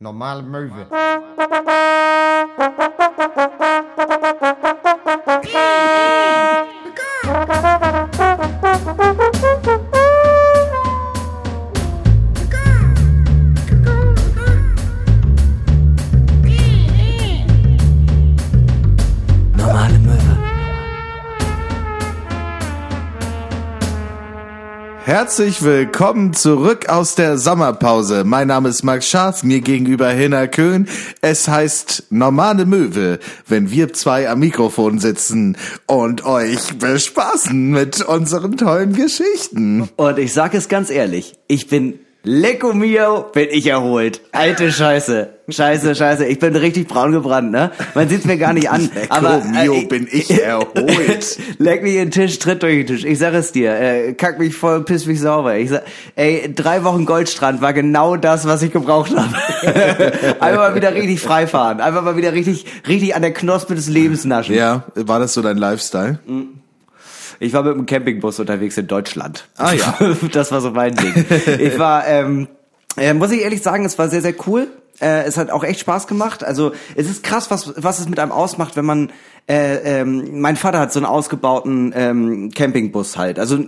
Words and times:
Normale 0.00 0.42
Möwe. 0.42 0.86
Herzlich 25.36 25.62
willkommen 25.62 26.32
zurück 26.32 26.88
aus 26.88 27.14
der 27.14 27.36
Sommerpause. 27.36 28.24
Mein 28.24 28.48
Name 28.48 28.70
ist 28.70 28.84
Max 28.84 29.06
Scharf, 29.06 29.42
mir 29.42 29.60
gegenüber 29.60 30.08
Hinner 30.08 30.48
Köhn. 30.48 30.88
Es 31.20 31.46
heißt 31.46 32.04
normale 32.08 32.64
Möwe, 32.64 33.18
wenn 33.46 33.70
wir 33.70 33.92
zwei 33.92 34.30
am 34.30 34.38
Mikrofon 34.38 34.98
sitzen 34.98 35.58
und 35.84 36.24
euch 36.24 36.78
bespaßen 36.78 37.70
mit 37.70 38.00
unseren 38.00 38.56
tollen 38.56 38.94
Geschichten. 38.94 39.90
Und 39.96 40.18
ich 40.18 40.32
sag 40.32 40.54
es 40.54 40.70
ganz 40.70 40.88
ehrlich, 40.88 41.34
ich 41.48 41.68
bin 41.68 41.98
Lecco 42.28 42.74
mio, 42.74 43.26
bin 43.32 43.46
ich 43.52 43.68
erholt. 43.68 44.20
Alte 44.32 44.72
Scheiße. 44.72 45.28
Scheiße, 45.48 45.94
scheiße. 45.94 46.26
Ich 46.26 46.40
bin 46.40 46.56
richtig 46.56 46.88
braun 46.88 47.12
gebrannt, 47.12 47.52
ne? 47.52 47.70
Man 47.94 48.08
sieht's 48.08 48.24
mir 48.24 48.36
gar 48.36 48.52
nicht 48.52 48.68
an. 48.68 48.90
Lecco 48.92 49.14
aber 49.14 49.44
mio, 49.44 49.74
äh, 49.74 49.84
bin 49.84 50.08
ich 50.10 50.28
erholt. 50.42 51.38
Leck 51.58 51.84
mich 51.84 51.92
in 51.92 51.98
den 52.06 52.10
Tisch, 52.10 52.40
tritt 52.40 52.64
durch 52.64 52.78
den 52.78 52.86
Tisch. 52.88 53.04
Ich 53.04 53.20
sag 53.20 53.32
es 53.34 53.52
dir. 53.52 53.78
Äh, 53.78 54.14
kack 54.14 54.40
mich 54.40 54.56
voll, 54.56 54.82
piss 54.82 55.06
mich 55.06 55.20
sauber. 55.20 55.56
Ich 55.56 55.70
sag, 55.70 55.84
ey, 56.16 56.52
drei 56.52 56.82
Wochen 56.82 57.06
Goldstrand 57.06 57.60
war 57.60 57.72
genau 57.72 58.16
das, 58.16 58.44
was 58.44 58.60
ich 58.62 58.72
gebraucht 58.72 59.12
habe. 59.16 59.32
Einfach 60.40 60.70
mal 60.70 60.74
wieder 60.74 60.94
richtig 60.94 61.20
frei 61.20 61.46
fahren. 61.46 61.80
Einfach 61.80 62.02
mal 62.02 62.16
wieder 62.16 62.32
richtig, 62.32 62.66
richtig 62.88 63.14
an 63.14 63.22
der 63.22 63.34
Knospe 63.34 63.76
des 63.76 63.88
Lebens 63.88 64.24
naschen. 64.24 64.56
Ja, 64.56 64.82
war 64.96 65.20
das 65.20 65.32
so 65.32 65.42
dein 65.42 65.58
Lifestyle? 65.58 66.18
Ich 67.40 67.52
war 67.52 67.62
mit 67.62 67.74
dem 67.74 67.86
Campingbus 67.86 68.40
unterwegs 68.40 68.76
in 68.78 68.86
Deutschland. 68.86 69.48
Ah, 69.56 69.72
ja. 69.72 69.96
das 70.32 70.52
war 70.52 70.60
so 70.60 70.70
mein 70.70 70.94
Ding. 70.94 71.24
Ich 71.58 71.78
war, 71.78 72.06
ähm, 72.06 72.48
äh, 72.96 73.14
muss 73.14 73.30
ich 73.30 73.42
ehrlich 73.42 73.62
sagen, 73.62 73.84
es 73.84 73.98
war 73.98 74.08
sehr, 74.08 74.22
sehr 74.22 74.34
cool. 74.46 74.68
Äh, 75.00 75.24
es 75.24 75.36
hat 75.36 75.50
auch 75.50 75.64
echt 75.64 75.80
Spaß 75.80 76.06
gemacht. 76.06 76.42
Also 76.44 76.72
es 76.94 77.08
ist 77.08 77.22
krass, 77.22 77.50
was, 77.50 77.74
was 77.76 77.98
es 77.98 78.08
mit 78.08 78.18
einem 78.18 78.32
ausmacht, 78.32 78.76
wenn 78.76 78.86
man, 78.86 79.12
äh, 79.48 80.00
ähm, 80.00 80.40
mein 80.40 80.56
Vater 80.56 80.78
hat 80.78 80.92
so 80.92 80.98
einen 80.98 81.06
ausgebauten 81.06 81.92
ähm, 81.94 82.50
Campingbus 82.54 83.16
halt. 83.16 83.38
Also 83.38 83.58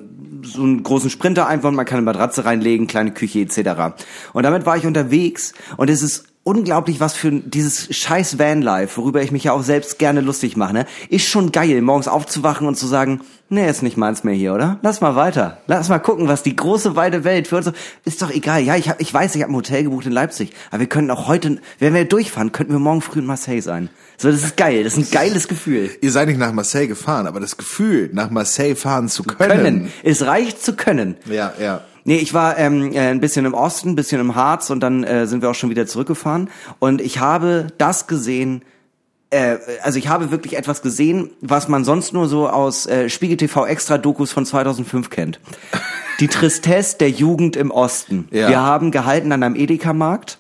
so 0.43 0.63
einen 0.63 0.83
großen 0.83 1.11
Sprinter 1.11 1.47
einfach, 1.47 1.71
man 1.71 1.85
kann 1.85 1.99
eine 1.99 2.05
Matratze 2.05 2.45
reinlegen, 2.45 2.87
kleine 2.87 3.13
Küche 3.13 3.41
etc. 3.41 3.99
Und 4.33 4.45
damit 4.45 4.67
war 4.67 4.77
ich 4.77 4.87
unterwegs 4.87 5.53
und 5.77 5.91
es 5.91 6.03
ist 6.03 6.27
unglaublich, 6.45 7.01
was 7.01 7.15
für 7.15 7.31
dieses 7.31 7.95
scheiß 7.95 8.39
Vanlife, 8.39 8.97
worüber 8.97 9.23
ich 9.23 9.33
mich 9.33 9.45
ja 9.45 9.53
auch 9.53 9.63
selbst 9.63 9.99
gerne 9.99 10.23
lustig 10.23 10.57
mache, 10.57 10.73
ne? 10.73 10.87
Ist 11.11 11.29
schon 11.29 11.53
geil, 11.53 11.83
morgens 11.83 12.09
aufzuwachen 12.09 12.67
und 12.67 12.77
zu 12.77 12.87
sagen, 12.87 13.21
nee, 13.49 13.69
ist 13.69 13.83
nicht 13.83 13.97
meins 13.97 14.25
mehr 14.25 14.35
hier, 14.35 14.55
oder? 14.55 14.79
Lass 14.83 15.01
mal 15.01 15.17
weiter. 15.17 15.59
Lass 15.67 15.89
mal 15.89 15.99
gucken, 15.99 16.29
was 16.29 16.43
die 16.43 16.57
große 16.57 16.97
weite 16.97 17.25
Welt 17.25 17.49
für 17.49 17.57
uns 17.57 17.67
so, 17.67 17.73
ist 18.05 18.23
doch 18.23 18.31
egal. 18.31 18.63
Ja, 18.63 18.77
ich 18.77 18.89
hab, 18.89 19.01
ich 19.01 19.13
weiß, 19.13 19.35
ich 19.35 19.43
habe 19.43 19.53
ein 19.53 19.57
Hotel 19.57 19.85
gebucht 19.85 20.07
in 20.07 20.13
Leipzig, 20.13 20.53
aber 20.71 20.81
wir 20.81 20.89
können 20.89 21.11
auch 21.11 21.29
heute, 21.29 21.59
wenn 21.79 21.95
wir 21.95 22.05
durchfahren, 22.05 22.53
könnten 22.53 22.73
wir 22.73 22.79
morgen 22.79 23.01
früh 23.01 23.21
in 23.21 23.27
Marseille 23.27 23.61
sein. 23.61 23.91
So, 24.17 24.31
das 24.31 24.43
ist 24.43 24.57
geil, 24.57 24.85
das 24.85 24.97
ist 24.97 25.09
ein 25.09 25.11
geiles 25.11 25.49
Gefühl. 25.49 25.91
Ihr 26.01 26.11
seid 26.11 26.29
nicht 26.29 26.39
nach 26.39 26.53
Marseille 26.53 26.89
gefahren, 26.89 27.27
aber 27.27 27.41
das 27.41 27.57
Gefühl, 27.57 28.11
nach 28.13 28.31
Marseille 28.31 28.75
fahren 28.75 29.09
zu 29.09 29.23
können. 29.23 29.62
Können. 29.62 29.93
Es 30.03 30.27
reicht 30.27 30.62
zu 30.62 30.75
können. 30.75 31.17
Ja, 31.27 31.53
ja. 31.61 31.83
Nee, 32.05 32.17
ich 32.17 32.33
war 32.33 32.57
ähm, 32.57 32.93
äh, 32.93 33.01
ein 33.01 33.21
bisschen 33.21 33.45
im 33.45 33.53
Osten, 33.53 33.91
ein 33.91 33.95
bisschen 33.95 34.19
im 34.19 34.35
Harz 34.35 34.71
und 34.71 34.81
dann 34.81 35.05
äh, 35.05 35.27
sind 35.27 35.43
wir 35.43 35.51
auch 35.51 35.55
schon 35.55 35.69
wieder 35.69 35.87
zurückgefahren. 35.87 36.49
Und 36.79 37.03
ich 37.03 37.21
habe 37.21 37.67
das 37.77 38.07
gesehen, 38.07 38.62
äh, 39.31 39.59
also 39.83 39.98
ich 39.98 40.09
habe 40.09 40.31
wirklich 40.31 40.57
etwas 40.57 40.83
gesehen, 40.83 41.31
was 41.41 41.69
man 41.69 41.84
sonst 41.84 42.12
nur 42.12 42.29
so 42.29 42.48
aus 42.48 42.87
äh, 42.87 43.09
Spiegel 43.09 43.37
TV 43.37 43.67
Extra 43.67 43.98
Dokus 43.98 44.33
von 44.33 44.47
2005 44.47 45.11
kennt. 45.11 45.41
Die 46.21 46.28
Tristesse 46.28 46.99
der 46.99 47.11
Jugend 47.11 47.55
im 47.56 47.71
Osten. 47.71 48.28
Ja. 48.31 48.49
Wir 48.49 48.61
haben 48.61 48.91
gehalten 48.91 49.31
an 49.33 49.43
einem 49.43 49.56
Edeka-Markt. 49.56 50.39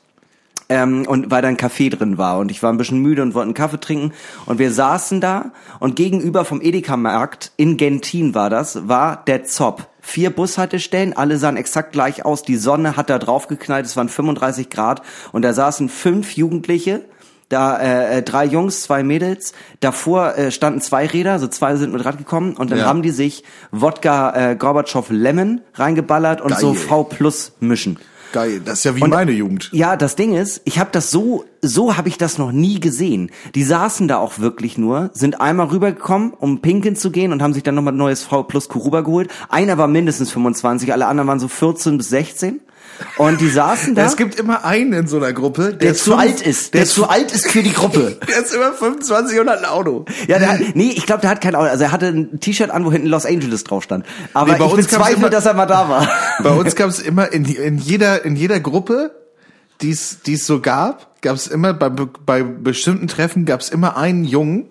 Ähm, 0.70 1.06
und 1.06 1.30
weil 1.30 1.40
da 1.40 1.48
ein 1.48 1.56
Café 1.56 1.88
drin 1.88 2.18
war 2.18 2.38
und 2.38 2.50
ich 2.50 2.62
war 2.62 2.70
ein 2.70 2.76
bisschen 2.76 3.00
müde 3.00 3.22
und 3.22 3.32
wollte 3.32 3.46
einen 3.46 3.54
Kaffee 3.54 3.80
trinken 3.80 4.12
und 4.44 4.58
wir 4.58 4.70
saßen 4.70 5.18
da 5.18 5.52
und 5.80 5.96
gegenüber 5.96 6.44
vom 6.44 6.60
Edeka-Markt 6.60 7.52
in 7.56 7.78
Gentin 7.78 8.34
war 8.34 8.50
das, 8.50 8.86
war 8.86 9.24
der 9.26 9.44
Zopp. 9.44 9.88
Vier 10.02 10.28
Bushaltestellen, 10.28 11.16
alle 11.16 11.38
sahen 11.38 11.56
exakt 11.56 11.92
gleich 11.92 12.26
aus, 12.26 12.42
die 12.42 12.56
Sonne 12.56 12.98
hat 12.98 13.08
da 13.08 13.18
drauf 13.18 13.48
geknallt, 13.48 13.86
es 13.86 13.96
waren 13.96 14.10
35 14.10 14.68
Grad 14.68 15.00
und 15.32 15.40
da 15.40 15.54
saßen 15.54 15.88
fünf 15.88 16.32
Jugendliche, 16.32 17.00
da 17.48 17.78
äh, 17.78 18.18
äh, 18.18 18.22
drei 18.22 18.44
Jungs, 18.44 18.82
zwei 18.82 19.02
Mädels, 19.02 19.52
davor 19.80 20.36
äh, 20.36 20.50
standen 20.50 20.80
zwei 20.80 21.06
Räder, 21.06 21.32
also 21.32 21.46
zwei 21.48 21.76
sind 21.76 21.92
mit 21.92 22.04
Rad 22.04 22.18
gekommen 22.18 22.54
und 22.56 22.70
dann 22.70 22.78
Ja. 22.80 22.86
haben 22.86 23.02
die 23.02 23.10
sich 23.10 23.44
Wodka 23.72 24.50
äh, 24.52 24.56
Gorbatschow 24.56 25.06
Lemon 25.10 25.60
reingeballert 25.74 26.40
und 26.40 26.56
so 26.58 26.72
Geil. 26.72 26.80
V 26.80 27.04
Plus 27.04 27.52
mischen. 27.60 27.98
Geil, 28.30 28.60
das 28.62 28.80
ist 28.80 28.84
ja 28.84 28.94
wie 28.94 29.00
Und- 29.02 29.08
meine 29.08 29.32
Jugend. 29.32 29.70
Ja, 29.72 29.96
das 29.96 30.14
Ding 30.14 30.34
ist, 30.34 30.60
ich 30.66 30.78
habe 30.78 30.90
das 30.92 31.10
so, 31.10 31.46
so 31.62 31.96
habe 31.96 32.08
ich 32.10 32.18
das 32.18 32.36
noch 32.36 32.52
nie 32.52 32.78
gesehen. 32.78 33.30
Die 33.54 33.62
saßen 33.64 34.06
da 34.06 34.18
auch 34.18 34.38
wirklich 34.38 34.76
nur, 34.76 35.08
sind 35.14 35.40
einmal 35.40 35.68
rübergekommen, 35.68 36.34
um 36.34 36.60
pinkeln 36.60 36.94
zu 36.94 37.10
gehen 37.10 37.32
und 37.32 37.40
haben 37.40 37.54
sich 37.54 37.62
dann 37.62 37.74
nochmal 37.74 37.94
ein 37.94 37.98
neues 37.98 38.24
V 38.24 38.42
Plus 38.42 38.68
Kuruba 38.68 39.00
geholt. 39.00 39.30
Einer 39.48 39.78
war 39.78 39.88
mindestens 39.88 40.30
25, 40.30 40.92
alle 40.92 41.06
anderen 41.06 41.26
waren 41.26 41.40
so 41.40 41.48
14 41.48 41.96
bis 41.96 42.10
16. 42.10 42.60
Und 43.16 43.40
die 43.40 43.48
saßen 43.48 43.94
da. 43.94 44.06
Es 44.06 44.16
gibt 44.16 44.34
immer 44.40 44.64
einen 44.64 44.92
in 44.92 45.06
so 45.06 45.18
einer 45.18 45.32
Gruppe, 45.32 45.68
der, 45.70 45.72
der 45.74 45.94
zu 45.94 46.10
fünf- 46.10 46.20
alt 46.20 46.40
ist, 46.42 46.74
der, 46.74 46.82
ist 46.82 46.94
zu 46.94 47.08
alt 47.08 47.32
ist 47.32 47.48
für 47.50 47.62
die 47.62 47.72
Gruppe. 47.72 48.16
Der 48.26 48.38
ist 48.38 48.52
immer 48.54 48.72
25 48.72 49.38
und 49.40 49.48
hat 49.48 49.58
ein 49.58 49.64
Auto. 49.64 50.04
Ja, 50.26 50.38
der 50.38 50.48
hat, 50.52 50.60
nee, 50.74 50.90
ich 50.96 51.06
glaube, 51.06 51.20
der 51.22 51.30
hat 51.30 51.40
kein 51.40 51.54
Auto. 51.54 51.68
Also 51.68 51.84
er 51.84 51.92
hatte 51.92 52.06
ein 52.08 52.40
T-Shirt 52.40 52.70
an, 52.70 52.84
wo 52.84 52.90
hinten 52.92 53.06
Los 53.08 53.24
Angeles 53.26 53.64
drauf 53.64 53.84
stand. 53.84 54.04
Aber 54.34 54.52
Nee, 54.52 54.58
bei 54.58 54.66
ich 54.66 54.72
uns 54.72 54.86
bezweifle, 54.86 55.16
immer- 55.16 55.30
dass 55.30 55.46
er 55.46 55.54
mal 55.54 55.66
da 55.66 55.88
war. 55.88 56.08
Bei 56.42 56.50
uns 56.50 56.74
gab 56.74 56.88
es 56.90 56.98
immer 57.00 57.32
in, 57.32 57.44
in 57.44 57.78
jeder 57.78 58.24
in 58.24 58.36
jeder 58.36 58.60
Gruppe, 58.60 59.12
die 59.80 59.90
es 59.90 60.22
die 60.22 60.34
es 60.34 60.46
so 60.46 60.60
gab, 60.60 61.20
gab 61.22 61.36
es 61.36 61.46
immer 61.46 61.72
bei 61.74 61.88
bei 61.90 62.42
bestimmten 62.42 63.06
Treffen 63.08 63.44
gab 63.44 63.60
es 63.60 63.68
immer 63.70 63.96
einen 63.96 64.24
Jungen, 64.24 64.66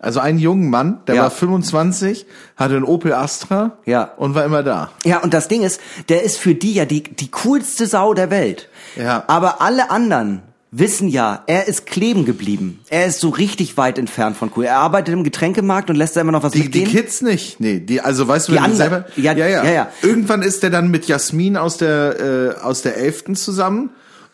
also 0.00 0.18
einen 0.20 0.38
jungen 0.38 0.70
Mann, 0.70 1.00
der 1.06 1.14
Ja. 1.16 1.22
war 1.24 1.30
25, 1.30 2.26
hatte 2.56 2.74
einen 2.76 2.84
Opel 2.84 3.12
Astra 3.12 3.78
Ja. 3.86 4.04
und 4.16 4.34
war 4.34 4.44
immer 4.44 4.62
da. 4.62 4.90
Ja, 5.04 5.18
und 5.18 5.32
das 5.34 5.46
Ding 5.48 5.62
ist, 5.62 5.80
der 6.08 6.22
ist 6.24 6.38
für 6.38 6.54
die 6.54 6.74
ja 6.74 6.84
die, 6.86 7.02
die 7.02 7.30
coolste 7.30 7.86
Sau 7.86 8.14
der 8.14 8.30
Welt. 8.30 8.68
Ja. 8.96 9.24
Aber 9.26 9.60
alle 9.60 9.90
anderen 9.90 10.42
wissen 10.72 11.08
ja, 11.08 11.42
er 11.48 11.66
ist 11.66 11.84
kleben 11.86 12.24
geblieben. 12.24 12.78
Er 12.90 13.06
ist 13.06 13.18
so 13.20 13.28
richtig 13.30 13.76
weit 13.76 13.98
entfernt 13.98 14.36
von 14.36 14.52
cool. 14.56 14.64
Er 14.64 14.76
arbeitet 14.78 15.12
im 15.12 15.24
Getränkemarkt 15.24 15.90
und 15.90 15.96
lässt 15.96 16.14
da 16.16 16.20
immer 16.20 16.30
noch 16.32 16.44
was 16.44 16.52
Die, 16.52 16.60
die 16.70 16.80
mitgehen. 16.80 16.88
Kids 16.88 17.22
nicht. 17.22 17.58
Nee, 17.58 17.80
die 17.80 18.00
also 18.00 18.28
weißt 18.28 18.46
du, 18.48 18.52
Die 18.52 18.56
wenn 18.58 18.64
du 18.64 18.70
anderen- 18.70 19.04
selber 19.04 19.20
ja, 19.20 19.32
ja, 19.32 19.64
ja. 19.64 19.88
Irgendwann 20.02 20.42
ist 20.42 20.62
der 20.62 20.70
dann 20.70 20.88
mit 20.92 21.06
Jasmin 21.08 21.56
aus 21.56 21.76
der 21.76 22.20
äh, 22.58 22.62
aus 22.62 22.82
der 22.82 22.96
11. 22.98 23.34
zusammen 23.34 23.90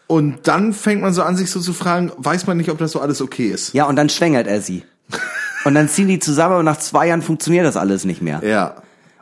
und 0.06 0.46
dann 0.46 0.74
fängt 0.74 1.00
man 1.00 1.14
so 1.14 1.22
an 1.22 1.36
sich 1.38 1.50
so 1.50 1.58
zu 1.58 1.72
fragen, 1.72 2.12
weiß 2.18 2.46
man 2.46 2.58
nicht, 2.58 2.68
ob 2.70 2.76
das 2.78 2.92
so 2.92 3.00
alles 3.00 3.22
okay 3.22 3.48
ist. 3.48 3.72
ja, 3.72 3.86
und 3.86 3.96
dann 3.96 4.10
schwängert 4.10 4.46
er 4.46 4.60
sie. 4.60 4.84
Und 5.66 5.74
dann 5.74 5.88
ziehen 5.88 6.06
die 6.06 6.20
zusammen 6.20 6.58
und 6.58 6.64
nach 6.64 6.78
zwei 6.78 7.08
Jahren 7.08 7.22
funktioniert 7.22 7.66
das 7.66 7.76
alles 7.76 8.04
nicht 8.04 8.22
mehr. 8.22 8.40
Ja. 8.44 8.76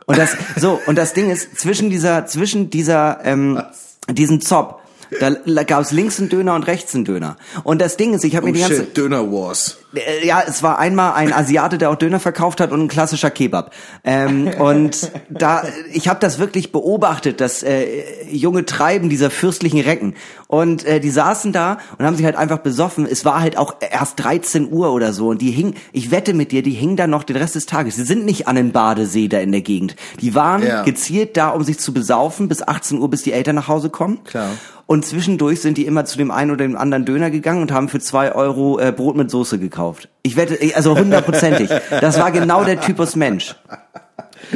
Und 0.05 0.19
das, 0.19 0.37
so, 0.55 0.79
und 0.85 0.95
das 0.95 1.13
Ding 1.13 1.31
ist, 1.31 1.57
zwischen 1.59 1.89
dieser, 1.89 2.27
zwischen 2.27 2.69
dieser, 2.69 3.17
ähm, 3.23 3.63
diesem 4.11 4.41
Zop, 4.41 4.79
da 5.19 5.63
gab 5.63 5.81
es 5.81 5.91
links 5.91 6.19
einen 6.19 6.29
Döner 6.29 6.55
und 6.55 6.63
rechts 6.63 6.93
einen 6.93 7.05
Döner. 7.05 7.37
Und 7.63 7.81
das 7.81 7.97
Ding 7.97 8.13
ist, 8.13 8.23
ich 8.23 8.35
habe 8.35 8.45
Oh 8.45 8.49
mir 8.49 8.53
die 8.53 8.59
ganze, 8.59 8.75
shit, 8.77 8.97
Döner 8.97 9.31
Wars. 9.31 9.77
Äh, 9.95 10.25
Ja, 10.25 10.43
es 10.45 10.61
war 10.61 10.77
einmal 10.77 11.13
ein 11.13 11.33
Asiate, 11.33 11.77
der 11.77 11.89
auch 11.89 11.95
Döner 11.95 12.19
verkauft 12.19 12.59
hat 12.59 12.71
und 12.71 12.81
ein 12.81 12.87
klassischer 12.87 13.31
Kebab. 13.31 13.71
Ähm, 14.03 14.47
und 14.59 15.11
da, 15.29 15.63
ich 15.91 16.07
habe 16.07 16.19
das 16.19 16.37
wirklich 16.37 16.71
beobachtet, 16.71 17.41
das 17.41 17.63
äh, 17.63 18.03
junge 18.29 18.65
Treiben 18.65 19.09
dieser 19.09 19.31
fürstlichen 19.31 19.79
Recken. 19.79 20.15
Und 20.47 20.85
äh, 20.85 20.99
die 20.99 21.09
saßen 21.09 21.51
da 21.53 21.79
und 21.97 22.05
haben 22.05 22.15
sich 22.15 22.25
halt 22.25 22.35
einfach 22.35 22.59
besoffen. 22.59 23.07
Es 23.09 23.25
war 23.25 23.39
halt 23.41 23.57
auch 23.57 23.75
erst 23.79 24.23
13 24.23 24.71
Uhr 24.71 24.91
oder 24.93 25.11
so 25.11 25.29
und 25.29 25.41
die 25.41 25.49
hingen, 25.51 25.73
ich 25.91 26.11
wette 26.11 26.33
mit 26.35 26.51
dir, 26.51 26.61
die 26.61 26.71
hingen 26.71 26.97
da 26.97 27.07
noch 27.07 27.23
den 27.23 27.35
Rest 27.35 27.55
des 27.55 27.65
Tages. 27.65 27.95
Sie 27.95 28.03
sind 28.03 28.25
nicht 28.25 28.47
an 28.47 28.55
den 28.55 28.71
Badesee 28.71 29.27
da 29.27 29.39
in 29.39 29.51
der 29.51 29.61
Gegend. 29.61 29.95
Die 30.21 30.35
waren 30.35 30.61
Ja. 30.63 30.83
gezielt 30.83 31.35
da, 31.35 31.49
um 31.49 31.63
sich 31.63 31.79
zu 31.79 31.93
besaufen 31.93 32.47
bis 32.47 32.61
18 32.61 32.99
Uhr, 32.99 33.09
bis 33.09 33.23
die 33.23 33.31
Eltern 33.31 33.55
nach 33.55 33.67
Hause 33.67 33.89
kommen. 33.89 34.23
Klar. 34.23 34.51
Und 34.87 35.03
zwischendurch 35.03 35.61
sind 35.61 35.79
die 35.79 35.85
immer 35.87 36.05
zu 36.05 36.15
dem 36.15 36.29
einen 36.29 36.51
oder 36.51 36.63
dem 36.63 36.77
anderen 36.77 37.05
Döner 37.05 37.31
gegangen 37.31 37.63
und 37.63 37.71
haben 37.71 37.89
für 37.89 37.99
zwei 37.99 38.31
Euro 38.35 38.77
äh, 38.79 38.91
Brot 38.95 39.15
mit 39.15 39.31
Soße 39.31 39.57
gekauft. 39.57 40.09
Ich 40.21 40.35
wette, 40.35 40.59
also 40.75 40.95
hundertprozentig. 40.95 41.71
Das 41.89 42.19
war 42.19 42.31
genau 42.31 42.63
der 42.63 42.79
Typus 42.79 43.15
Mensch. 43.15 43.55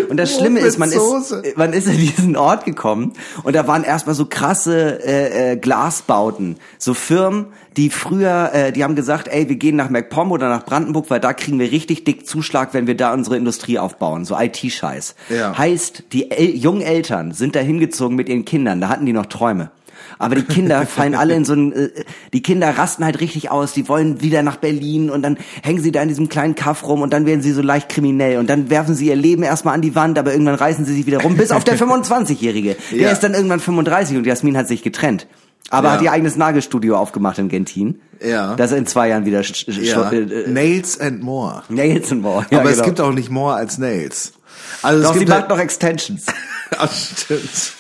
Und 0.10 0.18
das 0.18 0.32
Brot 0.32 0.42
Schlimme 0.42 0.60
ist, 0.60 0.78
man 0.78 0.90
Soße. 0.90 1.38
ist, 1.38 1.58
man 1.58 1.74
ist 1.74 1.88
in 1.88 1.98
diesen 1.98 2.36
Ort 2.36 2.66
gekommen 2.66 3.14
und 3.44 3.56
da 3.56 3.68
waren 3.68 3.84
erstmal 3.84 4.16
so 4.16 4.26
krasse 4.26 5.04
äh, 5.04 5.54
äh, 5.54 5.58
Glasbauten, 5.58 6.58
so 6.78 6.94
Firmen, 6.94 7.48
die 7.78 7.90
früher, 7.90 8.52
äh, 8.54 8.72
die 8.72 8.84
haben 8.84 8.96
gesagt, 8.96 9.28
ey, 9.28 9.50
wir 9.50 9.56
gehen 9.56 9.76
nach 9.76 9.90
MacPom 9.90 10.32
oder 10.32 10.50
nach 10.50 10.66
Brandenburg, 10.66 11.10
weil 11.10 11.20
da 11.20 11.34
kriegen 11.34 11.60
wir 11.60 11.72
richtig 11.72 12.04
dick 12.04 12.28
Zuschlag, 12.28 12.74
wenn 12.74 12.88
wir 12.88 12.96
da 12.96 13.14
unsere 13.14 13.38
Industrie 13.38 13.80
aufbauen, 13.80 14.26
so 14.26 14.38
IT-Scheiß. 14.38 15.16
Ja. 15.30 15.58
Heißt, 15.58 16.04
die 16.12 16.32
El 16.32 16.56
jungen 16.56 16.82
Eltern 16.82 17.32
sind 17.32 17.56
da 17.56 17.60
hingezogen 17.60 18.16
mit 18.16 18.30
ihren 18.30 18.46
Kindern, 18.46 18.82
da 18.82 18.90
hatten 18.90 19.06
die 19.06 19.14
noch 19.14 19.28
Träume. 19.28 19.72
Aber 20.22 20.36
die 20.36 20.44
Kinder 20.44 20.86
fallen 20.86 21.16
alle 21.16 21.34
in 21.34 21.46
so 21.46 21.54
ein, 21.54 21.72
äh, 21.72 21.90
die 22.34 22.42
Kinder 22.42 22.78
rasten 22.78 23.06
halt 23.06 23.22
richtig 23.22 23.50
aus, 23.52 23.72
die 23.74 23.88
wollen 23.88 24.22
wieder 24.22 24.44
nach 24.44 24.58
Berlin 24.58 25.10
und 25.10 25.22
dann 25.24 25.38
hängen 25.64 25.82
sie 25.82 25.92
da 25.94 26.02
in 26.02 26.10
diesem 26.10 26.28
kleinen 26.28 26.56
Kaff 26.56 26.86
rum 26.86 27.02
und 27.02 27.14
dann 27.14 27.26
werden 27.26 27.42
sie 27.42 27.54
so 27.54 27.62
leicht 27.62 27.88
kriminell 27.88 28.38
und 28.38 28.50
dann 28.50 28.70
werfen 28.70 28.96
sie 28.96 29.08
ihr 29.08 29.16
Leben 29.16 29.44
erstmal 29.44 29.74
an 29.74 29.82
die 29.82 29.96
Wand, 29.96 30.20
aber 30.20 30.34
irgendwann 30.34 30.56
reißen 30.56 30.84
sie 30.84 30.94
sich 30.94 31.06
wieder 31.06 31.22
rum, 31.22 31.38
bis 31.38 31.52
auf 31.52 31.64
der 31.64 31.78
25-Jährige. 31.80 32.76
Der 32.92 32.98
Ja. 33.00 33.10
ist 33.12 33.22
dann 33.24 33.34
irgendwann 33.34 33.62
35 33.62 34.18
und 34.18 34.26
Jasmin 34.28 34.58
hat 34.58 34.68
sich 34.68 34.84
getrennt. 34.84 35.26
Aber 35.72 35.88
Ja. 35.88 35.94
hat 35.94 36.02
ihr 36.02 36.12
eigenes 36.12 36.36
Nagelstudio 36.36 36.98
aufgemacht 36.98 37.38
in 37.40 37.48
Gentin. 37.48 38.02
Ja. 38.22 38.56
Das 38.56 38.74
in 38.74 38.86
zwei 38.88 39.08
Jahren 39.08 39.26
wieder 39.26 39.42
Ja. 39.42 40.12
äh, 40.12 40.50
Nails 40.50 41.00
and 41.00 41.24
more. 41.24 41.64
Nails 41.70 42.12
and 42.12 42.22
more. 42.24 42.46
Ja, 42.50 42.60
Aber 42.60 42.70
es 42.70 42.76
genau. 42.76 42.86
gibt 42.88 43.00
auch 43.02 43.14
nicht 43.14 43.30
more 43.30 43.54
als 43.56 43.78
Nails. 43.78 44.34
Also 44.82 45.02
Doch, 45.04 45.10
es 45.12 45.14
sie 45.14 45.20
gibt 45.20 45.30
macht 45.30 45.42
halt, 45.42 45.50
noch 45.52 45.60
Extensions. 45.60 46.26
Ach, 46.78 46.92
stimmt. 46.92 47.74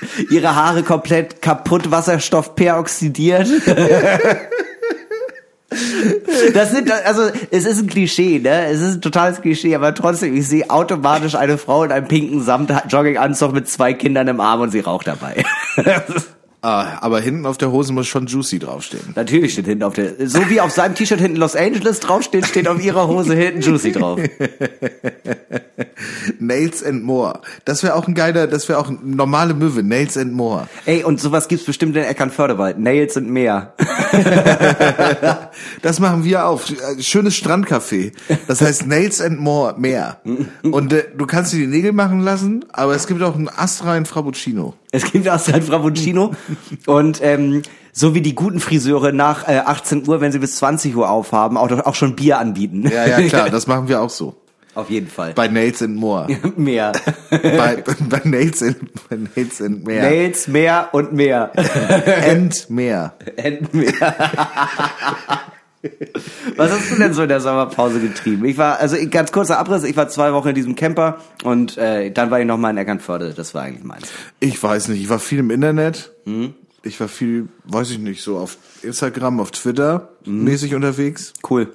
Ihre 0.30 0.54
Haare 0.54 0.82
komplett 0.82 1.42
kaputt, 1.42 1.90
Wasserstoff 1.90 2.54
peroxidiert. 2.54 3.48
Das 6.54 6.70
sind, 6.70 6.90
also, 6.90 7.30
es 7.50 7.66
ist 7.66 7.82
ein 7.82 7.86
Klischee, 7.88 8.38
ne? 8.38 8.66
Es 8.66 8.80
ist 8.80 8.94
ein 8.94 9.00
totales 9.02 9.42
Klischee, 9.42 9.74
aber 9.74 9.92
trotzdem, 9.94 10.34
ich 10.34 10.48
sehe 10.48 10.70
automatisch 10.70 11.34
eine 11.34 11.58
Frau 11.58 11.84
in 11.84 11.92
einem 11.92 12.06
pinken 12.06 12.40
Samt-Jogginganzug 12.40 13.52
mit 13.52 13.68
zwei 13.68 13.92
Kindern 13.92 14.28
im 14.28 14.40
Arm 14.40 14.60
und 14.60 14.70
sie 14.70 14.80
raucht 14.80 15.08
dabei. 15.08 15.44
Ah, 16.66 16.98
aber 17.00 17.20
hinten 17.20 17.46
auf 17.46 17.58
der 17.58 17.70
Hose 17.70 17.92
muss 17.92 18.08
schon 18.08 18.26
Juicy 18.26 18.58
draufstehen. 18.58 19.12
Natürlich 19.14 19.52
steht 19.52 19.66
hinten 19.66 19.84
auf 19.84 19.94
der, 19.94 20.28
so 20.28 20.50
wie 20.50 20.60
auf 20.60 20.72
seinem 20.72 20.96
T-Shirt 20.96 21.20
hinten 21.20 21.36
Los 21.36 21.54
Angeles 21.54 22.00
draufsteht, 22.00 22.44
steht 22.44 22.66
auf 22.66 22.82
ihrer 22.82 23.06
Hose 23.06 23.36
hinten 23.36 23.60
Juicy 23.60 23.92
drauf. 23.92 24.18
Nails 26.40 26.82
and 26.82 27.04
more. 27.04 27.40
Das 27.64 27.84
wäre 27.84 27.94
auch 27.94 28.08
ein 28.08 28.14
geiler, 28.14 28.48
das 28.48 28.68
wäre 28.68 28.80
auch 28.80 28.88
eine 28.88 28.98
normale 28.98 29.54
Möwe. 29.54 29.84
Nails 29.84 30.16
and 30.16 30.32
more. 30.32 30.66
Ey, 30.86 31.04
und 31.04 31.20
sowas 31.20 31.46
gibt's 31.46 31.66
bestimmt 31.66 31.94
in 31.94 32.02
Eckernförderwald. 32.02 32.80
Nails 32.80 33.16
und 33.16 33.30
mehr. 33.30 33.74
Das 35.82 36.00
machen 36.00 36.24
wir 36.24 36.46
auch. 36.46 36.62
Schönes 36.98 37.34
Strandcafé. 37.34 38.12
Das 38.48 38.60
heißt 38.60 38.86
Nails 38.86 39.20
and 39.20 39.38
more, 39.38 39.74
mehr. 39.78 40.20
Und 40.62 40.92
äh, 40.92 41.04
du 41.16 41.26
kannst 41.26 41.52
dir 41.52 41.58
die 41.58 41.66
Nägel 41.66 41.92
machen 41.92 42.20
lassen, 42.20 42.64
aber 42.72 42.94
es 42.94 43.06
gibt 43.06 43.22
auch 43.22 43.34
einen 43.34 43.48
astreinen 43.48 44.06
Frappuccino. 44.06 44.74
Es 44.92 45.10
gibt 45.10 45.28
auch 45.28 45.48
ein 45.48 45.62
Frappuccino 45.62 46.32
und 46.86 47.20
ähm, 47.22 47.62
so 47.92 48.14
wie 48.14 48.20
die 48.20 48.34
guten 48.34 48.60
Friseure 48.60 49.12
nach 49.12 49.48
äh, 49.48 49.58
18 49.58 50.06
Uhr, 50.08 50.20
wenn 50.20 50.32
sie 50.32 50.38
bis 50.38 50.56
20 50.56 50.94
Uhr 50.96 51.10
aufhaben, 51.10 51.56
auch, 51.56 51.70
auch 51.70 51.94
schon 51.94 52.14
Bier 52.14 52.38
anbieten. 52.38 52.88
Ja, 52.88 53.06
ja, 53.06 53.28
klar, 53.28 53.50
das 53.50 53.66
machen 53.66 53.88
wir 53.88 54.00
auch 54.00 54.10
so. 54.10 54.36
Auf 54.76 54.90
jeden 54.90 55.08
Fall. 55.08 55.32
Bei 55.32 55.48
Nails 55.48 55.80
and 55.80 55.96
more. 55.96 56.26
mehr. 56.56 56.92
bei, 57.30 57.82
bei 57.82 58.20
Nails 58.24 58.62
and, 58.62 58.76
bei 59.08 59.16
Nails 59.16 59.62
and 59.62 59.86
mehr. 59.86 60.02
Nails, 60.02 60.48
mehr 60.48 60.88
und 60.92 61.14
mehr. 61.14 61.50
And 62.28 62.68
mehr. 62.68 63.14
And 63.42 63.72
mehr. 63.72 64.14
Was 66.56 66.70
hast 66.70 66.90
du 66.90 66.96
denn 66.96 67.12
so 67.12 67.22
in 67.22 67.28
der 67.28 67.40
Sommerpause 67.40 68.00
getrieben? 68.00 68.44
Ich 68.44 68.58
war, 68.58 68.78
also 68.78 68.96
ganz 69.10 69.32
kurzer 69.32 69.58
Abriss, 69.58 69.84
ich 69.84 69.96
war 69.96 70.08
zwei 70.08 70.32
Wochen 70.32 70.48
in 70.48 70.54
diesem 70.54 70.74
Camper 70.74 71.18
und 71.44 71.76
äh, 71.78 72.10
dann 72.10 72.30
war 72.30 72.40
ich 72.40 72.46
noch 72.46 72.58
mal 72.58 72.70
in 72.70 72.76
Eckernförde. 72.76 73.34
Das 73.34 73.54
war 73.54 73.62
eigentlich 73.62 73.84
meins. 73.84 74.08
Ich 74.40 74.62
weiß 74.62 74.88
nicht, 74.88 75.02
ich 75.02 75.08
war 75.08 75.18
viel 75.18 75.40
im 75.40 75.50
Internet. 75.50 76.12
Ich 76.82 77.00
war 77.00 77.08
viel, 77.08 77.48
weiß 77.64 77.90
ich 77.90 77.98
nicht, 77.98 78.22
so 78.22 78.38
auf 78.38 78.58
Instagram, 78.82 79.40
auf 79.40 79.50
Twitter 79.50 80.10
mäßig 80.24 80.74
unterwegs. 80.74 81.34
Cool. 81.48 81.68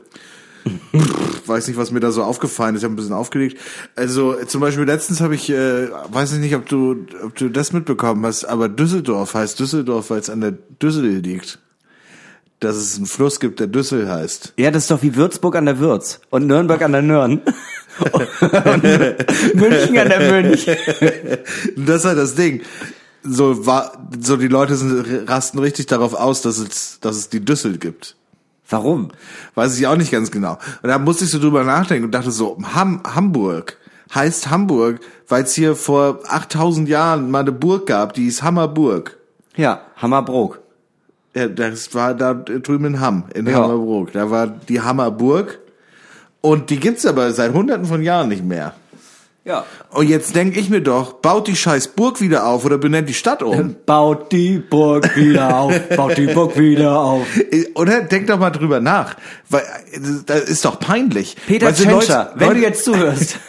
Weiß 1.45 1.67
nicht, 1.67 1.77
was 1.77 1.91
mir 1.91 1.99
da 1.99 2.11
so 2.11 2.23
aufgefallen 2.23 2.75
ist. 2.75 2.81
Ich 2.81 2.83
habe 2.85 2.93
ein 2.93 2.95
bisschen 2.95 3.13
aufgelegt. 3.13 3.57
Also 3.95 4.35
zum 4.45 4.61
Beispiel 4.61 4.83
letztens 4.85 5.19
habe 5.19 5.35
ich, 5.35 5.49
äh, 5.49 5.89
weiß 5.89 6.33
ich 6.33 6.39
nicht, 6.39 6.55
ob 6.55 6.67
du, 6.67 7.07
ob 7.23 7.35
du 7.35 7.49
das 7.49 7.73
mitbekommen 7.73 8.25
hast, 8.25 8.45
aber 8.45 8.69
Düsseldorf 8.69 9.33
heißt 9.33 9.59
Düsseldorf, 9.59 10.11
weil 10.11 10.19
es 10.19 10.29
an 10.29 10.41
der 10.41 10.51
Düssel 10.51 11.17
liegt. 11.17 11.59
Dass 12.61 12.75
es 12.75 12.95
einen 12.95 13.07
Fluss 13.07 13.39
gibt, 13.39 13.59
der 13.59 13.67
Düssel 13.67 14.09
heißt. 14.09 14.53
Ja, 14.57 14.71
das 14.71 14.83
ist 14.83 14.91
doch 14.91 15.01
wie 15.01 15.15
Würzburg 15.15 15.55
an 15.55 15.65
der 15.65 15.79
Würz 15.79 16.21
und 16.29 16.45
Nürnberg 16.47 16.81
an 16.83 16.91
der 16.91 17.01
Nürn. 17.01 17.41
und 17.99 18.83
München 19.55 19.97
an 19.97 20.09
der 20.09 20.31
Münch. 20.31 20.65
Das 21.75 21.97
ist 21.97 22.05
halt 22.05 22.17
das 22.17 22.35
Ding. 22.35 22.61
So 23.23 23.65
war, 23.65 24.07
so 24.19 24.37
die 24.37 24.47
Leute 24.47 24.75
sind, 24.75 25.27
rasten 25.27 25.59
richtig 25.59 25.87
darauf 25.87 26.13
aus, 26.13 26.41
dass 26.41 26.59
es, 26.59 26.99
dass 27.01 27.17
es 27.17 27.29
die 27.29 27.43
Düssel 27.43 27.77
gibt. 27.77 28.15
Warum? 28.69 29.09
Weiß 29.55 29.77
ich 29.77 29.85
auch 29.87 29.97
nicht 29.97 30.11
ganz 30.11 30.31
genau. 30.31 30.57
Und 30.81 30.89
da 30.89 30.97
musste 30.97 31.25
ich 31.25 31.31
so 31.31 31.39
drüber 31.39 31.63
nachdenken 31.63 32.05
und 32.05 32.11
dachte 32.11 32.31
so, 32.31 32.57
Ham 32.73 33.01
Hamburg 33.03 33.77
heißt 34.13 34.49
Hamburg, 34.49 34.99
weil 35.27 35.43
es 35.43 35.53
hier 35.53 35.75
vor 35.75 36.19
8000 36.27 36.87
Jahren 36.87 37.31
mal 37.31 37.39
eine 37.39 37.51
Burg 37.51 37.87
gab, 37.87 38.13
die 38.13 38.27
ist 38.27 38.43
Hammerburg. 38.43 39.17
Ja, 39.55 39.81
Hammerbrook. 39.97 40.60
Ja, 41.35 41.47
das 41.47 41.93
war 41.93 42.13
da 42.13 42.33
drüben 42.33 42.85
in 42.85 42.99
Hamm, 42.99 43.25
in 43.33 43.47
Ja. 43.47 43.55
Hammerburg. 43.55 44.11
Da 44.11 44.29
war 44.29 44.47
die 44.47 44.81
Hammerburg. 44.81 45.59
Und 46.41 46.69
die 46.69 46.79
gibt's 46.79 47.05
aber 47.05 47.31
seit 47.31 47.53
hunderten 47.53 47.85
von 47.85 48.01
Jahren 48.01 48.29
nicht 48.29 48.43
mehr. 48.43 48.73
Ja. 49.43 49.65
Und 49.89 50.07
jetzt 50.07 50.35
denk 50.35 50.55
ich 50.55 50.69
mir 50.69 50.81
doch, 50.81 51.13
baut 51.13 51.47
die 51.47 51.55
scheiß 51.55 51.89
Burg 51.89 52.21
wieder 52.21 52.45
auf 52.45 52.63
oder 52.63 52.77
benennt 52.77 53.09
die 53.09 53.13
Stadt 53.15 53.41
um. 53.41 53.75
Baut 53.85 54.31
die 54.31 54.59
Burg 54.59 55.15
wieder 55.15 55.57
auf, 55.57 55.73
baut 55.95 56.17
die 56.17 56.27
Burg 56.27 56.57
wieder 56.57 56.99
auf. 56.99 57.25
Oder 57.73 58.01
denk 58.01 58.27
doch 58.27 58.37
mal 58.37 58.51
drüber 58.51 58.79
nach. 58.81 59.15
Weil 59.49 59.61
äh, 59.91 59.99
das 60.27 60.41
ist 60.41 60.63
doch 60.65 60.79
peinlich. 60.79 61.35
Peter 61.47 61.73
Tschentscher, 61.73 62.33
wenn 62.35 62.49
Leute, 62.49 62.59
du 62.59 62.65
jetzt 62.65 62.85
zuhörst. 62.85 63.39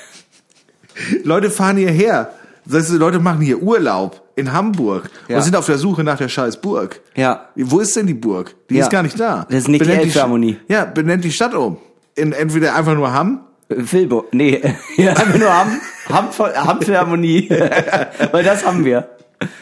Leute 1.24 1.50
fahren 1.50 1.76
hierher. 1.76 2.32
Das 2.64 2.84
heißt, 2.84 2.92
Leute 2.92 3.18
machen 3.18 3.40
hier 3.40 3.60
Urlaub 3.62 4.22
in 4.36 4.52
Hamburg 4.52 5.10
Ja. 5.28 5.36
und 5.36 5.42
sind 5.42 5.56
auf 5.56 5.66
der 5.66 5.78
Suche 5.78 6.04
nach 6.04 6.16
der 6.18 6.28
scheiß 6.28 6.60
Burg. 6.60 7.00
Ja. 7.16 7.48
Wo 7.56 7.80
ist 7.80 7.94
denn 7.96 8.06
die 8.06 8.14
Burg? 8.14 8.54
Die 8.70 8.76
Ja. 8.76 8.84
ist 8.84 8.90
gar 8.90 9.02
nicht 9.02 9.18
da. 9.18 9.46
Das 9.48 9.60
ist 9.60 9.68
nicht 9.68 9.80
die 9.82 9.86
Benennt 9.86 10.04
Elbphilharmonie. 10.04 10.52
Sch- 10.54 10.72
Ja, 10.72 10.84
benennt 10.84 11.24
die 11.24 11.32
Stadt 11.32 11.54
um. 11.54 11.78
In 12.14 12.32
entweder 12.32 12.74
einfach 12.74 12.94
nur 12.94 13.12
Hamm. 13.12 13.40
Filbo, 13.86 14.26
nee, 14.32 14.60
ja, 14.98 15.16
haben 15.18 15.32
wir 15.32 15.40
nur 15.40 15.50
Hamm, 15.56 15.80
Hamm, 16.10 16.26
Hamm 16.38 16.82
Philharmonie, 16.82 17.48
weil 18.32 18.44
das 18.44 18.66
haben 18.66 18.84
wir. 18.84 19.08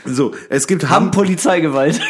So, 0.04 0.32
es 0.48 0.66
gibt 0.66 0.82
Hamm 0.90 1.04
Hamm. 1.04 1.10
Polizeigewalt. 1.12 2.00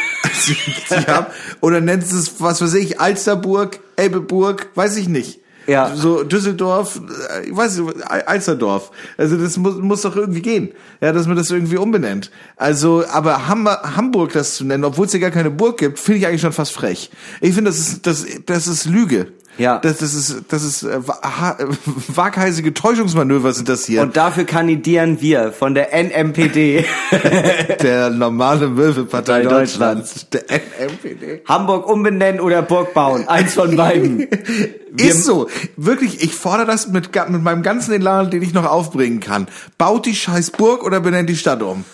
ja, 0.89 1.27
oder 1.61 1.79
nennt 1.79 2.01
es, 2.03 2.41
was 2.41 2.59
weiß 2.59 2.73
ich, 2.73 2.99
Alsterburg, 2.99 3.79
Elbeburg, 3.97 4.69
weiß 4.73 4.97
ich 4.97 5.09
nicht. 5.09 5.40
Ja. 5.71 5.95
So 5.95 6.23
Düsseldorf, 6.23 6.99
äh, 7.33 7.49
ich 7.49 7.55
weiß 7.55 7.77
nicht, 7.77 8.03
Al- 8.09 8.23
Alsterdorf. 8.23 8.91
Also 9.17 9.37
das 9.37 9.57
muss, 9.57 9.75
muss 9.77 10.01
doch 10.01 10.15
irgendwie 10.15 10.41
gehen. 10.41 10.71
Ja, 10.99 11.13
dass 11.13 11.27
man 11.27 11.37
das 11.37 11.49
irgendwie 11.49 11.77
umbenennt. 11.77 12.29
Also, 12.57 13.03
aber 13.09 13.47
Ham 13.47 13.67
Hamburg 13.67 14.33
das 14.33 14.55
zu 14.55 14.65
nennen, 14.65 14.83
obwohl 14.83 15.05
es 15.05 15.11
hier 15.11 15.21
gar 15.21 15.31
keine 15.31 15.49
Burg 15.49 15.77
gibt, 15.77 15.97
finde 15.99 16.19
ich 16.19 16.27
eigentlich 16.27 16.41
schon 16.41 16.51
fast 16.51 16.73
frech. 16.73 17.09
Ich 17.39 17.55
finde, 17.55 17.71
das 17.71 17.79
ist, 17.79 18.05
das, 18.05 18.25
das 18.45 18.67
ist 18.67 18.85
Lüge. 18.85 19.27
Ja. 19.57 19.79
Das, 19.79 19.97
das 19.97 20.13
ist, 20.13 20.43
das 20.47 20.63
ist, 20.63 20.83
äh, 20.83 21.07
wa- 21.07 21.19
ha- 21.21 21.57
waghalsige 22.07 22.73
Täuschungsmanöver 22.73 23.53
sind 23.53 23.69
das 23.69 23.85
hier. 23.85 24.01
Und 24.01 24.15
dafür 24.17 24.45
kandidieren 24.45 25.21
wir 25.21 25.51
von 25.51 25.73
der 25.75 25.89
NMPD. 25.93 26.85
der 27.81 28.09
normale 28.09 28.67
Möwepartei 28.69 29.41
Partei 29.43 29.43
Deutschlands. 29.43 30.27
Der 30.29 30.43
NMPD. 30.49 31.41
Hamburg 31.47 31.87
umbenennen 31.87 32.39
oder 32.41 32.61
Burg 32.61 32.93
bauen. 32.93 33.27
Eins 33.27 33.53
von 33.53 33.75
beiden. 33.75 34.19
Wir- 34.93 35.09
Ist 35.09 35.23
so. 35.25 35.47
Wirklich, 35.77 36.21
ich 36.23 36.33
fordere 36.35 36.65
das 36.67 36.87
mit, 36.87 37.15
mit 37.29 37.43
meinem 37.43 37.61
ganzen 37.63 37.93
Elan, 37.93 38.29
den 38.31 38.41
ich 38.41 38.53
noch 38.53 38.65
aufbringen 38.65 39.19
kann. 39.19 39.47
Baut 39.77 40.05
die 40.05 40.15
scheiß 40.15 40.51
Burg 40.51 40.83
oder 40.83 40.99
benennt 40.99 41.29
die 41.29 41.37
Stadt 41.37 41.61
um? 41.61 41.85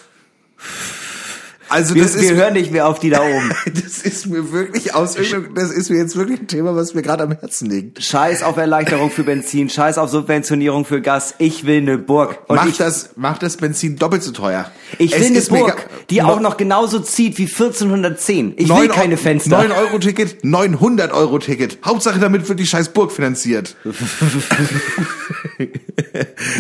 Also 1.70 1.96
Wir, 1.96 2.04
das 2.04 2.16
ist, 2.16 2.22
wir 2.22 2.36
hören 2.36 2.54
nicht 2.54 2.72
mehr 2.72 2.88
auf 2.88 3.00
die 3.00 3.10
da 3.10 3.22
oben. 3.22 3.52
das 3.66 4.00
ist 4.00 4.28
mir 4.28 4.52
wirklich 4.52 4.94
aus 4.96 5.16
das 5.16 5.72
ist 5.72 5.90
mir 5.90 5.98
jetzt 5.98 6.16
wirklich 6.16 6.42
ein 6.42 6.48
Thema, 6.48 6.76
was 6.76 6.94
mir 6.94 7.02
gerade 7.02 7.24
am 7.24 7.32
Herzen 7.32 7.70
liegt. 7.70 8.04
Scheiß 8.04 8.44
auf 8.44 8.58
Erleichterung 8.58 9.12
für 9.12 9.24
Benzin, 9.24 9.70
scheiß 9.70 9.98
auf 9.98 10.10
Subventionierung 10.10 10.86
für 10.86 11.02
Gas. 11.02 11.36
Ich 11.38 11.66
will 11.66 11.78
eine 11.82 11.98
Burg. 11.98 12.40
Und 12.48 12.56
Macht 12.56 12.70
ich, 12.70 12.78
das, 12.78 13.12
macht 13.16 13.44
das 13.44 13.58
Benzin 13.58 13.98
doppelt 13.98 14.24
so 14.24 14.32
teuer. 14.32 14.72
Ich 14.98 15.14
Es 15.14 15.20
will 15.20 15.38
eine 15.38 15.42
Burg, 15.42 15.90
die 16.10 16.22
auch 16.22 16.40
noch 16.40 16.58
genauso 16.58 17.00
zieht 17.00 17.38
wie 17.38 17.46
1410. 17.46 18.54
Ich 18.58 18.70
will 18.70 18.88
keine 18.88 19.18
Fenster. 19.18 19.58
9 19.58 19.72
Euro 19.72 20.00
Ticket, 20.00 20.44
900 20.44 21.12
Euro 21.14 21.40
Ticket. 21.40 21.78
Hauptsache 21.86 22.20
damit 22.20 22.48
wird 22.48 22.60
die 22.60 22.66
scheiß 22.66 22.90
Burg 22.90 23.12
finanziert. 23.12 23.76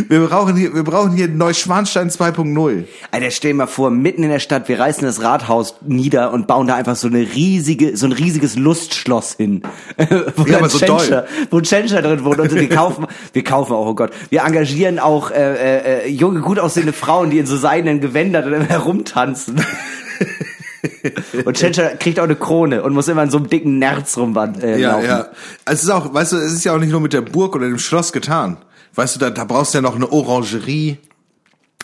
wir 0.10 0.28
brauchen 0.28 0.56
hier, 0.56 0.74
wir 0.74 0.84
brauchen 0.84 1.14
hier 1.14 1.28
Neuschwanstein 1.28 2.10
2.0. 2.10 2.84
Alter, 3.12 3.32
stell 3.32 3.52
dir 3.52 3.58
mal 3.58 3.68
vor, 3.68 3.90
mitten 3.90 4.24
in 4.24 4.30
der 4.30 4.40
Stadt, 4.40 4.68
wir 4.68 4.80
reißen 4.80 5.04
das 5.04 5.22
Rathaus 5.22 5.76
nieder 5.86 6.34
und 6.34 6.48
bauen 6.48 6.68
da 6.68 6.76
einfach 6.76 6.96
so 6.96 7.08
eine 7.08 7.20
riesige, 7.20 7.96
so 7.96 8.06
ein 8.06 8.12
riesiges 8.12 8.56
Lustschloss 8.56 9.36
hin. 9.36 9.62
wo 10.36 10.44
Ja, 10.46 10.58
aber 10.58 10.70
so 10.70 10.80
Tschentscher- 10.80 11.22
doll. 11.22 11.28
Wo 11.52 11.62
Tschentscher 11.62 12.02
drin 12.02 12.24
wohnt 12.24 12.40
und 12.40 12.54
wir 12.54 12.70
kaufen, 12.70 13.08
wir 13.34 13.44
kaufen 13.44 13.74
auch, 13.74 13.88
oh 13.88 13.96
Gott, 13.96 14.12
wir 14.30 14.42
engagieren 14.44 15.00
auch 15.00 15.32
äh, 15.32 16.04
äh, 16.06 16.10
junge, 16.10 16.42
gut 16.42 16.60
aussehende 16.60 16.94
Frauen, 16.94 17.30
die 17.30 17.40
in 17.40 17.46
so 17.46 17.56
seidenen 17.58 18.02
Gewändern 18.02 18.17
dann 18.34 18.62
herumtanzen. 18.68 19.62
und 21.46 21.58
Tschentscher 21.58 21.90
kriegt 21.96 22.20
auch 22.20 22.24
eine 22.26 22.36
Krone 22.36 22.84
und 22.84 22.94
muss 22.94 23.08
immer 23.08 23.24
in 23.24 23.30
so 23.30 23.38
einem 23.38 23.50
dicken 23.50 23.80
Nerz 23.80 24.18
rumwand 24.18 24.64
äh, 24.64 24.78
Ja, 24.80 24.92
laufen. 24.94 25.06
ja. 25.08 25.28
Es 25.66 25.84
ist 25.84 25.90
auch, 25.90 26.14
weißt 26.14 26.34
du, 26.34 26.38
es 26.38 26.54
ist 26.54 26.64
ja 26.64 26.74
auch 26.74 26.80
nicht 26.80 26.92
nur 26.92 27.02
mit 27.02 27.14
der 27.14 27.22
Burg 27.22 27.56
oder 27.56 27.68
dem 27.68 27.80
Schloss 27.80 28.12
getan. 28.12 28.58
Weißt 28.96 29.16
du, 29.16 29.20
da, 29.20 29.30
da 29.30 29.46
brauchst 29.46 29.74
du 29.74 29.78
ja 29.80 29.82
noch 29.82 29.96
eine 29.96 30.12
Orangerie. 30.12 30.98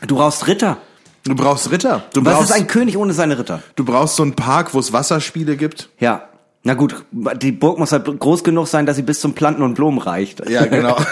Du 0.08 0.16
brauchst 0.16 0.48
Ritter. 0.48 0.78
Du 1.26 1.36
brauchst 1.36 1.72
Ritter. 1.72 2.04
Du 2.14 2.26
Was 2.26 2.34
brauchst, 2.36 2.50
ist 2.50 2.56
ein 2.56 2.68
König 2.68 2.98
ohne 2.98 3.14
seine 3.14 3.38
Ritter? 3.40 3.62
du 3.76 3.86
brauchst 3.86 4.16
so 4.16 4.24
einen 4.24 4.34
Park, 4.34 4.74
wo 4.74 4.80
es 4.80 4.92
Wasserspiele 4.94 5.56
gibt. 5.58 5.90
Ja. 6.00 6.28
Na 6.64 6.74
gut, 6.76 7.06
die 7.12 7.52
Burg 7.52 7.78
muss 7.78 7.92
halt 7.92 8.06
groß 8.06 8.44
genug 8.44 8.68
sein, 8.68 8.86
dass 8.86 8.96
sie 8.96 9.02
bis 9.02 9.20
zum 9.20 9.34
Planten 9.34 9.62
und 9.64 9.74
Blumen 9.76 10.00
reicht. 10.00 10.50
Ja, 10.50 10.66
genau. 10.66 10.98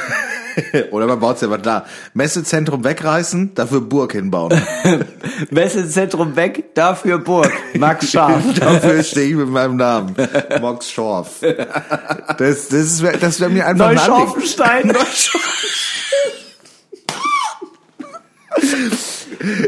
Oder 0.91 1.07
man 1.07 1.19
baut 1.19 1.39
selber 1.39 1.57
da. 1.57 1.85
Messezentrum 2.13 2.83
wegreißen, 2.83 3.55
dafür 3.55 3.81
Burg 3.81 4.13
hinbauen. 4.13 4.61
Messezentrum 5.49 6.35
weg, 6.35 6.75
dafür 6.75 7.19
Burg. 7.19 7.51
Max 7.75 8.11
Scharf. 8.11 8.43
dafür 8.59 9.03
stehe 9.03 9.29
ich 9.29 9.35
mit 9.35 9.49
meinem 9.49 9.77
Namen. 9.77 10.15
Mox 10.59 10.91
Schorf. 10.91 11.41
Das, 12.37 12.67
das 12.67 13.01
wäre 13.01 13.17
das 13.17 13.39
wär 13.39 13.49
mir 13.49 13.65
einfach 13.67 13.87
ein 13.87 13.97
Anliegen. 13.97 14.19
Neuschorfenstein. 14.19 14.93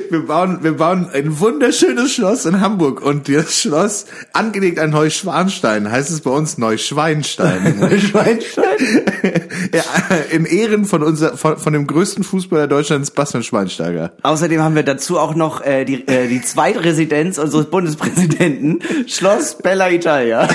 Wir 0.10 0.26
bauen, 0.26 0.60
wir 0.62 0.74
bauen 0.74 1.10
ein 1.14 1.40
wunderschönes 1.40 2.14
Schloss 2.14 2.46
in 2.46 2.60
Hamburg 2.62 3.02
und 3.02 3.28
das 3.30 3.60
Schloss, 3.60 4.06
angelegt 4.34 4.80
an 4.80 4.92
Neuschwanstein, 4.92 5.92
heißt 5.92 6.12
es 6.12 6.22
bei 6.22 6.32
uns 6.32 6.58
Neuschweinstein. 6.58 7.80
Neuschweinstein. 7.80 8.78
ja, 9.74 9.84
in 10.32 10.46
Ehren 10.46 10.86
von 10.86 11.04
unser, 11.04 11.38
von, 11.38 11.58
von 11.58 11.74
dem 11.74 11.88
größten 11.88 12.24
Fußballer 12.24 12.68
Deutschlands, 12.68 13.12
Bastian 13.12 13.44
Schweinsteiger. 13.44 14.12
Außerdem 14.22 14.62
haben 14.62 14.76
wir 14.76 14.84
dazu 14.84 15.20
auch 15.20 15.36
noch 15.36 15.62
äh, 15.62 15.86
die, 15.86 16.08
äh, 16.08 16.28
die 16.28 16.42
Zweitresidenz 16.42 17.38
unseres 17.38 17.66
Bundespräsidenten, 17.68 18.80
Schloss 19.08 19.58
Bella 19.58 19.90
Italia. 19.90 20.48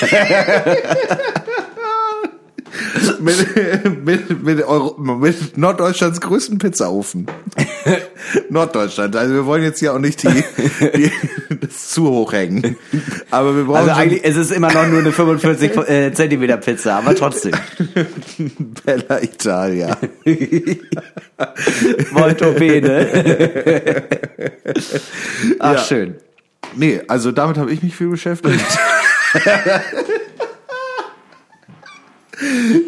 mit, 3.20 4.04
mit, 4.04 4.42
mit, 4.42 4.62
Euro, 4.64 4.96
mit 4.98 5.58
Norddeutschlands 5.58 6.20
größten 6.20 6.58
Pizzaofen. 6.58 7.26
Norddeutschland. 8.50 9.14
Also 9.16 9.34
wir 9.34 9.46
wollen 9.46 9.62
jetzt 9.62 9.80
hier 9.80 9.94
auch 9.94 9.98
nicht 9.98 10.22
die, 10.22 10.44
die 10.96 11.10
das 11.60 11.88
zu 11.90 12.08
hoch 12.08 12.32
hängen. 12.32 12.76
Aber 13.30 13.54
wir 13.56 13.64
brauchen 13.64 13.88
Also 13.88 13.90
eigentlich 13.92 14.24
es 14.24 14.36
ist 14.36 14.52
immer 14.52 14.72
noch 14.72 14.86
nur 14.86 15.00
eine 15.00 15.12
45 15.12 15.76
äh, 15.88 16.12
Zentimeter 16.14 16.56
Pizza, 16.56 16.96
aber 16.96 17.14
trotzdem. 17.14 17.52
Bella 18.84 19.22
Italia. 19.22 19.96
Molto 22.12 22.52
bene. 22.52 24.02
Ach, 25.58 25.74
Ja. 25.74 25.78
schön. 25.78 26.16
Nee, 26.74 27.00
also 27.08 27.32
damit 27.32 27.58
habe 27.58 27.70
ich 27.72 27.82
mich 27.82 27.94
viel 27.94 28.08
beschäftigt. 28.08 28.64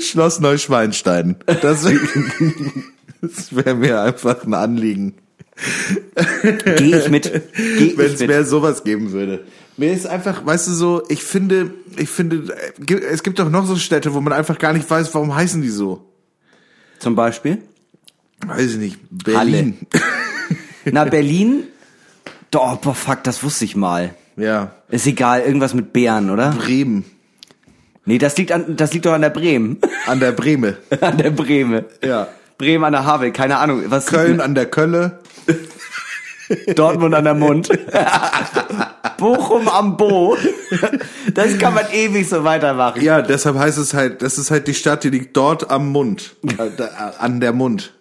Schloss 0.01 0.41
Neuschweinstein. 0.41 1.37
Das, 1.47 1.83
das 3.21 3.55
wäre 3.55 3.75
mir 3.75 4.01
einfach 4.01 4.45
ein 4.45 4.55
Anliegen. 4.55 5.15
Gehe 6.77 6.99
ich 6.99 7.09
mit. 7.11 7.31
Geh 7.55 7.97
wenn 7.97 8.13
es 8.13 8.21
mehr 8.21 8.45
sowas 8.45 8.85
geben 8.85 9.13
würde. 9.13 9.45
Mir 9.77 9.93
ist 9.93 10.07
einfach, 10.07 10.45
weißt 10.45 10.69
du 10.69 10.73
so, 10.73 11.03
ich 11.09 11.23
finde, 11.23 11.73
ich 11.97 12.09
finde, 12.09 12.55
äh, 12.89 12.95
es 12.95 13.23
gibt 13.23 13.39
doch 13.39 13.51
noch 13.51 13.67
so 13.67 13.77
Städte, 13.77 14.15
wo 14.15 14.21
man 14.21 14.33
einfach 14.33 14.59
gar 14.59 14.73
nicht 14.73 14.89
weiß, 14.89 15.13
warum 15.15 15.35
heißen 15.35 15.63
die 15.63 15.69
so. 15.69 16.09
Zum 16.99 17.17
Beispiel? 17.17 17.59
Weiß 18.47 18.73
ich 18.73 18.79
nicht. 18.79 18.99
Berlin. 19.11 19.79
Na, 20.85 21.05
Berlin. 21.05 21.65
Doch, 22.51 22.77
boah, 22.77 22.95
fuck, 22.95 23.25
das 23.25 23.43
wusste 23.43 23.65
ich 23.65 23.75
mal. 23.75 24.15
Ja. 24.37 24.73
Ist 24.89 25.07
egal, 25.07 25.41
irgendwas 25.41 25.75
mit 25.75 25.93
Bären, 25.93 26.31
oder? 26.31 26.53
Bremen. 26.53 27.05
Nee, 28.07 28.19
das 28.19 28.37
liegt 28.37 28.53
an, 28.53 28.77
das 28.77 28.93
liegt 28.93 29.07
doch 29.07 29.13
an 29.13 29.23
der 29.23 29.31
Bremen. 29.31 29.79
An 30.07 30.21
der 30.21 30.33
Breme. 30.33 30.77
an 31.01 31.17
der 31.17 31.31
Breme. 31.31 31.87
Ja. 32.03 32.29
Bremen 32.59 32.85
an 32.85 32.93
der 32.93 33.07
Havel, 33.07 33.33
keine 33.33 33.57
Ahnung. 33.57 33.85
Was 33.87 34.07
Köln 34.07 34.41
an 34.41 34.55
der 34.55 34.67
Kölle. 34.67 35.19
Dortmund 36.75 37.15
an 37.15 37.25
der 37.25 37.35
Mund. 37.35 37.71
Bochum 39.17 39.67
am 39.69 39.97
Bo. 39.97 40.37
Das 41.33 41.59
kann 41.59 41.73
man 41.73 41.87
ewig 41.91 42.29
so 42.29 42.45
weitermachen. 42.45 43.03
Ja, 43.03 43.23
deshalb 43.23 43.57
heißt 43.57 43.79
es 43.79 43.95
halt, 43.95 44.21
das 44.21 44.37
ist 44.37 44.51
halt 44.51 44.69
die 44.69 44.75
Stadt, 44.75 45.05
die 45.05 45.11
liegt 45.11 45.35
dort 45.37 45.71
am 45.71 45.91
Mund. 45.91 46.37
Äh, 46.59 46.71
an 47.19 47.41
der 47.41 47.55
Mund. 47.55 47.95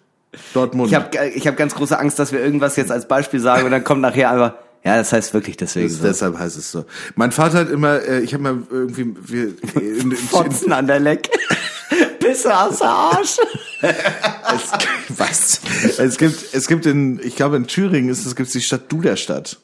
Dort 0.52 0.74
Mund. 0.74 0.90
Ich 0.90 0.94
habe 0.94 1.08
ich 1.34 1.46
hab 1.46 1.56
ganz 1.56 1.74
große 1.74 1.98
Angst, 1.98 2.18
dass 2.18 2.32
wir 2.32 2.40
irgendwas 2.40 2.76
jetzt 2.76 2.92
als 2.92 3.08
Beispiel 3.08 3.40
sagen 3.40 3.64
und 3.64 3.70
dann 3.70 3.82
kommt 3.82 4.02
nachher 4.02 4.30
einfach, 4.30 4.54
ja, 4.84 4.96
das 4.96 5.12
heißt 5.12 5.32
wirklich 5.32 5.56
deswegen 5.56 5.88
das, 5.88 5.96
so. 5.96 6.02
deshalb 6.04 6.38
heißt 6.38 6.58
es 6.58 6.70
so. 6.70 6.84
Mein 7.16 7.32
Vater 7.32 7.60
hat 7.60 7.70
immer, 7.70 8.02
äh, 8.02 8.20
ich 8.20 8.34
habe 8.34 8.42
mal 8.42 8.62
irgendwie, 8.70 9.14
wir, 9.24 9.54
in, 9.80 10.10
in, 10.10 10.16
Fotzen 10.16 10.72
an 10.72 10.86
der 10.86 11.00
Leck. 11.00 11.30
Pisse 12.20 12.54
aus 12.54 12.78
der 12.78 12.88
Arsch. 12.88 13.36
es, 13.82 14.72
was? 15.08 15.60
Es 15.98 16.18
gibt, 16.18 16.54
es 16.54 16.68
gibt 16.68 16.84
in, 16.84 17.18
ich 17.22 17.36
glaube 17.36 17.56
in 17.56 17.66
Thüringen 17.66 18.10
ist 18.10 18.26
es, 18.26 18.36
gibt's 18.36 18.52
die 18.52 18.60
Stadt 18.60 18.92
Duderstadt. 18.92 19.58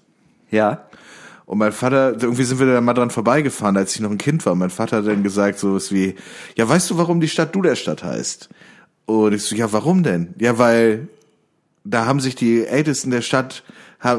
Ja. 0.50 0.86
Und 1.44 1.58
mein 1.58 1.72
Vater, 1.72 2.12
irgendwie 2.20 2.44
sind 2.44 2.58
wir 2.58 2.66
da 2.66 2.80
mal 2.80 2.94
dran 2.94 3.10
vorbeigefahren, 3.10 3.76
als 3.76 3.94
ich 3.94 4.00
noch 4.00 4.10
ein 4.10 4.18
Kind 4.18 4.46
war. 4.46 4.54
Mein 4.54 4.70
Vater 4.70 4.98
hat 4.98 5.06
dann 5.06 5.22
gesagt 5.22 5.58
so 5.58 5.74
was 5.74 5.92
wie, 5.92 6.14
ja, 6.56 6.66
weißt 6.66 6.88
du, 6.90 6.96
warum 6.96 7.20
die 7.20 7.28
Stadt 7.28 7.54
Duderstadt 7.54 8.04
heißt? 8.04 8.48
Und 9.04 9.34
ich 9.34 9.42
so, 9.42 9.54
ja, 9.54 9.70
warum 9.72 10.02
denn? 10.02 10.34
Ja, 10.38 10.58
weil 10.58 11.08
da 11.84 12.06
haben 12.06 12.20
sich 12.20 12.36
die 12.36 12.64
Ältesten 12.64 13.10
der 13.10 13.22
Stadt 13.22 13.64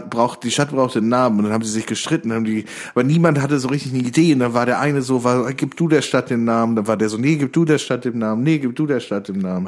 braucht 0.10 0.44
die 0.44 0.52
Stadt 0.52 0.70
braucht 0.72 0.96
einen 0.96 1.10
Namen 1.10 1.38
und 1.40 1.46
dann 1.46 1.54
haben 1.54 1.64
sie 1.64 1.72
sich 1.72 1.86
gestritten 1.86 2.32
haben 2.34 2.46
die 2.46 2.66
aber 2.94 3.04
niemand 3.04 3.42
hatte 3.42 3.58
so 3.60 3.68
richtig 3.70 3.94
eine 3.94 4.04
Idee 4.04 4.34
und 4.34 4.40
dann 4.40 4.54
war 4.54 4.66
der 4.66 4.80
eine 4.80 5.02
so 5.02 5.24
war 5.24 5.52
gib 5.54 5.76
du 5.76 5.88
der 5.88 6.02
Stadt 6.02 6.30
den 6.30 6.44
Namen 6.46 6.76
dann 6.76 6.88
war 6.88 6.98
der 6.98 7.10
so 7.10 7.18
nee 7.18 7.36
gib 7.38 7.52
du 7.54 7.66
der 7.66 7.80
Stadt 7.80 8.06
den 8.06 8.20
Namen 8.20 8.44
nee 8.44 8.60
gib 8.60 8.76
du 8.76 8.86
der 8.86 9.00
Stadt 9.00 9.28
den 9.28 9.40
Namen 9.40 9.68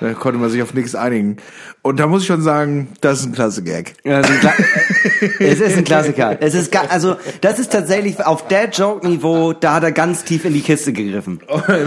dann 0.00 0.14
konnte 0.14 0.38
man 0.38 0.48
sich 0.50 0.62
auf 0.62 0.74
nichts 0.74 0.94
einigen 0.94 1.38
und 1.82 1.98
da 1.98 2.06
muss 2.06 2.22
ich 2.22 2.28
schon 2.28 2.42
sagen 2.42 2.88
das 3.00 3.20
ist 3.20 3.26
ein 3.26 3.32
klasse 3.32 3.62
Gag 3.62 3.94
Ja, 4.04 4.20
ist 4.20 4.30
ein 4.30 4.36
Kla- 4.38 4.64
es 5.40 5.60
ist 5.60 5.76
ein 5.76 5.84
Klassiker. 5.84 6.36
Es 6.40 6.54
ist 6.54 6.76
also 6.90 7.16
das 7.40 7.58
ist 7.58 7.72
tatsächlich 7.72 8.24
auf 8.24 8.46
der 8.48 8.68
Joke-Niveau, 8.70 9.52
da 9.54 9.74
hat 9.74 9.82
er 9.82 9.92
ganz 9.92 10.22
tief 10.24 10.44
in 10.44 10.52
die 10.54 10.60
Kiste 10.60 10.92
gegriffen. 10.92 11.40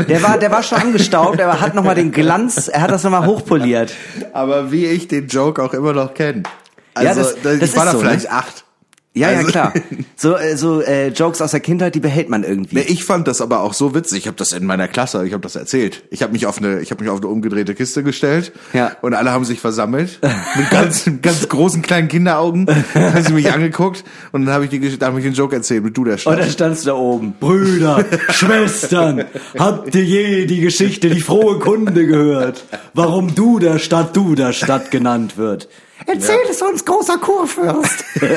Der 0.10 0.22
war, 0.24 0.38
der 0.38 0.51
war 0.51 0.63
schon 0.63 0.80
angestaubt, 0.80 1.40
er 1.40 1.62
hat 1.62 1.74
nochmal 1.75 1.96
den 1.96 2.12
Glanz, 2.12 2.68
er 2.68 2.82
hat 2.82 2.92
das 2.92 3.04
nochmal 3.04 3.25
hochpoliert. 3.25 3.94
aber 4.34 4.72
wie 4.72 4.86
ich 4.86 5.08
den 5.08 5.28
Joke 5.28 5.63
auch 5.63 5.74
immer 5.74 5.94
noch 5.94 6.13
kenne 6.13 6.44
also 6.93 7.21
das- 7.21 7.36
da- 7.41 7.55
das 7.55 7.69
ich 7.71 7.75
war 7.75 7.86
da 7.86 7.91
so, 7.91 8.00
vielleicht 8.00 8.25
ne? 8.25 8.31
acht 8.31 8.65
Ja, 9.13 9.29
ja, 9.31 9.38
Also- 9.39 9.50
klar. 9.51 9.74
So, 10.15 10.38
äh, 10.38 10.55
so 10.55 10.81
äh, 10.81 11.07
Jokes 11.07 11.41
aus 11.41 11.50
der 11.51 11.60
Kindheit, 11.62 11.95
die 11.95 12.00
behält 12.00 12.29
man 12.29 12.43
irgendwie. 12.43 12.75
Nee, 12.75 12.86
ich 12.88 13.03
fand 13.05 13.27
das 13.27 13.41
aber 13.41 13.62
auch 13.62 13.74
so 13.74 13.95
witzig. 13.95 14.19
Ich 14.19 14.27
habe 14.27 14.38
das 14.38 14.51
in 14.51 14.65
meiner 14.67 14.88
Klasse, 14.88 15.25
ich 15.25 15.33
habe 15.33 15.41
das 15.41 15.55
erzählt. 15.55 16.03
Ich 16.12 16.21
habe 16.21 16.31
mich 16.31 16.45
auf 16.45 16.60
eine, 16.60 16.79
ich 16.79 16.91
habe 16.91 17.03
mich 17.03 17.10
auf 17.12 17.17
eine 17.17 17.27
umgedrehte 17.27 17.74
Kiste 17.74 18.03
gestellt 18.03 18.51
Ja. 18.71 18.91
und 19.01 19.15
alle 19.15 19.31
haben 19.31 19.43
sich 19.45 19.60
versammelt 19.60 20.19
mit 20.57 20.69
ganz, 20.69 21.10
ganz 21.24 21.50
großen 21.50 21.81
kleinen 21.81 22.07
Kinderaugen. 22.07 22.67
haben 22.93 23.24
sie 23.24 23.33
mich 23.33 23.51
angeguckt 23.51 24.03
und 24.31 24.45
dann 24.45 24.53
habe 24.53 24.65
ich 24.65 24.69
die, 24.69 24.79
Gesch- 24.79 25.00
da 25.00 25.07
habe 25.07 25.17
ich 25.17 25.25
den 25.25 25.33
Joke 25.33 25.55
erzählt 25.55 25.83
mit 25.83 25.98
du 25.98 26.03
der 26.03 26.13
Und 26.13 26.19
Stadt. 26.19 26.39
dann 26.39 26.50
standst 26.51 26.83
du 26.86 26.89
da 26.91 26.95
oben. 26.95 27.33
Brüder, 27.39 28.05
Schwestern, 28.29 29.25
habt 29.57 29.95
ihr 29.95 30.03
je 30.03 30.45
die 30.45 30.62
Geschichte, 30.62 31.10
die 31.10 31.21
frohe 31.21 31.57
Kunde 31.60 32.05
gehört? 32.05 32.63
Warum 32.93 33.33
du 33.33 33.57
der 33.60 33.79
Stadt, 33.79 34.15
du 34.15 34.36
der 34.36 34.53
Stadt 34.53 34.91
genannt 34.91 35.36
wird? 35.38 35.67
Erzähl 36.05 36.39
es 36.50 36.62
uns, 36.62 36.86
großer 36.86 37.17
Kurfürst. 37.17 38.03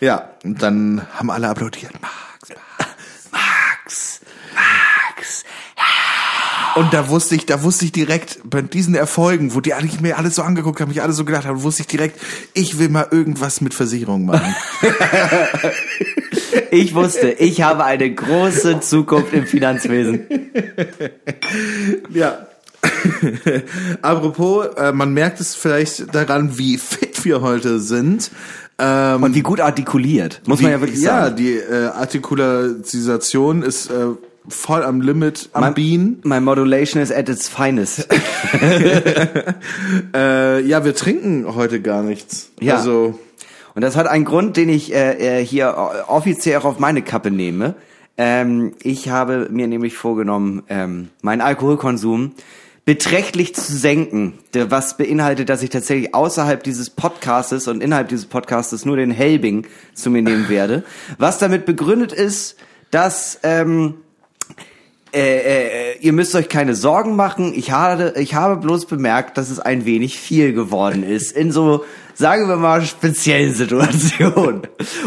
Ja, 0.00 0.32
und 0.44 0.62
dann 0.62 1.06
haben 1.14 1.30
alle 1.30 1.48
applaudiert. 1.48 1.92
Max, 2.02 2.60
Max, 3.32 4.20
Max. 4.54 5.44
Und 6.74 6.92
da 6.92 7.08
wusste 7.08 7.36
ich, 7.36 7.46
da 7.46 7.62
wusste 7.62 7.86
ich 7.86 7.92
direkt 7.92 8.38
bei 8.44 8.60
diesen 8.60 8.94
Erfolgen, 8.94 9.54
wo 9.54 9.62
die 9.62 9.72
eigentlich 9.72 10.02
mir 10.02 10.18
alles 10.18 10.34
so 10.34 10.42
angeguckt 10.42 10.78
haben, 10.82 10.90
mich 10.90 11.00
alle 11.00 11.14
so 11.14 11.24
gedacht 11.24 11.46
haben, 11.46 11.62
wusste 11.62 11.80
ich 11.82 11.86
direkt, 11.86 12.20
ich 12.52 12.78
will 12.78 12.90
mal 12.90 13.08
irgendwas 13.10 13.62
mit 13.62 13.72
Versicherung 13.72 14.26
machen. 14.26 14.54
Ich 16.70 16.94
wusste, 16.94 17.30
ich 17.30 17.62
habe 17.62 17.84
eine 17.84 18.12
große 18.12 18.80
Zukunft 18.80 19.32
im 19.32 19.46
Finanzwesen. 19.46 20.26
Ja. 22.10 22.46
Apropos, 24.02 24.66
äh, 24.76 24.92
man 24.92 25.12
merkt 25.12 25.40
es 25.40 25.54
vielleicht 25.54 26.14
daran, 26.14 26.58
wie 26.58 26.78
fit 26.78 27.24
wir 27.24 27.40
heute 27.40 27.78
sind. 27.80 28.30
Ähm, 28.78 29.22
Und 29.22 29.34
wie 29.34 29.40
gut 29.40 29.60
artikuliert, 29.60 30.42
muss 30.46 30.60
man 30.60 30.70
ja 30.70 30.80
wirklich 30.80 31.00
ja, 31.00 31.24
sagen. 31.24 31.36
die 31.36 31.54
äh, 31.56 31.86
Artikularisation 31.86 33.62
ist 33.62 33.90
äh, 33.90 34.08
voll 34.48 34.82
am 34.82 35.00
Limit, 35.00 35.48
am 35.54 35.62
Mein- 35.62 35.74
Bean. 35.74 36.16
My 36.24 36.40
modulation 36.40 37.02
is 37.02 37.10
at 37.10 37.28
its 37.28 37.48
finest. 37.48 38.06
Äh, 40.14 40.60
ja, 40.66 40.84
wir 40.84 40.94
trinken 40.94 41.46
heute 41.54 41.80
gar 41.80 42.02
nichts. 42.02 42.50
Ja. 42.60 42.76
Also, 42.76 43.18
Und 43.74 43.82
das 43.82 43.96
hat 43.96 44.06
einen 44.06 44.24
Grund, 44.24 44.56
den 44.56 44.68
ich 44.68 44.94
äh, 44.94 45.40
äh, 45.40 45.44
hier 45.44 45.68
äh, 45.68 46.10
offiziell 46.10 46.58
auch 46.58 46.64
auf 46.64 46.78
meine 46.78 47.02
Kappe 47.02 47.30
nehme. 47.30 47.74
Ähm, 48.18 48.72
ich 48.82 49.08
habe 49.10 49.48
mir 49.50 49.66
nämlich 49.68 49.96
vorgenommen, 49.96 50.62
ähm, 50.68 51.08
meinen 51.22 51.40
Alkoholkonsum 51.42 52.32
beträchtlich 52.86 53.52
zu 53.52 53.76
senken, 53.76 54.34
was 54.54 54.96
beinhaltet, 54.96 55.48
dass 55.48 55.62
ich 55.62 55.70
tatsächlich 55.70 56.14
außerhalb 56.14 56.62
dieses 56.62 56.88
Podcastes 56.88 57.66
und 57.66 57.82
innerhalb 57.82 58.08
dieses 58.08 58.26
Podcastes 58.26 58.84
nur 58.84 58.96
den 58.96 59.10
Helbing 59.10 59.66
zu 59.92 60.08
mir 60.08 60.22
nehmen 60.22 60.48
werde. 60.48 60.84
Was 61.18 61.38
damit 61.38 61.66
begründet 61.66 62.12
ist, 62.12 62.56
dass 62.92 63.40
ähm, 63.42 63.94
äh, 65.12 65.94
äh, 65.94 65.98
ihr 65.98 66.12
müsst 66.12 66.36
euch 66.36 66.48
keine 66.48 66.76
Sorgen 66.76 67.16
machen. 67.16 67.54
Ich 67.56 67.72
habe, 67.72 68.14
ich 68.18 68.34
habe 68.34 68.56
bloß 68.56 68.86
bemerkt, 68.86 69.36
dass 69.36 69.50
es 69.50 69.58
ein 69.58 69.84
wenig 69.84 70.20
viel 70.20 70.52
geworden 70.52 71.02
ist 71.02 71.32
in 71.32 71.50
so, 71.50 71.84
sagen 72.14 72.48
wir 72.48 72.56
mal, 72.56 72.82
speziellen 72.86 73.52
Situationen. 73.52 74.62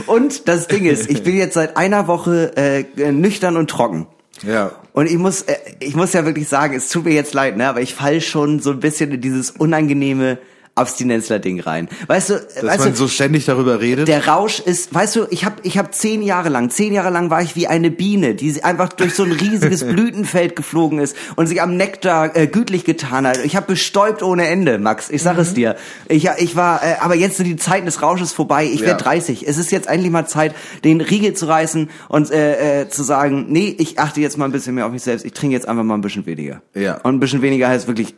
Und 0.05 0.49
das 0.49 0.67
Ding 0.67 0.85
ist, 0.85 1.09
ich 1.09 1.23
bin 1.23 1.37
jetzt 1.37 1.53
seit 1.53 1.77
einer 1.77 2.07
Woche 2.07 2.57
äh, 2.57 3.11
nüchtern 3.13 3.55
und 3.55 3.69
trocken. 3.69 4.05
Ja. 4.43 4.71
Und 4.93 5.07
ich 5.07 5.17
muss, 5.17 5.41
äh, 5.43 5.55
ich 5.79 5.95
muss 5.95 6.13
ja 6.13 6.25
wirklich 6.25 6.47
sagen, 6.47 6.75
es 6.75 6.89
tut 6.89 7.05
mir 7.05 7.13
jetzt 7.13 7.33
leid, 7.33 7.57
ne, 7.57 7.67
aber 7.67 7.81
ich 7.81 7.93
fall 7.93 8.21
schon 8.21 8.59
so 8.59 8.71
ein 8.71 8.79
bisschen 8.79 9.11
in 9.11 9.21
dieses 9.21 9.51
unangenehme 9.51 10.37
Abstinenzler-Ding 10.79 11.59
rein. 11.61 11.89
Weißt 12.07 12.29
du, 12.31 12.33
Dass 12.35 12.63
weißt 12.63 12.79
man 12.79 12.89
du, 12.91 12.95
so 12.95 13.07
ständig 13.07 13.45
darüber 13.45 13.79
redet. 13.81 14.07
der 14.07 14.27
Rausch 14.27 14.59
ist, 14.59 14.93
weißt 14.93 15.15
du, 15.17 15.27
ich 15.29 15.45
habe 15.45 15.55
ich 15.63 15.77
hab 15.77 15.93
zehn 15.93 16.21
Jahre 16.21 16.49
lang, 16.49 16.69
zehn 16.69 16.93
Jahre 16.93 17.09
lang 17.11 17.29
war 17.29 17.41
ich 17.41 17.55
wie 17.55 17.67
eine 17.67 17.91
Biene, 17.91 18.35
die 18.35 18.63
einfach 18.63 18.89
durch 18.89 19.13
so 19.15 19.23
ein 19.23 19.31
riesiges 19.31 19.83
Blütenfeld 19.87 20.55
geflogen 20.55 20.99
ist 20.99 21.15
und 21.35 21.47
sich 21.47 21.61
am 21.61 21.77
Nektar 21.77 22.35
äh, 22.35 22.47
gütlich 22.47 22.83
getan 22.85 23.27
hat. 23.27 23.43
Ich 23.45 23.55
habe 23.55 23.67
bestäubt 23.67 24.23
ohne 24.23 24.47
Ende, 24.47 24.79
Max. 24.79 25.09
Ich 25.09 25.21
sag 25.21 25.35
Mhm. 25.35 25.41
es 25.41 25.53
dir. 25.53 25.75
Ich, 26.07 26.27
ich 26.39 26.55
war, 26.55 26.81
äh, 26.83 26.95
aber 27.01 27.15
jetzt 27.15 27.37
sind 27.37 27.45
die 27.45 27.55
Zeiten 27.57 27.85
des 27.85 28.01
Rausches 28.01 28.31
vorbei. 28.33 28.65
Ich 28.65 28.79
Ja. 28.81 28.87
werde 28.87 29.03
30. 29.03 29.47
Es 29.47 29.57
ist 29.57 29.71
jetzt 29.71 29.87
endlich 29.87 30.11
mal 30.11 30.25
Zeit, 30.25 30.55
den 30.83 31.01
Riegel 31.01 31.33
zu 31.33 31.45
reißen 31.47 31.89
und 32.07 32.31
äh, 32.31 32.81
äh, 32.81 32.89
zu 32.89 33.03
sagen, 33.03 33.45
nee, 33.49 33.75
ich 33.77 33.99
achte 33.99 34.21
jetzt 34.21 34.37
mal 34.37 34.45
ein 34.45 34.51
bisschen 34.51 34.75
mehr 34.75 34.85
auf 34.85 34.91
mich 34.91 35.03
selbst. 35.03 35.25
Ich 35.25 35.33
trinke 35.33 35.55
jetzt 35.55 35.67
einfach 35.67 35.83
mal 35.83 35.95
ein 35.95 36.01
bisschen 36.01 36.25
weniger. 36.25 36.61
Ja. 36.73 36.95
Und 37.01 37.15
ein 37.15 37.19
bisschen 37.19 37.41
weniger 37.41 37.67
heißt 37.67 37.87
wirklich 37.87 38.15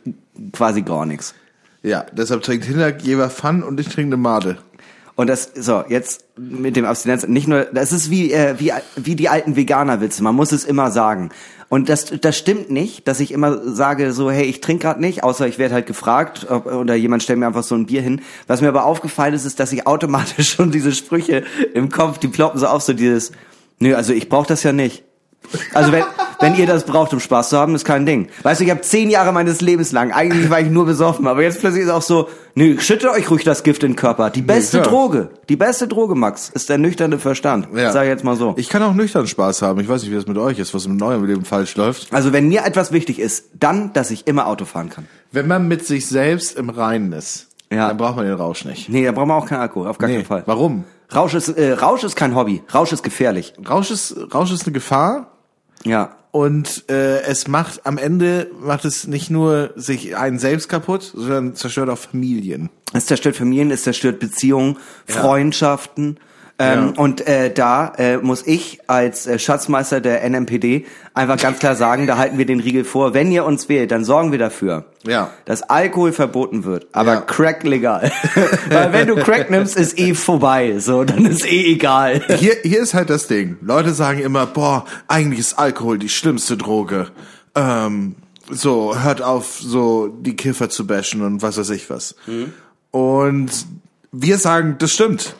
quasi 0.52 0.82
gar 0.82 1.06
nichts. 1.06 1.34
Ja, 1.82 2.06
deshalb 2.12 2.42
trinkt 2.42 2.64
Hinak 2.64 3.02
Jever 3.02 3.30
Fun 3.30 3.62
und 3.62 3.78
ich 3.80 3.88
trinke 3.88 4.14
eine 4.14 4.16
Made. 4.16 4.58
Und 5.14 5.26
das, 5.26 5.50
so, 5.54 5.84
jetzt 5.88 6.24
mit 6.38 6.74
dem 6.74 6.84
Abstinenz, 6.84 7.26
nicht 7.26 7.46
nur, 7.46 7.64
das 7.66 7.92
ist 7.92 8.10
wie, 8.10 8.32
äh, 8.32 8.54
wie, 8.58 8.72
wie 8.96 9.14
die 9.14 9.28
alten 9.28 9.56
Veganer-Witze, 9.56 10.22
man 10.22 10.34
muss 10.34 10.52
es 10.52 10.64
immer 10.64 10.90
sagen. 10.90 11.30
Und 11.68 11.88
das, 11.88 12.06
das 12.20 12.36
stimmt 12.36 12.70
nicht, 12.70 13.08
dass 13.08 13.20
ich 13.20 13.32
immer 13.32 13.58
sage, 13.74 14.12
so, 14.12 14.30
hey, 14.30 14.44
ich 14.44 14.60
trinke 14.60 14.82
gerade 14.82 15.00
nicht, 15.00 15.22
außer 15.22 15.46
ich 15.46 15.58
werde 15.58 15.74
halt 15.74 15.86
gefragt 15.86 16.46
ob, 16.50 16.66
oder 16.66 16.94
jemand 16.94 17.22
stellt 17.22 17.38
mir 17.38 17.46
einfach 17.46 17.62
so 17.62 17.74
ein 17.74 17.86
Bier 17.86 18.02
hin. 18.02 18.20
Was 18.46 18.60
mir 18.60 18.68
aber 18.68 18.84
aufgefallen 18.84 19.34
ist, 19.34 19.44
ist, 19.44 19.60
dass 19.60 19.72
ich 19.72 19.86
automatisch 19.86 20.50
schon 20.54 20.70
diese 20.70 20.92
Sprüche 20.92 21.44
im 21.74 21.90
Kopf, 21.90 22.18
die 22.18 22.28
ploppen 22.28 22.60
so 22.60 22.66
auf, 22.66 22.82
so 22.82 22.92
dieses, 22.92 23.32
nö, 23.78 23.94
also 23.94 24.12
ich 24.12 24.28
brauche 24.28 24.46
das 24.46 24.62
ja 24.62 24.72
nicht. 24.72 25.04
Also 25.74 25.92
wenn, 25.92 26.04
wenn 26.42 26.54
ihr 26.56 26.66
das 26.66 26.84
braucht, 26.84 27.14
um 27.14 27.20
Spaß 27.20 27.48
zu 27.48 27.56
haben, 27.58 27.74
ist 27.74 27.84
kein 27.86 28.04
Ding. 28.04 28.28
Weißt 28.42 28.60
du, 28.60 28.64
ich 28.64 28.70
habe 28.70 28.82
zehn 28.82 29.08
Jahre 29.08 29.32
meines 29.32 29.60
Lebens 29.62 29.92
lang, 29.92 30.12
eigentlich 30.12 30.50
war 30.50 30.60
ich 30.60 30.68
nur 30.68 30.84
besoffen, 30.84 31.26
aber 31.26 31.42
jetzt 31.42 31.60
plötzlich 31.60 31.84
ist 31.84 31.90
auch 31.90 32.02
so, 32.02 32.28
nö, 32.54 32.78
schüttet 32.80 33.08
euch 33.10 33.30
ruhig 33.30 33.44
das 33.44 33.62
Gift 33.62 33.82
in 33.82 33.92
den 33.92 33.96
Körper. 33.96 34.28
Die 34.28 34.42
beste 34.42 34.80
klar. 34.80 34.90
Droge, 34.90 35.30
die 35.48 35.56
beste 35.56 35.88
Droge, 35.88 36.14
Max, 36.14 36.50
ist 36.50 36.68
der 36.68 36.76
nüchterne 36.78 37.18
Verstand. 37.18 37.68
Sag 37.72 38.02
ich 38.02 38.08
jetzt 38.10 38.24
mal 38.24 38.36
so. 38.36 38.52
Ich 38.58 38.68
kann 38.68 38.82
auch 38.82 38.92
nüchtern 38.94 39.26
Spaß 39.26 39.62
haben. 39.62 39.80
Ich 39.80 39.88
weiß 39.88 40.02
nicht, 40.02 40.10
wie 40.10 40.16
das 40.16 40.26
mit 40.26 40.36
euch 40.36 40.58
ist, 40.58 40.74
was 40.74 40.86
mit 40.86 41.00
eurem 41.00 41.24
Leben 41.24 41.44
falsch 41.46 41.74
läuft. 41.76 42.12
Also 42.12 42.32
wenn 42.34 42.48
mir 42.48 42.64
etwas 42.66 42.92
wichtig 42.92 43.18
ist, 43.18 43.46
dann, 43.58 43.92
dass 43.94 44.10
ich 44.10 44.26
immer 44.26 44.46
Auto 44.46 44.64
fahren 44.66 44.90
kann. 44.90 45.06
Wenn 45.30 45.46
man 45.48 45.68
mit 45.68 45.86
sich 45.86 46.06
selbst 46.06 46.58
im 46.58 46.68
Reinen 46.68 47.12
ist, 47.12 47.48
Ja. 47.70 47.88
dann 47.88 47.96
braucht 47.96 48.16
man 48.16 48.26
den 48.26 48.34
Rausch 48.34 48.64
nicht. 48.66 48.88
Nee, 48.90 49.04
da 49.06 49.12
brauchen 49.12 49.28
wir 49.28 49.36
auch 49.36 49.46
keinen 49.46 49.60
Alkohol, 49.60 49.88
auf 49.88 49.96
gar 49.98 50.10
keinen 50.10 50.24
Fall. 50.26 50.42
Warum? 50.46 50.84
Rausch 51.14 51.34
ist, 51.34 51.48
äh, 51.50 51.72
Rausch 51.72 52.04
ist 52.04 52.16
kein 52.16 52.34
Hobby. 52.34 52.62
Rausch 52.74 52.92
ist 52.92 53.02
gefährlich. 53.02 53.52
Rausch 53.68 53.90
ist, 53.90 54.16
Rausch 54.34 54.50
ist 54.50 54.64
eine 54.64 54.72
Gefahr 54.72 55.28
Ja. 55.84 56.10
Und 56.32 56.88
äh, 56.88 57.20
es 57.22 57.46
macht 57.46 57.86
am 57.86 57.98
Ende 57.98 58.50
macht 58.58 58.86
es 58.86 59.06
nicht 59.06 59.30
nur 59.30 59.70
sich 59.76 60.16
einen 60.16 60.38
selbst 60.38 60.68
kaputt, 60.68 61.12
sondern 61.14 61.54
zerstört 61.54 61.90
auch 61.90 61.98
Familien. 61.98 62.70
Es 62.94 63.04
zerstört 63.06 63.36
Familien, 63.36 63.70
es 63.70 63.82
zerstört 63.82 64.18
Beziehungen, 64.18 64.78
Freundschaften. 65.06 66.18
Ähm, 66.64 66.92
Ja. 66.94 67.02
Und 67.02 67.26
äh, 67.26 67.52
da 67.52 67.92
äh, 67.98 68.18
muss 68.18 68.46
ich 68.46 68.80
als 68.86 69.26
äh, 69.26 69.38
Schatzmeister 69.38 70.00
der 70.00 70.22
NMPD 70.28 70.86
einfach 71.14 71.36
ganz 71.36 71.58
klar 71.58 71.74
sagen, 71.74 72.06
da 72.06 72.18
halten 72.18 72.38
wir 72.38 72.46
den 72.46 72.60
Riegel 72.60 72.84
vor. 72.84 73.14
Wenn 73.14 73.32
ihr 73.32 73.44
uns 73.44 73.68
wählt, 73.68 73.90
dann 73.90 74.04
sorgen 74.04 74.30
wir 74.30 74.38
dafür, 74.38 74.84
Ja. 75.02 75.30
dass 75.44 75.62
Alkohol 75.62 76.12
verboten 76.12 76.64
wird, 76.64 76.86
aber 76.92 77.14
Ja. 77.14 77.20
Crack 77.22 77.64
legal. 77.64 78.12
Weil 78.68 78.92
wenn 78.92 79.08
du 79.08 79.16
Crack 79.16 79.50
nimmst, 79.50 79.76
ist 79.76 79.98
eh 79.98 80.14
vorbei. 80.14 80.78
So, 80.78 81.02
dann 81.04 81.26
ist 81.26 81.44
eh 81.44 81.72
egal. 81.72 82.22
Hier, 82.38 82.54
hier 82.62 82.80
ist 82.80 82.94
halt 82.94 83.10
das 83.10 83.26
Ding. 83.26 83.56
Leute 83.60 83.92
sagen 83.92 84.20
immer, 84.20 84.46
boah, 84.46 84.84
eigentlich 85.08 85.40
ist 85.40 85.58
Alkohol 85.58 85.98
die 85.98 86.08
schlimmste 86.08 86.56
Droge. 86.56 87.08
Ähm, 87.54 88.14
so, 88.50 88.98
hört 89.02 89.22
auf, 89.22 89.58
so 89.60 90.08
die 90.08 90.36
Kiffer 90.36 90.68
zu 90.68 90.86
bashen 90.86 91.22
und 91.22 91.42
was 91.42 91.56
weiß 91.58 91.70
ich 91.70 91.88
was. 91.90 92.14
Und 92.90 93.50
wir 94.12 94.38
sagen, 94.38 94.76
das 94.78 94.92
stimmt. 94.92 95.34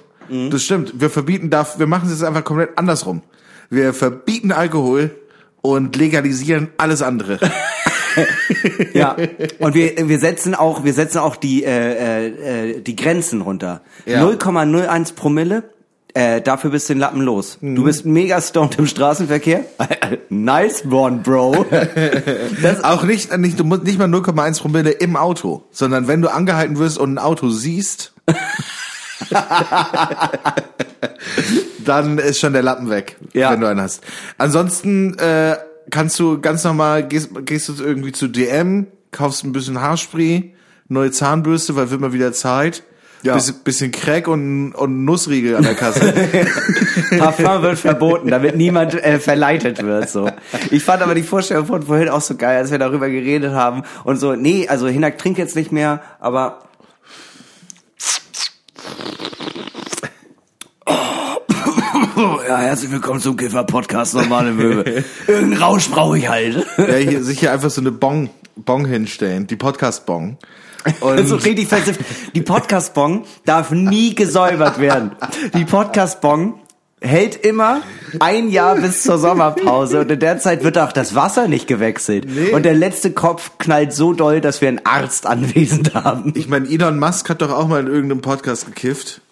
Das 0.50 0.62
stimmt. 0.62 1.00
Wir 1.00 1.10
verbieten 1.10 1.50
darf, 1.50 1.78
wir 1.78 1.86
machen 1.86 2.06
es 2.06 2.12
jetzt 2.12 2.24
einfach 2.24 2.44
komplett 2.44 2.78
andersrum. 2.78 3.22
Wir 3.70 3.94
verbieten 3.94 4.52
Alkohol 4.52 5.10
und 5.60 5.96
legalisieren 5.96 6.68
alles 6.76 7.02
andere. 7.02 7.38
Ja. 8.92 9.16
Und 9.58 9.74
wir, 9.74 10.08
wir 10.08 10.18
setzen 10.18 10.54
auch, 10.54 10.84
wir 10.84 10.92
setzen 10.92 11.18
auch 11.18 11.36
die, 11.36 11.64
äh, 11.64 12.74
äh, 12.74 12.80
die 12.80 12.94
Grenzen 12.94 13.40
runter. 13.40 13.80
Ja. 14.04 14.22
0,01 14.22 15.14
Promille. 15.14 15.64
Äh, 16.14 16.42
dafür 16.42 16.70
bist 16.70 16.90
du 16.90 16.94
den 16.94 17.00
Lappen 17.00 17.22
los. 17.22 17.56
Mhm. 17.62 17.74
Du 17.74 17.84
bist 17.84 18.04
mega 18.04 18.38
stoned 18.42 18.78
im 18.78 18.86
Straßenverkehr. 18.86 19.64
nice 20.28 20.84
one, 20.84 21.20
Bro. 21.22 21.64
Das, 22.62 22.84
Auch 22.84 23.04
nicht, 23.04 23.34
nicht, 23.38 23.58
du 23.58 23.64
musst 23.64 23.84
nicht 23.84 23.98
mal 23.98 24.08
0,1 24.08 24.60
Promille 24.60 24.90
im 24.90 25.16
Auto, 25.16 25.62
sondern 25.70 26.08
wenn 26.08 26.20
du 26.20 26.28
angehalten 26.28 26.76
wirst 26.78 26.98
und 26.98 27.14
ein 27.14 27.18
Auto 27.18 27.48
siehst, 27.48 28.12
dann 31.84 32.18
ist 32.18 32.38
schon 32.40 32.52
der 32.52 32.62
Lappen 32.62 32.90
weg, 32.90 33.16
Ja. 33.32 33.52
wenn 33.52 33.60
du 33.60 33.66
einen 33.68 33.80
hast. 33.80 34.02
Ansonsten 34.38 35.18
äh, 35.18 35.56
kannst 35.90 36.18
du 36.18 36.40
ganz 36.40 36.64
normal, 36.64 37.06
gehst, 37.06 37.30
gehst 37.44 37.68
du 37.68 37.74
irgendwie 37.82 38.12
zu 38.12 38.28
DM, 38.28 38.86
kaufst 39.10 39.44
ein 39.44 39.52
bisschen 39.52 39.80
Haarspray, 39.80 40.54
neue 40.88 41.10
Zahnbürste, 41.10 41.76
weil 41.76 41.90
wird 41.90 42.00
mal 42.00 42.12
wieder 42.12 42.32
Zeit. 42.32 42.82
Ja. 43.24 43.34
Bisschen, 43.34 43.54
bisschen 43.62 43.92
Crack 43.92 44.26
und, 44.26 44.72
und 44.72 45.04
Nussriegel 45.04 45.54
an 45.54 45.62
der 45.62 45.76
Kasse. 45.76 46.12
Parfum 47.18 47.62
wird 47.62 47.78
verboten, 47.78 48.28
damit 48.28 48.56
niemand 48.56 48.94
äh, 48.94 49.20
verleitet 49.20 49.80
wird. 49.84 50.10
So. 50.10 50.28
Ich 50.72 50.82
fand 50.82 51.02
aber 51.02 51.14
die 51.14 51.22
Vorstellung 51.22 51.66
von 51.66 51.82
vorhin 51.82 52.08
auch 52.08 52.20
so 52.20 52.34
geil, 52.34 52.56
als 52.56 52.72
wir 52.72 52.78
darüber 52.80 53.08
geredet 53.08 53.52
haben 53.52 53.84
und 54.02 54.16
so. 54.16 54.34
Nee, 54.34 54.66
also 54.66 54.88
Hinak 54.88 55.18
trinkt 55.18 55.38
jetzt 55.38 55.54
nicht 55.54 55.70
mehr, 55.70 56.02
aber 56.18 56.64
Ja, 62.22 62.58
herzlich 62.58 62.92
willkommen 62.92 63.18
zum 63.18 63.36
Kiffer-Podcast, 63.36 64.14
normale 64.14 64.52
Möwe. 64.52 65.02
Irgendeinen 65.26 65.60
Rausch 65.60 65.88
brauche 65.90 66.16
ich 66.16 66.28
halt. 66.28 66.64
ja, 66.78 66.94
hier, 66.94 67.24
sich 67.24 67.40
hier 67.40 67.50
einfach 67.50 67.68
so 67.68 67.80
eine 67.80 67.90
Bong, 67.90 68.30
Bong 68.54 68.86
hinstellen, 68.86 69.48
die 69.48 69.56
Podcast-Bong. 69.56 70.38
Und 71.00 71.26
so 71.26 71.34
richtig 71.34 71.66
versifft. 71.66 72.00
Die 72.36 72.42
Podcast-Bong 72.42 73.24
darf 73.44 73.72
nie 73.72 74.14
gesäubert 74.14 74.78
werden. 74.78 75.10
Die 75.54 75.64
Podcast-Bong 75.64 76.60
hält 77.00 77.44
immer 77.44 77.80
ein 78.20 78.50
Jahr 78.50 78.76
bis 78.76 79.02
zur 79.02 79.18
Sommerpause 79.18 80.02
und 80.02 80.10
in 80.12 80.20
der 80.20 80.38
Zeit 80.38 80.62
wird 80.62 80.78
auch 80.78 80.92
das 80.92 81.16
Wasser 81.16 81.48
nicht 81.48 81.66
gewechselt. 81.66 82.28
Nee. 82.28 82.52
Und 82.52 82.62
der 82.64 82.74
letzte 82.74 83.10
Kopf 83.10 83.58
knallt 83.58 83.92
so 83.92 84.12
doll, 84.12 84.40
dass 84.40 84.60
wir 84.60 84.68
einen 84.68 84.86
Arzt 84.86 85.26
anwesend 85.26 85.94
haben. 85.94 86.32
Ich 86.36 86.46
meine, 86.46 86.68
Elon 86.68 87.00
Musk 87.00 87.28
hat 87.28 87.42
doch 87.42 87.50
auch 87.50 87.66
mal 87.66 87.80
in 87.80 87.88
irgendeinem 87.88 88.20
Podcast 88.20 88.66
gekifft. 88.66 89.22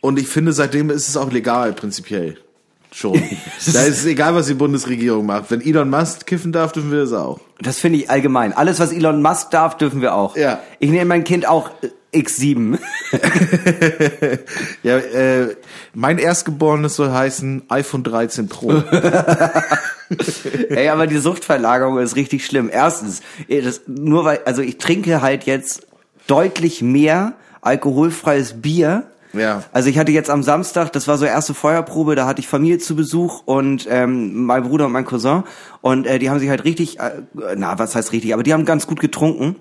Und 0.00 0.18
ich 0.18 0.28
finde, 0.28 0.52
seitdem 0.52 0.90
ist 0.90 1.08
es 1.08 1.16
auch 1.16 1.30
legal, 1.30 1.72
prinzipiell. 1.72 2.38
Schon. 2.92 3.12
da 3.72 3.82
ist 3.82 3.98
es 3.98 4.06
egal, 4.06 4.34
was 4.34 4.46
die 4.46 4.54
Bundesregierung 4.54 5.26
macht. 5.26 5.50
Wenn 5.50 5.60
Elon 5.60 5.90
Musk 5.90 6.26
kiffen 6.26 6.52
darf, 6.52 6.72
dürfen 6.72 6.90
wir 6.90 7.00
das 7.00 7.12
auch. 7.12 7.40
Das 7.60 7.78
finde 7.78 7.98
ich 7.98 8.10
allgemein. 8.10 8.52
Alles, 8.52 8.80
was 8.80 8.92
Elon 8.92 9.22
Musk 9.22 9.50
darf, 9.50 9.76
dürfen 9.76 10.00
wir 10.00 10.14
auch. 10.14 10.36
Ja. 10.36 10.60
Ich 10.78 10.90
nenne 10.90 11.04
mein 11.04 11.24
Kind 11.24 11.46
auch 11.46 11.70
äh, 11.82 12.18
X7. 12.18 12.78
Ja, 14.82 14.96
äh, 14.96 15.56
mein 15.94 16.18
Erstgeborenes 16.18 16.96
soll 16.96 17.10
heißen 17.10 17.64
iPhone 17.68 18.02
13 18.02 18.48
Pro. 18.48 18.72
Ey, 20.70 20.88
aber 20.88 21.06
die 21.06 21.18
Suchtverlagerung 21.18 21.98
ist 21.98 22.16
richtig 22.16 22.46
schlimm. 22.46 22.70
Erstens, 22.72 23.20
eh, 23.48 23.60
das, 23.60 23.82
nur 23.86 24.24
weil, 24.24 24.40
also 24.46 24.62
ich 24.62 24.78
trinke 24.78 25.20
halt 25.20 25.44
jetzt 25.44 25.86
deutlich 26.26 26.82
mehr 26.82 27.34
alkoholfreies 27.60 28.62
Bier. 28.62 29.04
Ja. 29.32 29.62
Also 29.72 29.88
ich 29.88 29.98
hatte 29.98 30.12
jetzt 30.12 30.30
am 30.30 30.42
Samstag, 30.42 30.92
das 30.92 31.06
war 31.06 31.18
so 31.18 31.24
erste 31.24 31.54
Feuerprobe, 31.54 32.16
da 32.16 32.26
hatte 32.26 32.40
ich 32.40 32.48
Familie 32.48 32.78
zu 32.78 32.96
Besuch 32.96 33.42
und 33.44 33.86
ähm, 33.88 34.44
mein 34.44 34.64
Bruder 34.64 34.86
und 34.86 34.92
mein 34.92 35.04
Cousin 35.04 35.44
und 35.80 36.06
äh, 36.06 36.18
die 36.18 36.30
haben 36.30 36.40
sich 36.40 36.48
halt 36.48 36.64
richtig, 36.64 36.98
äh, 36.98 37.22
na 37.56 37.78
was 37.78 37.94
heißt 37.94 38.12
richtig, 38.12 38.34
aber 38.34 38.42
die 38.42 38.52
haben 38.52 38.64
ganz 38.64 38.86
gut 38.86 39.00
getrunken 39.00 39.56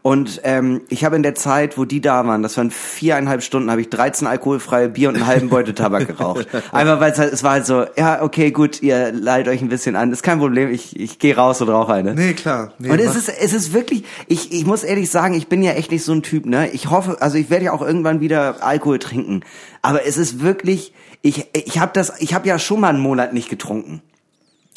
und 0.00 0.40
ähm, 0.44 0.80
ich 0.88 1.04
habe 1.04 1.16
in 1.16 1.22
der 1.22 1.34
Zeit, 1.34 1.76
wo 1.76 1.84
die 1.84 2.00
da 2.00 2.26
waren, 2.26 2.42
das 2.42 2.56
waren 2.56 2.70
viereinhalb 2.70 3.42
Stunden, 3.42 3.70
habe 3.70 3.82
ich 3.82 3.90
13 3.90 4.26
alkoholfreie 4.26 4.88
Bier 4.88 5.10
und 5.10 5.16
einen 5.16 5.26
halben 5.26 5.48
Beutel 5.50 5.74
Tabak 5.74 6.06
geraucht. 6.06 6.48
Einfach 6.72 7.00
weil 7.00 7.12
es 7.12 7.18
halt, 7.18 7.32
es 7.32 7.42
war 7.42 7.52
halt 7.52 7.66
so, 7.66 7.84
ja 7.96 8.22
okay 8.22 8.50
gut, 8.50 8.82
ihr 8.82 9.12
leidet 9.12 9.52
euch 9.52 9.60
ein 9.60 9.68
bisschen 9.68 9.96
an, 9.96 10.12
ist 10.12 10.22
kein 10.22 10.38
Problem, 10.38 10.70
ich 10.70 10.98
ich 10.98 11.18
gehe 11.18 11.36
raus 11.36 11.60
und 11.60 11.68
rauche 11.68 11.92
eine. 11.92 12.14
Nee, 12.14 12.32
klar. 12.32 12.72
Nee, 12.78 12.90
Und 12.90 13.00
es 13.00 13.16
ist, 13.16 13.28
es 13.28 13.52
ist 13.52 13.72
wirklich, 13.72 14.04
ich, 14.26 14.52
ich 14.52 14.64
muss 14.66 14.84
ehrlich 14.84 15.10
sagen, 15.10 15.34
ich 15.34 15.48
bin 15.48 15.62
ja 15.62 15.72
echt 15.72 15.90
nicht 15.90 16.04
so 16.04 16.12
ein 16.12 16.22
Typ, 16.22 16.46
ne? 16.46 16.70
Ich 16.70 16.90
hoffe, 16.90 17.18
also 17.20 17.36
ich 17.36 17.50
werde 17.50 17.66
ja 17.66 17.72
auch 17.72 17.82
irgendwann 17.82 18.20
wieder 18.20 18.62
Alkohol 18.62 18.98
trinken. 18.98 19.42
Aber 19.82 20.06
es 20.06 20.16
ist 20.16 20.42
wirklich, 20.42 20.92
ich, 21.22 21.46
ich 21.52 21.78
habe 21.78 21.92
das, 21.94 22.20
ich 22.20 22.34
habe 22.34 22.48
ja 22.48 22.58
schon 22.58 22.80
mal 22.80 22.88
einen 22.88 23.00
Monat 23.00 23.32
nicht 23.32 23.48
getrunken. 23.48 24.02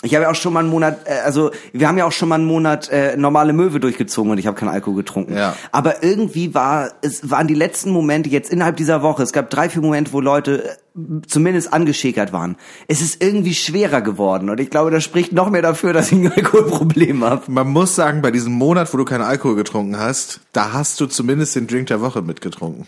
Ich 0.05 0.15
habe 0.15 0.23
ja 0.23 0.31
auch 0.31 0.35
schon 0.35 0.53
mal 0.53 0.61
einen 0.61 0.69
Monat, 0.69 0.99
äh, 1.05 1.19
also 1.25 1.51
wir 1.73 1.87
haben 1.87 1.97
ja 1.97 2.05
auch 2.05 2.11
schon 2.11 2.29
mal 2.29 2.35
einen 2.35 2.45
Monat 2.45 2.89
äh, 2.89 3.17
normale 3.17 3.53
Möwe 3.53 3.79
durchgezogen 3.79 4.31
und 4.31 4.37
ich 4.37 4.47
habe 4.47 4.57
keinen 4.57 4.69
Alkohol 4.69 4.97
getrunken. 4.97 5.35
Ja. 5.35 5.55
Aber 5.71 6.03
irgendwie 6.03 6.53
war 6.53 6.91
es 7.01 7.29
waren 7.29 7.47
die 7.47 7.55
letzten 7.55 7.91
Momente 7.91 8.29
jetzt 8.29 8.51
innerhalb 8.51 8.77
dieser 8.77 9.01
Woche. 9.01 9.23
Es 9.23 9.33
gab 9.33 9.49
drei 9.49 9.69
vier 9.69 9.81
Momente, 9.81 10.13
wo 10.13 10.21
Leute 10.21 10.77
äh, 10.95 11.01
zumindest 11.27 11.73
angeschäkert 11.73 12.31
waren. 12.31 12.55
Es 12.87 13.01
ist 13.01 13.21
irgendwie 13.21 13.55
schwerer 13.55 14.01
geworden 14.01 14.49
und 14.49 14.59
ich 14.59 14.69
glaube, 14.69 14.91
das 14.91 15.03
spricht 15.03 15.33
noch 15.33 15.49
mehr 15.49 15.61
dafür, 15.61 15.93
dass 15.93 16.11
ich 16.11 16.19
ein 16.19 16.31
Alkoholproblem 16.35 17.23
habe. 17.23 17.51
Man 17.51 17.67
muss 17.67 17.95
sagen, 17.95 18.21
bei 18.21 18.31
diesem 18.31 18.53
Monat, 18.53 18.93
wo 18.93 18.97
du 18.97 19.05
keinen 19.05 19.23
Alkohol 19.23 19.55
getrunken 19.55 19.99
hast, 19.99 20.41
da 20.53 20.73
hast 20.73 20.99
du 21.01 21.07
zumindest 21.07 21.55
den 21.55 21.67
Drink 21.67 21.87
der 21.87 22.01
Woche 22.01 22.21
mitgetrunken. 22.21 22.87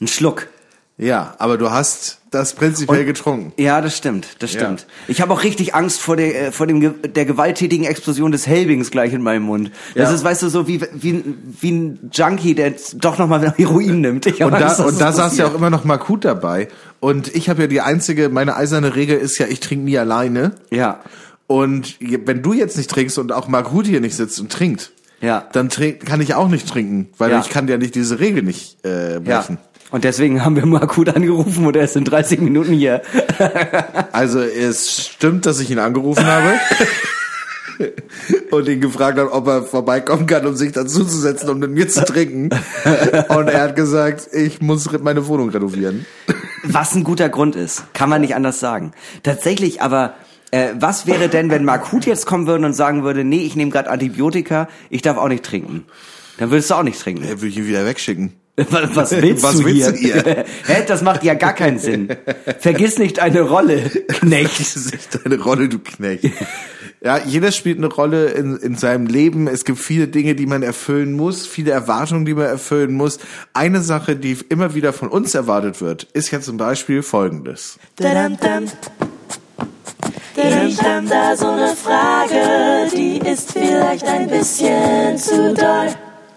Ein 0.00 0.08
Schluck. 0.08 0.48
Ja, 0.96 1.34
aber 1.38 1.56
du 1.56 1.70
hast 1.70 2.19
das 2.30 2.54
prinzipiell 2.54 3.00
Und- 3.00 3.06
getrunken. 3.06 3.52
Ja, 3.56 3.80
das 3.80 3.96
stimmt, 3.96 4.28
das 4.38 4.52
Ja. 4.54 4.60
stimmt. 4.60 4.86
Ich 5.08 5.20
habe 5.20 5.32
auch 5.32 5.42
richtig 5.42 5.74
Angst 5.74 6.00
vor 6.00 6.16
der 6.16 6.48
äh, 6.48 6.52
vor 6.52 6.66
dem 6.66 6.94
der 7.02 7.24
gewalttätigen 7.24 7.84
Explosion 7.86 8.30
des 8.32 8.46
Helbings 8.46 8.90
gleich 8.90 9.12
in 9.12 9.22
meinem 9.22 9.42
Mund. 9.42 9.70
Das 9.94 10.10
Ja. 10.10 10.14
ist, 10.14 10.22
weißt 10.24 10.42
du, 10.42 10.48
so 10.48 10.68
wie 10.68 10.80
wie 10.92 11.12
ein- 11.14 11.54
wie 11.60 11.72
ein 11.72 12.10
Junkie, 12.12 12.54
der 12.54 12.74
doch 12.94 13.18
noch 13.18 13.26
mal 13.28 13.52
Heroin 13.56 14.00
nimmt. 14.00 14.26
Ich 14.26 14.42
Und 14.42 14.52
da, 14.52 14.68
Angst, 14.68 14.80
und 14.80 15.00
da 15.00 15.12
saß 15.12 15.36
ja 15.38 15.46
auch 15.48 15.54
immer 15.54 15.70
noch 15.70 15.84
Makut 15.84 16.24
dabei. 16.24 16.68
Und 17.00 17.34
ich 17.34 17.48
habe 17.48 17.62
ja 17.62 17.66
die 17.66 17.80
einzige, 17.80 18.28
meine 18.28 18.54
eiserne 18.56 18.94
Regel 18.94 19.18
ist 19.18 19.38
ja, 19.38 19.46
ich 19.46 19.60
trinke 19.60 19.84
nie 19.84 19.98
alleine. 19.98 20.52
Ja. 20.70 21.00
Und 21.46 21.96
wenn 22.00 22.42
du 22.42 22.52
jetzt 22.52 22.76
nicht 22.76 22.88
trinkst 22.90 23.18
und 23.18 23.32
auch 23.32 23.48
Makut 23.48 23.86
hier 23.86 24.00
nicht 24.00 24.14
sitzt 24.14 24.38
und 24.38 24.52
trinkt, 24.52 24.92
Ja. 25.20 25.48
dann 25.52 25.68
trink, 25.68 26.06
kann 26.06 26.20
ich 26.20 26.34
auch 26.34 26.48
nicht 26.48 26.68
trinken, 26.68 27.08
weil 27.18 27.32
Ja. 27.32 27.40
ich 27.40 27.48
kann 27.50 27.66
ja 27.66 27.76
nicht 27.76 27.94
diese 27.96 28.20
Regel 28.20 28.42
nicht 28.44 28.84
äh, 28.84 29.14
Ja. 29.14 29.44
Und 29.90 30.04
deswegen 30.04 30.44
haben 30.44 30.56
wir 30.56 30.66
mal 30.66 30.86
gut 30.86 31.08
angerufen 31.08 31.66
und 31.66 31.76
er 31.76 31.84
ist 31.84 31.96
in 31.96 32.04
30 32.04 32.40
Minuten 32.40 32.72
hier. 32.72 33.02
Also 34.12 34.40
es 34.40 35.06
stimmt, 35.06 35.46
dass 35.46 35.60
ich 35.60 35.70
ihn 35.70 35.78
angerufen 35.78 36.26
habe 36.26 36.58
und 38.50 38.68
ihn 38.68 38.80
gefragt 38.80 39.18
habe, 39.18 39.32
ob 39.32 39.46
er 39.46 39.62
vorbeikommen 39.62 40.26
kann, 40.26 40.46
um 40.46 40.54
sich 40.54 40.72
dazuzusetzen 40.72 41.48
und 41.48 41.60
mit 41.60 41.70
mir 41.70 41.88
zu 41.88 42.04
trinken. 42.04 42.50
Und 43.28 43.48
er 43.48 43.62
hat 43.62 43.76
gesagt, 43.76 44.28
ich 44.32 44.60
muss 44.60 44.90
meine 45.00 45.26
Wohnung 45.26 45.48
renovieren. 45.48 46.04
Was 46.64 46.94
ein 46.94 47.04
guter 47.04 47.28
Grund 47.28 47.56
ist, 47.56 47.84
kann 47.94 48.10
man 48.10 48.20
nicht 48.20 48.34
anders 48.34 48.60
sagen. 48.60 48.92
Tatsächlich 49.22 49.80
aber, 49.80 50.14
äh, 50.50 50.70
was 50.74 51.06
wäre 51.06 51.28
denn, 51.28 51.50
wenn 51.50 51.64
Mark 51.64 51.92
Huth 51.92 52.04
jetzt 52.04 52.26
kommen 52.26 52.46
würde 52.46 52.66
und 52.66 52.74
sagen 52.74 53.02
würde, 53.02 53.24
nee, 53.24 53.44
ich 53.44 53.56
nehme 53.56 53.70
gerade 53.70 53.88
Antibiotika, 53.88 54.68
ich 54.90 55.02
darf 55.02 55.16
auch 55.16 55.28
nicht 55.28 55.44
trinken. 55.44 55.86
Dann 56.38 56.50
würdest 56.50 56.70
du 56.70 56.74
auch 56.74 56.82
nicht 56.82 57.00
trinken. 57.00 57.22
Er 57.22 57.40
würde 57.40 57.48
ich 57.48 57.56
ihn 57.56 57.66
wieder 57.66 57.86
wegschicken. 57.86 58.39
Was, 58.56 58.96
was 58.96 59.10
willst 59.22 59.42
Was 59.42 59.58
du 59.58 59.64
willst 59.64 59.96
hier? 59.96 60.22
du 60.22 60.34
hier? 60.34 60.44
Hä, 60.66 60.84
das 60.86 61.02
macht 61.02 61.24
ja 61.24 61.34
gar 61.34 61.54
keinen 61.54 61.78
Sinn. 61.78 62.08
Vergiss 62.58 62.98
nicht 62.98 63.20
eine 63.20 63.42
Rolle, 63.42 63.80
Knecht. 64.08 64.60
Das 64.60 64.76
ist 64.76 64.94
echt 64.94 65.24
deine 65.24 65.40
Rolle, 65.40 65.68
du 65.68 65.78
Knecht. 65.78 66.24
Ja, 67.02 67.18
jeder 67.18 67.50
spielt 67.50 67.78
eine 67.78 67.86
Rolle 67.86 68.26
in, 68.28 68.58
in 68.58 68.76
seinem 68.76 69.06
Leben. 69.06 69.48
Es 69.48 69.64
gibt 69.64 69.78
viele 69.78 70.08
Dinge, 70.08 70.34
die 70.34 70.46
man 70.46 70.62
erfüllen 70.62 71.14
muss, 71.14 71.46
viele 71.46 71.70
Erwartungen, 71.70 72.26
die 72.26 72.34
man 72.34 72.46
erfüllen 72.46 72.92
muss. 72.92 73.18
Eine 73.54 73.80
Sache, 73.80 74.16
die 74.16 74.36
immer 74.50 74.74
wieder 74.74 74.92
von 74.92 75.08
uns 75.08 75.34
erwartet 75.34 75.80
wird, 75.80 76.06
ist 76.12 76.30
ja 76.30 76.40
zum 76.40 76.58
Beispiel 76.58 77.02
folgendes. 77.02 77.78
Ich 77.98 78.06
hab 80.82 81.08
da 81.08 81.36
so 81.36 81.56
ne 81.56 81.74
Frage, 81.74 82.90
die 82.94 83.18
ist 83.26 83.52
vielleicht 83.52 84.06
ein 84.06 84.28
bisschen 84.28 85.16
zu 85.16 85.54
doll. 85.54 85.88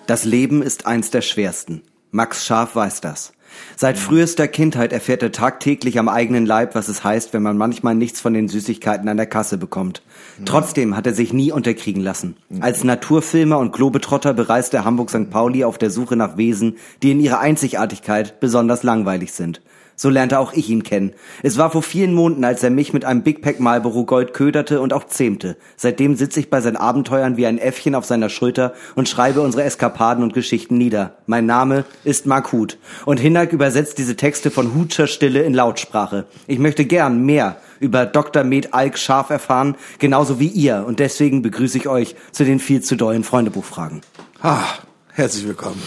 Das 0.08 0.26
Leben 0.26 0.62
ist 0.62 0.86
eins 0.86 1.12
der 1.12 1.21
schwersten. 1.21 1.82
Max 2.15 2.45
Scharf 2.45 2.76
weiß 2.76 3.02
das. 3.02 3.34
Seit 3.76 3.97
frühester 3.97 4.47
Kindheit 4.47 4.93
erfährt 4.93 5.23
er 5.23 5.32
tagtäglich 5.32 5.97
am 5.97 6.08
eigenen 6.08 6.45
Leib, 6.45 6.76
was 6.76 6.88
es 6.88 7.04
heißt, 7.04 7.34
wenn 7.34 7.41
man 7.41 7.58
manchmal 7.58 7.95
nichts 7.95 8.21
von 8.21 8.36
den 8.36 8.47
Süßigkeiten 8.47 9.10
an 9.10 9.17
der 9.17 9.26
Kasse 9.26 9.58
bekommt. 9.58 10.04
Trotzdem 10.45 10.95
hat 10.95 11.08
er 11.08 11.15
sich 11.15 11.34
nie 11.34 11.52
unterkriegen 11.52 12.04
lassen. 12.04 12.38
Als 12.60 12.84
Naturfilmer 12.84 13.58
und 13.58 13.73
Globetrotter 13.73 14.36
bereist 14.36 14.76
er 14.76 14.86
Hamburg 14.86 15.10
St. 15.10 15.32
Pauli 15.32 15.63
auf 15.63 15.80
der 15.80 15.89
Suche 15.89 16.15
nach 16.15 16.38
Wesen, 16.38 16.78
die 17.02 17.12
in 17.12 17.19
ihrer 17.19 17.39
Einzigartigkeit 17.39 18.39
besonders 18.39 18.84
langweilig 18.84 19.34
sind. 19.34 19.62
So 20.04 20.10
lernte 20.10 20.38
auch 20.38 20.52
ich 20.52 20.70
ihn 20.70 20.84
kennen. 20.84 21.13
Es 21.44 21.58
war 21.58 21.72
vor 21.72 21.82
vielen 21.82 22.13
Monaten, 22.13 22.44
als 22.44 22.62
er 22.62 22.72
mich 22.72 22.92
mit 22.92 23.06
einem 23.06 23.24
Big 23.24 23.42
Pack 23.42 23.62
Marlboro 23.62 24.04
Gold 24.04 24.34
köderte 24.34 24.82
und 24.82 24.92
auch 24.92 25.06
zähmte. 25.06 25.56
Seitdem 25.78 26.18
sitze 26.18 26.42
ich 26.42 26.50
bei 26.50 26.60
seinen 26.60 26.76
Abenteuern 26.76 27.38
wie 27.38 27.46
ein 27.46 27.58
Äffchen 27.58 27.96
auf 27.96 28.04
seiner 28.04 28.28
Schulter 28.28 28.74
und 28.96 29.08
schreibe 29.08 29.39
unsere 29.39 29.63
Eskapaden 29.63 30.22
und 30.22 30.34
Geschichten 30.34 30.78
nieder. 30.78 31.16
Mein 31.26 31.46
Name 31.46 31.86
ist 32.04 32.26
Mark 32.26 32.52
Huth. 32.52 32.78
Und 33.06 33.22
Hinak 33.22 33.54
übersetzt 33.54 33.98
diese 33.98 34.18
Texte 34.18 34.52
von 34.52 34.76
Hutscher 34.76 35.08
Stille 35.08 35.44
in 35.44 35.54
Lautsprache. 35.54 36.26
Ich 36.48 36.60
möchte 36.60 36.84
gern 36.84 37.22
mehr 37.26 37.56
über 37.80 38.06
Dr. 38.06 38.44
Med 38.44 38.74
Alk 38.74 38.98
Scharf 38.98 39.30
erfahren, 39.30 39.78
genauso 40.00 40.38
wie 40.38 40.50
ihr. 40.50 40.84
Und 40.86 41.00
deswegen 41.00 41.42
begrüße 41.42 41.78
ich 41.78 41.88
euch 41.88 42.18
zu 42.34 42.44
den 42.44 42.60
viel 42.60 42.82
zu 42.82 42.98
dollen 42.98 43.24
Freundebuchfragen. 43.24 44.02
Ah, 44.42 44.66
herzlich 45.13 45.48
willkommen. 45.48 45.82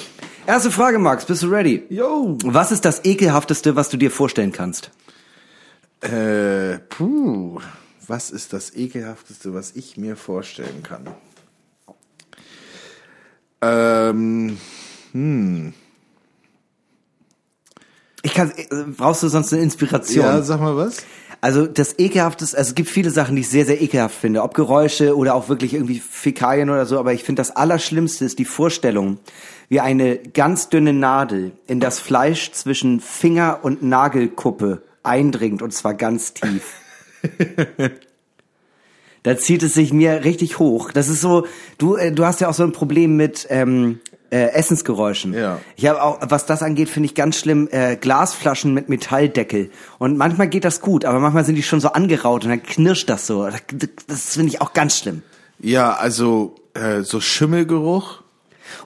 Erste 0.46 0.70
Frage, 0.70 0.98
Max. 0.98 1.24
Bist 1.24 1.42
du 1.42 1.48
ready? 1.48 1.85
Yo. 1.88 2.38
Was 2.44 2.70
ist 2.70 2.85
das 2.85 3.04
ekelhafteste, 3.04 3.74
was 3.74 3.88
du 3.88 3.96
dir 3.96 4.11
vorstellen 4.11 4.52
kannst? 4.52 4.90
Äh, 6.00 6.78
puh. 6.88 7.61
Was 8.06 8.30
ist 8.30 8.52
das 8.52 8.74
ekelhafteste, 8.76 9.52
was 9.54 9.72
ich 9.74 9.96
mir 9.96 10.16
vorstellen 10.16 10.85
kann? 10.85 11.09
Ähm, 13.61 14.56
Ich 18.22 18.35
kann, 18.35 18.52
äh, 18.56 18.66
brauchst 18.96 19.22
du 19.24 19.28
sonst 19.28 19.52
eine 19.52 19.62
Inspiration? 19.62 20.24
ja, 20.24 20.42
sag 20.42 20.61
mal 20.61 20.76
was. 20.76 20.98
Also 21.40 21.66
das 21.66 21.99
ekelhafteste, 21.99 22.57
also 22.57 22.70
es 22.70 22.75
gibt 22.75 22.88
viele 22.88 23.11
Sachen, 23.11 23.37
die 23.37 23.42
ich 23.42 23.49
sehr, 23.49 23.66
sehr 23.66 23.81
ekelhaft 23.81 24.18
finde. 24.18 24.42
Ob 24.42 24.55
Geräusche 24.55 25.16
oder 25.16 25.35
auch 25.35 25.49
wirklich 25.49 25.75
irgendwie 25.75 26.01
Fäkalien 26.01 26.70
oder 26.70 26.87
so. 26.87 26.99
Aber 26.99 27.12
ich 27.12 27.25
finde, 27.25 27.40
das 27.40 27.55
Allerschlimmste 27.55 28.25
ist 28.25 28.38
die 28.38 28.44
Vorstellung, 28.44 29.18
wie 29.68 29.81
eine 29.81 30.18
ganz 30.18 30.68
dünne 30.68 30.92
Nadel 30.92 31.53
in 31.66 31.81
das 31.81 32.01
Fleisch 32.01 32.53
zwischen 32.53 33.01
Finger 33.01 33.61
und 33.62 33.83
Nagelkuppe 33.83 34.83
eindringt 35.03 35.62
und 35.62 35.72
zwar 35.72 35.94
ganz 35.94 36.35
tief. 36.35 36.75
da 39.22 39.37
zieht 39.37 39.62
es 39.62 39.75
sich 39.75 39.92
mir 39.92 40.25
richtig 40.25 40.59
hoch. 40.59 40.92
Das 40.92 41.09
ist 41.09 41.20
so, 41.20 41.46
du, 41.79 41.96
äh, 41.96 42.12
du 42.12 42.25
hast 42.25 42.40
ja 42.40 42.49
auch 42.49 42.55
so 42.55 42.62
ein 42.62 42.72
Problem 42.72 43.16
mit 43.16 43.46
ähm, 43.51 44.01
äh, 44.30 44.48
Essensgeräuschen. 44.52 45.34
Ja. 45.34 45.60
Ich 45.76 45.86
habe 45.86 46.02
auch, 46.02 46.18
was 46.22 46.46
das 46.46 46.62
angeht, 46.62 46.88
finde 46.88 47.06
ich 47.06 47.14
ganz 47.14 47.38
schlimm, 47.38 47.68
äh, 47.70 47.96
Glasflaschen 47.96 48.74
mit 48.74 48.88
Metalldeckel. 48.88 49.70
Und 49.98 50.16
manchmal 50.16 50.48
geht 50.48 50.64
das 50.64 50.80
gut, 50.80 51.04
aber 51.04 51.20
manchmal 51.20 51.44
sind 51.44 51.54
die 51.54 51.62
schon 51.62 51.80
so 51.80 51.88
angeraut 51.88 52.44
und 52.44 52.50
dann 52.50 52.62
knirscht 52.62 53.08
das 53.08 53.26
so. 53.26 53.48
Das, 54.08 54.34
finde 54.34 54.48
ich 54.48 54.60
auch 54.60 54.72
ganz 54.72 54.98
schlimm. 54.98 55.22
Ja, 55.58 55.94
also 55.94 56.56
äh, 56.74 57.02
so 57.02 57.20
Schimmelgeruch. 57.20 58.22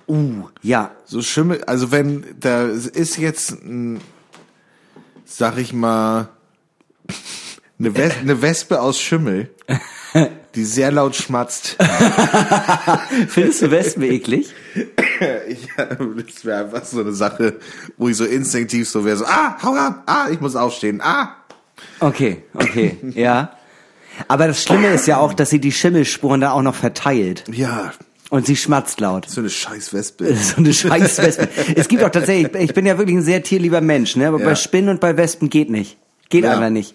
Uh, 0.06 0.48
ja. 0.62 0.90
So 1.04 1.22
Schimmel, 1.22 1.64
also 1.64 1.90
wenn 1.90 2.24
da 2.38 2.66
ist 2.66 3.16
jetzt, 3.16 3.52
ein, 3.52 4.00
sag 5.24 5.58
ich 5.58 5.72
mal, 5.72 6.28
eine, 7.78 7.96
Wes 7.96 8.18
eine 8.18 8.42
Wespe 8.42 8.80
aus 8.80 9.00
Schimmel, 9.00 9.50
die 10.54 10.64
sehr 10.64 10.90
laut 10.92 11.14
schmatzt. 11.16 11.76
Findest 13.28 13.62
du 13.62 13.70
Wespen 13.70 14.02
eklig? 14.04 14.52
Ich, 15.48 15.68
das 15.76 16.44
wäre 16.46 16.64
einfach 16.64 16.82
so 16.82 17.00
eine 17.00 17.12
Sache, 17.12 17.56
wo 17.98 18.08
ich 18.08 18.16
so 18.16 18.24
instinktiv 18.24 18.88
so 18.88 19.04
wäre, 19.04 19.18
so, 19.18 19.26
ah, 19.26 19.54
hau 19.62 19.74
ab, 19.74 20.02
ah, 20.06 20.28
ich 20.32 20.40
muss 20.40 20.56
aufstehen, 20.56 21.02
ah. 21.02 21.36
Okay, 21.98 22.42
okay, 22.54 22.96
ja. 23.14 23.52
Aber 24.28 24.46
das 24.46 24.62
Schlimme 24.62 24.88
ist 24.88 25.06
ja 25.06 25.18
auch, 25.18 25.34
dass 25.34 25.50
sie 25.50 25.60
die 25.60 25.72
Schimmelspuren 25.72 26.40
da 26.40 26.52
auch 26.52 26.62
noch 26.62 26.74
verteilt. 26.74 27.44
Ja, 27.52 27.92
Und 28.30 28.46
sie 28.46 28.56
schmatzt 28.56 29.00
laut. 29.00 29.28
so 29.28 29.42
eine 29.42 29.50
scheiß 29.50 29.92
Wespe. 29.92 30.34
So 30.34 30.56
eine 30.56 30.72
Scheißwespe. 30.72 31.48
es 31.76 31.88
gibt 31.88 32.02
auch 32.02 32.10
tatsächlich, 32.10 32.54
ich 32.54 32.72
bin 32.72 32.86
ja 32.86 32.96
wirklich 32.96 33.18
ein 33.18 33.22
sehr 33.22 33.42
tierlieber 33.42 33.82
Mensch, 33.82 34.16
ne? 34.16 34.28
Aber 34.28 34.38
Ja. 34.38 34.46
bei 34.46 34.54
Spinnen 34.54 34.88
und 34.88 35.00
bei 35.00 35.18
Wespen 35.18 35.50
geht 35.50 35.68
nicht. 35.68 35.98
Geht 36.30 36.44
Ja. 36.44 36.52
einfach 36.54 36.70
nicht. 36.70 36.94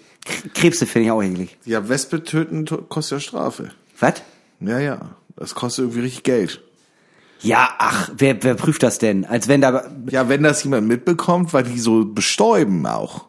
Krebse 0.54 0.86
finde 0.86 1.06
ich 1.08 1.12
auch 1.12 1.22
eklig. 1.24 1.58
Ja, 1.66 1.88
Wespe 1.88 2.24
töten 2.24 2.66
kostet 2.90 3.18
ja 3.18 3.20
Strafe. 3.20 3.72
Was? 4.00 4.16
Ja, 4.60 4.80
ja, 4.80 5.00
das 5.36 5.54
kostet 5.56 5.84
irgendwie 5.86 6.02
richtig 6.02 6.24
Geld. 6.24 6.62
Ja, 7.42 7.70
ach, 7.78 8.10
wer, 8.18 8.42
wer 8.44 8.56
prüft 8.56 8.82
das 8.82 8.98
denn? 8.98 9.26
Als 9.26 9.48
wenn 9.48 9.62
da, 9.62 9.84
Ja, 10.10 10.30
wenn 10.30 10.42
das 10.42 10.64
jemand 10.64 10.88
mitbekommt, 10.88 11.54
weil 11.54 11.64
die 11.64 11.80
so 11.80 12.06
bestäuben 12.06 12.88
auch. 12.88 13.26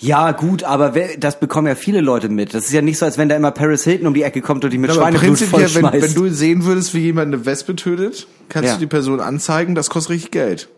ja 0.00 0.32
gut, 0.32 0.64
aber 0.64 0.94
wer, 0.94 1.16
das 1.18 1.38
bekommen 1.38 1.68
ja 1.68 1.74
viele 1.76 2.00
Leute 2.00 2.28
mit. 2.28 2.54
Das 2.54 2.64
ist 2.64 2.72
ja 2.72 2.82
nicht 2.82 2.98
so, 2.98 3.04
als 3.04 3.18
wenn 3.18 3.28
da 3.28 3.36
immer 3.36 3.50
Paris 3.52 3.84
Hilton 3.84 4.06
um 4.08 4.14
die 4.14 4.22
Ecke 4.22 4.40
kommt 4.40 4.64
und 4.64 4.72
die 4.72 4.78
mit 4.78 4.90
Aber 4.90 5.00
Schweineblut 5.00 5.28
prinzipiell, 5.38 5.60
wenn, 5.74 5.82
vollschmeißt. 5.82 6.16
wenn 6.16 6.22
du 6.24 6.30
sehen 6.34 6.64
würdest, 6.64 6.94
wie 6.94 7.00
jemand 7.00 7.32
eine 7.34 7.44
Wespe 7.46 7.76
tötet, 7.76 8.26
kannst 8.48 8.68
Ja. 8.68 8.74
du 8.74 8.80
die 8.80 8.86
Person 8.86 9.20
anzeigen, 9.20 9.74
das 9.76 9.90
kostet 9.90 10.10
richtig 10.12 10.30
Geld. 10.32 10.68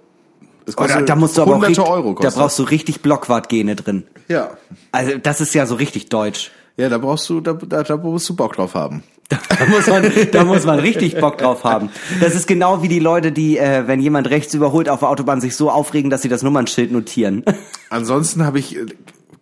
Das 0.66 0.78
Oder 0.78 1.02
da 1.02 1.16
musst 1.16 1.36
du 1.36 1.42
aber 1.42 1.54
hunderte 1.54 1.70
richtig, 1.80 1.86
Euro 1.88 2.08
da 2.14 2.14
kostet. 2.14 2.40
brauchst 2.40 2.58
du 2.58 2.62
richtig 2.64 3.02
Blockwart-Gene 3.02 3.76
drin. 3.76 4.04
ja. 4.28 4.50
Also 4.92 5.18
das 5.18 5.40
ist 5.40 5.54
ja 5.54 5.66
so 5.66 5.74
richtig 5.74 6.08
deutsch. 6.08 6.50
Ja, 6.76 6.88
da 6.88 6.98
brauchst 6.98 7.28
du, 7.28 7.40
da, 7.40 7.52
da, 7.52 7.82
da 7.82 7.96
musst 7.96 8.28
du 8.28 8.36
Bock 8.36 8.54
drauf 8.56 8.74
haben. 8.74 9.02
Da 9.48 9.66
muss 9.66 9.86
man, 9.86 10.12
da 10.32 10.44
muss 10.44 10.64
man 10.66 10.78
richtig 10.78 11.18
Bock 11.18 11.38
drauf 11.38 11.64
haben. 11.64 11.88
Das 12.20 12.34
ist 12.34 12.46
genau 12.46 12.82
wie 12.82 12.88
die 12.88 12.98
Leute, 12.98 13.32
die, 13.32 13.56
äh, 13.56 13.86
wenn 13.86 14.00
jemand 14.00 14.28
rechts 14.28 14.52
überholt 14.52 14.88
auf 14.88 15.00
der 15.00 15.08
Autobahn, 15.08 15.40
sich 15.40 15.56
so 15.56 15.70
aufregen, 15.70 16.10
dass 16.10 16.20
sie 16.22 16.28
das 16.28 16.42
Nummernschild 16.42 16.92
notieren. 16.92 17.42
Ansonsten 17.90 18.44
habe 18.44 18.58
ich 18.58 18.76
äh, 18.76 18.84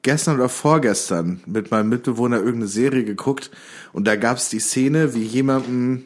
gestern 0.03 0.37
oder 0.37 0.49
vorgestern 0.49 1.41
mit 1.47 1.71
meinem 1.71 1.89
Mitbewohner 1.89 2.37
irgendeine 2.37 2.69
Serie 2.69 3.05
geguckt 3.05 3.51
und 3.93 4.07
da 4.07 4.15
gab's 4.17 4.49
die 4.51 4.61
Szene, 4.61 5.15
wie 5.15 5.23
jemandem 5.23 6.05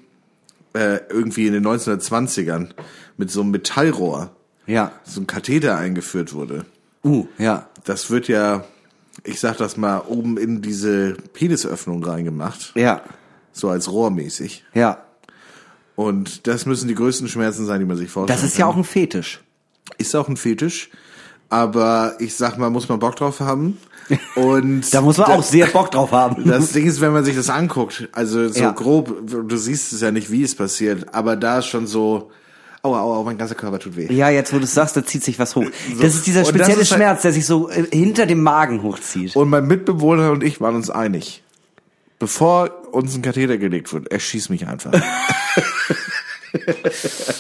äh, 0.73 1.01
irgendwie 1.11 1.47
in 1.47 1.53
den 1.53 1.67
1920ern 1.67 2.71
mit 3.19 3.31
so 3.31 3.43
einem 3.43 3.51
Metallrohr 3.51 4.36
Ja. 4.67 4.93
so 5.05 5.21
ein 5.21 5.27
Katheter 5.27 5.77
eingeführt 5.79 6.33
wurde. 6.35 6.65
Uh, 7.05 7.27
ja. 7.39 7.69
Das 7.85 8.11
wird 8.11 8.27
ja, 8.29 8.65
ich 9.25 9.39
sag 9.41 9.59
das 9.59 9.77
mal, 9.77 9.99
oben 10.09 10.37
in 10.39 10.61
diese 10.63 11.17
Penisöffnung 11.33 12.03
reingemacht, 12.05 12.73
Ja. 12.75 13.03
so 13.53 13.69
als 13.69 13.91
rohrmäßig. 13.91 14.65
Ja. 14.75 14.99
Und 15.95 16.47
das 16.47 16.67
müssen 16.67 16.89
die 16.89 16.95
größten 16.95 17.29
Schmerzen 17.29 17.65
sein, 17.67 17.81
die 17.81 17.87
man 17.87 17.97
sich 17.97 18.11
vorstellt. 18.11 18.39
Das 18.39 18.45
ist 18.45 18.59
ja 18.59 18.67
auch 18.67 18.77
ein 18.77 18.85
Fetisch. 18.85 19.41
Ist 19.99 20.15
auch 20.17 20.29
ein 20.29 20.37
Fetisch, 20.37 20.91
aber 21.49 22.17
ich 22.19 22.35
sag 22.37 22.59
mal, 22.59 22.71
muss 22.71 22.89
man 22.89 22.99
Bock 22.99 23.17
drauf 23.17 23.41
haben. 23.41 23.79
Und 24.37 24.93
Da 24.93 25.01
muss 25.01 25.17
man 25.19 25.29
da- 25.29 25.35
auch 25.37 25.43
sehr 25.43 25.67
Bock 25.67 25.91
drauf 25.91 26.11
haben. 26.13 26.45
Das 26.49 26.73
Ding 26.73 26.87
ist, 26.87 27.01
wenn 27.01 27.13
man 27.13 27.25
sich 27.25 27.35
das 27.37 27.49
anguckt, 27.51 28.09
also 28.13 28.49
so 28.49 28.61
Ja. 28.61 28.73
grob, 28.73 29.15
du 29.27 29.57
siehst 29.57 29.93
es 29.93 30.01
ja 30.01 30.11
nicht, 30.11 30.31
wie 30.31 30.43
es 30.43 30.55
passiert, 30.55 31.15
aber 31.15 31.37
da 31.37 31.59
ist 31.61 31.67
schon 31.67 31.87
so, 31.87 32.31
aua, 32.87 33.01
aua, 33.01 33.23
mein 33.25 33.39
ganzer 33.39 33.55
Körper 33.55 33.79
tut 33.79 33.97
weh. 33.97 34.13
Ja, 34.13 34.31
jetzt 34.31 34.53
wo 34.53 34.59
du 34.59 34.65
es 34.65 34.75
sagst, 34.75 34.97
da 34.97 35.05
zieht 35.05 35.25
sich 35.25 35.39
was 35.39 35.57
hoch. 35.57 35.67
Das 36.01 36.15
ist 36.15 36.27
dieser 36.27 36.45
spezielle 36.45 36.81
ist 36.83 36.91
halt- 36.91 36.99
Schmerz, 37.01 37.23
der 37.23 37.33
sich 37.33 37.47
so 37.47 37.69
äh, 37.69 37.85
hinter 37.93 38.27
dem 38.27 38.43
Magen 38.43 38.83
hochzieht. 38.83 39.35
Und 39.37 39.49
mein 39.49 39.67
Mitbewohner 39.67 40.31
und 40.31 40.43
ich 40.43 40.61
waren 40.61 40.75
uns 40.77 40.91
einig. 40.91 41.43
Bevor 42.19 42.71
uns 42.93 43.15
ein 43.15 43.23
Katheter 43.23 43.59
gelegt 43.59 43.93
wird, 43.93 44.11
erschieß 44.11 44.49
mich 44.49 44.67
einfach. 44.67 44.93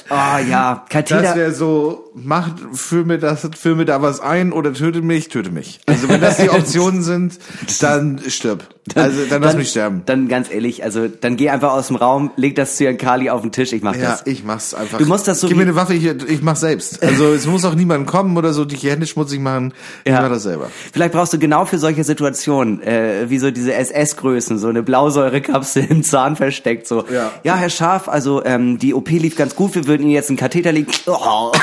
Ah 0.09 0.38
ja, 0.40 0.85
Das 0.88 1.09
Katheter. 1.09 1.37
wäre 1.37 1.52
so, 1.52 2.11
macht, 2.14 2.55
füll 2.72 3.05
mir 3.05 3.18
das, 3.18 3.48
füll 3.59 3.74
mir 3.74 3.85
da 3.85 4.02
was 4.02 4.20
ein 4.20 4.52
oder 4.52 4.72
töte 4.72 5.02
mich, 5.02 5.29
töte 5.29 5.50
mich. 5.50 5.81
Also 5.87 6.09
wenn 6.09 6.20
das 6.20 6.37
die 6.38 6.50
Optionen 6.50 7.02
sind, 7.02 7.38
dann 7.81 8.20
stirb. 8.29 8.64
Also 8.94 9.24
dann 9.29 9.42
lass 9.42 9.57
mich 9.57 9.70
sterben. 9.70 10.02
Dann 10.07 10.29
ganz 10.29 10.48
ehrlich, 10.48 10.85
also 10.85 11.09
dann 11.09 11.37
geh 11.37 11.50
einfach 11.50 11.72
aus 11.72 11.88
dem 11.88 11.96
Raum, 11.96 12.31
leg 12.37 12.55
das 12.55 12.76
Cyankali 12.76 13.31
auf 13.31 13.42
den 13.42 13.50
Tisch, 13.50 13.72
ich 13.72 13.83
mach 13.83 13.96
Ja, 13.96 14.11
das. 14.11 14.22
ich 14.26 14.44
mach's 14.44 14.74
einfach. 14.74 14.98
Du 14.98 15.07
musst 15.07 15.26
das 15.26 15.40
so 15.40 15.48
Gib 15.48 15.57
mir 15.57 15.64
eine 15.64 15.74
Waffe, 15.74 15.94
ich, 15.94 16.05
ich 16.05 16.40
mach's 16.42 16.61
selbst. 16.61 17.02
Also 17.02 17.33
es 17.33 17.46
muss 17.46 17.64
auch 17.64 17.74
niemand 17.74 18.07
kommen 18.07 18.37
oder 18.37 18.52
so, 18.52 18.64
die 18.64 18.76
Hände 18.76 19.07
schmutzig 19.07 19.40
machen. 19.40 19.74
Ich 20.05 20.12
Ja. 20.12 20.22
mach 20.22 20.29
das 20.29 20.44
selber. 20.44 20.70
Vielleicht 20.92 21.12
brauchst 21.12 21.33
du 21.33 21.38
genau 21.40 21.64
für 21.64 21.79
solche 21.79 22.05
Situationen, 22.05 22.81
äh, 22.81 23.29
wie 23.29 23.38
so 23.38 23.50
diese 23.50 23.74
SS-Größen, 23.74 24.57
so 24.59 24.68
eine 24.68 24.85
Blausäurekapsel 24.85 25.85
im 25.90 26.05
Zahn 26.05 26.37
versteckt, 26.37 26.87
so. 26.87 27.05
Ja. 27.12 27.33
ja 27.42 27.57
Herr 27.57 27.70
Scharf, 27.70 28.09
also 28.09 28.44
ähm, 28.44 28.79
die 28.79 28.94
OP 28.94 29.06
lief 29.09 29.37
ganz 29.37 29.55
gut, 29.55 29.75
wir 29.75 29.87
würden 29.87 30.03
Ihnen 30.03 30.12
jetzt 30.12 30.29
einen 30.31 30.37
Katheter 30.38 30.73
legen. 30.73 30.90
Oh. 31.07 31.53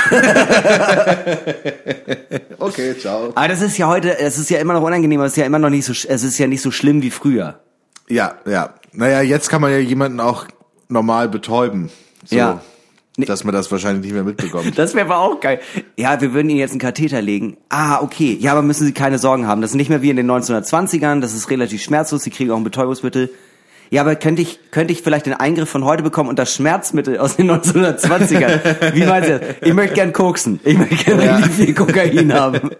Okay, 2.59 2.97
ciao. 2.97 3.31
Aber 3.35 3.47
das 3.49 3.61
ist 3.61 3.77
ja 3.77 3.87
heute, 3.87 4.17
es 4.19 4.37
ist 4.37 4.49
ja 4.49 4.59
immer 4.59 4.73
noch 4.73 4.81
unangenehm, 4.81 5.19
aber 5.19 5.25
es 5.27 5.33
ist 5.33 5.37
ja 5.37 5.45
immer 5.45 5.59
noch 5.59 5.69
nicht 5.69 5.85
so, 5.85 5.91
es 5.91 6.23
ist 6.23 6.37
ja 6.39 6.47
nicht 6.47 6.61
so 6.61 6.71
schlimm 6.71 7.01
wie 7.01 7.11
früher. 7.11 7.59
Ja, 8.07 8.35
ja. 8.45 8.73
Naja, 8.93 9.21
jetzt 9.21 9.49
kann 9.49 9.61
man 9.61 9.71
ja 9.71 9.79
jemanden 9.79 10.19
auch 10.21 10.45
normal 10.87 11.27
betäuben. 11.29 11.89
So, 12.25 12.35
Ja. 12.35 12.61
Nee. 13.15 13.25
Dass 13.25 13.43
man 13.43 13.53
das 13.53 13.71
wahrscheinlich 13.71 14.05
nicht 14.05 14.13
mehr 14.13 14.23
mitbekommt. 14.23 14.75
Das 14.77 14.95
wäre 14.95 15.05
aber 15.05 15.19
auch 15.19 15.39
geil. 15.39 15.59
Ja, 15.97 16.19
wir 16.19 16.33
würden 16.33 16.49
Ihnen 16.49 16.57
jetzt 16.59 16.71
einen 16.71 16.79
Katheter 16.79 17.21
legen. 17.21 17.57
Ah, 17.69 18.01
okay. 18.01 18.35
Ja, 18.39 18.53
aber 18.53 18.63
müssen 18.63 18.87
Sie 18.87 18.93
keine 18.93 19.19
Sorgen 19.19 19.45
haben. 19.45 19.61
Das 19.61 19.69
ist 19.71 19.75
nicht 19.77 19.89
mehr 19.89 20.01
wie 20.01 20.09
in 20.09 20.15
den 20.15 20.31
1920ern. 20.31 21.19
Das 21.19 21.35
ist 21.35 21.51
relativ 21.51 21.83
schmerzlos. 21.83 22.23
Sie 22.23 22.31
kriegen 22.31 22.49
auch 22.49 22.57
ein 22.57 22.63
Betäubungsmittel. 22.63 23.29
Ja, 23.93 24.01
aber 24.01 24.15
könnte 24.15 24.41
ich, 24.41 24.59
könnte 24.71 24.91
ich 24.91 25.03
vielleicht 25.03 25.27
den 25.27 25.35
Eingriff 25.35 25.69
von 25.69 25.85
heute 25.85 26.01
bekommen 26.01 26.27
und 26.27 26.39
das 26.39 26.51
Schmerzmittel 26.55 27.19
aus 27.19 27.35
den 27.35 27.51
1920ern? 27.51 28.95
Wie 28.95 29.05
meint 29.05 29.27
ihr 29.27 29.37
das? 29.37 29.49
Ich 29.61 29.71
möchte 29.75 29.93
gern 29.93 30.11
koksen. 30.11 30.59
Ich 30.63 30.75
möchte 30.75 30.95
gern 30.95 31.21
Ja. 31.21 31.35
richtig 31.35 31.53
viel 31.53 31.73
Kokain 31.75 32.33
haben. 32.33 32.71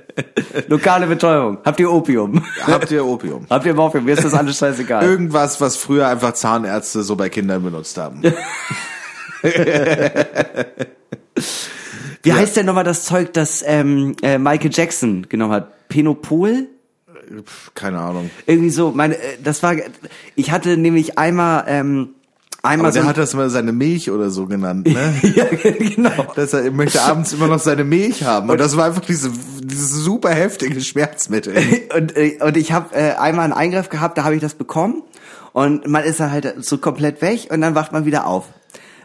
Lokale 0.68 1.06
Betäubung. 1.08 1.58
Habt 1.62 1.78
ihr 1.78 1.92
Opium? 1.92 2.42
Habt 2.62 2.90
ihr 2.90 3.04
Opium? 3.04 3.44
Habt 3.50 3.66
ihr 3.66 3.74
Morphium? 3.74 4.06
Mir 4.06 4.12
ist 4.12 4.24
das 4.24 4.32
alles 4.32 4.56
scheißegal. 4.56 5.04
Irgendwas, 5.04 5.60
was 5.60 5.76
früher 5.76 6.08
einfach 6.08 6.32
Zahnärzte 6.32 7.02
so 7.02 7.16
bei 7.16 7.28
Kindern 7.28 7.62
benutzt 7.62 7.98
haben. 7.98 8.22
Wie 12.22 12.32
heißt 12.32 12.56
denn 12.56 12.64
nochmal 12.64 12.84
das 12.84 13.04
Zeug, 13.04 13.34
das 13.34 13.62
ähm, 13.66 14.16
äh, 14.22 14.38
Michael 14.38 14.70
Jackson 14.72 15.26
genommen 15.28 15.52
hat? 15.52 15.88
Penopol? 15.90 16.68
Keine 17.74 17.98
Ahnung. 17.98 18.30
Irgendwie 18.46 18.70
so, 18.70 18.90
meine, 18.90 19.16
äh, 19.16 19.38
das 19.42 19.62
war, 19.62 19.74
ich 20.34 20.50
hatte 20.50 20.76
nämlich 20.76 21.18
einmal, 21.18 21.64
ähm, 21.66 22.10
einmal 22.62 22.86
Aber 22.86 22.92
der 22.92 23.02
so, 23.02 23.08
hat 23.08 23.18
das 23.18 23.34
mal 23.34 23.50
seine 23.50 23.72
Milch 23.72 24.10
oder 24.10 24.30
so 24.30 24.46
genannt, 24.46 24.86
ne? 24.86 25.14
ja, 25.34 25.44
genau. 25.44 26.32
Dass 26.34 26.52
er 26.52 26.70
möchte 26.70 27.02
abends 27.02 27.32
immer 27.32 27.46
noch 27.48 27.60
seine 27.60 27.84
Milch 27.84 28.24
haben. 28.24 28.50
Und 28.50 28.58
das 28.58 28.76
war 28.76 28.86
einfach 28.86 29.04
diese, 29.04 29.30
dieses 29.60 29.90
super 29.90 30.30
heftige 30.30 30.80
Schmerzmittel. 30.80 31.56
Und, 31.96 32.16
äh, 32.16 32.38
und 32.40 32.56
ich 32.56 32.72
habe 32.72 32.94
äh, 32.94 33.12
einmal 33.12 33.44
einen 33.44 33.52
Eingriff 33.52 33.88
gehabt, 33.88 34.18
da 34.18 34.24
habe 34.24 34.34
ich 34.34 34.40
das 34.40 34.54
bekommen 34.54 35.02
und 35.52 35.86
man 35.88 36.04
ist 36.04 36.20
dann 36.20 36.30
halt 36.30 36.54
so 36.64 36.76
komplett 36.76 37.22
weg 37.22 37.48
und 37.50 37.62
dann 37.62 37.74
wacht 37.74 37.90
man 37.90 38.04
wieder 38.04 38.26
auf. 38.26 38.44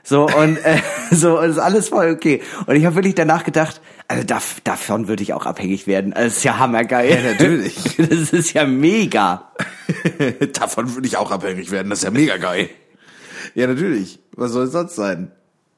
So 0.03 0.25
und 0.25 0.57
äh, 0.57 0.77
so 1.11 1.39
und 1.39 1.49
ist 1.49 1.59
alles 1.59 1.89
voll 1.89 2.11
okay. 2.11 2.41
Und 2.65 2.75
ich 2.75 2.85
habe 2.85 2.95
wirklich 2.95 3.15
danach 3.15 3.43
gedacht, 3.43 3.81
also 4.07 4.23
dav 4.23 4.59
davon 4.63 5.07
würde 5.07 5.23
ich 5.23 5.33
auch 5.33 5.45
abhängig 5.45 5.87
werden. 5.87 6.13
Also, 6.13 6.27
Das 6.27 6.37
ist 6.37 6.43
ja 6.43 6.57
hammergeil. 6.57 7.09
Ja, 7.09 7.31
natürlich. 7.31 7.75
Das 7.97 8.33
ist 8.33 8.53
ja 8.53 8.65
mega. 8.65 9.51
Davon 10.53 10.95
würde 10.95 11.07
ich 11.07 11.17
auch 11.17 11.31
abhängig 11.31 11.71
werden. 11.71 11.89
Das 11.89 11.99
ist 11.99 12.05
ja 12.05 12.11
mega 12.11 12.37
geil. 12.37 12.69
Ja, 13.55 13.67
natürlich. 13.67 14.19
Was 14.35 14.51
soll 14.51 14.65
es 14.65 14.71
sonst 14.71 14.95
sein? 14.95 15.31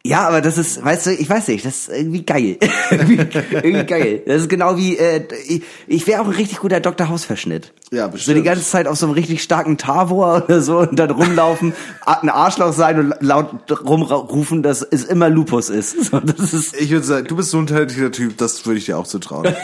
Ja, 0.05 0.27
aber 0.27 0.41
das 0.41 0.57
ist, 0.57 0.83
weißt 0.83 1.05
du, 1.05 1.11
ich 1.13 1.29
weiß 1.29 1.47
nicht, 1.47 1.65
das 1.65 1.87
ist 1.87 1.89
irgendwie 1.89 2.25
geil. 2.25 2.57
irgendwie, 2.91 3.85
geil. 3.85 4.21
Das 4.25 4.41
ist 4.41 4.49
genau 4.49 4.75
wie, 4.75 4.97
äh, 4.97 5.25
ich, 5.47 5.63
ich 5.87 6.05
wäre 6.07 6.21
auch 6.21 6.25
ein 6.25 6.33
richtig 6.33 6.59
guter 6.59 6.81
Dr. 6.81 7.07
Hausverschnitt. 7.07 7.71
Ja, 7.89 8.07
So 8.07 8.11
bestimmt. 8.11 8.37
die 8.39 8.43
ganze 8.43 8.65
Zeit 8.65 8.85
auf 8.87 8.97
so 8.97 9.05
einem 9.05 9.13
richtig 9.15 9.41
starken 9.41 9.77
Tavor 9.77 10.43
oder 10.49 10.59
so 10.61 10.79
und 10.79 10.97
dann 10.99 11.09
rumlaufen, 11.09 11.73
ein 12.05 12.27
Arschloch 12.29 12.73
sein 12.73 12.99
und 12.99 13.15
laut 13.21 13.47
rumrufen, 13.85 14.61
dass 14.61 14.81
es 14.81 15.05
immer 15.05 15.29
Lupus 15.29 15.69
ist. 15.69 15.95
So, 16.11 16.19
das 16.19 16.53
ist 16.53 16.75
Ich 16.75 16.91
würde 16.91 17.05
sagen, 17.05 17.27
du 17.27 17.37
bist 17.37 17.51
so 17.51 17.59
ein 17.59 17.67
talentierter 17.67 18.11
Typ, 18.11 18.37
das 18.37 18.65
würde 18.65 18.79
ich 18.79 18.85
dir 18.85 18.97
auch 18.97 19.07
zutrauen. 19.07 19.55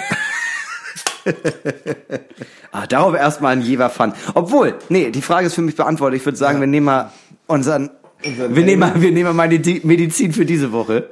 ah, 2.71 2.87
darauf 2.87 3.13
erstmal 3.13 3.53
ein 3.57 3.61
Jever 3.61 3.89
Fun. 3.89 4.13
Obwohl, 4.33 4.75
nee, 4.87 5.11
die 5.11 5.21
Frage 5.21 5.47
ist 5.47 5.55
für 5.55 5.61
mich 5.61 5.75
beantwortet. 5.75 6.19
Ich 6.19 6.25
würde 6.25 6.37
sagen, 6.37 6.59
wir 6.61 6.67
nehmen 6.67 6.85
mal 6.85 7.11
unseren, 7.47 7.89
wir 8.21 8.49
nehmen 8.65 8.79
mal, 8.79 9.01
wir 9.01 9.11
nehmen 9.11 9.25
mal 9.29 9.33
meine 9.33 9.59
Di- 9.59 9.81
Medizin 9.83 10.33
für 10.33 10.45
diese 10.45 10.71
Woche. 10.71 11.09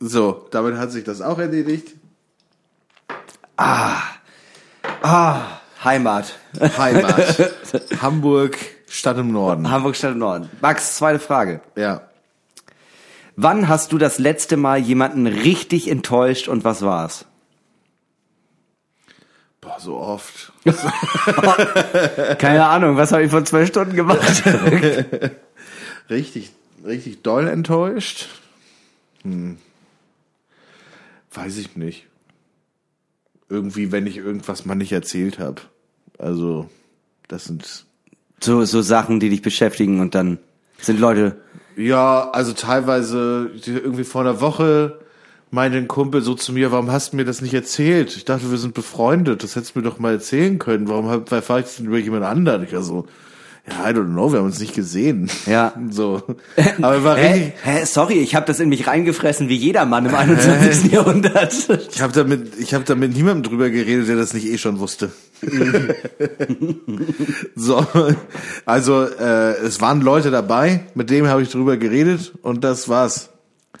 So, 0.00 0.46
damit 0.50 0.76
hat 0.76 0.90
sich 0.92 1.04
das 1.04 1.20
auch 1.22 1.38
erledigt. 1.38 1.88
Ah, 3.56 4.00
Heimat. 5.84 6.36
Heimat. 6.76 7.52
Hamburg, 8.02 8.56
Stadt 8.88 9.18
im 9.18 9.32
Norden. 9.32 9.70
Hamburg 9.70 9.96
Stadt 9.96 10.12
im 10.12 10.18
Norden. 10.18 10.50
Max, 10.60 10.96
zweite 10.96 11.20
Frage. 11.20 11.60
Ja. 11.76 12.02
Wann 13.36 13.68
hast 13.68 13.92
du 13.92 13.98
das 13.98 14.18
letzte 14.18 14.56
Mal 14.56 14.78
jemanden 14.78 15.26
richtig 15.26 15.88
enttäuscht 15.90 16.48
und 16.48 16.64
was 16.64 16.82
war's? 16.82 17.26
Boah, 19.60 19.76
so 19.80 19.96
oft. 19.96 20.52
Keine 22.38 22.66
Ahnung, 22.66 22.96
was 22.96 23.12
habe 23.12 23.24
ich 23.24 23.30
vor 23.30 23.44
zwei 23.44 23.66
Stunden 23.66 23.96
gemacht? 23.96 24.20
Richtig, 26.10 26.52
richtig 26.84 27.22
doll 27.22 27.48
enttäuscht? 27.48 28.28
Hm. 29.22 29.56
Weiß 31.32 31.56
ich 31.58 31.76
nicht. 31.76 32.06
Irgendwie, 33.48 33.92
wenn 33.92 34.06
ich 34.06 34.16
irgendwas 34.16 34.64
mal 34.64 34.74
nicht 34.74 34.92
erzählt 34.92 35.38
habe. 35.38 35.62
Also, 36.18 36.68
das 37.28 37.44
sind. 37.44 37.86
so, 38.40 38.64
so 38.64 38.82
Sachen, 38.82 39.20
die 39.20 39.30
dich 39.30 39.42
beschäftigen 39.42 40.00
und 40.00 40.14
dann 40.14 40.38
sind 40.78 41.00
Leute. 41.00 41.40
Ja, 41.76 42.30
also 42.30 42.52
teilweise 42.52 43.50
irgendwie 43.66 44.04
vor 44.04 44.20
einer 44.20 44.40
Woche 44.40 45.00
meinte 45.50 45.78
ein 45.78 45.88
Kumpel 45.88 46.20
so 46.20 46.34
zu 46.34 46.52
mir, 46.52 46.70
warum 46.72 46.90
hast 46.90 47.12
du 47.12 47.16
mir 47.16 47.24
das 47.24 47.40
nicht 47.40 47.54
erzählt? 47.54 48.16
Ich 48.16 48.24
dachte, 48.24 48.50
wir 48.50 48.58
sind 48.58 48.74
befreundet, 48.74 49.42
das 49.42 49.56
hättest 49.56 49.74
du 49.74 49.80
mir 49.80 49.84
doch 49.84 49.98
mal 49.98 50.12
erzählen 50.12 50.58
können. 50.58 50.88
Warum 50.88 51.08
hab- 51.08 51.30
erfahre 51.32 51.60
ich 51.60 51.66
das 51.66 51.76
denn 51.76 51.86
über 51.86 51.98
jemand 51.98 52.24
anderen? 52.24 52.64
Ich 52.64 52.72
war 52.72 52.82
so, 52.82 53.06
ja, 53.66 53.88
I 53.88 53.94
don't 53.94 54.12
know, 54.12 54.30
wir 54.30 54.40
haben 54.40 54.46
uns 54.46 54.60
nicht 54.60 54.74
gesehen. 54.74 55.30
Ja. 55.46 55.72
So. 55.90 56.22
Aber 56.82 57.04
war 57.04 57.16
Hä? 57.16 57.52
Hä? 57.62 57.84
Sorry, 57.84 58.14
ich 58.14 58.34
habe 58.34 58.46
das 58.46 58.58
in 58.58 58.68
mich 58.68 58.86
reingefressen 58.86 59.48
wie 59.48 59.56
jeder 59.56 59.86
Mann 59.86 60.06
im 60.06 60.14
21. 60.14 60.92
Jahrhundert. 60.92 61.52
ich 61.90 62.02
habe 62.02 62.12
damit, 62.12 62.58
ich 62.58 62.74
habe 62.74 62.84
damit 62.84 63.14
niemandem 63.14 63.50
drüber 63.50 63.70
geredet, 63.70 64.08
der 64.08 64.16
das 64.16 64.34
nicht 64.34 64.46
eh 64.46 64.58
schon 64.58 64.80
wusste. 64.80 65.12
so, 67.54 67.86
also 68.64 69.04
äh, 69.04 69.56
es 69.58 69.80
waren 69.80 70.00
Leute 70.00 70.30
dabei, 70.30 70.84
mit 70.94 71.10
dem 71.10 71.28
habe 71.28 71.42
ich 71.42 71.50
drüber 71.50 71.76
geredet 71.76 72.32
und 72.42 72.64
das 72.64 72.88
war's. 72.88 73.30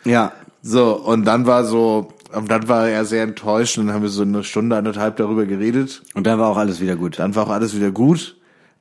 Ja. 0.04 0.32
So, 0.62 0.94
und 0.94 1.24
dann 1.24 1.46
war 1.46 1.64
so, 1.64 2.12
und 2.32 2.50
dann 2.50 2.68
war 2.68 2.88
er 2.88 3.04
sehr 3.04 3.22
enttäuscht 3.22 3.78
und 3.78 3.86
dann 3.86 3.96
haben 3.96 4.02
wir 4.02 4.08
so 4.08 4.22
eine 4.22 4.44
Stunde, 4.44 4.76
anderthalb 4.76 5.16
darüber 5.16 5.46
geredet. 5.46 6.02
Und 6.14 6.26
dann 6.26 6.38
war 6.38 6.48
auch 6.48 6.56
alles 6.56 6.80
wieder 6.80 6.96
gut. 6.96 7.18
Dann 7.18 7.34
war 7.34 7.46
auch 7.46 7.50
alles 7.50 7.74
wieder 7.76 7.90
gut. 7.90 8.36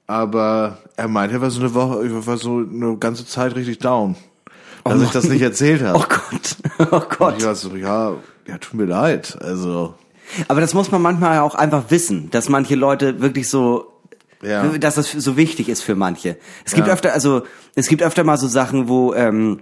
Aber 0.07 0.77
er 0.95 1.07
meinte, 1.07 1.35
er 1.35 1.41
war 1.41 1.49
so 1.49 1.59
eine 1.61 1.73
Woche, 1.73 2.05
ich 2.05 2.27
war 2.27 2.37
so 2.37 2.57
eine 2.57 2.97
ganze 2.97 3.25
Zeit 3.25 3.55
richtig 3.55 3.79
down. 3.79 4.15
Dass 4.83 5.01
ich 5.01 5.11
das 5.11 5.29
nicht 5.29 5.41
erzählt 5.41 5.81
habe. 5.81 5.97
Oh 5.99 6.05
Gott. 6.07 6.57
Oh 6.91 6.95
Und 6.97 7.09
Gott. 7.17 7.35
ich 7.37 7.45
war 7.45 7.55
so, 7.55 7.75
ja, 7.75 8.13
ja, 8.47 8.57
tut 8.57 8.73
mir 8.73 8.85
leid. 8.85 9.37
Also, 9.41 9.93
Aber 10.47 10.59
das 10.59 10.73
muss 10.73 10.91
man 10.91 11.01
manchmal 11.01 11.39
auch 11.39 11.55
einfach 11.55 11.83
wissen, 11.89 12.29
dass 12.31 12.49
manche 12.49 12.75
Leute 12.75 13.21
wirklich 13.21 13.47
so, 13.47 13.93
Ja. 14.41 14.63
dass 14.77 14.95
das 14.95 15.11
so 15.11 15.37
wichtig 15.37 15.69
ist 15.69 15.83
für 15.83 15.95
manche. 15.95 16.35
Es 16.65 16.73
gibt 16.73 16.87
Ja. 16.87 16.93
öfter, 16.93 17.13
also 17.13 17.43
es 17.75 17.87
gibt 17.87 18.01
öfter 18.03 18.23
mal 18.25 18.37
so 18.37 18.47
Sachen, 18.47 18.89
wo 18.89 19.13
ähm, 19.13 19.61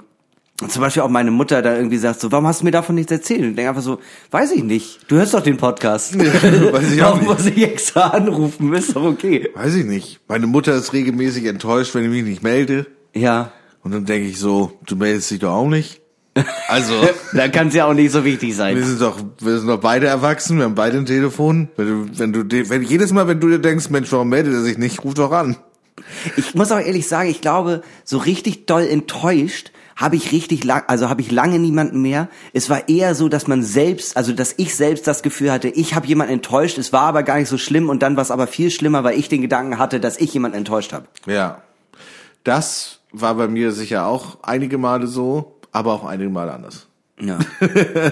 zum 0.69 0.81
Beispiel 0.81 1.01
auch 1.03 1.09
meine 1.09 1.31
Mutter 1.31 1.61
da 1.61 1.75
irgendwie 1.75 1.97
sagt 1.97 2.19
so, 2.19 2.31
warum 2.31 2.47
hast 2.47 2.61
du 2.61 2.65
mir 2.65 2.71
davon 2.71 2.95
nichts 2.95 3.11
erzählt? 3.11 3.41
Und 3.41 3.49
ich 3.49 3.55
denke 3.55 3.69
einfach 3.69 3.81
so, 3.81 3.99
weiß 4.31 4.51
ich 4.51 4.63
nicht. 4.63 4.99
Du 5.07 5.15
hörst 5.15 5.33
doch 5.33 5.41
den 5.41 5.57
Podcast. 5.57 6.17
weiß 6.19 6.91
ich 6.91 7.01
auch 7.01 7.07
warum 7.07 7.19
nicht. 7.19 7.27
muss 7.29 7.45
ich 7.45 7.63
extra 7.63 8.07
anrufen? 8.07 8.73
Ist 8.73 8.95
doch 8.95 9.03
okay. 9.03 9.49
Weiß 9.55 9.75
ich 9.75 9.85
nicht. 9.85 10.19
Meine 10.27 10.47
Mutter 10.47 10.73
ist 10.75 10.93
regelmäßig 10.93 11.45
enttäuscht, 11.45 11.95
wenn 11.95 12.03
ich 12.03 12.09
mich 12.09 12.23
nicht 12.23 12.43
melde. 12.43 12.85
Ja. 13.13 13.51
Und 13.83 13.93
dann 13.93 14.05
denke 14.05 14.27
ich 14.27 14.39
so, 14.39 14.73
du 14.85 14.95
meldest 14.95 15.31
dich 15.31 15.39
doch 15.39 15.53
auch 15.53 15.67
nicht. 15.67 16.01
Also, 16.67 16.93
Da 17.33 17.47
kann 17.47 17.67
es 17.69 17.73
ja 17.73 17.85
auch 17.85 17.93
nicht 17.93 18.11
so 18.11 18.23
wichtig 18.23 18.49
wir 18.49 18.55
sein. 18.55 18.83
sind 18.83 19.01
doch, 19.01 19.19
wir 19.39 19.57
sind 19.57 19.67
doch 19.67 19.79
beide 19.79 20.07
erwachsen, 20.07 20.57
wir 20.57 20.65
haben 20.65 20.75
beide 20.75 20.97
ein 20.97 21.05
Telefon. 21.05 21.69
Wenn 21.75 21.87
du, 21.87 22.19
wenn 22.19 22.33
du, 22.33 22.69
wenn, 22.69 22.83
jedes 22.83 23.11
Mal, 23.11 23.27
wenn 23.27 23.39
du 23.39 23.49
dir 23.49 23.59
denkst, 23.59 23.89
Mensch, 23.89 24.11
warum 24.11 24.29
meldet 24.29 24.53
er 24.53 24.61
sich 24.61 24.77
nicht, 24.77 25.03
ruf 25.03 25.13
doch 25.13 25.31
an. 25.31 25.57
Ich 26.37 26.55
muss 26.55 26.71
auch 26.71 26.79
ehrlich 26.79 27.07
sagen, 27.07 27.29
ich 27.29 27.41
glaube, 27.41 27.81
so 28.03 28.17
richtig 28.17 28.65
doll 28.65 28.83
enttäuscht 28.83 29.71
habe 30.01 30.15
ich 30.15 30.31
richtig 30.31 30.63
lang, 30.63 30.83
also 30.87 31.09
habe 31.09 31.21
ich 31.21 31.31
lange 31.31 31.59
niemanden 31.59 32.01
mehr. 32.01 32.27
Es 32.53 32.69
war 32.69 32.89
eher 32.89 33.15
so, 33.15 33.29
dass 33.29 33.47
man 33.47 33.63
selbst, 33.63 34.17
also 34.17 34.33
dass 34.33 34.55
ich 34.57 34.75
selbst 34.75 35.07
das 35.07 35.21
Gefühl 35.23 35.51
hatte, 35.51 35.69
ich 35.69 35.93
habe 35.95 36.07
jemanden 36.07 36.33
enttäuscht, 36.33 36.77
es 36.77 36.91
war 36.91 37.03
aber 37.03 37.23
gar 37.23 37.37
nicht 37.37 37.49
so 37.49 37.57
schlimm 37.57 37.89
und 37.89 38.01
dann 38.01 38.15
war 38.15 38.23
es 38.23 38.31
aber 38.31 38.47
viel 38.47 38.71
schlimmer, 38.71 39.03
weil 39.03 39.17
ich 39.17 39.29
den 39.29 39.41
Gedanken 39.41 39.77
hatte, 39.77 39.99
dass 39.99 40.19
ich 40.19 40.33
jemanden 40.33 40.57
enttäuscht 40.57 40.91
habe. 40.91 41.05
Ja. 41.25 41.61
Das 42.43 42.99
war 43.11 43.35
bei 43.35 43.47
mir 43.47 43.71
sicher 43.71 44.07
auch 44.07 44.39
einige 44.41 44.77
Male 44.77 45.07
so, 45.07 45.59
aber 45.71 45.93
auch 45.93 46.05
einige 46.05 46.29
Male 46.29 46.53
anders. 46.53 46.87
Ja. 47.19 47.37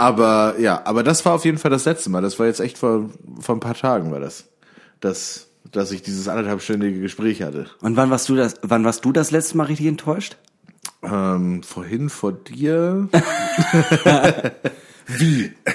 Aber 0.00 0.54
ja, 0.60 0.80
aber 0.84 1.02
das 1.02 1.24
war 1.24 1.34
auf 1.34 1.44
jeden 1.44 1.58
Fall 1.58 1.72
das 1.72 1.84
letzte 1.84 2.08
Mal. 2.08 2.22
Das 2.22 2.38
war 2.38 2.46
jetzt 2.46 2.60
echt 2.60 2.78
vor, 2.78 3.10
vor 3.40 3.56
ein 3.56 3.60
paar 3.60 3.74
Tagen 3.74 4.12
war 4.12 4.20
das. 4.20 4.44
Das, 5.00 5.48
dass 5.72 5.90
ich 5.90 6.02
dieses 6.02 6.28
anderthalbstündige 6.28 7.00
Gespräch 7.00 7.42
hatte. 7.42 7.66
Und 7.82 7.96
wann 7.96 8.08
warst 8.08 8.28
du 8.28 8.36
das, 8.36 8.54
wann 8.62 8.84
warst 8.84 9.04
du 9.04 9.10
das 9.10 9.32
letzte 9.32 9.56
Mal 9.56 9.64
richtig 9.64 9.86
enttäuscht? 9.86 10.36
Ähm, 11.02 11.62
vorhin 11.62 12.08
vor 12.10 12.32
dir. 12.32 13.08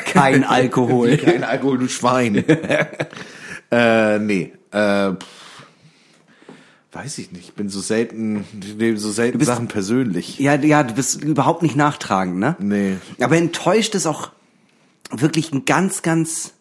Kein 0.06 0.44
Alkohol. 0.48 1.18
Kein 1.18 1.44
Alkohol, 1.44 1.80
du 1.80 1.88
Schwein. 1.90 2.44
äh, 3.72 4.20
nee. 4.20 4.54
Äh, 4.72 5.12
weiß 6.92 7.18
ich 7.18 7.32
nicht. 7.32 7.46
Ich 7.50 7.54
bin 7.54 7.70
so 7.70 7.80
selten, 7.82 8.46
ich 8.62 8.76
nehme 8.76 8.98
so 8.98 9.12
selten 9.12 9.40
bist- 9.40 9.48
Sachen 9.50 9.68
persönlich. 9.68 10.38
Ja, 10.40 10.56
ja, 10.56 10.84
du 10.84 10.94
bist 10.94 11.24
überhaupt 11.24 11.64
nicht 11.64 11.76
nachtragend, 11.76 12.38
ne? 12.38 12.56
Nee. 12.60 12.98
Aber 13.20 13.38
enttäuscht 13.38 13.96
ist 13.96 14.06
auch 14.06 14.30
wirklich 15.10 15.52
ein 15.52 15.66
ganz, 15.66 16.02
ganz, 16.04 16.54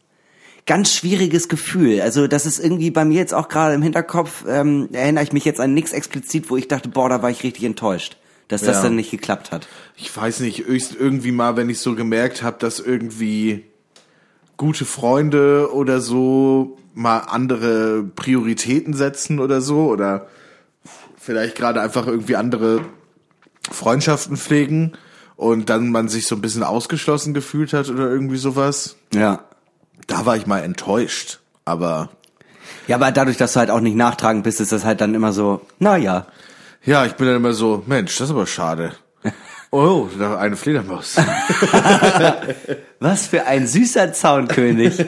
ganz 0.65 0.95
schwieriges 0.95 1.49
Gefühl. 1.49 2.01
Also 2.01 2.27
das 2.29 2.47
ist 2.47 2.59
irgendwie 2.59 2.91
bei 2.91 3.05
mir 3.05 3.19
jetzt 3.19 3.35
auch 3.35 3.49
gerade 3.49 3.75
im 3.75 3.83
Hinterkopf, 3.83 4.45
ähm, 4.49 4.88
erinnere 4.93 5.25
ich 5.25 5.33
mich 5.33 5.45
jetzt 5.45 5.61
an 5.61 5.75
nichts 5.75 5.93
explizit, 5.93 6.49
wo 6.49 6.57
ich 6.57 6.69
dachte, 6.69 6.88
boah, 6.88 7.09
da 7.11 7.23
war 7.23 7.31
ich 7.31 7.43
richtig 7.43 7.65
enttäuscht, 7.65 8.17
dass 8.48 8.62
das 8.62 8.76
Ja. 8.76 8.83
dann 8.85 8.96
nicht 8.96 9.11
geklappt 9.11 9.52
hat. 9.52 9.66
Ich 9.96 10.14
weiß 10.14 10.40
nicht, 10.40 10.66
höchst 10.66 10.94
irgendwie 10.98 11.33
mal, 11.33 11.57
wenn 11.57 11.70
ich 11.70 11.78
so 11.81 11.94
gemerkt 11.94 12.42
habe, 12.42 12.57
dass 12.59 12.81
irgendwie 12.81 13.64
gute 14.57 14.85
Freunde 14.85 15.72
oder 15.72 16.00
so 16.00 16.78
mal 16.94 17.18
andere 17.18 18.05
Prioritäten 18.05 18.94
setzen 18.94 19.38
oder 19.40 19.61
so 19.61 19.87
oder 19.87 20.26
vielleicht 21.16 21.57
gerade 21.57 21.81
einfach 21.81 22.07
irgendwie 22.07 22.37
andere 22.37 22.85
Freundschaften 23.70 24.37
pflegen 24.37 24.92
und 25.37 25.70
dann 25.70 25.90
man 25.90 26.09
sich 26.09 26.26
so 26.26 26.35
ein 26.35 26.42
bisschen 26.42 26.62
ausgeschlossen 26.62 27.33
gefühlt 27.33 27.72
hat 27.72 27.88
oder 27.88 28.09
irgendwie 28.11 28.37
sowas. 28.37 28.96
Ja. 29.14 29.44
Da 30.07 30.26
war 30.26 30.37
ich 30.37 30.46
mal 30.46 30.59
enttäuscht, 30.61 31.38
aber 31.64 32.11
Ja, 32.88 32.96
aber 32.96 33.11
dadurch, 33.12 33.37
dass 33.37 33.52
du 33.55 33.61
halt 33.61 33.70
auch 33.70 33.81
nicht 33.81 33.96
nachtragend 33.96 34.42
bist, 34.44 34.61
ist 34.61 34.72
das 34.72 34.85
halt 34.85 35.00
dann 35.00 35.14
immer 35.14 35.33
so, 35.33 35.62
naja. 35.78 36.26
Ja, 36.85 37.07
ich 37.07 37.14
bin 37.14 37.27
dann 37.27 37.37
immer 37.37 37.53
so, 37.53 37.83
Mensch, 37.87 38.16
das 38.18 38.29
ist 38.29 38.35
aber 38.35 38.47
schade. 38.47 38.92
Oh, 39.75 40.07
da 40.19 40.37
eine 40.37 40.55
Fledermaus. 40.57 41.17
Was 43.01 43.27
für 43.27 43.47
ein 43.47 43.67
süßer 43.67 44.13
Zaunkönig. 44.13 45.03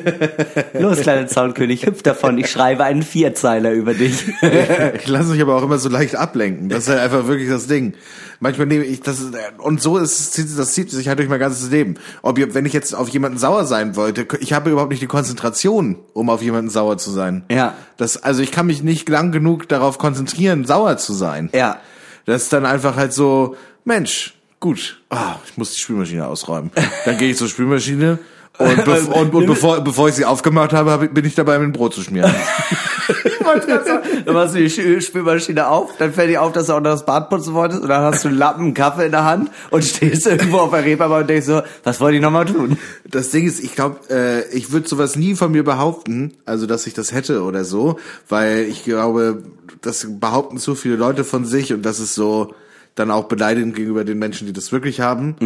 Los, 0.72 1.00
kleiner 1.02 1.26
Zaunkönig, 1.26 1.84
hüpf 1.84 2.02
davon, 2.02 2.38
ich 2.38 2.50
schreibe 2.50 2.82
einen 2.84 3.02
Vierzeiler 3.02 3.72
über 3.72 3.92
dich. 3.92 4.24
Ich 4.94 5.06
lasse 5.06 5.32
mich 5.32 5.42
aber 5.42 5.56
auch 5.56 5.62
immer 5.62 5.76
so 5.78 5.90
leicht 5.90 6.16
ablenken. 6.16 6.70
Das 6.70 6.84
ist 6.84 6.88
halt 6.88 7.00
einfach 7.00 7.26
wirklich 7.26 7.48
das 7.50 7.66
Ding. 7.66 7.92
Manchmal 8.40 8.66
nehme 8.66 8.84
ich 8.84 9.00
das 9.02 9.18
und 9.58 9.82
so 9.82 9.98
ist 9.98 10.38
es- 10.38 10.56
das 10.56 10.72
zieht 10.72 10.90
sich 10.90 11.08
halt 11.08 11.18
durch 11.18 11.28
mein 11.28 11.40
ganzes 11.40 11.70
Leben. 11.70 11.96
Ob 12.22 12.38
ihr, 12.38 12.54
wenn 12.54 12.64
ich 12.64 12.72
jetzt 12.72 12.94
auf 12.94 13.08
jemanden 13.10 13.36
sauer 13.38 13.66
sein 13.66 13.96
wollte, 13.96 14.26
ich 14.40 14.54
habe 14.54 14.70
überhaupt 14.70 14.90
nicht 14.90 15.02
die 15.02 15.06
Konzentration, 15.06 15.98
um 16.14 16.30
auf 16.30 16.40
jemanden 16.42 16.70
sauer 16.70 16.96
zu 16.96 17.10
sein. 17.10 17.44
Ja. 17.50 17.74
Das 17.98 18.22
also 18.22 18.40
ich 18.42 18.50
kann 18.50 18.66
mich 18.66 18.82
nicht 18.82 19.08
lang 19.10 19.30
genug 19.30 19.68
darauf 19.68 19.98
konzentrieren, 19.98 20.64
sauer 20.64 20.96
zu 20.96 21.12
sein. 21.12 21.50
Ja. 21.52 21.80
Das 22.24 22.44
ist 22.44 22.52
dann 22.54 22.64
einfach 22.64 22.96
halt 22.96 23.12
so, 23.12 23.56
Mensch, 23.84 24.34
gut, 24.64 24.98
ah, 25.10 25.34
ich 25.46 25.58
muss 25.58 25.74
die 25.74 25.80
Spülmaschine 25.80 26.26
ausräumen. 26.26 26.70
Dann 27.04 27.18
gehe 27.18 27.30
ich 27.32 27.36
zur 27.36 27.48
Spülmaschine 27.48 28.18
und, 28.56 28.76
bev 28.86 29.08
und, 29.08 29.34
und 29.34 29.44
bevor, 29.44 29.82
bevor 29.82 30.08
ich 30.08 30.14
sie 30.14 30.24
aufgemacht 30.24 30.72
habe, 30.72 31.06
bin 31.08 31.26
ich 31.26 31.34
dabei, 31.34 31.58
mit 31.58 31.66
dem 31.66 31.72
Brot 31.72 31.92
zu 31.92 32.00
schmieren. 32.00 32.34
Dann 34.24 34.34
machst 34.34 34.54
du 34.54 34.60
die 34.60 34.70
Spül- 34.70 35.02
Spülmaschine 35.02 35.68
auf, 35.68 35.90
dann 35.98 36.14
fällt 36.14 36.30
dir 36.30 36.40
auf, 36.40 36.52
dass 36.52 36.68
du 36.68 36.72
auch 36.72 36.80
noch 36.80 36.92
das 36.92 37.04
Bad 37.04 37.28
putzen 37.28 37.52
wolltest 37.52 37.82
und 37.82 37.88
dann 37.88 38.02
hast 38.04 38.24
du 38.24 38.28
einen 38.28 38.38
Lappen 38.38 38.72
Kaffee 38.72 39.04
in 39.04 39.10
der 39.12 39.24
Hand 39.24 39.50
und 39.70 39.84
stehst 39.84 40.26
irgendwo 40.26 40.56
auf 40.56 40.70
der 40.70 40.82
Reeperbahn 40.82 41.20
und 41.20 41.28
denkst 41.28 41.46
so, 41.46 41.60
was 41.82 42.00
wollte 42.00 42.16
ich 42.16 42.22
nochmal 42.22 42.46
tun? 42.46 42.78
Das 43.04 43.30
Ding 43.30 43.46
ist, 43.46 43.62
ich 43.62 43.74
glaube, 43.74 43.98
äh, 44.08 44.48
ich 44.48 44.72
würde 44.72 44.88
sowas 44.88 45.14
nie 45.16 45.34
von 45.34 45.52
mir 45.52 45.62
behaupten, 45.62 46.32
also 46.46 46.64
dass 46.64 46.86
ich 46.86 46.94
das 46.94 47.12
hätte 47.12 47.42
oder 47.42 47.64
so, 47.66 47.98
weil 48.30 48.62
ich 48.62 48.82
glaube, 48.82 49.42
das 49.82 50.06
behaupten 50.08 50.56
zu 50.56 50.74
viele 50.74 50.96
Leute 50.96 51.22
von 51.22 51.44
sich 51.44 51.74
und 51.74 51.82
das 51.82 52.00
ist 52.00 52.14
so 52.14 52.54
dann 52.94 53.10
auch 53.10 53.24
beleidigend 53.24 53.74
gegenüber 53.74 54.04
den 54.04 54.18
Menschen, 54.18 54.46
die 54.46 54.52
das 54.52 54.72
wirklich 54.72 55.00
haben, 55.00 55.36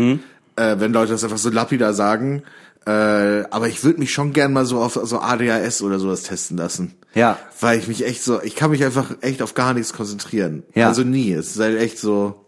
äh, 0.57 0.77
wenn 0.79 0.93
Leute 0.93 1.13
das 1.13 1.25
einfach 1.25 1.39
so 1.39 1.51
lapidar 1.51 1.95
sagen. 1.95 2.43
Äh, 2.87 3.45
aber 3.51 3.69
ich 3.69 3.85
würde 3.85 3.99
mich 3.99 4.13
schon 4.13 4.33
gern 4.33 4.53
mal 4.53 4.65
so 4.65 4.81
auf 4.81 4.99
so 5.03 5.21
ADHS 5.21 5.83
oder 5.83 5.99
sowas 5.99 6.23
testen 6.23 6.57
lassen. 6.57 6.95
Ja. 7.15 7.39
Weil 7.61 7.79
ich 7.79 7.89
mich 7.89 8.07
echt 8.07 8.23
so, 8.23 8.43
ich 8.43 8.57
kann 8.57 8.71
mich 8.71 8.85
einfach 8.85 9.15
echt 9.21 9.43
auf 9.43 9.55
gar 9.55 9.75
nichts 9.75 9.93
konzentrieren. 9.93 10.63
Ja. 10.75 10.89
Also 10.89 11.03
nie. 11.03 11.33
Es 11.33 11.51
ist 11.51 11.61
halt 11.61 11.79
echt 11.79 11.99
so, 11.99 12.47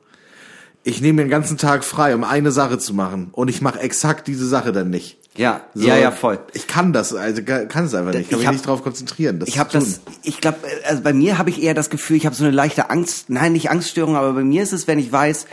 ich 0.83 1.03
nehme 1.03 1.23
den 1.23 1.31
ganzen 1.31 1.59
Tag 1.59 1.85
frei, 1.85 2.15
um 2.15 2.25
eine 2.25 2.53
Sache 2.53 2.79
zu 2.79 2.95
machen. 2.95 3.29
Und 3.33 3.49
ich 3.49 3.61
mache 3.61 3.81
exakt 3.81 4.29
diese 4.29 4.47
Sache 4.47 4.73
dann 4.73 4.89
nicht. 4.89 5.19
Ja, 5.37 5.61
So, 5.75 5.87
ja, 5.87 5.97
ja, 5.97 6.11
voll. 6.11 6.39
Ich 6.55 6.67
kann 6.67 6.93
das, 6.93 7.15
also 7.15 7.43
kann 7.43 7.85
es 7.85 7.95
einfach 7.95 8.13
nicht. 8.13 8.23
Ich 8.23 8.29
kann 8.31 8.35
Ich 8.35 8.37
mich 8.39 8.47
hab- 8.47 8.53
nicht 8.55 8.67
drauf 8.67 8.83
konzentrieren. 8.83 9.39
Das 9.39 9.49
Ich 9.49 9.59
habe 9.59 9.71
das, 9.73 10.01
ich 10.23 10.41
glaube, 10.41 10.59
also 10.89 11.03
bei 11.03 11.13
mir 11.13 11.39
habe 11.39 11.51
ich 11.51 11.63
eher 11.63 11.73
das 11.75 11.89
Gefühl, 11.89 12.17
ich 12.17 12.27
habe 12.27 12.35
so 12.35 12.45
eine 12.45 12.53
leichte 12.53 12.91
Angst, 12.91 13.31
nein, 13.31 13.53
nicht 13.53 13.71
Angststörung, 13.71 14.17
aber 14.17 14.33
bei 14.33 14.43
mir 14.45 14.63
ist 14.63 14.73
es, 14.73 14.87
wenn 14.89 14.99
ich 14.99 15.11
weiß, 15.13 15.47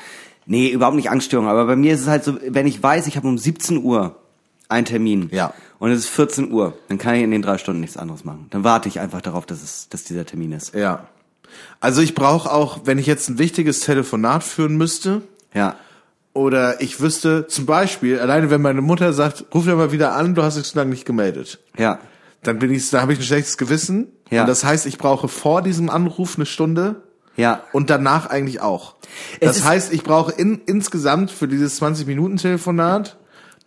nee, 0.48 0.70
überhaupt 0.70 0.96
nicht 0.96 1.12
Angststörung, 1.12 1.48
aber 1.48 1.66
bei 1.68 1.76
mir 1.76 1.94
ist 1.94 2.02
es 2.02 2.08
halt 2.08 2.24
so, 2.24 2.38
wenn 2.48 2.66
ich 2.68 2.82
weiß, 2.82 3.06
ich 3.08 3.18
habe 3.18 3.28
um 3.28 3.38
17 3.38 3.78
Uhr 3.84 4.16
einen 4.68 4.86
Termin. 4.86 5.30
Ja. 5.32 5.54
Und 5.80 5.92
es 5.92 6.00
ist 6.00 6.08
14 6.10 6.52
Uhr, 6.52 6.76
dann 6.90 6.98
kann 6.98 7.13
ich 7.16 7.22
in 7.22 7.30
den 7.32 7.44
drei 7.44 7.60
Stunden 7.60 7.80
nichts 7.82 7.98
anderes 7.98 8.26
machen. 8.26 8.48
Dann 8.50 8.63
warte 8.63 8.90
ich 8.90 9.00
einfach 9.00 9.22
darauf, 9.22 9.46
dass 9.46 9.62
es, 9.62 9.90
dass 9.90 10.04
dieser 10.04 10.26
Termin 10.26 10.54
ist. 10.54 10.74
Ja. 10.74 11.08
Also 11.80 12.02
ich 12.02 12.16
brauche 12.16 12.52
auch, 12.52 12.80
wenn 12.86 12.98
ich 12.98 13.06
jetzt 13.06 13.30
ein 13.30 13.38
wichtiges 13.38 13.80
Telefonat 13.82 14.44
führen 14.44 14.76
müsste, 14.76 15.22
Ja. 15.54 15.76
Oder 16.38 16.82
ich 16.82 17.02
wüsste, 17.02 17.47
zum 17.47 17.65
Beispiel, 17.65 18.19
alleine 18.19 18.50
wenn 18.50 18.62
meine 18.62 18.82
Mutter 18.82 19.12
sagt, 19.13 19.45
ruf 19.54 19.65
dir 19.65 19.76
mal 19.76 19.91
wieder 19.91 20.13
an, 20.15 20.36
du 20.36 20.43
hast 20.43 20.58
dich 20.58 20.67
so 20.67 20.78
lange 20.80 20.91
nicht 20.91 21.06
gemeldet. 21.06 21.60
Ja. 21.78 22.00
Dann 22.43 22.60
bin 22.60 22.71
ich, 22.71 22.89
da 22.91 23.02
habe 23.02 23.13
ich 23.13 23.19
ein 23.19 23.26
schlechtes 23.26 23.58
Gewissen. 23.58 24.08
Ja. 24.30 24.41
Und 24.41 24.47
das 24.47 24.63
heißt, 24.63 24.86
ich 24.86 24.97
brauche 24.97 25.28
vor 25.28 25.62
diesem 25.62 25.89
Anruf 25.89 26.36
eine 26.36 26.45
Stunde 26.45 27.02
Ja. 27.36 27.63
und 27.73 27.89
danach 27.89 28.28
eigentlich 28.28 28.62
auch. 28.62 28.95
Es 29.39 29.58
Das 29.58 29.65
heißt, 29.65 29.93
ich 29.93 30.04
brauche 30.04 30.32
in, 30.32 30.62
insgesamt 30.65 31.32
für 31.32 31.47
dieses 31.47 31.82
20-Minuten-Telefonat 31.82 33.17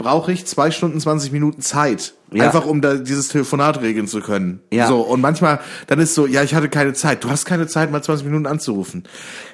brauche 0.01 0.33
ich 0.33 0.47
zwei 0.47 0.71
Stunden 0.71 0.99
20 0.99 1.31
Minuten 1.31 1.61
Zeit. 1.61 2.15
Ja. 2.33 2.45
Einfach 2.45 2.65
um 2.65 2.81
da 2.81 2.95
dieses 2.95 3.29
Telefonat 3.29 3.83
regeln 3.83 4.09
zu 4.09 4.21
können. 4.21 4.61
Ja. 4.73 4.87
So, 4.87 5.01
und 5.01 5.21
manchmal, 5.21 5.61
dann 5.89 5.99
ist 5.99 6.15
so, 6.15 6.27
ja, 6.27 6.43
ich 6.43 6.55
hatte 6.55 6.69
keine 6.71 6.95
Zeit. 6.95 7.23
Du 7.23 7.29
hast 7.31 7.45
keine 7.45 7.67
Zeit, 7.67 7.91
mal 7.91 8.03
20 8.03 8.25
Minuten 8.25 8.47
anzurufen. 8.47 9.05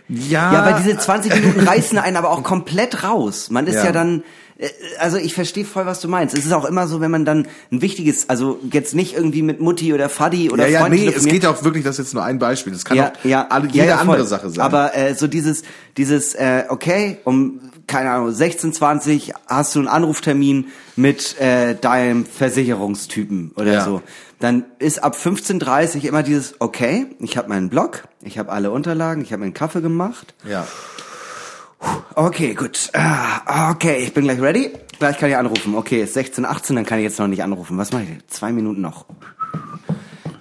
Ja. 0.08 0.52
Ja, 0.52 0.64
weil 0.64 0.82
diese 0.82 0.96
20 0.96 1.34
Minuten 1.34 1.60
reißen 1.66 1.98
einen 1.98 2.16
aber 2.16 2.30
auch 2.30 2.44
komplett 2.44 3.02
raus. 3.02 3.50
Man 3.50 3.66
ist 3.66 3.74
ja, 3.74 3.86
Ja. 3.86 3.92
dann, 3.92 4.22
also 4.98 5.18
ich 5.18 5.34
verstehe 5.34 5.64
voll, 5.64 5.86
was 5.86 6.00
du 6.00 6.08
meinst. 6.08 6.36
Es 6.36 6.46
ist 6.46 6.52
auch 6.52 6.64
immer 6.64 6.88
so, 6.88 7.00
wenn 7.00 7.10
man 7.10 7.24
dann 7.24 7.46
ein 7.70 7.82
wichtiges, 7.82 8.28
also 8.30 8.58
jetzt 8.72 8.94
nicht 8.94 9.14
irgendwie 9.14 9.42
mit 9.42 9.60
Mutti 9.60 9.92
oder 9.92 10.08
Faddy 10.08 10.50
oder 10.50 10.64
ja, 10.64 10.70
ja, 10.72 10.80
Freund 10.80 10.94
nee, 10.94 11.08
es 11.08 11.26
geht 11.26 11.42
ja 11.42 11.50
auch 11.50 11.62
wirklich, 11.62 11.84
das 11.84 11.98
ist 11.98 12.06
jetzt 12.06 12.14
nur 12.14 12.24
ein 12.24 12.38
Beispiel. 12.38 12.72
Das 12.72 12.84
kann 12.84 12.96
ja, 12.96 13.12
auch 13.12 13.24
ja, 13.24 13.46
alle, 13.50 13.66
ja, 13.68 13.72
jede 13.74 13.86
ja, 13.88 13.98
voll. 13.98 14.14
andere 14.14 14.26
Sache 14.26 14.50
sein. 14.50 14.64
Aber 14.64 14.96
äh, 14.96 15.14
so 15.14 15.26
dieses, 15.26 15.62
dieses, 15.96 16.34
äh, 16.34 16.64
okay, 16.68 17.18
um 17.24 17.60
keine 17.86 18.10
Ahnung, 18.10 18.32
16, 18.32 18.72
20 18.72 19.32
hast 19.46 19.74
du 19.74 19.78
einen 19.80 19.88
Anruftermin 19.88 20.66
mit 20.96 21.38
äh, 21.40 21.74
deinem 21.76 22.26
Versicherungstypen 22.26 23.52
oder 23.56 23.74
Ja. 23.74 23.84
so. 23.84 24.02
Dann 24.40 24.64
ist 24.78 25.02
ab 25.02 25.16
15.30 25.16 26.04
immer 26.04 26.22
dieses, 26.22 26.56
okay, 26.60 27.06
ich 27.20 27.36
habe 27.36 27.48
meinen 27.48 27.68
Blog, 27.70 28.04
ich 28.22 28.38
habe 28.38 28.50
alle 28.52 28.70
Unterlagen, 28.70 29.22
ich 29.22 29.32
habe 29.32 29.40
meinen 29.40 29.54
Kaffee 29.54 29.80
gemacht. 29.82 30.34
ja. 30.48 30.66
Okay, 32.14 32.54
gut. 32.54 32.90
Ah, 32.94 33.70
Okay, 33.72 33.98
ich 33.98 34.14
bin 34.14 34.24
gleich 34.24 34.40
ready. 34.40 34.72
Gleich 34.98 35.18
kann 35.18 35.28
ich 35.28 35.36
anrufen. 35.36 35.74
Okay, 35.74 36.02
ist 36.02 36.14
16, 36.14 36.44
18, 36.46 36.76
dann 36.76 36.86
kann 36.86 36.98
ich 36.98 37.04
jetzt 37.04 37.18
noch 37.18 37.26
nicht 37.28 37.42
anrufen. 37.42 37.76
Was 37.78 37.92
mache 37.92 38.04
ich? 38.04 38.26
Zwei 38.28 38.52
Minuten 38.52 38.80
noch. 38.80 39.04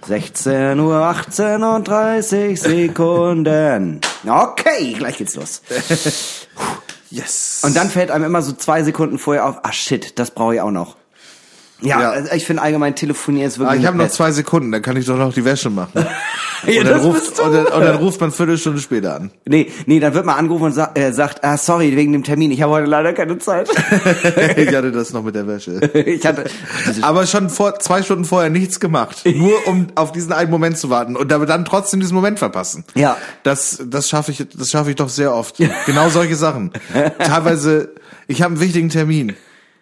16 0.07 0.79
Uhr 0.79 0.95
18 0.95 1.63
und 1.63 1.87
30 1.87 2.61
Sekunden. 2.61 3.99
Okay, 4.25 4.93
gleich 4.93 5.17
geht's 5.17 5.35
los. 5.35 5.61
Yes. 7.11 7.61
Und 7.63 7.77
dann 7.77 7.89
fällt 7.89 8.11
einem 8.11 8.25
immer 8.25 8.41
so 8.41 8.51
zwei 8.51 8.83
Sekunden 8.83 9.19
vorher 9.19 9.45
auf, 9.45 9.59
ah 9.63 9.71
shit, 9.71 10.19
das 10.19 10.31
brauche 10.31 10.55
ich 10.55 10.61
auch 10.61 10.71
noch. 10.71 10.97
Ja, 11.81 12.01
Ja. 12.01 12.09
also 12.11 12.33
ich 12.33 12.45
finde 12.45 12.61
allgemein 12.61 12.95
telefonieren 12.95 13.47
ist 13.47 13.57
Ah, 13.57 13.61
wirklich 13.61 13.81
ich 13.81 13.87
habe 13.87 13.97
noch 13.97 14.09
zwei 14.09 14.31
Sekunden, 14.31 14.71
dann 14.71 14.81
kann 14.81 14.95
ich 14.95 15.05
doch 15.05 15.17
noch 15.17 15.33
die 15.33 15.43
Wäsche 15.45 15.69
machen. 15.69 16.05
Ja, 16.65 16.81
und, 16.81 16.87
dann 16.87 16.99
ruft, 17.01 17.39
und, 17.39 17.53
dann, 17.53 17.65
und 17.67 17.81
dann 17.85 17.95
ruft 17.97 18.19
man 18.21 18.31
Viertelstunde 18.31 18.79
später 18.79 19.17
an. 19.17 19.29
Nee, 19.45 19.71
nee, 19.85 19.99
dann 19.99 20.15
wird 20.15 20.25
man 20.25 20.35
angerufen 20.35 20.63
und 20.63 20.71
sa 20.71 20.89
äh, 20.95 21.11
sagt, 21.11 21.43
ah, 21.43 21.57
sorry, 21.57 21.95
wegen 21.95 22.11
dem 22.11 22.23
Termin, 22.23 22.49
ich 22.49 22.59
habe 22.63 22.71
heute 22.71 22.87
leider 22.87 23.13
keine 23.13 23.37
Zeit. 23.37 23.69
ich 24.57 24.73
hatte 24.75 24.91
das 24.91 25.13
noch 25.13 25.21
mit 25.23 25.35
der 25.35 25.45
Wäsche. 25.47 25.73
ich 25.93 26.25
hatte, 26.25 26.45
Aber 27.03 27.27
schon 27.27 27.51
vor 27.51 27.77
zwei 27.79 28.01
Stunden 28.01 28.25
vorher 28.25 28.49
nichts 28.49 28.79
gemacht. 28.79 29.23
Nur 29.25 29.67
um 29.67 29.87
auf 29.93 30.11
diesen 30.11 30.33
einen 30.33 30.49
Moment 30.49 30.79
zu 30.79 30.89
warten 30.89 31.15
und 31.15 31.29
dann 31.29 31.65
trotzdem 31.65 31.99
diesen 31.99 32.15
Moment 32.15 32.39
verpassen. 32.39 32.83
Ja. 32.95 33.15
Das, 33.43 33.83
das 33.85 34.09
schaffe 34.09 34.31
ich, 34.31 34.43
das 34.57 34.69
schaffe 34.71 34.89
ich 34.89 34.95
doch 34.95 35.09
sehr 35.09 35.35
oft. 35.35 35.57
Genau 35.85 36.09
solche 36.09 36.35
Sachen. 36.35 36.71
Teilweise, 37.19 37.89
ich 38.27 38.41
habe 38.41 38.53
einen 38.53 38.61
wichtigen 38.61 38.89
Termin. 38.89 39.35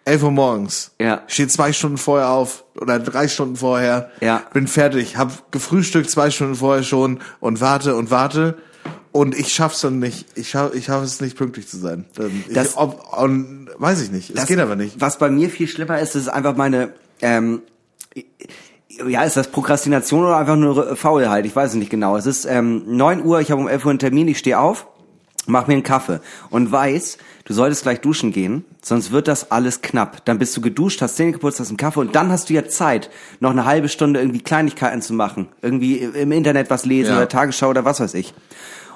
11 0.06 0.22
Uhr 0.22 0.30
morgens. 0.30 0.90
Ja. 1.00 1.22
Steht 1.28 1.50
zwei 1.50 1.72
Stunden 1.72 1.96
vorher 1.98 2.28
auf 2.30 2.64
oder 2.78 2.98
drei 2.98 3.26
Stunden 3.28 3.56
vorher. 3.56 4.10
Ja. 4.20 4.42
Bin 4.52 4.66
fertig, 4.66 5.16
hab 5.16 5.50
gefrühstückt 5.50 6.10
zwei 6.10 6.30
Stunden 6.30 6.54
vorher 6.56 6.82
schon 6.82 7.20
und 7.40 7.60
warte 7.60 7.94
und 7.96 8.10
warte. 8.10 8.58
Und 9.12 9.38
ich 9.38 9.54
schaff's 9.54 9.80
dann 9.80 10.00
nicht. 10.00 10.26
Ich 10.34 10.50
schaff, 10.50 10.74
ich 10.74 10.86
schaff 10.86 11.02
es 11.04 11.20
nicht 11.20 11.36
pünktlich 11.38 11.68
zu 11.68 11.78
sein. 11.78 12.04
Dann, 12.16 12.44
Das- 12.52 12.72
ich, 12.72 12.76
ob, 12.76 13.16
und, 13.16 13.68
weiß 13.78 14.02
ich 14.02 14.10
nicht. 14.10 14.30
Es 14.30 14.36
Das- 14.36 14.46
geht 14.46 14.58
aber 14.58 14.76
nicht. 14.76 15.00
Was 15.00 15.18
bei 15.18 15.30
mir 15.30 15.48
viel 15.50 15.68
schlimmer 15.68 16.00
ist, 16.00 16.16
ist 16.16 16.28
einfach 16.28 16.56
meine, 16.56 16.92
ähm, 17.22 17.62
ja, 19.08 19.22
ist 19.22 19.36
das 19.36 19.48
Prokrastination 19.48 20.24
oder 20.24 20.36
einfach 20.36 20.56
nur 20.56 20.96
Faulheit? 20.96 21.46
Ich 21.46 21.54
weiß 21.56 21.70
es 21.70 21.76
nicht 21.76 21.90
genau. 21.90 22.16
Es 22.16 22.26
ist 22.26 22.44
ähm, 22.44 22.82
9 22.86 23.24
Uhr, 23.24 23.40
ich 23.40 23.50
habe 23.50 23.60
um 23.60 23.68
11 23.68 23.84
Uhr 23.84 23.90
einen 23.90 23.98
Termin, 23.98 24.28
ich 24.28 24.38
stehe 24.38 24.58
auf, 24.58 24.86
mach 25.46 25.66
mir 25.66 25.74
einen 25.74 25.82
Kaffee 25.82 26.20
und 26.50 26.70
weiß, 26.70 27.18
du 27.44 27.52
solltest 27.54 27.82
gleich 27.82 28.00
duschen 28.00 28.32
gehen, 28.32 28.64
sonst 28.82 29.10
wird 29.12 29.28
das 29.28 29.50
alles 29.50 29.80
knapp. 29.82 30.24
Dann 30.24 30.38
bist 30.38 30.56
du 30.56 30.60
geduscht, 30.60 31.00
hast 31.02 31.16
Zähne 31.16 31.32
geputzt, 31.32 31.60
hast 31.60 31.68
einen 31.68 31.76
Kaffee 31.76 32.00
und 32.00 32.14
dann 32.14 32.30
hast 32.30 32.48
du 32.50 32.54
ja 32.54 32.66
Zeit, 32.66 33.10
noch 33.40 33.50
eine 33.50 33.64
halbe 33.64 33.88
Stunde 33.88 34.20
irgendwie 34.20 34.40
Kleinigkeiten 34.40 35.02
zu 35.02 35.12
machen. 35.14 35.48
Irgendwie 35.62 35.96
im 35.98 36.32
Internet 36.32 36.70
was 36.70 36.84
lesen 36.86 37.10
Ja. 37.12 37.16
oder 37.18 37.28
Tagesschau 37.28 37.68
oder 37.70 37.84
was 37.84 38.00
weiß 38.00 38.14
ich. 38.14 38.34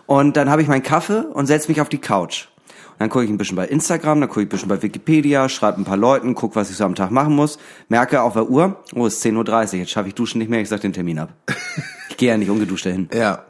Und 0.06 0.36
dann 0.36 0.48
habe 0.50 0.62
ich 0.62 0.68
meinen 0.68 0.82
Kaffee 0.82 1.20
und 1.32 1.46
setz 1.46 1.68
mich 1.68 1.80
auf 1.80 1.88
die 1.88 1.98
Couch. 1.98 2.46
Und 2.92 3.00
dann 3.02 3.10
gucke 3.10 3.24
ich 3.24 3.30
ein 3.30 3.38
bisschen 3.38 3.54
bei 3.56 3.66
Instagram, 3.66 4.20
dann 4.20 4.28
gucke 4.28 4.40
ich 4.40 4.46
ein 4.46 4.48
bisschen 4.48 4.68
bei 4.68 4.82
Wikipedia, 4.82 5.48
schreibe 5.48 5.80
ein 5.80 5.84
paar 5.84 5.96
Leuten, 5.96 6.34
guck, 6.34 6.56
was 6.56 6.70
ich 6.70 6.76
so 6.76 6.84
am 6.84 6.94
Tag 6.96 7.10
machen 7.12 7.34
muss, 7.36 7.58
merke 7.88 8.22
auf 8.22 8.32
der 8.32 8.50
Uhr, 8.50 8.82
oh, 8.94 9.06
es 9.06 9.16
ist 9.18 9.24
10.30 9.26 9.72
Uhr, 9.74 9.78
jetzt 9.80 9.90
schaffe 9.92 10.08
ich 10.08 10.14
Duschen 10.14 10.38
nicht 10.38 10.48
mehr, 10.50 10.60
ich 10.60 10.68
sag 10.68 10.80
den 10.80 10.92
Termin 10.92 11.18
ab. 11.20 11.32
ich 12.08 12.16
gehe 12.16 12.30
ja 12.30 12.36
nicht 12.36 12.50
ungeduscht 12.50 12.86
dahin. 12.86 13.08
Ja. 13.14 13.44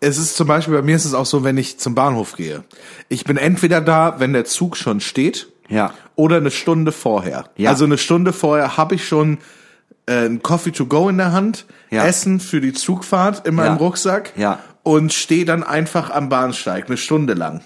Es 0.00 0.18
ist 0.18 0.36
zum 0.36 0.46
Beispiel, 0.46 0.74
bei 0.74 0.82
mir 0.82 0.96
ist 0.96 1.04
es 1.04 1.14
auch 1.14 1.26
so, 1.26 1.44
wenn 1.44 1.56
ich 1.56 1.78
zum 1.78 1.94
Bahnhof 1.94 2.36
gehe. 2.36 2.64
Ich 3.08 3.24
bin 3.24 3.36
entweder 3.36 3.80
da, 3.80 4.16
wenn 4.18 4.32
der 4.32 4.44
Zug 4.44 4.76
schon 4.76 5.00
steht, 5.00 5.48
Ja. 5.68 5.94
oder 6.14 6.36
eine 6.36 6.50
Stunde 6.50 6.92
vorher. 6.92 7.44
Ja. 7.56 7.70
Also 7.70 7.84
eine 7.86 7.96
Stunde 7.98 8.32
vorher 8.32 8.76
habe 8.76 8.94
ich 8.96 9.06
schon 9.08 9.38
äh, 10.06 10.26
ein 10.26 10.42
Coffee 10.42 10.72
to 10.72 10.84
go 10.84 11.08
in 11.08 11.16
der 11.16 11.32
Hand, 11.32 11.64
Ja. 11.90 12.04
Essen 12.04 12.38
für 12.38 12.60
die 12.60 12.74
Zugfahrt 12.74 13.46
in 13.46 13.54
meinem 13.54 13.76
Ja. 13.76 13.78
Rucksack 13.78 14.32
Ja. 14.36 14.58
und 14.82 15.14
stehe 15.14 15.46
dann 15.46 15.62
einfach 15.62 16.10
am 16.10 16.28
Bahnsteig 16.28 16.86
eine 16.88 16.98
Stunde 16.98 17.32
lang. 17.32 17.62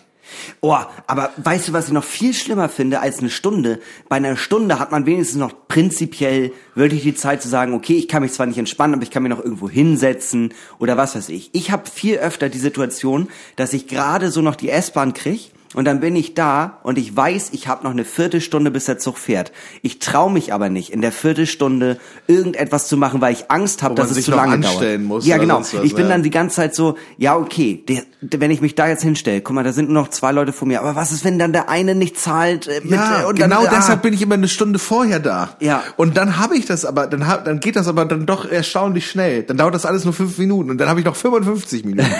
Oh, 0.61 0.77
aber 1.07 1.33
weißt 1.37 1.69
du, 1.69 1.73
was 1.73 1.87
ich 1.87 1.93
noch 1.93 2.05
viel 2.05 2.35
schlimmer 2.35 2.69
finde 2.69 3.01
als 3.01 3.19
eine 3.21 3.31
Stunde? 3.31 3.81
Bei 4.09 4.17
einer 4.17 4.37
Stunde 4.37 4.79
hat 4.79 4.93
man 4.93 5.07
wenigstens 5.07 5.39
noch 5.39 5.53
prinzipiell 5.69 6.53
wirklich 6.75 7.03
die 7.03 7.15
Zeit 7.15 7.43
zu 7.43 7.49
sagen, 7.49 7.75
okay, 7.75 7.95
ich 7.95 8.09
kann 8.09 8.23
mich 8.23 8.33
zwar 8.33 8.47
nicht 8.47 8.59
entspannen, 8.59 8.95
aber 8.95 9.03
ich 9.03 9.11
kann 9.11 9.23
mich 9.23 9.31
noch 9.31 9.43
irgendwo 9.43 9.69
hinsetzen 9.69 10.55
oder 10.79 10.97
was 10.97 11.15
weiß 11.15 11.29
ich. 11.29 11.51
Ich 11.53 11.71
habe 11.71 11.89
viel 11.89 12.19
öfter 12.19 12.49
die 12.49 12.59
Situation, 12.59 13.29
dass 13.57 13.73
ich 13.73 13.87
gerade 13.87 14.31
so 14.31 14.43
noch 14.43 14.57
die 14.57 14.71
S-Bahn 14.71 15.15
krieg 15.15 15.53
und 15.75 15.85
dann 15.85 16.01
bin 16.01 16.17
ich 16.17 16.35
da 16.35 16.79
und 16.83 16.97
ich 16.97 17.15
weiß, 17.15 17.51
ich 17.53 17.69
habe 17.69 17.85
noch 17.85 17.91
eine 17.91 18.05
Viertelstunde, 18.07 18.71
bis 18.71 18.87
der 18.87 18.99
Zug 18.99 19.19
fährt. 19.19 19.53
Ich 19.83 19.99
traue 19.99 20.33
mich 20.33 20.55
aber 20.55 20.71
nicht, 20.71 20.91
in 20.91 21.03
der 21.03 21.13
Viertelstunde 21.13 21.99
irgendetwas 22.27 22.89
zu 22.89 22.97
machen, 22.97 23.21
weil 23.21 23.35
ich 23.35 23.51
Angst 23.51 23.83
habe, 23.83 23.95
dass 23.95 24.09
es 24.09 24.17
sich 24.17 24.25
zu 24.25 24.31
lange 24.31 24.59
dauert. 24.61 25.01
muss 25.01 25.27
ja, 25.27 25.37
genau. 25.37 25.61
was, 25.61 25.75
ich 25.75 25.95
bin 25.95 26.05
ja. 26.07 26.13
dann 26.13 26.23
die 26.23 26.31
ganze 26.31 26.57
Zeit 26.57 26.75
so, 26.75 26.97
ja, 27.19 27.37
okay, 27.37 27.85
der, 27.87 28.03
wenn 28.21 28.51
ich 28.51 28.63
mich 28.63 28.77
da 28.77 28.89
jetzt 28.89 29.03
hinstelle, 29.03 29.43
guck 29.43 29.55
mal, 29.55 29.63
da 29.63 29.73
sind 29.73 29.91
nur 29.91 30.03
noch 30.03 30.09
zwei 30.09 30.33
Leute 30.33 30.53
vor 30.53 30.67
mir, 30.67 30.81
aber 30.81 30.97
was 30.97 31.13
ist, 31.13 31.25
wenn 31.25 31.39
dann 31.39 31.53
der 31.53 31.69
eine 31.69 31.95
nicht 31.95 32.19
zahlt? 32.19 32.67
Äh, 32.67 32.81
mit, 32.83 32.93
Ja, 32.93 33.23
äh, 33.23 33.25
und 33.27 33.39
genau 33.39 33.65
dann, 33.65 33.75
ah, 33.75 33.77
deshalb 33.77 34.03
bin 34.03 34.15
ich 34.15 34.23
immer 34.23 34.35
eine 34.35 34.49
Stunde 34.49 34.79
vorher 34.79 35.21
da. 35.21 35.51
Ja. 35.61 35.83
Und 35.97 36.17
dann 36.17 36.39
habe 36.39 36.57
ich 36.57 36.65
das 36.65 36.87
aber, 36.87 37.07
dann, 37.07 37.27
hab, 37.27 37.45
dann 37.45 37.61
geht 37.61 37.77
das 37.77 37.89
aber 37.89 38.07
dann 38.07 38.25
doch 38.25 38.51
erstaunlich 38.51 39.11
schnell. 39.11 39.43
Dann 39.43 39.59
dauert 39.59 39.75
das 39.75 39.85
alles 39.85 40.05
nur 40.05 40.15
fünf 40.15 40.39
Minuten 40.39 40.71
und 40.71 40.79
dann 40.79 40.89
habe 40.89 41.01
ich 41.01 41.07
noch 41.07 41.17
55 41.17 41.85
Minuten. 41.85 42.09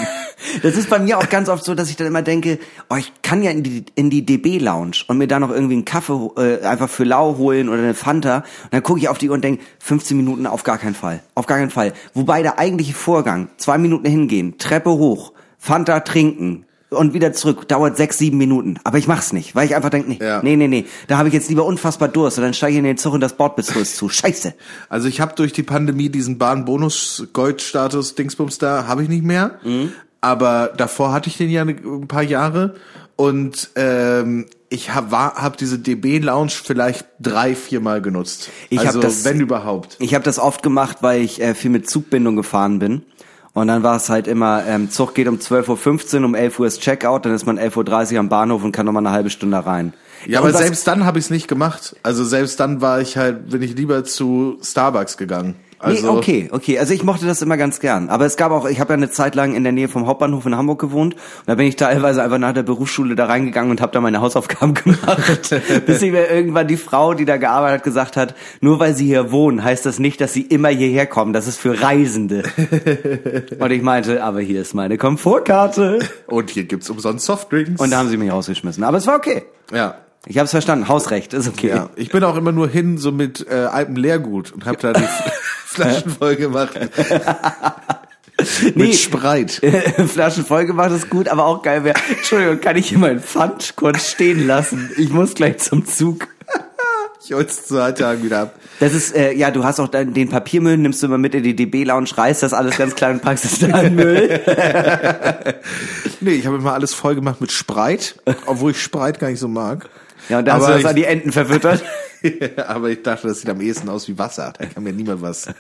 Das 0.63 0.77
ist 0.77 0.89
bei 0.89 0.99
mir 0.99 1.19
auch 1.19 1.29
ganz 1.29 1.49
oft 1.49 1.65
so, 1.65 1.75
dass 1.75 1.91
ich 1.91 1.97
dann 1.97 2.07
immer 2.07 2.23
denke, 2.23 2.59
oh, 2.89 2.97
ich 2.97 3.13
kann 3.23 3.38
ja 3.43 3.51
in 3.51 3.63
die, 3.63 3.85
in 3.95 4.11
die 4.11 4.25
DB-Lounge 4.25 4.99
und 5.09 5.19
mir 5.19 5.27
da 5.29 5.39
noch 5.41 5.51
irgendwie 5.51 5.75
einen 5.75 5.85
Kaffee 5.85 6.31
äh, 6.37 6.65
einfach 6.65 6.89
für 6.89 7.05
lau 7.05 7.37
holen 7.37 7.69
oder 7.69 7.79
eine 7.83 7.95
Fanta. 7.95 8.39
Und 8.65 8.73
dann 8.73 8.83
gucke 8.83 9.01
ich 9.01 9.09
auf 9.09 9.19
die 9.19 9.29
Uhr 9.29 9.35
und 9.35 9.43
denke, 9.45 9.63
15 9.81 10.17
Minuten 10.17 10.47
auf 10.47 10.63
gar 10.65 10.79
keinen 10.79 10.95
Fall. 10.95 11.21
Auf 11.35 11.47
gar 11.47 11.59
keinen 11.59 11.71
Fall. 11.71 11.93
Wobei 12.15 12.43
der 12.43 12.59
eigentliche 12.59 12.95
Vorgang, 12.95 13.49
zwei 13.57 13.79
Minuten 13.79 14.07
hingehen, 14.09 14.59
Treppe 14.59 14.91
hoch, 14.91 15.33
Fanta 15.59 16.01
trinken 16.01 16.65
und 16.91 17.13
wieder 17.13 17.35
zurück, 17.35 17.69
dauert 17.69 17.99
sechs, 17.99 18.17
sieben 18.17 18.39
Minuten. 18.39 18.79
Aber 18.85 18.97
ich 18.97 19.07
mach's 19.07 19.35
nicht, 19.35 19.55
weil 19.55 19.67
ich 19.67 19.75
einfach 19.77 19.91
denke, 19.91 20.09
nee, 20.09 20.19
Ja. 20.23 20.41
nee, 20.43 20.57
nee, 20.57 20.69
nee. 20.69 20.87
Da 21.07 21.19
habe 21.19 21.29
ich 21.29 21.35
jetzt 21.35 21.51
lieber 21.51 21.67
unfassbar 21.67 22.09
Durst 22.09 22.39
und 22.39 22.45
dann 22.45 22.55
steige 22.55 22.73
ich 22.73 22.79
in 22.79 22.85
den 22.85 22.97
Zug 22.97 23.13
und 23.13 23.21
das 23.21 23.35
Bordbistro 23.37 23.79
ist 23.81 23.97
zu. 23.97 24.09
Scheiße. 24.09 24.55
Also 24.89 25.07
ich 25.09 25.21
habe 25.21 25.35
durch 25.35 25.53
die 25.53 25.63
Pandemie 25.63 26.09
diesen 26.09 26.39
Bahnbonus-Gold-Status 26.39 28.15
Dingsbums 28.15 28.59
da, 28.59 28.87
habe 28.87 29.03
ich 29.03 29.09
nicht 29.09 29.25
mehr. 29.25 29.59
Mhm. 29.65 29.93
Aber 30.21 30.73
davor 30.77 31.13
hatte 31.13 31.29
ich 31.29 31.37
den 31.37 31.51
ja 31.51 31.65
ne- 31.65 31.77
ein 31.85 32.09
paar 32.09 32.23
Jahre. 32.23 32.75
Und 33.19 33.71
ähm, 33.75 34.47
ich 34.69 34.95
habe 34.95 35.11
hab 35.17 35.57
diese 35.57 35.77
DB-Lounge 35.81 36.53
vielleicht 36.53 37.05
drei, 37.19 37.57
viermal 37.57 38.01
genutzt. 38.01 38.49
Ich 38.71 38.79
hab 38.79 38.87
also 38.87 39.01
das- 39.01 39.25
wenn 39.25 39.41
überhaupt. 39.41 39.97
Ich 39.99 40.15
habe 40.15 40.23
das 40.23 40.39
oft 40.39 40.63
gemacht, 40.63 40.99
weil 41.01 41.23
ich 41.23 41.43
äh, 41.43 41.57
viel 41.57 41.73
mit 41.73 41.91
Zugbindung 41.91 42.37
gefahren 42.37 42.79
bin. 42.79 43.03
Und 43.55 43.67
dann 43.67 43.83
war 43.83 43.97
es 43.97 44.09
halt 44.09 44.29
immer, 44.29 44.65
ähm, 44.69 44.89
Zug 44.89 45.17
geht 45.17 45.27
um 45.27 45.39
12.15 45.39 46.21
Uhr, 46.21 46.27
um 46.27 46.37
11 46.37 46.61
Uhr 46.61 46.69
ist 46.69 46.81
Checkout, 46.81 47.25
dann 47.25 47.35
ist 47.35 47.45
man 47.45 47.59
11.30 47.59 48.13
Uhr 48.13 48.21
am 48.21 48.29
Bahnhof 48.29 48.63
und 48.63 48.71
kann 48.71 48.87
nochmal 48.87 49.05
eine 49.05 49.13
halbe 49.13 49.31
Stunde 49.31 49.67
rein. 49.67 49.95
Ja, 50.25 50.39
aber 50.39 50.53
selbst 50.53 50.87
dann 50.87 51.05
habe 51.05 51.19
ich 51.19 51.25
es 51.25 51.31
nicht 51.31 51.49
gemacht. 51.49 51.97
Also 52.05 52.25
selbst 52.25 52.61
dann 52.61 52.81
war 52.81 53.01
ich 53.01 53.17
halt, 53.17 53.51
bin 53.51 53.63
ich 53.63 53.75
lieber 53.75 54.05
zu 54.05 54.59
Starbucks 54.63 55.17
gegangen. 55.17 55.57
Also, 55.81 56.13
nee, 56.13 56.19
okay, 56.19 56.49
okay. 56.51 56.79
Also 56.79 56.93
ich 56.93 57.05
mochte 57.05 57.27
das 57.27 57.41
immer 57.41 57.57
ganz 57.57 57.79
gern. 57.79 58.09
Aber 58.09 58.27
es 58.27 58.37
gab 58.37 58.51
auch, 58.51 58.69
ich 58.69 58.81
habe 58.81 58.93
ja 58.93 58.97
eine 58.97 59.11
Zeit 59.11 59.35
lang 59.35 59.55
in 59.55 59.63
der 59.63 59.73
Nähe 59.73 59.89
vom 59.89 60.07
Hauptbahnhof 60.07 60.45
in 60.47 60.57
Hamburg 60.57 60.81
gewohnt. 60.81 61.15
Und 61.15 61.23
da 61.47 61.55
bin 61.55 61.67
ich 61.67 61.77
teilweise 61.77 62.23
einfach 62.23 62.39
nach 62.39 62.53
der 62.53 62.65
Berufsschule 62.65 63.15
da 63.15 63.27
reingegangen 63.27 63.71
und 63.71 63.81
habe 63.81 63.93
da 63.93 64.01
meine 64.01 64.21
Hausaufgaben 64.21 64.75
gemacht. 64.75 65.55
Bis 65.87 66.03
ich 66.03 66.11
mir 66.11 66.31
irgendwann 66.31 66.67
die 66.67 66.77
Frau, 66.77 67.15
die 67.15 67.25
da 67.25 67.37
gearbeitet 67.37 67.79
hat, 67.79 67.85
gesagt 67.85 68.17
hat, 68.17 68.35
nur 68.61 68.81
weil 68.81 68.95
sie 68.95 69.07
hier 69.07 69.31
wohnen, 69.31 69.63
heißt 69.63 69.87
das 69.87 69.99
nicht, 69.99 70.21
dass 70.21 70.33
sie 70.33 70.43
immer 70.43 70.69
hierher 70.69 71.07
kommen. 71.07 71.33
Das 71.33 71.47
ist 71.47 71.59
für 71.59 71.81
Reisende. 71.81 72.43
und 73.59 73.71
ich 73.71 73.83
meinte, 73.83 74.23
aber 74.23 74.41
hier 74.41 74.63
ist 74.63 74.75
meine 74.75 74.99
Komfortkarte. 74.99 76.01
Und 76.27 76.51
hier 76.51 76.65
gibt's 76.65 76.91
umsonst 76.91 77.25
Softdrinks. 77.25 77.81
Und 77.81 77.91
da 77.91 77.99
haben 77.99 78.09
sie 78.09 78.17
mich 78.17 78.33
rausgeschmissen. 78.33 78.83
Aber 78.83 78.99
es 78.99 79.07
war 79.07 79.17
okay. 79.17 79.45
ja. 79.73 79.95
Ich 80.27 80.37
habe 80.37 80.45
es 80.45 80.51
verstanden. 80.51 80.89
Hausrecht 80.89 81.33
ist 81.33 81.49
okay. 81.49 81.69
Ja, 81.69 81.91
ich 81.97 82.11
bin 82.11 82.23
auch 82.25 82.37
immer 82.37 82.53
nur 82.53 82.69
hin 82.69 82.99
so 82.99 83.13
mit 83.13 83.47
äh, 83.49 83.55
altem 83.55 83.97
Leergut 83.97 84.53
und 84.53 84.67
habe 84.67 84.79
da 84.79 84.93
die 84.93 85.05
Flaschen 85.67 86.11
voll 86.11 86.37
gemacht. 86.37 86.79
Nee. 88.75 88.87
Mit 88.87 88.95
Spreit. 88.97 89.61
Flaschen 90.07 90.45
voll 90.45 90.67
gemacht 90.67 90.93
ist 90.93 91.11
gut, 91.11 91.29
aber 91.29 91.45
auch 91.45 91.63
geil 91.63 91.85
wäre. 91.85 91.99
Entschuldigung, 92.09 92.61
kann 92.61 92.77
ich 92.77 92.89
hier 92.89 92.99
meinen 92.99 93.21
Pfand 93.21 93.75
kurz 93.77 94.09
stehen 94.09 94.47
lassen? 94.47 94.91
Ich 94.97 95.11
muss 95.11 95.35
gleich 95.35 95.59
zum 95.59 95.87
Zug. 95.87 96.29
Ich 97.21 97.35
hol's 97.35 97.67
zu 97.67 97.75
Tagen 97.95 98.23
wieder 98.23 98.41
ab. 98.43 98.55
Das 98.81 98.95
ist, 98.95 99.15
äh, 99.15 99.35
ja, 99.35 99.51
du 99.51 99.63
hast 99.63 99.81
auch 99.81 99.89
dann 99.89 100.15
den 100.15 100.31
Papiermüll, 100.31 100.79
nimmst 100.79 101.03
du 101.03 101.09
immer 101.09 101.19
mit 101.19 101.35
in 101.35 101.43
die 101.43 101.55
DB-Lounge, 101.55 102.17
reißt 102.17 102.43
das 102.43 102.55
alles 102.55 102.79
ganz 102.79 102.95
klein 102.95 103.17
und 103.17 103.23
packst 103.23 103.45
es 103.45 103.59
da 103.59 103.83
in 103.83 103.97
Müll. 103.97 104.41
Nee, 106.21 106.31
ich 106.31 106.47
habe 106.47 106.57
immer 106.57 106.73
alles 106.73 106.95
voll 106.95 107.15
gemacht 107.15 107.43
mit 107.43 107.53
Spreit, 107.53 108.15
obwohl 108.47 108.71
ich 108.71 108.83
Spreit 108.83 109.19
gar 109.19 109.29
nicht 109.29 109.41
so 109.41 109.49
mag. 109.49 109.91
Ja, 110.29 110.39
und 110.41 110.45
dann 110.45 110.57
hast 110.61 110.69
du 110.69 110.73
das 110.73 110.85
an 110.85 110.97
die 110.97 111.05
Enten 111.05 111.33
verfüttert. 111.33 111.85
aber 112.67 112.91
ich 112.91 113.03
dachte, 113.03 113.29
das 113.29 113.41
sieht 113.41 113.51
am 113.51 113.61
ehesten 113.61 113.89
aus 113.89 114.09
wie 114.09 114.19
Wasser. 114.19 114.53
Da 114.59 114.67
kann 114.67 114.83
mir 114.83 114.93
niemand 114.93 115.23
was. 115.23 115.49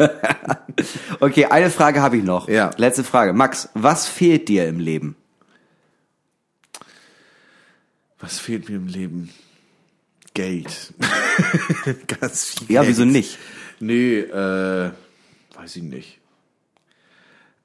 Okay, 1.21 1.47
eine 1.47 1.71
Frage 1.71 2.03
habe 2.03 2.19
ich 2.19 2.23
noch. 2.23 2.49
Ja. 2.49 2.71
Letzte 2.77 3.03
Frage. 3.03 3.33
Max, 3.33 3.69
was 3.75 4.07
fehlt 4.07 4.49
dir 4.49 4.69
im 4.69 4.79
Leben? 4.79 5.16
Was 8.21 8.39
fehlt 8.39 8.69
mir 8.69 8.77
im 8.77 8.87
Leben? 8.87 9.31
Geld. 10.35 10.95
Ganz 12.21 12.45
viel 12.61 12.71
Ja, 12.73 12.83
Geld. 12.83 12.91
wieso 12.93 13.05
nicht? 13.05 13.39
Nee, 13.81 14.19
äh, 14.21 14.91
weiß 15.55 15.77
ich 15.77 15.83
nicht. 15.83 16.19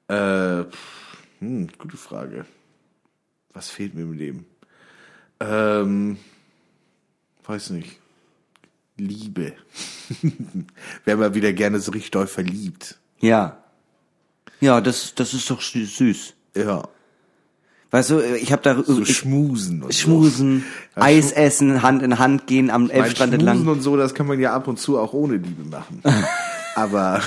Äh, 0.08 0.64
hm, 1.40 1.68
gute 1.78 1.96
Frage. 1.96 2.46
Was 3.52 3.70
fehlt 3.70 3.94
mir 3.94 4.02
im 4.02 4.12
Leben? 4.14 4.46
Ähm, 5.40 6.18
weiß 7.46 7.70
nicht. 7.70 7.98
Liebe. 8.96 9.52
Wäre 11.04 11.16
mal 11.18 11.34
wieder 11.34 11.52
gerne 11.52 11.80
so 11.80 11.92
richtig 11.92 12.10
doll 12.12 12.26
verliebt. 12.26 12.98
Ja. 13.20 13.58
Ja, 14.60 14.80
das, 14.80 15.14
das 15.14 15.34
ist 15.34 15.50
doch 15.50 15.60
sü- 15.60 15.86
süß. 15.86 16.34
Ja. 16.56 16.88
Weißt 17.90 18.10
du, 18.10 18.20
ich 18.20 18.50
habe 18.52 18.62
da 18.62 18.82
So 18.82 19.02
ich, 19.02 19.16
schmusen 19.16 19.82
und 19.82 19.94
Schmusen, 19.94 20.64
Ja, 20.96 21.02
Eis 21.02 21.32
essen, 21.32 21.82
Hand 21.82 22.02
in 22.02 22.18
Hand 22.18 22.46
gehen 22.46 22.70
am 22.70 22.86
so. 22.86 22.92
Elbstrand 22.92 23.34
Schmusen 23.34 23.48
entlang. 23.48 23.68
und 23.68 23.82
so, 23.82 23.96
das 23.96 24.14
kann 24.14 24.26
man 24.26 24.40
ja 24.40 24.54
ab 24.54 24.66
und 24.68 24.78
zu 24.78 24.98
auch 24.98 25.12
ohne 25.12 25.36
Liebe 25.36 25.64
machen. 25.64 26.02
Aber 26.76 27.20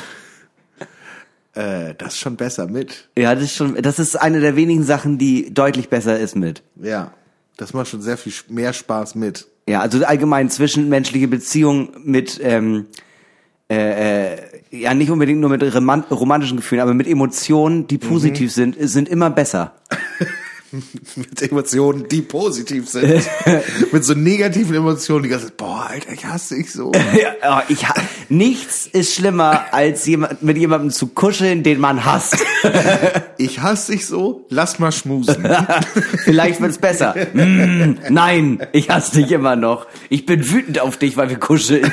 äh, 1.54 1.96
das 1.98 2.14
ist 2.16 2.20
schon 2.20 2.36
besser 2.38 2.68
mit. 2.68 3.10
Ja, 3.18 3.34
das 3.36 3.46
ist 3.46 3.56
schon, 3.56 3.76
das 3.82 4.00
ist 4.00 4.16
eine 4.16 4.40
der 4.42 4.56
wenigen 4.56 4.84
Sachen, 4.84 5.18
die 5.18 5.54
deutlich 5.54 5.90
besser 5.90 6.20
ist 6.20 6.36
mit. 6.36 6.64
Ja. 6.76 7.14
Das 7.56 7.74
macht 7.74 7.88
schon 7.88 8.02
sehr 8.02 8.18
viel 8.18 8.34
mehr 8.50 8.74
Spaß 8.74 9.16
mit. 9.16 9.48
Ja, 9.68 9.82
also 9.82 10.04
allgemein 10.06 10.50
zwischenmenschliche 10.50 11.28
Beziehungen 11.28 11.90
mit, 12.04 12.40
ähm, 12.42 12.86
äh, 13.70 14.34
äh, 14.34 14.38
ja 14.72 14.94
nicht 14.94 15.12
unbedingt 15.12 15.42
nur 15.42 15.50
mit 15.50 15.62
roman 15.76 16.02
romantischen 16.10 16.58
Gefühlen, 16.58 16.82
aber 16.82 16.94
mit 16.94 17.08
Emotionen, 17.08 17.86
die 17.88 17.98
positiv 17.98 18.52
sind, 18.54 18.78
sind 18.80 19.10
immer 19.10 19.30
besser. 19.30 19.74
mit 21.16 21.42
Emotionen, 21.42 22.08
die 22.08 22.22
positiv 22.22 22.90
sind. 22.90 23.24
mit 23.92 24.04
so 24.04 24.14
negativen 24.14 24.76
Emotionen, 24.76 25.24
die 25.24 25.30
ganze 25.30 25.52
boah, 25.52 25.88
Alter, 25.90 26.12
ich 26.12 26.26
hasse 26.26 26.56
dich 26.56 26.72
so. 26.72 26.92
Ja, 27.18 27.60
oh, 27.60 27.64
ich 27.70 27.86
nichts 28.30 28.88
ist 28.88 29.16
schlimmer, 29.16 29.74
als 29.74 30.06
jemand, 30.06 30.44
mit 30.44 30.58
jemandem 30.58 30.92
zu 30.92 31.08
kuscheln, 31.08 31.64
den 31.64 31.80
man 31.80 32.06
hasst. 32.06 32.38
Ich 33.38 33.62
hasse 33.62 33.94
dich 33.94 34.06
so, 34.06 34.46
lass 34.50 34.78
mal 34.80 34.92
schmusen. 34.92 35.48
Vielleicht 36.24 36.62
wird's 36.62 36.78
besser. 36.78 37.16
Mm, 37.34 37.96
nein, 38.10 38.68
ich 38.74 38.90
hasse 38.90 39.16
dich 39.22 39.32
immer 39.32 39.56
noch. 39.56 39.88
Ich 40.10 40.26
bin 40.26 40.48
wütend 40.50 40.80
auf 40.80 40.98
dich, 40.98 41.18
weil 41.18 41.30
wir 41.30 41.40
kuscheln. 41.40 41.90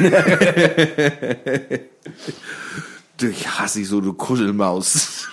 Du, 3.16 3.28
Ich 3.28 3.48
hasse 3.48 3.78
dich 3.78 3.88
so, 3.88 4.00
du 4.00 4.12
Kuschelmaus. 4.12 5.28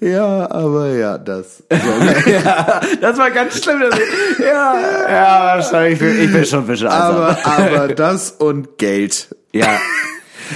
Ja, 0.00 0.50
aber 0.50 0.88
ja, 0.88 1.18
das. 1.18 1.62
So, 1.70 2.30
ja, 2.30 2.80
das 3.00 3.16
war 3.18 3.30
ganz 3.30 3.62
schlimm. 3.62 3.82
ich- 3.92 4.38
Ja, 4.44 4.74
ja, 5.08 5.56
wahrscheinlich. 5.56 6.00
Ich 6.00 6.32
bin, 6.32 6.44
schon 6.44 6.60
ein 6.60 6.66
bisschen 6.66 6.88
aber, 6.88 7.38
aber 7.44 7.88
das 7.88 8.32
und 8.32 8.78
Geld. 8.78 9.28
Ja. 9.52 9.78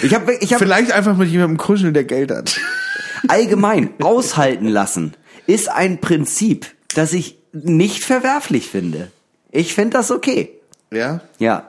Ich 0.02 0.12
habe 0.14 0.34
ich 0.34 0.52
hab 0.52 0.58
Vielleicht 0.60 0.90
einfach 0.92 1.16
mit 1.16 1.28
jemandem 1.28 1.56
kuscheln, 1.56 1.94
der 1.94 2.04
Geld 2.04 2.30
hat. 2.32 2.58
allgemein 3.28 3.90
aushalten 4.02 4.66
lassen 4.66 5.14
ist 5.46 5.68
ein 5.70 6.00
Prinzip, 6.00 6.66
das 6.94 7.12
ich 7.12 7.38
nicht 7.52 8.02
verwerflich 8.04 8.68
finde. 8.68 9.08
Ich 9.52 9.74
finde 9.74 9.98
das 9.98 10.10
okay. 10.10 10.50
Ja? 10.90 11.20
Ja. 11.38 11.68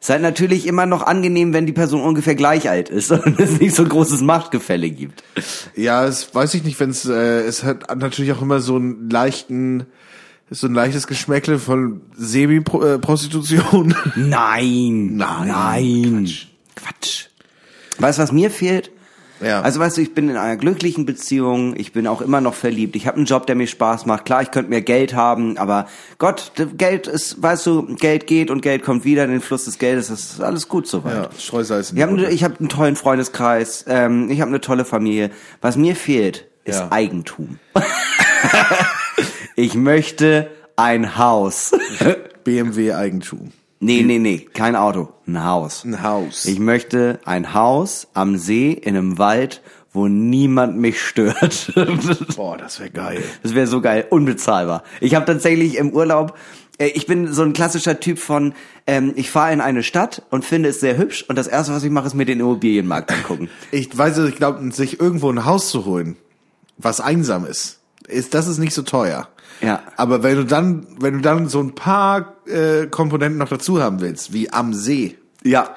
Ist 0.00 0.08
halt 0.08 0.22
natürlich 0.22 0.66
immer 0.66 0.86
noch 0.86 1.02
angenehm, 1.02 1.52
wenn 1.52 1.66
die 1.66 1.74
Person 1.74 2.00
ungefähr 2.00 2.34
gleich 2.34 2.70
alt 2.70 2.88
ist 2.88 3.10
und 3.12 3.38
es 3.38 3.60
nicht 3.60 3.74
so 3.74 3.82
ein 3.82 3.88
großes 3.90 4.22
Machtgefälle 4.22 4.90
gibt. 4.90 5.22
Ja, 5.76 6.06
es 6.06 6.34
weiß 6.34 6.54
ich 6.54 6.64
nicht, 6.64 6.80
wenn 6.80 6.90
es, 6.90 7.04
äh, 7.04 7.42
es 7.42 7.64
hat 7.64 7.94
natürlich 7.94 8.32
auch 8.32 8.40
immer 8.40 8.60
so 8.60 8.76
einen 8.76 9.10
leichten, 9.10 9.86
so 10.48 10.66
ein 10.66 10.74
leichtes 10.74 11.06
Geschmäckle 11.06 11.58
von 11.58 12.00
Semi-Prostitution. 12.16 13.94
Nein. 14.16 15.16
Nein, 15.16 15.48
Nein. 15.48 16.24
Quatsch. 16.24 16.46
Quatsch. 16.76 17.26
Weißt 17.98 18.18
du, 18.18 18.22
was 18.22 18.32
mir 18.32 18.50
fehlt? 18.50 18.90
Ja. 19.40 19.62
Also 19.62 19.80
weißt 19.80 19.96
du, 19.96 20.02
ich 20.02 20.14
bin 20.14 20.28
in 20.28 20.36
einer 20.36 20.56
glücklichen 20.56 21.06
Beziehung, 21.06 21.74
ich 21.76 21.92
bin 21.92 22.06
auch 22.06 22.20
immer 22.20 22.40
noch 22.40 22.54
verliebt, 22.54 22.96
ich 22.96 23.06
habe 23.06 23.16
einen 23.16 23.26
Job, 23.26 23.46
der 23.46 23.56
mir 23.56 23.66
Spaß 23.66 24.06
macht. 24.06 24.24
Klar, 24.24 24.42
ich 24.42 24.50
könnte 24.50 24.70
mehr 24.70 24.82
Geld 24.82 25.14
haben, 25.14 25.56
aber 25.58 25.86
Gott, 26.18 26.52
Geld 26.76 27.06
ist, 27.06 27.42
weißt 27.42 27.66
du, 27.66 27.94
Geld 27.96 28.26
geht 28.26 28.50
und 28.50 28.60
Geld 28.60 28.82
kommt 28.82 29.04
wieder 29.04 29.24
in 29.24 29.30
den 29.30 29.40
Fluss 29.40 29.64
des 29.64 29.78
Geldes, 29.78 30.08
das 30.08 30.20
ist 30.32 30.40
alles 30.40 30.68
gut 30.68 30.86
soweit. 30.86 31.14
ja, 31.14 31.28
Streusalz. 31.38 31.92
Ich 31.92 32.02
habe 32.02 32.20
hab 32.20 32.60
einen 32.60 32.68
tollen 32.68 32.96
Freundeskreis, 32.96 33.84
ähm, 33.88 34.30
ich 34.30 34.40
habe 34.40 34.48
eine 34.50 34.60
tolle 34.60 34.84
Familie. 34.84 35.30
Was 35.60 35.76
mir 35.76 35.96
fehlt, 35.96 36.46
ist 36.64 36.80
Ja. 36.80 36.92
Eigentum. 36.92 37.58
ich 39.56 39.74
möchte 39.74 40.50
ein 40.76 41.16
Haus. 41.18 41.72
BMW 42.44 42.94
Eigentum. 42.94 43.52
Nee, 43.80 44.02
nee, 44.02 44.18
nee, 44.18 44.38
kein 44.52 44.76
Auto, 44.76 45.08
ein 45.26 45.44
Haus. 45.44 45.84
Ein 45.84 46.02
Haus. 46.02 46.44
Ich 46.44 46.58
möchte 46.58 47.18
ein 47.24 47.54
Haus 47.54 48.08
am 48.14 48.36
See 48.36 48.72
in 48.72 48.96
einem 48.96 49.18
Wald, 49.18 49.62
wo 49.92 50.06
niemand 50.06 50.76
mich 50.76 51.02
stört. 51.02 51.72
Boah, 52.36 52.56
das 52.56 52.78
wäre 52.78 52.90
geil. 52.90 53.22
Das 53.42 53.54
wäre 53.54 53.66
so 53.66 53.80
geil, 53.80 54.06
unbezahlbar. 54.08 54.84
Ich 55.00 55.14
habe 55.14 55.26
tatsächlich 55.26 55.76
im 55.76 55.90
Urlaub, 55.90 56.36
äh, 56.78 56.86
ich 56.88 57.06
bin 57.06 57.32
so 57.32 57.42
ein 57.42 57.52
klassischer 57.52 57.98
Typ 58.00 58.18
von, 58.18 58.54
ähm, 58.86 59.12
ich 59.16 59.30
fahre 59.30 59.52
in 59.52 59.60
eine 59.60 59.82
Stadt 59.82 60.22
und 60.30 60.44
finde 60.44 60.68
es 60.68 60.80
sehr 60.80 60.96
hübsch 60.96 61.24
und 61.28 61.36
das 61.36 61.46
erste, 61.46 61.72
was 61.72 61.82
ich 61.82 61.90
mache, 61.90 62.06
ist 62.06 62.14
mir 62.14 62.24
den 62.24 62.40
Immobilienmarkt 62.40 63.12
angucken. 63.12 63.48
Ich 63.72 63.96
weiß, 63.96 64.18
ich 64.18 64.36
glaube, 64.36 64.70
sich 64.72 65.00
irgendwo 65.00 65.30
ein 65.30 65.44
Haus 65.44 65.70
zu 65.70 65.84
holen, 65.84 66.16
was 66.78 67.00
einsam 67.00 67.44
ist, 67.44 67.80
ist 68.08 68.34
das 68.34 68.46
ist 68.46 68.58
nicht 68.58 68.74
so 68.74 68.82
teuer. 68.82 69.28
Ja. 69.60 69.82
Aber 69.96 70.22
wenn 70.22 70.36
du 70.36 70.44
dann, 70.44 70.86
wenn 71.00 71.14
du 71.14 71.20
dann 71.20 71.48
so 71.48 71.60
ein 71.60 71.74
paar 71.74 72.34
äh, 72.46 72.86
Komponenten 72.86 73.38
noch 73.38 73.48
dazu 73.48 73.82
haben 73.82 74.00
willst, 74.00 74.32
wie 74.32 74.50
am 74.52 74.72
See, 74.74 75.16
Ja. 75.44 75.74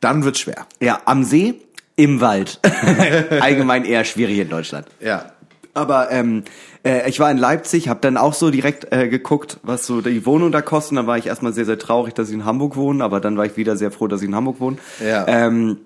dann 0.00 0.24
wird's 0.24 0.40
schwer. 0.40 0.66
Ja, 0.80 1.00
am 1.04 1.24
See, 1.24 1.54
im 1.96 2.20
Wald. 2.20 2.60
Allgemein 3.40 3.84
eher 3.84 4.04
schwierig 4.04 4.38
in 4.38 4.48
Deutschland. 4.48 4.86
Ja. 5.00 5.32
Aber 5.74 6.10
ähm, 6.10 6.44
äh, 6.86 7.08
ich 7.08 7.20
war 7.20 7.30
in 7.30 7.36
Leipzig, 7.36 7.88
habe 7.90 8.00
dann 8.00 8.16
auch 8.16 8.32
so 8.32 8.50
direkt 8.50 8.90
äh, 8.92 9.08
geguckt, 9.08 9.58
was 9.62 9.86
so 9.86 10.00
die 10.00 10.24
Wohnung 10.24 10.50
da 10.52 10.62
kostet. 10.62 10.96
Dann 10.96 11.06
war 11.06 11.18
ich 11.18 11.26
erstmal 11.26 11.52
sehr, 11.52 11.66
sehr 11.66 11.78
traurig, 11.78 12.14
dass 12.14 12.28
ich 12.28 12.34
in 12.34 12.46
Hamburg 12.46 12.76
wohne, 12.76 13.04
aber 13.04 13.20
dann 13.20 13.36
war 13.36 13.44
ich 13.44 13.58
wieder 13.58 13.76
sehr 13.76 13.90
froh, 13.90 14.06
dass 14.08 14.22
ich 14.22 14.28
in 14.28 14.34
Hamburg 14.34 14.58
wohne. 14.60 14.78
Ja. 15.06 15.26
Ähm, 15.28 15.76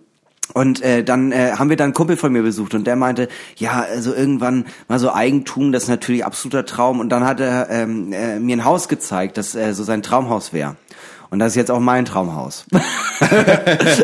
und 0.54 0.82
äh, 0.82 1.04
dann 1.04 1.32
äh, 1.32 1.52
haben 1.52 1.70
wir 1.70 1.76
dann 1.76 1.86
einen 1.86 1.94
Kumpel 1.94 2.16
von 2.16 2.32
mir 2.32 2.42
besucht 2.42 2.74
und 2.74 2.86
der 2.86 2.96
meinte, 2.96 3.28
ja, 3.56 3.80
also 3.88 4.14
irgendwann 4.14 4.66
mal 4.88 4.98
so 4.98 5.12
Eigentum, 5.12 5.72
das 5.72 5.84
ist 5.84 5.88
natürlich 5.88 6.24
absoluter 6.24 6.66
Traum. 6.66 7.00
Und 7.00 7.10
dann 7.10 7.24
hat 7.24 7.40
er 7.40 7.70
ähm, 7.70 8.12
äh, 8.12 8.38
mir 8.38 8.56
ein 8.56 8.64
Haus 8.64 8.88
gezeigt, 8.88 9.36
das 9.36 9.54
äh, 9.54 9.72
so 9.74 9.84
sein 9.84 10.02
Traumhaus 10.02 10.52
wäre. 10.52 10.76
Und 11.30 11.38
das 11.38 11.52
ist 11.52 11.56
jetzt 11.56 11.70
auch 11.70 11.78
mein 11.78 12.04
Traumhaus. 12.04 12.66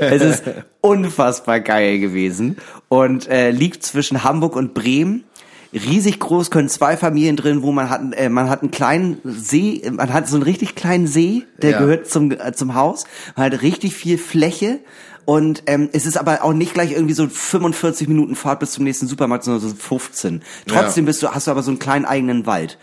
es 0.00 0.22
ist 0.22 0.44
unfassbar 0.80 1.60
geil 1.60 1.98
gewesen 1.98 2.56
und 2.88 3.28
äh, 3.28 3.50
liegt 3.50 3.82
zwischen 3.82 4.22
Hamburg 4.22 4.54
und 4.54 4.74
Bremen. 4.74 5.24
Riesig 5.72 6.20
groß, 6.20 6.52
können 6.52 6.68
zwei 6.68 6.96
Familien 6.96 7.36
drin, 7.36 7.62
wo 7.62 7.72
man 7.72 7.90
hat, 7.90 8.00
äh, 8.12 8.28
man 8.28 8.48
hat 8.48 8.62
einen 8.62 8.70
kleinen 8.70 9.18
See, 9.24 9.82
man 9.90 10.12
hat 10.12 10.28
so 10.28 10.36
einen 10.36 10.44
richtig 10.44 10.76
kleinen 10.76 11.08
See, 11.08 11.42
der 11.60 11.72
Ja. 11.72 11.78
gehört 11.80 12.08
zum 12.08 12.30
äh, 12.30 12.52
zum 12.52 12.74
Haus, 12.74 13.04
man 13.34 13.46
hat 13.52 13.62
richtig 13.62 13.94
viel 13.94 14.16
Fläche 14.16 14.78
und 15.26 15.64
ähm, 15.66 15.90
es 15.92 16.06
ist 16.06 16.16
aber 16.16 16.44
auch 16.44 16.52
nicht 16.52 16.72
gleich 16.72 16.92
irgendwie 16.92 17.12
so 17.12 17.28
45 17.28 18.08
Minuten 18.08 18.36
Fahrt 18.36 18.60
bis 18.60 18.70
zum 18.70 18.84
nächsten 18.84 19.08
Supermarkt, 19.08 19.44
sondern 19.44 19.60
so 19.60 19.74
15. 19.74 20.40
Trotzdem 20.66 21.04
bist 21.04 21.22
du, 21.22 21.28
hast 21.28 21.48
du 21.48 21.50
aber 21.50 21.62
so 21.64 21.70
einen 21.72 21.80
kleinen 21.80 22.04
eigenen 22.04 22.46
Wald. 22.46 22.78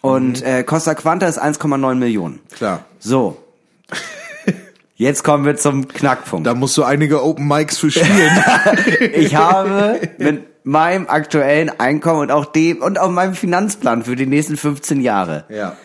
Und 0.00 0.42
äh, 0.42 0.64
Costa 0.64 0.94
Quanta 0.94 1.26
ist 1.26 1.40
1,9 1.40 1.94
Millionen. 1.94 2.40
Klar. 2.50 2.86
So. 2.98 3.36
Jetzt 4.96 5.22
kommen 5.22 5.44
wir 5.44 5.56
zum 5.56 5.86
Knackpunkt. 5.86 6.46
Da 6.46 6.54
musst 6.54 6.76
du 6.78 6.82
einige 6.82 7.22
Open 7.22 7.46
Mics 7.46 7.78
für 7.78 7.90
spielen. 7.90 8.42
Ich 9.14 9.36
habe 9.36 10.00
mit 10.16 10.64
meinem 10.64 11.08
aktuellen 11.08 11.68
Einkommen 11.78 12.20
und 12.20 12.30
auch 12.30 12.46
dem 12.46 12.80
und 12.80 12.98
auch 12.98 13.10
meinem 13.10 13.34
Finanzplan 13.34 14.04
für 14.04 14.16
die 14.16 14.26
nächsten 14.26 14.56
15 14.56 15.00
Jahre 15.00 15.44
ja. 15.50 15.76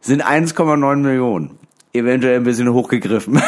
sind 0.00 0.24
1,9 0.24 0.96
Millionen. 0.96 1.58
Eventuell 1.92 2.36
ein 2.36 2.44
bisschen 2.44 2.72
hochgegriffen. 2.72 3.42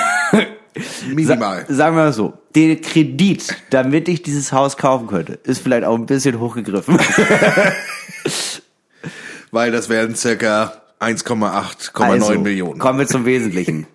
Minimal. 1.14 1.64
Sa 1.68 1.74
sagen 1.74 1.96
wir 1.96 2.04
mal 2.04 2.12
so, 2.12 2.34
der 2.54 2.76
Kredit, 2.76 3.56
damit 3.70 4.08
ich 4.08 4.22
dieses 4.22 4.52
Haus 4.52 4.76
kaufen 4.76 5.06
könnte, 5.06 5.38
ist 5.44 5.62
vielleicht 5.62 5.84
auch 5.84 5.96
ein 5.96 6.06
bisschen 6.06 6.38
hochgegriffen. 6.40 6.98
Weil 9.50 9.72
das 9.72 9.88
wären 9.88 10.14
circa 10.14 10.74
1,8,9 11.00 12.00
Also, 12.02 12.38
Millionen. 12.38 12.78
Kommen 12.78 12.98
wir 12.98 13.06
zum 13.06 13.24
Wesentlichen. 13.24 13.86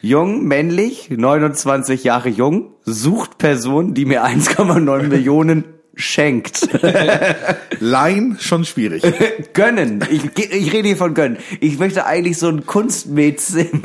Jung, 0.00 0.44
männlich, 0.44 1.08
29 1.10 2.04
Jahre 2.04 2.28
jung, 2.28 2.74
sucht 2.84 3.38
Person, 3.38 3.94
die 3.94 4.04
mir 4.04 4.24
1,9 4.24 5.04
Millionen 5.04 5.64
schenkt. 5.96 6.68
Laien 7.80 8.36
schon 8.40 8.64
schwierig. 8.64 9.02
gönnen. 9.54 10.04
Ich, 10.10 10.24
ich 10.36 10.72
rede 10.72 10.88
hier 10.88 10.96
von 10.96 11.14
gönnen. 11.14 11.38
Ich 11.60 11.78
möchte 11.78 12.04
eigentlich 12.06 12.38
so 12.38 12.48
einen 12.48 12.66
Kunstmäzen, 12.66 13.82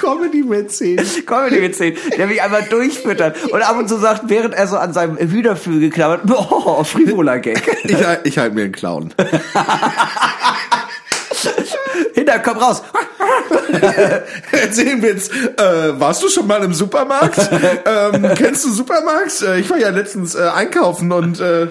Mäzen. 0.00 0.18
Comedy 0.18 0.42
Mäzen. 0.42 0.96
Comedy-Mäzen, 1.26 1.96
der 2.16 2.26
mich 2.26 2.42
einmal 2.42 2.62
durchfüttert 2.62 3.36
und 3.50 3.62
ab 3.62 3.76
und 3.78 3.88
zu 3.88 3.98
sagt, 3.98 4.22
während 4.26 4.54
er 4.54 4.66
so 4.66 4.76
an 4.76 4.92
seinem 4.92 5.16
Hühnerflügel 5.16 5.90
klammert, 5.90 6.22
oh, 6.30 6.82
frivoler 6.84 7.38
Gag. 7.38 7.62
Ich, 7.84 7.96
ich 8.24 8.38
halte 8.38 8.54
mir 8.54 8.64
einen 8.64 8.72
Clown. 8.72 9.14
Hinter, 12.14 12.38
komm 12.40 12.58
raus. 12.58 12.82
Erzählen 14.52 15.00
wir 15.00 15.10
jetzt, 15.10 15.32
äh, 15.32 15.98
warst 15.98 16.22
du 16.22 16.28
schon 16.28 16.46
mal 16.46 16.62
im 16.62 16.74
Supermarkt? 16.74 17.50
ähm, 17.84 18.30
kennst 18.36 18.64
du 18.64 18.70
Supermarkt? 18.70 19.42
Äh, 19.42 19.60
ich 19.60 19.70
war 19.70 19.78
ja 19.78 19.90
letztens 19.90 20.34
äh, 20.34 20.48
einkaufen 20.48 21.12
und 21.12 21.40
äh, 21.40 21.68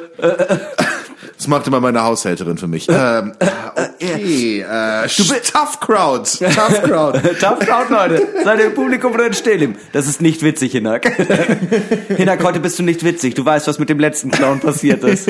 Das 1.40 1.48
macht 1.48 1.66
immer 1.68 1.80
meine 1.80 2.04
Haushälterin 2.04 2.58
für 2.58 2.68
mich. 2.68 2.86
Ähm, 2.90 3.32
okay, 3.40 4.60
äh, 4.60 5.08
Tough 5.08 5.80
Crowd. 5.80 6.30
Tough 6.38 6.84
Crowd. 6.84 7.18
Tough 7.40 7.60
Crowd, 7.60 7.94
Leute. 7.94 8.28
Seid 8.44 8.60
ihr 8.60 8.66
im 8.66 8.74
Publikum 8.74 9.14
oder 9.14 9.32
still 9.32 9.62
ihm? 9.62 9.76
Das 9.94 10.06
ist 10.06 10.22
nicht 10.22 10.44
witzig, 10.44 10.74
Hinak. 10.74 11.06
Hinak, 12.18 12.44
heute 12.44 12.60
bist 12.60 12.78
du 12.78 12.84
nicht 12.84 13.06
witzig. 13.06 13.36
Du 13.36 13.46
weißt, 13.46 13.68
was 13.68 13.80
mit 13.80 13.88
dem 13.88 14.02
letzten 14.02 14.32
Clown 14.32 14.60
passiert 14.60 15.02
ist. 15.06 15.30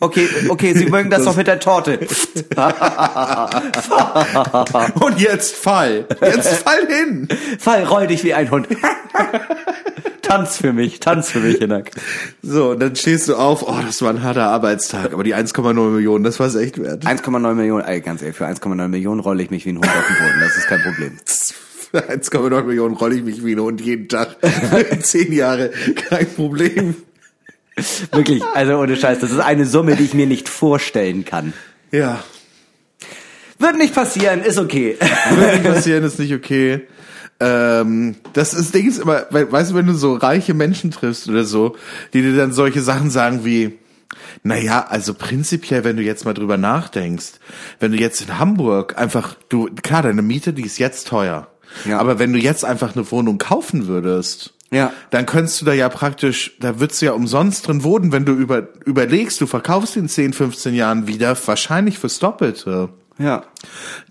Okay, 0.00 0.26
okay, 0.48 0.72
Sie 0.72 0.86
mögen 0.86 1.10
das 1.10 1.24
doch 1.24 1.36
mit 1.36 1.48
der 1.48 1.60
Torte. 1.60 1.98
Und 5.00 5.20
jetzt 5.20 5.54
fall. 5.54 6.06
Jetzt 6.22 6.62
fall 6.62 6.86
hin. 6.88 7.28
Fall, 7.58 7.84
roll 7.84 8.06
dich 8.06 8.24
wie 8.24 8.32
ein 8.32 8.50
Hund. 8.50 8.68
tanz 10.24 10.56
für 10.56 10.72
mich, 10.72 11.00
tanz 11.00 11.30
für 11.30 11.40
mich, 11.40 11.58
Hinak. 11.58 11.90
So, 12.42 12.70
und 12.70 12.80
dann 12.80 12.96
stehst 12.96 13.28
du 13.28 13.36
auf, 13.36 13.62
oh, 13.62 13.78
das 13.84 14.02
war 14.02 14.10
ein 14.10 14.22
harter 14.22 14.48
Arbeitstag, 14.48 15.12
aber 15.12 15.24
die 15.24 15.34
1,9 15.34 15.72
Millionen, 15.90 16.24
das 16.24 16.40
war 16.40 16.46
es 16.46 16.54
echt 16.54 16.80
wert. 16.80 17.04
1,9 17.04 17.54
Millionen, 17.54 17.84
ey, 17.84 18.00
ganz 18.00 18.22
ehrlich, 18.22 18.36
für 18.36 18.46
1,9 18.46 18.88
Millionen 18.88 19.20
rolle 19.20 19.42
ich 19.42 19.50
mich 19.50 19.64
wie 19.66 19.70
ein 19.70 19.76
Hund 19.76 19.86
auf 19.86 20.06
den 20.06 20.16
Boden. 20.16 20.40
Das 20.40 20.56
ist 20.56 20.66
kein 20.66 20.82
Problem. 20.82 21.18
Für 21.94 22.10
1,9 22.10 22.64
Millionen 22.64 22.96
rolle 22.96 23.14
ich 23.14 23.22
mich 23.22 23.44
wie 23.44 23.54
ein 23.54 23.60
Hund 23.60 23.80
jeden 23.80 24.08
Tag. 24.08 24.36
Zehn 25.02 25.32
Jahre, 25.32 25.70
kein 26.08 26.26
Problem. 26.26 26.96
Wirklich, 28.10 28.42
also 28.54 28.78
ohne 28.78 28.96
Scheiß, 28.96 29.20
das 29.20 29.30
ist 29.30 29.38
eine 29.38 29.64
Summe, 29.64 29.94
die 29.94 30.04
ich 30.04 30.14
mir 30.14 30.26
nicht 30.26 30.48
vorstellen 30.48 31.24
kann. 31.24 31.52
Ja. 31.92 32.24
Wird 33.58 33.76
nicht 33.76 33.94
passieren, 33.94 34.42
ist 34.42 34.58
okay. 34.58 34.96
Wird 35.36 35.52
nicht 35.52 35.64
passieren, 35.64 36.02
ist 36.02 36.18
nicht 36.18 36.34
okay. 36.34 36.82
Ähm, 37.40 38.16
das 38.32 38.54
ist 38.54 38.74
Ding 38.74 38.88
ist 38.88 38.98
immer, 38.98 39.26
we- 39.30 39.50
weißt 39.50 39.72
du, 39.72 39.74
wenn 39.74 39.86
du 39.86 39.94
so 39.94 40.14
reiche 40.14 40.54
Menschen 40.54 40.90
triffst 40.90 41.28
oder 41.28 41.44
so, 41.44 41.76
die 42.12 42.22
dir 42.22 42.36
dann 42.36 42.52
solche 42.52 42.80
Sachen 42.80 43.10
sagen 43.10 43.44
wie, 43.44 43.78
naja, 44.42 44.86
also 44.88 45.14
prinzipiell, 45.14 45.84
wenn 45.84 45.96
du 45.96 46.02
jetzt 46.02 46.24
mal 46.24 46.34
drüber 46.34 46.56
nachdenkst, 46.56 47.32
wenn 47.80 47.92
du 47.92 47.98
jetzt 47.98 48.20
in 48.20 48.38
Hamburg 48.38 48.96
einfach, 48.98 49.36
du, 49.48 49.68
klar, 49.82 50.02
deine 50.02 50.22
Miete, 50.22 50.52
die 50.52 50.62
ist 50.64 50.78
jetzt 50.78 51.08
teuer. 51.08 51.48
Ja. 51.84 51.98
Aber 51.98 52.18
wenn 52.20 52.32
du 52.32 52.38
jetzt 52.38 52.64
einfach 52.64 52.94
eine 52.94 53.10
Wohnung 53.10 53.38
kaufen 53.38 53.88
würdest, 53.88 54.54
Ja. 54.70 54.92
dann 55.10 55.26
könntest 55.26 55.60
du 55.60 55.64
da 55.64 55.72
ja 55.72 55.88
praktisch, 55.88 56.56
da 56.60 56.78
würdest 56.78 57.02
du 57.02 57.06
ja 57.06 57.12
umsonst 57.12 57.66
drin 57.66 57.82
wohnen, 57.82 58.12
wenn 58.12 58.24
du 58.24 58.32
über, 58.32 58.68
überlegst, 58.84 59.40
du 59.40 59.46
verkaufst 59.46 59.96
in 59.96 60.08
10, 60.08 60.32
15 60.32 60.74
Jahren 60.74 61.08
wieder, 61.08 61.36
wahrscheinlich 61.46 61.98
fürs 61.98 62.20
Doppelte. 62.20 62.90
Ja. 63.18 63.44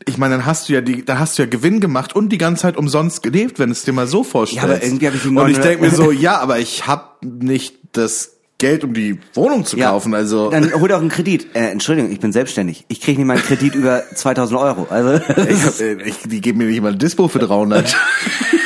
Ich 0.05 0.17
meine, 0.17 0.37
dann 0.37 0.45
hast 0.45 0.69
du 0.69 0.73
ja 0.73 0.81
die, 0.81 1.03
da 1.03 1.19
hast 1.19 1.37
du 1.37 1.43
ja 1.43 1.49
Gewinn 1.49 1.79
gemacht 1.79 2.15
und 2.15 2.29
die 2.29 2.37
ganze 2.37 2.61
Zeit 2.63 2.77
umsonst 2.77 3.21
gelebt, 3.23 3.59
wenn 3.59 3.69
es 3.71 3.83
dir 3.83 3.91
mal 3.93 4.07
so 4.07 4.23
vorstellst. 4.23 4.65
Ja, 4.65 4.73
aber 4.73 4.83
irgendwie 4.83 5.07
hab 5.07 5.15
ich 5.15 5.21
die 5.23 5.27
Und 5.27 5.35
ich 5.49 5.57
900 5.57 5.63
denke 5.65 5.83
mir 5.85 5.91
so, 5.91 6.11
ja, 6.11 6.39
aber 6.39 6.59
ich 6.59 6.87
habe 6.87 7.03
nicht 7.25 7.75
das 7.91 8.37
Geld, 8.59 8.85
um 8.85 8.93
die 8.93 9.19
Wohnung 9.33 9.65
zu 9.65 9.75
Ja. 9.77 9.89
kaufen. 9.89 10.13
Also 10.13 10.49
Dann 10.49 10.73
hol 10.73 10.87
doch 10.87 11.01
einen 11.01 11.09
Kredit. 11.09 11.47
Äh, 11.53 11.71
Entschuldigung, 11.71 12.11
ich 12.11 12.21
bin 12.21 12.31
selbstständig. 12.31 12.85
Ich 12.87 13.01
kriege 13.01 13.17
nicht 13.19 13.27
mal 13.27 13.33
einen 13.33 13.43
Kredit 13.43 13.75
über 13.75 14.03
2000 14.15 14.57
Euro. 14.59 14.87
Also 14.89 15.15
ich 15.15 15.63
hab, 15.65 15.79
äh, 15.81 16.01
ich, 16.03 16.19
die 16.25 16.39
geben 16.39 16.59
mir 16.59 16.67
nicht 16.67 16.81
mal 16.81 16.93
ein 16.93 16.97
Dispo 16.99 17.27
für 17.27 17.39
300. 17.39 17.93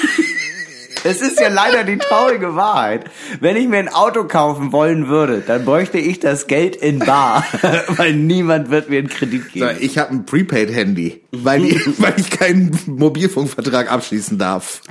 es 1.08 1.22
ist 1.22 1.39
ja 1.39 1.47
leider 1.49 1.84
die 1.84 1.97
traurige 1.97 2.55
Wahrheit. 2.55 3.05
Wenn 3.39 3.55
ich 3.58 3.68
mir 3.68 3.78
ein 3.78 3.89
Auto 3.89 4.26
kaufen 4.26 4.72
wollen 4.72 5.08
würde, 5.08 5.41
dann 5.45 5.66
bräuchte 5.66 5.97
ich 5.97 6.20
das 6.20 6.47
Geld 6.47 6.76
in 6.76 6.99
bar, 6.99 7.45
weil 7.89 8.14
niemand 8.14 8.70
wird 8.70 8.89
mir 8.89 8.99
einen 8.99 9.10
Kredit 9.10 9.51
geben. 9.51 9.78
ich 9.80 9.97
habe 9.97 10.12
ein 10.12 10.26
Prepaid-Handy, 10.26 11.24
weil, 11.32 11.66
ich- 11.66 12.01
weil 12.01 12.14
ich 12.18 12.30
keinen 12.30 12.78
Mobilfunkvertrag 12.86 13.91
abschließen 13.91 14.38
darf. 14.38 14.82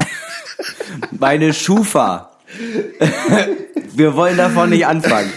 Meine 1.19 1.53
Schufa. 1.53 2.31
Wir 3.95 4.15
wollen 4.15 4.37
davon 4.37 4.71
nicht 4.71 4.87
anfangen. 4.87 5.31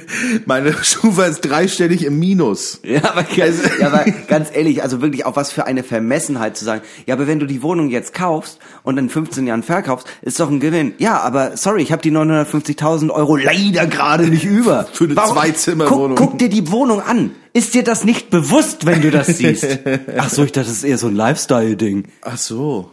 Meine 0.46 0.72
Schufa 0.82 1.24
ist 1.24 1.40
dreistellig 1.40 2.04
im 2.04 2.18
Minus. 2.18 2.80
Ja 2.82 3.02
aber, 3.04 3.22
ganz, 3.24 3.58
ja, 3.78 3.86
aber 3.86 4.04
ganz 4.28 4.48
ehrlich, 4.52 4.82
also 4.82 5.00
wirklich 5.00 5.24
auch 5.26 5.36
was 5.36 5.52
für 5.52 5.66
eine 5.66 5.82
Vermessenheit 5.82 6.56
zu 6.56 6.64
sagen. 6.64 6.82
Ja, 7.06 7.14
aber 7.14 7.26
wenn 7.26 7.38
du 7.38 7.46
die 7.46 7.62
Wohnung 7.62 7.90
jetzt 7.90 8.14
kaufst 8.14 8.58
und 8.82 8.98
in 8.98 9.08
15 9.08 9.46
Jahren 9.46 9.62
verkaufst, 9.62 10.06
ist 10.22 10.40
doch 10.40 10.50
ein 10.50 10.60
Gewinn. 10.60 10.94
Ja, 10.98 11.20
aber 11.20 11.56
sorry, 11.56 11.82
ich 11.82 11.92
habe 11.92 12.02
die 12.02 12.12
950.000 12.12 13.10
Euro 13.10 13.36
leider 13.36 13.86
gerade 13.86 14.26
nicht 14.26 14.44
über. 14.44 14.86
Für 14.92 15.04
eine 15.04 15.14
Zwei-Zimmer-Wohnung. 15.14 16.16
Guck, 16.16 16.30
guck 16.30 16.38
dir 16.38 16.48
die 16.48 16.70
Wohnung 16.70 17.02
an. 17.02 17.32
Ist 17.52 17.74
dir 17.74 17.84
das 17.84 18.04
nicht 18.04 18.30
bewusst, 18.30 18.86
wenn 18.86 19.02
du 19.02 19.10
das 19.10 19.26
siehst? 19.26 19.66
Ach 20.16 20.30
so, 20.30 20.44
ich 20.44 20.52
dachte, 20.52 20.68
das 20.68 20.78
ist 20.78 20.84
eher 20.84 20.98
so 20.98 21.08
ein 21.08 21.16
Lifestyle-Ding. 21.16 22.04
Ach 22.22 22.38
so. 22.38 22.90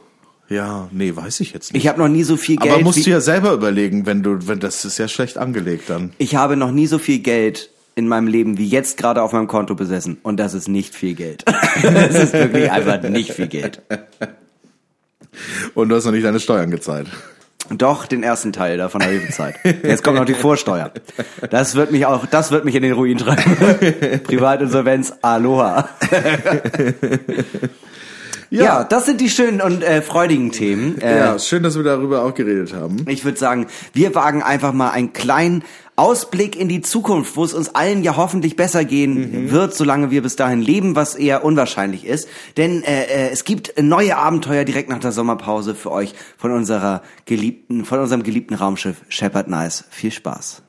Ja, 0.49 0.89
nee, 0.91 1.15
weiß 1.15 1.41
ich 1.41 1.53
jetzt 1.53 1.73
nicht. 1.73 1.83
Ich 1.83 1.87
habe 1.87 1.99
noch 1.99 2.07
nie 2.07 2.23
so 2.23 2.35
viel 2.35 2.57
Geld. 2.57 2.73
Aber 2.73 2.83
musst 2.83 3.05
du 3.05 3.09
ja 3.09 3.21
selber 3.21 3.53
überlegen, 3.53 4.05
wenn 4.07 4.23
du, 4.23 4.47
wenn 4.47 4.59
das 4.59 4.83
ist 4.83 4.97
ja 4.97 5.07
schlecht 5.07 5.37
angelegt 5.37 5.89
dann. 5.89 6.13
ich 6.17 6.35
habe 6.35 6.55
noch 6.57 6.71
nie 6.71 6.87
so 6.87 6.97
viel 6.97 7.19
Geld 7.19 7.69
in 7.95 8.07
meinem 8.07 8.27
Leben 8.27 8.57
wie 8.57 8.67
jetzt 8.67 8.97
gerade 8.97 9.21
auf 9.21 9.33
meinem 9.33 9.47
Konto 9.47 9.75
besessen. 9.75 10.17
Und 10.23 10.37
das 10.37 10.53
ist 10.53 10.67
nicht 10.67 10.95
viel 10.95 11.13
Geld. 11.13 11.45
Das 11.81 12.15
ist 12.15 12.33
wirklich 12.33 12.71
einfach 12.71 13.01
nicht 13.03 13.33
viel 13.33 13.47
Geld. 13.47 13.81
Und 15.75 15.89
du 15.89 15.95
hast 15.95 16.05
noch 16.05 16.11
nicht 16.11 16.25
deine 16.25 16.39
Steuern 16.39 16.71
gezahlt. 16.71 17.07
Doch, 17.69 18.07
den 18.07 18.23
ersten 18.23 18.51
Teil 18.51 18.77
davon 18.77 19.03
habe 19.03 19.13
ich 19.13 19.27
bezahlt. 19.27 19.55
Jetzt 19.63 20.03
kommt 20.03 20.17
noch 20.17 20.25
die 20.25 20.33
Vorsteuer. 20.33 20.91
Das 21.51 21.75
wird 21.75 21.91
mich 21.91 22.05
auch, 22.05 22.25
das 22.25 22.51
wird 22.51 22.65
mich 22.65 22.73
in 22.75 22.81
den 22.81 22.93
Ruin 22.93 23.17
treiben. 23.17 24.21
Privatinsolvenz, 24.23 25.13
Aloha. 25.21 25.87
Ja. 28.49 28.83
das 28.83 29.05
sind 29.05 29.21
die 29.21 29.29
schönen 29.29 29.61
und 29.61 29.83
äh, 29.83 30.01
freudigen 30.01 30.51
Themen. 30.51 30.99
Äh, 31.01 31.17
ja, 31.17 31.39
schön, 31.39 31.63
dass 31.63 31.75
wir 31.75 31.83
darüber 31.83 32.23
auch 32.23 32.33
geredet 32.33 32.73
haben. 32.73 33.05
Ich 33.07 33.23
würde 33.23 33.37
sagen, 33.37 33.67
wir 33.93 34.15
wagen 34.15 34.41
einfach 34.41 34.73
mal 34.73 34.89
einen 34.89 35.13
kleinen 35.13 35.63
Ausblick 35.99 36.55
in 36.55 36.69
die 36.69 36.81
Zukunft, 36.81 37.35
wo 37.35 37.43
es 37.43 37.53
uns 37.53 37.75
allen 37.75 38.03
ja 38.03 38.15
hoffentlich 38.15 38.55
besser 38.55 38.85
gehen 38.85 39.51
wird, 39.51 39.75
solange 39.75 40.11
wir 40.11 40.21
bis 40.21 40.37
dahin 40.37 40.61
leben, 40.61 40.95
was 40.95 41.15
eher 41.15 41.43
unwahrscheinlich 41.43 42.05
ist. 42.05 42.29
Denn 42.55 42.83
äh, 42.83 43.03
äh, 43.03 43.29
es 43.31 43.43
gibt 43.43 43.73
neue 43.81 44.17
Abenteuer 44.17 44.63
direkt 44.63 44.89
nach 44.89 44.99
der 44.99 45.11
Sommerpause 45.11 45.75
für 45.75 45.91
euch 45.91 46.15
von 46.37 46.51
unserer 46.51 47.03
geliebten, 47.25 47.83
von 47.83 47.99
unserem 47.99 48.23
geliebten 48.23 48.55
Raumschiff 48.55 48.97
Shepard 49.09 49.49
Nice. 49.49 49.83
Viel 49.89 50.11
Spaß. 50.11 50.63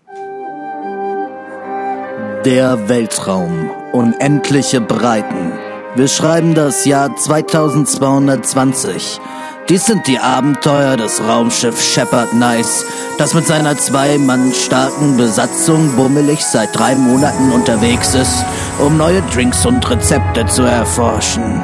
Der 2.44 2.88
Weltraum. 2.88 3.70
Unendliche 3.92 4.80
Breiten. 4.80 5.69
Wir 5.96 6.06
schreiben 6.06 6.54
das 6.54 6.84
Jahr 6.84 7.16
2220. 7.16 9.20
Dies 9.68 9.86
sind 9.86 10.06
die 10.06 10.20
Abenteuer 10.20 10.96
des 10.96 11.20
Raumschiffs 11.20 11.92
Shepard 11.92 12.32
Nice, 12.32 12.84
das 13.18 13.34
mit 13.34 13.44
seiner 13.44 13.76
zwei 13.76 14.16
Mann 14.16 14.52
starken 14.52 15.16
Besatzung 15.16 15.90
bummelig 15.96 16.44
seit 16.44 16.78
drei 16.78 16.94
Monaten 16.94 17.50
unterwegs 17.50 18.14
ist, 18.14 18.44
um 18.78 18.96
neue 18.96 19.20
Drinks 19.34 19.66
und 19.66 19.88
Rezepte 19.90 20.46
zu 20.46 20.62
erforschen. 20.62 21.60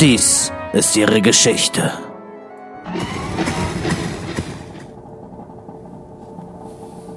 Dies 0.00 0.50
ist 0.72 0.96
ihre 0.96 1.20
Geschichte. 1.20 1.92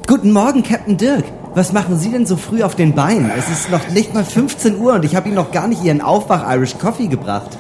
Guten 0.07 0.33
Morgen, 0.33 0.61
Captain 0.61 0.97
Dirk. 0.97 1.23
Was 1.55 1.71
machen 1.71 1.99
Sie 1.99 2.09
denn 2.09 2.25
so 2.25 2.35
früh 2.35 2.63
auf 2.63 2.75
den 2.75 2.95
Beinen? 2.95 3.31
Es 3.37 3.47
ist 3.47 3.69
noch 3.69 3.87
nicht 3.89 4.11
mal 4.11 4.25
15 4.25 4.79
Uhr 4.79 4.93
und 4.93 5.05
ich 5.05 5.15
habe 5.15 5.27
Ihnen 5.27 5.35
noch 5.35 5.51
gar 5.51 5.67
nicht 5.67 5.83
Ihren 5.83 6.01
Aufwach-Irish 6.01 6.79
Coffee 6.79 7.05
gebracht. 7.05 7.51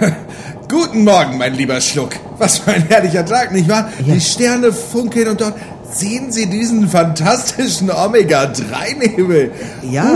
Guten 0.68 1.04
Morgen, 1.04 1.38
mein 1.38 1.54
lieber 1.54 1.80
Schluck. 1.80 2.10
Was 2.36 2.58
für 2.58 2.72
ein 2.72 2.86
herrlicher 2.88 3.24
Tag, 3.24 3.52
nicht 3.52 3.66
wahr? 3.66 3.88
Ja. 4.04 4.12
Die 4.12 4.20
Sterne 4.20 4.70
funkeln 4.70 5.28
und 5.28 5.40
dort 5.40 5.54
sehen 5.90 6.30
Sie 6.30 6.44
diesen 6.44 6.90
fantastischen 6.90 7.90
Omega-3-Nebel. 7.90 9.50
Ja, 9.90 10.12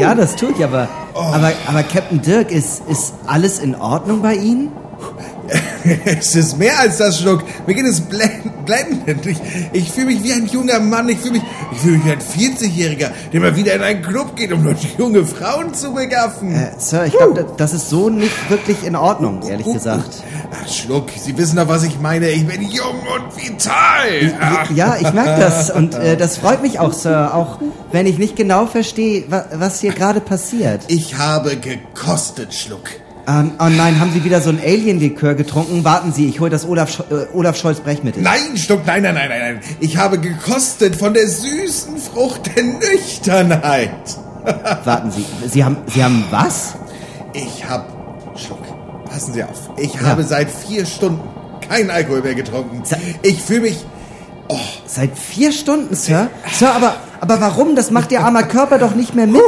ja, 0.00 0.12
das 0.16 0.34
tue 0.34 0.50
ich, 0.50 0.64
aber, 0.64 0.88
aber, 1.14 1.52
aber 1.68 1.82
Captain 1.84 2.22
Dirk, 2.22 2.50
ist, 2.50 2.82
ist 2.88 3.14
alles 3.24 3.60
in 3.60 3.76
Ordnung 3.76 4.20
bei 4.20 4.34
Ihnen? 4.34 4.72
Es 6.04 6.36
ist 6.36 6.58
mehr 6.58 6.78
als 6.78 6.98
das, 6.98 7.20
Schluck. 7.20 7.42
Mir 7.66 7.74
geht 7.74 7.86
es 7.86 8.00
blend- 8.00 8.64
blendend. 8.64 9.26
Ich, 9.26 9.38
ich 9.72 9.90
fühle 9.90 10.06
mich 10.06 10.22
wie 10.22 10.32
ein 10.32 10.46
junger 10.46 10.78
Mann. 10.78 11.08
Ich 11.08 11.18
fühle 11.18 11.32
mich, 11.34 11.42
ich 11.72 11.78
fühle 11.78 11.98
mich 11.98 12.06
wie 12.06 12.12
ein 12.12 12.54
40-Jähriger, 12.56 13.10
der 13.32 13.40
mal 13.40 13.56
wieder 13.56 13.74
in 13.74 13.82
einen 13.82 14.02
Club 14.02 14.36
geht, 14.36 14.52
um 14.52 14.64
dort 14.64 14.78
junge 14.96 15.24
Frauen 15.26 15.74
zu 15.74 15.92
begaffen. 15.92 16.54
Äh, 16.54 16.72
Sir, 16.78 17.04
ich 17.06 17.12
glaube, 17.12 17.46
das 17.56 17.72
ist 17.72 17.88
so 17.90 18.08
nicht 18.08 18.32
wirklich 18.48 18.84
in 18.84 18.94
Ordnung, 18.96 19.42
ehrlich 19.48 19.66
gesagt. 19.72 20.22
Ach, 20.52 20.68
Schluck, 20.68 21.08
Sie 21.16 21.36
wissen 21.36 21.56
doch, 21.56 21.66
was 21.68 21.82
ich 21.82 21.98
meine. 22.00 22.28
Ich 22.30 22.46
bin 22.46 22.62
jung 22.62 23.00
und 23.14 23.36
vital. 23.36 24.34
Ach. 24.40 24.70
Ja, 24.70 24.96
ich 25.00 25.12
merke 25.12 25.40
das 25.40 25.68
und 25.70 25.94
äh, 25.94 26.16
das 26.16 26.38
freut 26.38 26.62
mich 26.62 26.78
auch, 26.78 26.92
Sir, 26.92 27.34
auch 27.34 27.58
wenn 27.90 28.06
ich 28.06 28.18
nicht 28.18 28.36
genau 28.36 28.66
verstehe, 28.66 29.24
wa 29.28 29.46
was 29.54 29.80
hier 29.80 29.92
gerade 29.92 30.20
passiert. 30.20 30.82
Ich 30.88 31.18
habe 31.18 31.56
gekostet, 31.56 32.54
Schluck. 32.54 32.88
Ähm, 33.28 33.52
oh 33.58 33.68
nein, 33.68 34.00
haben 34.00 34.12
Sie 34.12 34.24
wieder 34.24 34.40
so 34.40 34.50
ein 34.50 34.58
Alien-Likör 34.58 35.34
getrunken? 35.34 35.84
Warten 35.84 36.12
Sie, 36.12 36.28
ich 36.28 36.40
hole 36.40 36.50
das 36.50 36.66
Olaf, 36.66 36.90
Sch 36.90 37.00
äh, 37.10 37.26
Olaf 37.32 37.56
Scholz 37.56 37.80
Brechmittel. 37.80 38.22
Nein, 38.22 38.56
Stuck, 38.56 38.84
nein, 38.84 39.02
nein, 39.02 39.14
nein, 39.14 39.28
nein, 39.28 39.40
nein. 39.54 39.60
Ich 39.80 39.96
habe 39.96 40.18
gekostet 40.18 40.96
von 40.96 41.14
der 41.14 41.28
süßen 41.28 41.98
Frucht 41.98 42.50
der 42.56 42.64
Nüchternheit. 42.64 44.18
Warten 44.84 45.10
Sie, 45.12 45.24
Sie 45.48 45.64
haben, 45.64 45.76
Sie 45.86 46.02
haben 46.02 46.24
was? 46.30 46.74
Ich 47.32 47.64
habe, 47.68 47.84
Schluck, 48.36 48.62
passen 49.04 49.32
Sie 49.34 49.44
auf. 49.44 49.70
Ich 49.76 50.00
habe 50.00 50.24
seit 50.24 50.50
vier 50.50 50.84
Stunden 50.84 51.20
keinen 51.66 51.90
Alkohol 51.90 52.22
mehr 52.22 52.34
getrunken. 52.34 52.82
Ich 53.22 53.40
fühle 53.40 53.60
mich, 53.60 53.76
Seit 54.86 55.16
vier 55.16 55.52
Stunden, 55.52 55.94
Sir? 55.94 56.28
Sir, 56.52 56.74
aber, 56.74 56.96
Aber 57.22 57.40
warum? 57.40 57.76
Das 57.76 57.92
macht 57.92 58.10
Ihr 58.10 58.24
armer 58.24 58.42
Körper 58.42 58.78
doch 58.78 58.96
nicht 58.96 59.14
mehr 59.14 59.28
mit. 59.28 59.40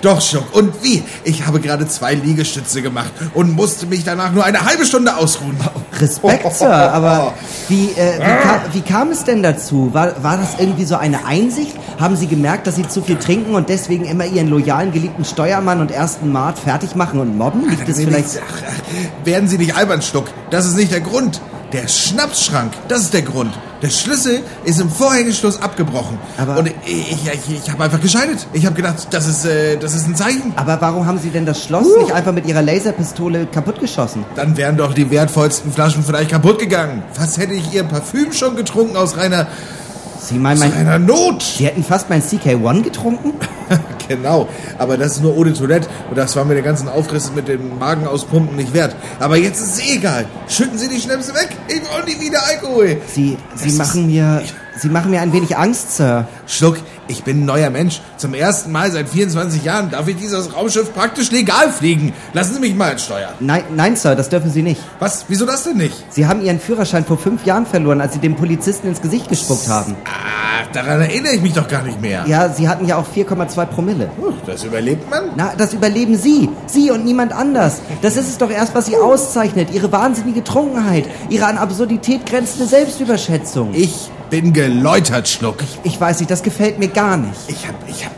Doch, 0.00 0.22
Schluck. 0.22 0.54
Und 0.54 0.82
wie? 0.82 1.02
Ich 1.24 1.46
habe 1.46 1.60
gerade 1.60 1.86
zwei 1.86 2.14
Liegestütze 2.14 2.80
gemacht 2.80 3.12
und 3.34 3.54
musste 3.54 3.84
mich 3.84 4.02
danach 4.02 4.32
nur 4.32 4.46
eine 4.46 4.64
halbe 4.64 4.86
Stunde 4.86 5.14
ausruhen. 5.14 5.54
Respekt, 6.00 6.50
Sir, 6.54 6.72
aber 6.72 7.34
wie, 7.68 7.90
äh, 7.90 8.18
wie, 8.18 8.42
kam, 8.42 8.60
wie 8.72 8.80
kam 8.80 9.10
es 9.10 9.24
denn 9.24 9.42
dazu? 9.42 9.90
War, 9.92 10.22
war 10.22 10.38
das 10.38 10.58
irgendwie 10.58 10.86
so 10.86 10.96
eine 10.96 11.26
Einsicht? 11.26 11.76
Haben 12.00 12.16
Sie 12.16 12.28
gemerkt, 12.28 12.66
dass 12.66 12.76
Sie 12.76 12.88
zu 12.88 13.02
viel 13.02 13.16
trinken 13.16 13.56
und 13.56 13.68
deswegen 13.68 14.06
immer 14.06 14.24
Ihren 14.24 14.48
loyalen, 14.48 14.90
geliebten 14.90 15.26
Steuermann 15.26 15.82
und 15.82 15.90
ersten 15.90 16.32
Mart 16.32 16.58
fertig 16.58 16.96
machen 16.96 17.20
und 17.20 17.36
mobben? 17.36 17.68
Liegt 17.68 17.86
es 17.90 17.98
vielleicht... 17.98 18.36
nee, 18.36 18.40
ach, 18.42 18.62
ach, 18.68 19.26
Werden 19.26 19.48
Sie 19.50 19.58
nicht 19.58 19.76
albern, 19.76 20.00
Schluck. 20.00 20.28
Das 20.50 20.64
ist 20.64 20.76
nicht 20.76 20.92
der 20.92 21.02
Grund. 21.02 21.42
Der 21.72 21.88
Schnapsschrank, 21.88 22.72
das 22.88 23.00
ist 23.00 23.14
der 23.14 23.22
Grund. 23.22 23.58
Der 23.80 23.88
Schlüssel 23.88 24.42
ist 24.64 24.78
im 24.78 24.90
Vorhängeschloss 24.90 25.62
abgebrochen. 25.62 26.18
Aber- 26.36 26.58
und 26.58 26.66
ich, 26.84 27.10
ich, 27.10 27.56
ich, 27.64 27.70
habe 27.70 27.84
einfach 27.84 28.00
gescheitert. 28.00 28.46
Ich 28.52 28.66
habe 28.66 28.76
gedacht, 28.76 29.08
das 29.10 29.26
ist, 29.26 29.46
äh, 29.46 29.78
das 29.78 29.94
ist 29.94 30.06
ein 30.06 30.14
Zeichen. 30.14 30.52
Aber 30.56 30.80
warum 30.82 31.06
haben 31.06 31.18
Sie 31.18 31.30
denn 31.30 31.46
das 31.46 31.64
Schloss 31.64 31.86
nicht 31.98 32.12
einfach 32.12 32.32
mit 32.32 32.46
Ihrer 32.46 32.60
Laserpistole 32.60 33.46
kaputtgeschossen? 33.46 34.24
Dann 34.34 34.58
wären 34.58 34.76
doch 34.76 34.92
die 34.92 35.10
wertvollsten 35.10 35.72
Flaschen 35.72 36.04
vielleicht 36.04 36.30
kaputt 36.30 36.58
gegangen. 36.58 37.02
Was 37.18 37.38
hätte 37.38 37.54
ich 37.54 37.72
Ihr 37.72 37.84
Parfüm 37.84 38.32
schon 38.32 38.54
getrunken 38.54 38.96
aus 38.96 39.16
reiner, 39.16 39.46
Sie 40.20 40.38
meinen, 40.38 40.62
aus 40.62 40.68
mein, 40.68 40.72
reiner 40.72 40.98
Not? 40.98 41.42
Sie 41.42 41.64
hätten 41.64 41.82
fast 41.82 42.10
mein 42.10 42.22
CK1 42.22 42.82
getrunken? 42.82 43.32
genau, 44.16 44.48
aber 44.78 44.96
das 44.96 45.12
ist 45.12 45.22
nur 45.22 45.44
de 45.44 45.54
Toilette 45.54 45.88
und 46.08 46.16
das 46.16 46.36
war 46.36 46.44
mir 46.44 46.54
den 46.54 46.64
ganzen 46.64 46.88
Aufriss 46.88 47.32
mit 47.34 47.48
dem 47.48 47.78
Magen 47.78 48.06
auspumpen 48.06 48.56
nicht 48.56 48.72
wert. 48.74 48.94
Aber 49.18 49.36
jetzt 49.36 49.60
ist 49.60 49.78
es 49.78 49.80
eh 49.80 49.96
egal. 49.96 50.26
Schütten 50.48 50.78
Sie 50.78 50.88
die 50.88 51.00
Schnäpse 51.00 51.34
weg. 51.34 51.50
Ich 51.68 51.76
will 51.76 52.14
nie 52.14 52.20
wieder 52.20 52.40
Alkohol. 52.46 53.00
Sie, 53.06 53.36
Sie 53.54 53.68
Das 53.68 53.78
machen 53.78 54.06
mir, 54.06 54.42
Sie 54.78 54.88
machen 54.88 55.10
mir 55.10 55.20
ein 55.20 55.32
wenig 55.32 55.56
Angst, 55.56 55.96
Sir. 55.96 56.26
Schluck, 56.46 56.78
ich 57.08 57.24
bin 57.24 57.42
ein 57.42 57.44
neuer 57.46 57.70
Mensch. 57.70 58.00
Zum 58.16 58.34
ersten 58.34 58.72
Mal 58.72 58.90
seit 58.90 59.08
24 59.08 59.64
Jahren 59.64 59.90
darf 59.90 60.08
ich 60.08 60.16
dieses 60.16 60.54
Raumschiff 60.54 60.92
praktisch 60.94 61.30
legal 61.30 61.70
fliegen. 61.70 62.12
Lassen 62.32 62.54
Sie 62.54 62.60
mich 62.60 62.74
mal 62.74 62.98
steuern. 62.98 63.34
Nein, 63.40 63.64
nein, 63.74 63.96
Sir, 63.96 64.14
das 64.14 64.28
dürfen 64.28 64.50
Sie 64.50 64.62
nicht. 64.62 64.80
Was? 64.98 65.24
Wieso 65.28 65.44
das 65.46 65.64
denn 65.64 65.76
nicht? 65.76 65.94
Sie 66.10 66.26
haben 66.26 66.42
Ihren 66.42 66.60
Führerschein 66.60 67.04
vor 67.04 67.18
fünf 67.18 67.44
Jahren 67.44 67.66
verloren, 67.66 68.00
als 68.00 68.14
Sie 68.14 68.18
dem 68.20 68.36
Polizisten 68.36 68.88
ins 68.88 69.00
Gesicht 69.00 69.28
gespuckt 69.28 69.68
haben. 69.68 69.96
Ah, 70.04 70.64
daran 70.72 71.00
erinnere 71.00 71.32
ich 71.34 71.42
mich 71.42 71.52
doch 71.52 71.68
gar 71.68 71.82
nicht 71.82 72.00
mehr. 72.00 72.24
Ja, 72.26 72.48
Sie 72.48 72.68
hatten 72.68 72.86
ja 72.86 72.96
auch 72.96 73.06
4,2 73.14 73.66
Promille. 73.66 74.10
Puh, 74.18 74.32
Das 74.46 74.64
überlebt 74.64 75.10
man? 75.10 75.30
Na, 75.36 75.52
das 75.56 75.74
überleben 75.74 76.16
Sie. 76.16 76.48
Sie 76.66 76.90
und 76.90 77.04
niemand 77.04 77.32
anders. 77.32 77.80
Das 78.00 78.16
ist 78.16 78.28
es 78.28 78.38
doch 78.38 78.50
erst, 78.50 78.74
was 78.74 78.86
Sie 78.86 78.96
auszeichnet. 78.96 79.68
Ihre 79.72 79.90
wahnsinnige 79.92 80.44
Trunkenheit. 80.44 81.04
Ihre 81.28 81.46
an 81.46 81.58
Absurdität 81.58 82.26
grenzende 82.26 82.66
Selbstüberschätzung. 82.66 83.70
Ich 83.74 84.10
bin 84.32 84.54
geläutert, 84.54 85.28
Schluck. 85.28 85.58
Ich 85.84 86.00
weiß 86.00 86.20
nicht, 86.20 86.30
das 86.30 86.42
gefällt 86.42 86.78
mir 86.78 86.88
gar 86.88 87.18
nicht. 87.18 87.38
Ich 87.48 87.68
hab, 87.68 87.74
ich 87.86 88.02
hab, 88.02 88.12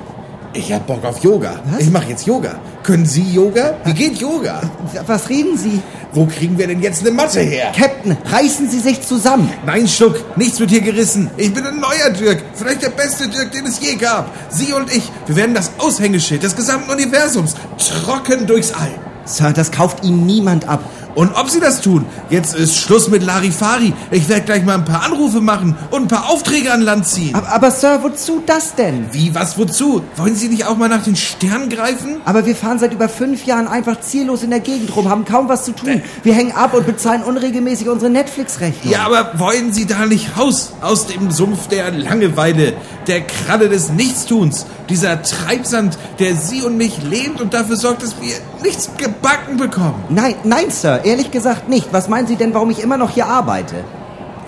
ich 0.53 0.73
hab 0.73 0.87
Bock 0.87 1.05
auf 1.05 1.19
Yoga. 1.25 1.61
Was? 1.65 1.81
Ich 1.81 1.91
mache 1.91 2.11
jetzt 2.11 2.25
Yoga. 2.25 2.55
Können 2.85 3.05
Sie 3.05 3.33
Yoga? 3.33 3.75
Wie 3.85 3.95
geht 3.95 4.19
Yoga? 4.19 4.63
Was 5.09 5.29
reden 5.29 5.59
Sie? 5.59 5.83
Wo 6.13 6.27
kriegen 6.27 6.57
wir 6.57 6.69
denn 6.69 6.81
jetzt 6.81 7.01
eine 7.01 7.11
Matte 7.11 7.41
her? 7.41 7.73
Captain, 7.77 8.17
reißen 8.27 8.71
Sie 8.71 8.79
sich 8.79 9.03
zusammen. 9.03 9.51
Nein, 9.67 9.89
Schluck, 9.89 10.37
nichts 10.37 10.61
wird 10.61 10.71
hier 10.71 10.83
gerissen. 10.83 11.33
Ich 11.37 11.53
bin 11.53 11.67
ein 11.67 11.81
neuer 11.81 12.11
Dirk. 12.11 12.45
Vielleicht 12.55 12.83
der 12.83 12.91
beste 12.91 13.27
Dirk, 13.27 13.51
den 13.51 13.67
es 13.67 13.81
je 13.81 13.97
gab. 13.97 14.31
Sie 14.51 14.73
und 14.73 14.95
ich, 14.95 15.11
wir 15.27 15.35
werden 15.35 15.57
das 15.57 15.73
Aushängeschild 15.79 16.45
des 16.45 16.55
gesamten 16.55 16.93
Universums 16.93 17.57
trocken 17.77 18.47
durchs 18.47 18.73
All. 18.73 18.95
Sir, 19.25 19.53
das 19.53 19.73
kauft 19.73 20.05
Ihnen 20.05 20.27
niemand 20.27 20.69
ab. 20.69 20.85
Und 21.15 21.35
ob 21.37 21.49
Sie 21.49 21.61
das 21.61 21.81
tun, 21.81 22.07
jetzt 22.31 22.55
ist 22.55 22.77
Schluss 22.77 23.09
mit 23.09 23.23
Larifari. 23.23 23.93
Ich 24.11 24.29
werde 24.29 24.43
gleich 24.43 24.65
mal 24.65 24.75
ein 24.75 24.85
paar 24.85 25.05
Anrufe 25.05 25.41
machen 25.41 25.77
und 25.91 26.03
ein 26.03 26.09
paar 26.09 26.29
Aufträge 26.29 26.73
an 26.73 26.83
Land 26.83 27.07
ziehen. 27.07 27.35
Aber, 27.35 27.49
aber 27.51 27.71
Sir, 27.71 28.01
wozu 28.03 28.43
das 28.45 28.75
denn? 28.75 29.07
Wie, 29.13 29.35
was, 29.35 29.57
wozu? 29.59 30.03
Wollen 30.17 30.35
Sie 30.35 30.49
nicht 30.49 30.67
auch 30.67 30.77
mal 30.77 30.89
nach 30.89 31.03
den 31.05 31.17
Sternen 31.17 31.69
greifen? 31.69 32.17
Aber 32.25 32.47
wir 32.47 32.57
fahren 32.57 32.79
seit 32.79 32.93
über 32.93 33.09
fünf 33.09 33.45
Jahren 33.45 33.69
einfach 33.69 34.01
ziellos 34.01 34.43
in 34.43 34.51
der 34.51 34.61
Gegend 34.61 34.95
rum, 34.97 35.09
haben 35.09 35.25
kaum 35.25 35.49
was 35.49 35.65
zu 35.65 35.73
tun. 35.73 36.03
Wir 36.23 36.35
hängen 36.35 36.53
ab 36.53 36.75
und 36.75 36.87
bezahlen 36.87 37.23
unregelmäßig 37.23 37.89
unsere 37.89 38.11
Netflix-Rechnung. 38.11 38.93
Ja, 38.93 39.07
aber 39.07 39.39
wollen 39.39 39.73
Sie 39.73 39.87
da 39.87 40.07
nicht 40.07 40.37
raus 40.37 40.73
aus 40.81 41.07
dem 41.07 41.31
Sumpf 41.31 41.69
der 41.69 41.93
Langeweile, 41.93 42.75
der 43.07 43.21
Kralle 43.21 43.69
des 43.69 43.91
Nichtstuns, 43.91 44.67
dieser 44.89 45.23
Treibsand, 45.23 45.99
der 46.19 46.35
Sie 46.35 46.63
und 46.63 46.77
mich 46.77 47.03
lähmt 47.03 47.41
und 47.41 47.55
dafür 47.55 47.77
sorgt, 47.77 48.03
dass 48.03 48.21
wir 48.21 48.35
nichts 48.63 48.91
gebacken 48.97 49.57
bekommen? 49.57 50.03
Nein, 50.09 50.35
nein, 50.45 50.71
Sir, 50.71 51.04
ehrlich 51.05 51.31
gesagt 51.31 51.69
nicht. 51.69 51.93
Was 51.93 52.09
meinen 52.09 52.27
Sie 52.27 52.37
denn, 52.37 52.55
warum 52.55 52.71
ich 52.71 52.83
immer 52.83 52.97
noch 52.97 53.11
hier 53.11 53.27
arbeite? 53.27 53.77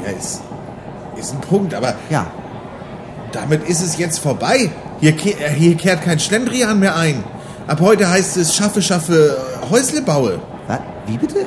Ja, 0.05 0.11
ist, 0.13 0.43
ist 1.17 1.33
ein 1.33 1.41
Punkt, 1.41 1.75
aber 1.75 1.95
Ja, 2.11 2.27
damit 3.33 3.69
ist 3.69 3.83
es 3.83 3.99
jetzt 3.99 4.19
vorbei. 4.19 4.71
Hier, 5.01 5.11
äh, 5.13 5.51
hier 5.55 5.75
kehrt 5.77 6.03
kein 6.03 6.19
Schlendrian 6.19 6.79
mehr 6.81 6.97
ein. 6.97 7.23
Ab 7.67 7.81
heute 7.81 8.09
heißt 8.09 8.37
es 8.37 8.55
schaffe, 8.55 8.81
schaffe, 8.83 9.37
äh, 9.63 9.71
Häusle 9.71 10.03
baue. 10.03 10.41
was? 10.69 10.79
Wie 11.07 11.19
bitte? 11.19 11.47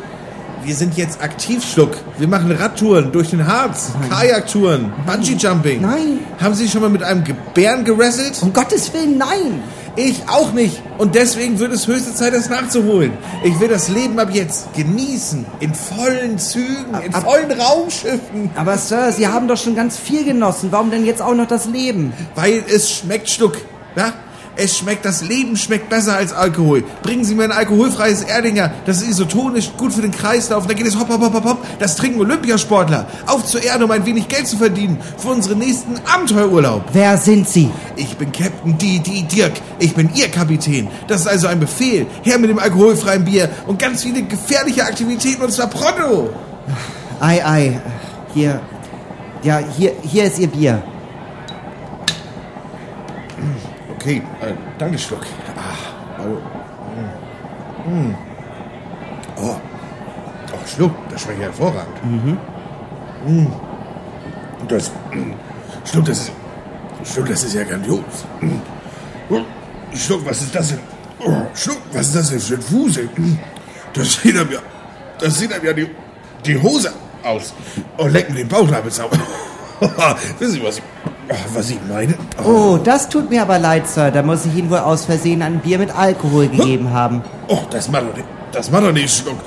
Wir 0.64 0.76
sind 0.76 0.98
jetzt 0.98 1.22
aktiv, 1.22 1.64
Schluck. 1.66 1.92
Wir 2.18 2.28
machen 2.28 2.52
Radtouren 2.52 3.12
durch 3.14 3.30
den 3.30 3.48
Harz, 3.48 3.92
Kajaktouren, 4.10 4.92
Bungee-Jumping. 5.08 5.82
Nein. 5.82 6.20
Haben 6.40 6.54
Sie 6.54 6.68
schon 6.68 6.82
mal 6.82 6.90
mit 6.90 7.02
einem 7.02 7.24
Gebären 7.24 7.86
gerasselt? 7.86 8.38
Um 8.42 8.52
Gottes 8.52 8.94
Willen, 8.94 9.18
nein! 9.18 9.64
Ich 10.02 10.22
auch 10.30 10.54
nicht. 10.54 10.82
Und 10.98 11.14
deswegen 11.16 11.60
wird 11.60 11.74
es 11.74 11.86
höchste 11.86 12.14
Zeit, 12.16 12.34
das 12.34 12.50
nachzuholen. 12.50 13.12
Ich 13.44 13.60
will 13.60 13.68
das 13.68 13.90
Leben 13.90 14.18
ab 14.18 14.30
jetzt 14.32 14.74
genießen. 14.74 15.46
In 15.60 15.74
vollen 15.76 16.40
Zügen, 16.40 16.94
in 17.06 17.14
Ab- 17.14 17.24
vollen 17.24 17.52
Raumschiffen. 17.52 18.50
Aber 18.56 18.78
Sir, 18.78 19.12
Sie 19.12 19.28
haben 19.28 19.50
doch 19.50 19.58
schon 19.58 19.76
ganz 19.76 19.98
viel 19.98 20.24
genossen. 20.24 20.70
Warum 20.72 20.90
denn 20.90 21.06
jetzt 21.06 21.22
auch 21.22 21.34
noch 21.36 21.48
das 21.48 21.66
Leben? 21.66 22.14
Weil 22.36 22.64
es 22.74 22.90
schmeckt, 22.90 23.30
Schluck. 23.30 23.58
Ja? 23.98 24.14
Es 24.56 24.78
schmeckt, 24.78 25.06
das 25.06 25.22
Leben 25.22 25.56
schmeckt 25.56 25.90
besser 25.90 26.16
als 26.16 26.34
Alkohol. 26.34 26.84
Bringen 27.02 27.24
Sie 27.24 27.34
mir 27.34 27.46
ein 27.46 27.52
alkoholfreies 27.52 28.24
Erdinger. 28.24 28.72
Das 28.86 29.02
ist 29.02 29.10
isotonisch, 29.10 29.72
gut 29.78 29.94
für 29.94 30.02
den 30.02 30.12
Kreislauf. 30.12 30.68
Da 30.68 30.74
geht 30.74 30.86
es 30.86 31.00
hopp, 31.00 31.10
hopp, 31.10 31.22
hopp, 31.22 31.34
hopp, 31.34 31.46
hopp. 31.46 31.80
Das 31.80 31.96
trinken 31.96 32.20
Olympiasportler. 32.20 33.08
Auf 33.26 33.46
zur 33.46 33.64
Erde, 33.64 33.86
um 33.86 33.92
ein 33.92 34.06
wenig 34.06 34.28
Geld 34.28 34.48
zu 34.48 34.58
verdienen. 34.58 34.98
Für 35.18 35.30
unseren 35.30 35.60
nächsten 35.60 35.96
Abenteuerurlaub. 36.06 36.84
Wer 36.92 37.18
sind 37.18 37.48
Sie? 37.48 37.70
Ich 37.96 38.18
bin 38.18 38.32
Captain 38.32 38.78
D.D. 38.78 39.24
Dirk. 39.24 39.54
Ich 39.80 39.96
bin 39.96 40.10
Ihr 40.14 40.30
Kapitän. 40.30 40.90
Das 41.08 41.22
ist 41.22 41.28
also 41.28 41.48
ein 41.48 41.60
Befehl. 41.60 42.06
Her 42.24 42.38
mit 42.38 42.50
dem 42.50 42.60
alkoholfreien 42.60 43.24
Bier 43.24 43.50
und 43.68 43.80
ganz 43.80 44.04
viele 44.04 44.24
gefährliche 44.24 44.84
Aktivitäten 44.84 45.42
und 45.42 45.52
zwar 45.52 45.68
pronto. 45.68 46.30
Ei, 47.20 47.46
ei. 47.46 47.82
Hier. 48.34 48.60
Ja, 49.42 49.60
hier, 49.78 49.94
hier 50.04 50.26
ist 50.26 50.38
Ihr 50.38 50.48
Bier. 50.48 50.84
Okay, 54.10 54.24
äh, 54.42 54.54
danke, 54.80 54.98
Schluck. 54.98 55.22
Ah, 55.56 56.18
also, 56.18 56.42
mm, 57.86 58.10
mm. 58.10 58.16
Oh. 59.38 59.56
oh, 60.52 60.68
Schluck, 60.68 60.92
das 61.12 61.22
schmeckt 61.22 61.42
hervorragend. 61.42 62.04
Mhm. 62.04 62.38
Das, 64.68 64.92
Schluck, 65.86 66.06
das 66.06 66.22
ist, 66.22 66.32
Schluck, 67.04 67.28
das 67.28 67.44
ist 67.44 67.54
ja 67.54 67.64
grandios. 67.64 68.00
Mm. 68.42 69.36
Schluck, 69.96 70.26
was 70.26 70.42
ist 70.42 70.56
das 70.56 70.70
denn? 70.70 70.80
Oh, 71.20 71.44
Schluck, 71.54 71.78
was 71.94 72.08
ist 72.08 72.16
das 72.16 72.30
denn 72.32 72.40
für 72.40 72.56
ein 72.56 72.62
Fuß? 72.64 72.98
ey? 72.98 73.10
Das 73.94 74.14
sieht 74.24 74.36
einem 74.36 74.52
ja, 74.52 74.60
das 75.20 75.38
sieht 75.38 75.54
einem 75.54 75.66
ja 75.66 75.74
die, 75.74 75.88
die 76.48 76.60
Hose 76.60 76.92
aus. 77.24 77.54
Oh, 77.98 78.08
leck 78.08 78.28
mir 78.32 78.38
den 78.38 78.48
Bauchnabel 78.48 78.90
sauber. 78.90 79.20
Wissen 80.40 80.54
Sie, 80.54 80.64
was 80.64 80.78
ich, 80.80 80.84
oh, 81.06 81.10
was 81.54 81.70
ich 81.70 81.80
meine? 81.88 82.16
Oh, 82.44 82.78
das 82.84 83.10
tut 83.10 83.30
mir 83.30 83.42
aber 83.42 83.60
leid, 83.60 83.88
Sir. 83.88 84.12
Da 84.12 84.24
muss 84.24 84.46
ich 84.46 84.56
Ihnen 84.56 84.70
wohl 84.70 84.80
aus 84.80 85.06
Versehen 85.06 85.42
ein 85.42 85.60
Bier 85.60 85.78
mit 85.78 85.96
Alkohol 85.96 86.48
gegeben 86.48 86.92
haben. 86.92 87.22
Oh, 87.48 87.60
das 87.70 87.90
macht 87.90 88.04
doch 88.04 88.16
nicht, 88.16 88.28
das 88.52 88.72
macht 88.72 88.84
doch 88.84 88.92
nicht 88.92 89.16
Schluck. 89.16 89.38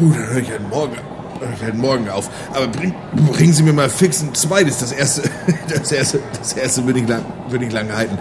Uh, 0.00 0.12
dann 0.12 0.28
höre 0.28 0.42
ich 0.42 0.50
halt 0.50 0.68
morgen, 0.68 0.96
hör 1.40 1.48
ich 1.54 1.62
halt 1.62 1.76
morgen 1.76 2.08
auf. 2.10 2.28
Aber 2.52 2.66
bring, 2.68 2.94
bringen 3.32 3.52
Sie 3.52 3.62
mir 3.62 3.72
mal 3.72 3.88
fix 3.88 4.22
ein 4.22 4.34
zweites. 4.34 4.78
Das 4.78 4.92
erste, 4.92 5.22
das 5.68 5.92
erste, 5.92 6.20
das 6.38 6.52
erste 6.52 6.86
würde 6.86 7.00
ich 7.00 7.08
lang, 7.08 7.24
würde 7.48 7.64
ich 7.64 7.72
lange 7.72 7.94
halten. 7.94 8.18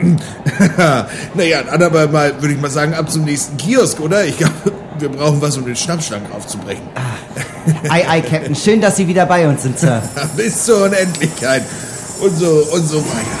naja, 1.34 1.62
dann 1.64 1.82
aber 1.82 2.06
mal, 2.06 2.40
würde 2.40 2.54
ich 2.54 2.60
mal 2.60 2.70
sagen, 2.70 2.94
ab 2.94 3.10
zum 3.10 3.24
nächsten 3.24 3.56
Kiosk, 3.56 4.00
oder? 4.00 4.24
Ich 4.24 4.36
glaube, 4.38 4.52
wir 4.98 5.08
brauchen 5.08 5.40
was, 5.40 5.56
um 5.56 5.64
den 5.64 5.76
Schnappschrank 5.76 6.24
aufzubrechen. 6.32 6.84
Ei, 7.88 8.08
ei, 8.08 8.20
Captain. 8.20 8.54
Schön, 8.54 8.80
dass 8.80 8.96
Sie 8.96 9.08
wieder 9.08 9.26
bei 9.26 9.48
uns 9.48 9.62
sind, 9.62 9.78
Sir. 9.78 10.02
Bis 10.36 10.64
zur 10.64 10.84
Unendlichkeit. 10.84 11.62
Und 12.20 12.36
so, 12.36 12.48
und 12.72 12.88
so 12.88 12.98
weiter. 12.98 13.38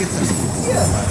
Jetzt 0.00 0.12
das 0.20 0.28
mal. 0.90 1.04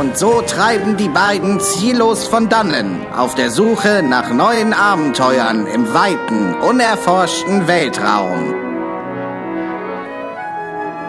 Und 0.00 0.18
so 0.18 0.42
treiben 0.42 0.96
die 0.96 1.08
beiden 1.08 1.60
ziellos 1.60 2.26
von 2.26 2.48
dannen, 2.48 3.06
auf 3.16 3.36
der 3.36 3.52
Suche 3.52 4.02
nach 4.02 4.32
neuen 4.32 4.72
Abenteuern 4.72 5.68
im 5.68 5.94
weiten, 5.94 6.54
unerforschten 6.54 7.68
Weltraum. 7.68 8.54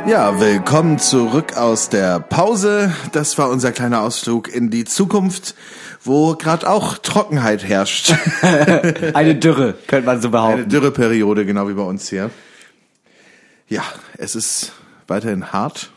Ja, 0.05 0.39
willkommen 0.39 0.99
zurück 0.99 1.57
aus 1.57 1.89
der 1.89 2.19
Pause. 2.19 2.93
Das 3.11 3.39
war 3.39 3.49
unser 3.49 3.71
kleiner 3.71 4.01
Ausflug 4.01 4.53
in 4.53 4.69
die 4.69 4.85
Zukunft, 4.85 5.55
wo 6.05 6.35
gerade 6.35 6.69
auch 6.69 6.97
Trockenheit 6.97 7.63
herrscht. 7.63 8.13
Eine 9.13 9.35
Dürre, 9.35 9.75
könnte 9.87 10.05
man 10.05 10.21
so 10.21 10.27
Eine 10.27 10.31
behaupten. 10.31 10.69
Dürreperiode, 10.69 11.45
genau 11.45 11.67
wie 11.67 11.73
bei 11.73 11.83
uns 11.83 12.09
hier. 12.09 12.29
Ja, 13.67 13.83
es 14.17 14.35
ist 14.35 14.73
weiterhin 15.07 15.51
hart. 15.51 15.91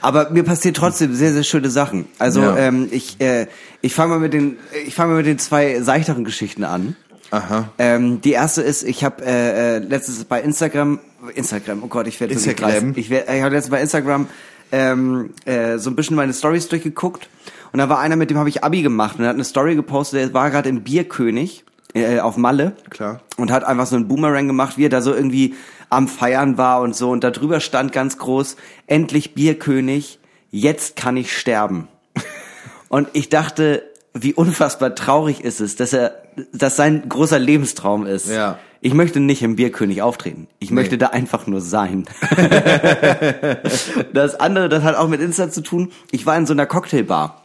Aber 0.00 0.28
mir 0.30 0.42
passieren 0.42 0.74
trotzdem 0.74 1.14
sehr, 1.14 1.32
sehr 1.32 1.44
schöne 1.44 1.70
Sachen. 1.70 2.06
Also 2.18 2.42
Ja. 2.42 2.56
ähm, 2.58 2.88
ich, 2.90 3.18
äh, 3.20 3.46
ich 3.80 3.94
fange 3.94 4.10
mal 4.14 4.18
mit 4.20 4.34
den, 4.34 4.58
ich 4.86 4.94
fange 4.94 5.12
mal 5.12 5.16
mit 5.18 5.26
den 5.26 5.38
zwei 5.38 5.80
seichteren 5.80 6.24
Geschichten 6.24 6.62
an. 6.64 6.96
Aha. 7.30 7.70
Ähm, 7.78 8.20
die 8.20 8.32
erste 8.32 8.60
ist, 8.60 8.82
ich 8.82 9.02
habe 9.02 9.24
äh, 9.24 9.76
äh, 9.76 9.78
letztens 9.78 10.22
bei 10.24 10.42
Instagram, 10.42 11.00
Instagram, 11.34 11.82
oh 11.82 11.86
Gott, 11.86 12.06
ich 12.06 12.20
werde 12.20 12.34
Instagram. 12.34 12.92
Ich, 12.96 13.08
werd- 13.08 13.30
ich 13.30 13.42
habe 13.42 13.54
letztens 13.54 13.70
bei 13.70 13.80
Instagram 13.80 14.28
ähm, 14.70 15.30
äh, 15.46 15.78
so 15.78 15.88
ein 15.90 15.96
bisschen 15.96 16.16
meine 16.16 16.34
Stories 16.34 16.68
durchgeguckt 16.68 17.28
und 17.74 17.78
da 17.78 17.88
war 17.88 17.98
einer, 17.98 18.14
mit 18.14 18.30
dem 18.30 18.38
habe 18.38 18.48
ich 18.48 18.62
Abi 18.62 18.82
gemacht 18.82 19.18
und 19.18 19.24
er 19.24 19.30
hat 19.30 19.34
eine 19.34 19.42
Story 19.42 19.74
gepostet, 19.74 20.20
der 20.20 20.32
war 20.32 20.48
gerade 20.48 20.68
im 20.68 20.84
Bierkönig 20.84 21.64
äh, 21.92 22.20
auf 22.20 22.36
Malle. 22.36 22.76
Klar. 22.88 23.20
Und 23.36 23.50
hat 23.50 23.64
einfach 23.64 23.86
so 23.86 23.96
einen 23.96 24.06
Boomerang 24.06 24.46
gemacht, 24.46 24.78
wie 24.78 24.84
er 24.84 24.90
da 24.90 25.02
so 25.02 25.12
irgendwie 25.12 25.56
am 25.90 26.06
Feiern 26.06 26.56
war 26.56 26.82
und 26.82 26.94
so. 26.94 27.10
Und 27.10 27.24
da 27.24 27.32
drüber 27.32 27.58
stand 27.58 27.90
ganz 27.90 28.16
groß, 28.16 28.54
endlich 28.86 29.34
Bierkönig, 29.34 30.20
jetzt 30.52 30.94
kann 30.94 31.16
ich 31.16 31.36
sterben. 31.36 31.88
Und 32.90 33.08
ich 33.12 33.28
dachte, 33.28 33.82
wie 34.12 34.34
unfassbar 34.34 34.94
traurig 34.94 35.42
ist 35.42 35.60
es, 35.60 35.74
dass 35.74 35.92
er, 35.92 36.22
dass 36.52 36.76
sein 36.76 37.08
großer 37.08 37.40
Lebenstraum 37.40 38.06
ist. 38.06 38.30
Ja. 38.30 38.60
Ich 38.82 38.94
möchte 38.94 39.18
nicht 39.18 39.42
im 39.42 39.56
Bierkönig 39.56 40.00
auftreten. 40.00 40.46
Ich 40.60 40.70
möchte 40.70 40.96
da 40.96 41.08
einfach 41.08 41.48
nur 41.48 41.60
sein. 41.60 42.04
das 44.12 44.38
andere, 44.38 44.68
das 44.68 44.84
hat 44.84 44.94
auch 44.94 45.08
mit 45.08 45.20
Insta 45.20 45.50
zu 45.50 45.60
tun. 45.60 45.90
Ich 46.12 46.24
war 46.24 46.36
in 46.36 46.46
so 46.46 46.52
einer 46.52 46.66
Cocktailbar. 46.66 47.43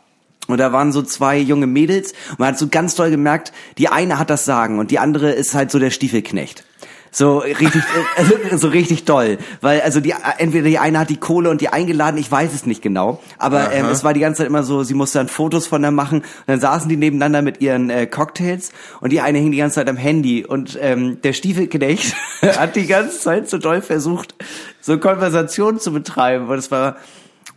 Und 0.49 0.57
da 0.57 0.73
waren 0.73 0.91
so 0.91 1.01
zwei 1.01 1.37
junge 1.37 1.67
Mädels 1.67 2.13
und 2.31 2.39
man 2.39 2.49
hat 2.49 2.57
so 2.57 2.67
ganz 2.67 2.95
doll 2.95 3.11
gemerkt, 3.11 3.53
die 3.77 3.87
eine 3.87 4.19
hat 4.19 4.29
das 4.29 4.45
Sagen 4.45 4.79
und 4.79 4.91
die 4.91 4.99
andere 4.99 5.31
ist 5.31 5.53
halt 5.53 5.71
so 5.71 5.79
der 5.79 5.91
Stiefelknecht. 5.91 6.65
So 7.11 7.39
richtig, 7.39 7.81
äh, 8.17 8.57
so 8.57 8.67
richtig 8.67 9.05
doll, 9.05 9.39
weil 9.61 9.81
also 9.81 9.99
die 9.99 10.13
entweder 10.37 10.67
die 10.67 10.77
eine 10.77 10.99
hat 10.99 11.09
die 11.09 11.17
Kohle 11.17 11.49
und 11.49 11.59
die 11.59 11.69
eingeladen, 11.69 12.19
ich 12.19 12.31
weiß 12.31 12.53
es 12.53 12.67
nicht 12.67 12.83
genau, 12.83 13.19
aber 13.39 13.71
ähm, 13.73 13.87
es 13.87 14.03
war 14.03 14.13
die 14.13 14.19
ganze 14.19 14.39
Zeit 14.39 14.47
immer 14.47 14.61
so, 14.61 14.83
sie 14.83 14.93
musste 14.93 15.17
dann 15.17 15.27
Fotos 15.27 15.65
von 15.65 15.81
der 15.81 15.89
machen 15.89 16.19
und 16.19 16.47
dann 16.47 16.59
saßen 16.59 16.87
die 16.87 16.97
nebeneinander 16.97 17.41
mit 17.41 17.61
ihren 17.61 17.89
äh, 17.89 18.05
Cocktails 18.05 18.71
und 19.01 19.11
die 19.11 19.21
eine 19.21 19.39
hing 19.39 19.51
die 19.51 19.57
ganze 19.57 19.75
Zeit 19.75 19.89
am 19.89 19.97
Handy 19.97 20.45
und 20.45 20.77
ähm, 20.79 21.19
der 21.23 21.33
Stiefelknecht 21.33 22.15
hat 22.41 22.75
die 22.75 22.85
ganze 22.85 23.19
Zeit 23.19 23.49
so 23.49 23.57
doll 23.57 23.81
versucht, 23.81 24.35
so 24.79 24.99
Konversationen 24.99 25.79
zu 25.79 25.91
betreiben 25.91 26.47
und 26.47 26.59
es 26.59 26.69
war 26.69 26.97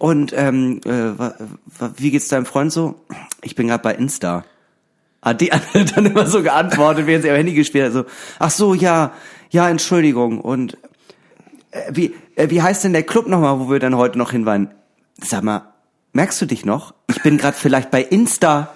und 0.02 0.32
ähm, 0.36 0.80
äh, 0.84 1.12
wie 1.96 2.10
geht's 2.10 2.26
deinem 2.26 2.44
Freund 2.44 2.72
so? 2.72 2.96
Ich 3.40 3.54
bin 3.54 3.68
gerade 3.68 3.84
bei 3.84 3.94
Insta. 3.94 4.44
Hat 5.22 5.40
die 5.40 5.52
andere 5.52 5.84
dann 5.84 6.06
immer 6.06 6.26
so 6.26 6.42
geantwortet, 6.42 7.06
während 7.06 7.22
sie 7.22 7.30
am 7.30 7.36
Handy 7.36 7.54
gespielt 7.54 7.84
hat. 7.84 7.92
So, 7.92 8.04
ach 8.40 8.50
so, 8.50 8.74
ja, 8.74 9.12
ja, 9.50 9.68
Entschuldigung. 9.68 10.40
Und 10.40 10.76
äh, 11.70 11.82
wie, 11.92 12.16
äh, 12.34 12.50
wie 12.50 12.60
heißt 12.60 12.82
denn 12.82 12.94
der 12.94 13.04
Club 13.04 13.28
nochmal, 13.28 13.60
wo 13.60 13.70
wir 13.70 13.78
dann 13.78 13.96
heute 13.96 14.18
noch 14.18 14.32
hinwollen? 14.32 14.74
Sag 15.22 15.44
mal, 15.44 15.72
merkst 16.14 16.42
du 16.42 16.46
dich 16.46 16.64
noch? 16.64 16.94
Ich 17.06 17.22
bin 17.22 17.38
gerade 17.38 17.56
vielleicht 17.56 17.92
bei 17.92 18.02
Insta. 18.02 18.74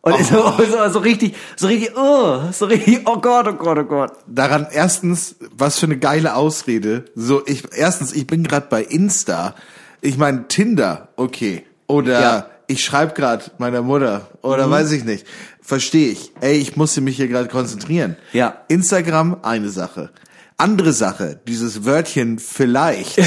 Und 0.00 0.24
so, 0.24 0.54
so, 0.58 0.88
so 0.88 0.98
richtig, 1.00 1.36
so 1.54 1.66
richtig, 1.66 1.90
oh, 1.98 2.50
so 2.50 2.64
richtig, 2.64 3.02
oh 3.04 3.18
Gott, 3.18 3.46
oh 3.46 3.52
Gott, 3.52 3.76
oh 3.76 3.84
Gott. 3.84 4.12
Daran 4.26 4.66
erstens, 4.72 5.36
was 5.54 5.78
für 5.78 5.84
eine 5.84 5.98
geile 5.98 6.34
Ausrede. 6.34 7.04
So, 7.14 7.42
ich 7.44 7.62
erstens, 7.76 8.14
ich 8.14 8.26
bin 8.26 8.42
gerade 8.42 8.68
bei 8.70 8.82
Insta. 8.82 9.54
Ich 10.02 10.18
meine 10.18 10.46
Tinder, 10.48 11.08
okay. 11.16 11.64
Oder 11.86 12.20
Ja. 12.20 12.46
ich 12.66 12.84
schreibe 12.84 13.14
gerade 13.14 13.44
meiner 13.58 13.80
Mutter 13.82 14.28
oder 14.42 14.70
weiß 14.70 14.90
ich 14.92 15.04
nicht. 15.04 15.26
Verstehe 15.62 16.10
ich. 16.10 16.32
Ey, 16.40 16.56
ich 16.58 16.76
musste 16.76 17.00
mich 17.00 17.16
hier 17.16 17.28
gerade 17.28 17.48
konzentrieren. 17.48 18.16
Ja. 18.32 18.62
Instagram 18.68 19.38
eine 19.42 19.70
Sache. 19.70 20.10
Andere 20.56 20.92
Sache, 20.92 21.40
dieses 21.46 21.84
Wörtchen 21.84 22.38
vielleicht 22.38 23.18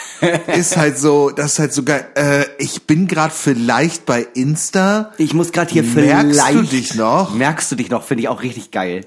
ist 0.56 0.76
halt 0.76 0.98
so, 0.98 1.30
das 1.30 1.52
ist 1.54 1.58
halt 1.60 1.72
so 1.72 1.82
geil. 1.82 2.04
Äh, 2.14 2.44
ich 2.58 2.86
bin 2.86 3.06
gerade 3.08 3.32
vielleicht 3.34 4.04
bei 4.06 4.26
Insta. 4.34 5.12
Ich 5.18 5.34
muss 5.34 5.52
gerade 5.52 5.72
hier 5.72 5.82
Merkst 5.82 6.40
vielleicht. 6.40 6.54
du 6.58 6.62
dich 6.62 6.94
noch? 6.94 7.34
Merkst 7.34 7.70
du 7.72 7.76
dich 7.76 7.90
noch? 7.90 8.04
Finde 8.04 8.22
ich 8.22 8.28
auch 8.28 8.42
richtig 8.42 8.70
geil. 8.70 9.02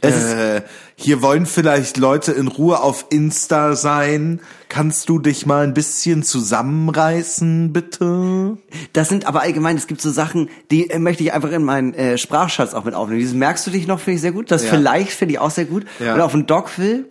Das 0.00 0.14
ist, 0.16 0.32
Äh, 0.32 0.62
hier 0.98 1.20
wollen 1.20 1.44
vielleicht 1.44 1.98
Leute 1.98 2.32
in 2.32 2.48
Ruhe 2.48 2.80
auf 2.80 3.06
Insta 3.10 3.76
sein. 3.76 4.40
Kannst 4.70 5.08
du 5.10 5.18
dich 5.18 5.44
mal 5.44 5.62
ein 5.62 5.74
bisschen 5.74 6.22
zusammenreißen, 6.22 7.72
bitte? 7.72 8.56
Das 8.94 9.08
sind 9.08 9.26
aber 9.26 9.42
allgemein, 9.42 9.76
es 9.76 9.86
gibt 9.86 10.00
so 10.00 10.10
Sachen, 10.10 10.48
die 10.70 10.88
äh, 10.90 10.98
möchte 10.98 11.22
ich 11.22 11.32
einfach 11.32 11.52
in 11.52 11.64
meinen 11.64 11.92
äh, 11.94 12.16
Sprachschatz 12.18 12.72
auch 12.74 12.84
mit 12.84 12.94
aufnehmen. 12.94 13.20
Dieses 13.20 13.34
merkst 13.34 13.66
du 13.66 13.70
dich 13.70 13.86
noch, 13.86 14.00
finde 14.00 14.16
ich 14.16 14.20
sehr 14.22 14.32
gut. 14.32 14.50
Das 14.50 14.64
Ja. 14.64 14.70
vielleicht 14.70 15.10
finde 15.12 15.34
ich 15.34 15.38
auch 15.38 15.50
sehr 15.50 15.66
gut. 15.66 15.84
Ja. 15.98 16.14
Und 16.14 16.20
auf 16.22 16.32
dem 16.32 16.46
Dogville 16.46 17.04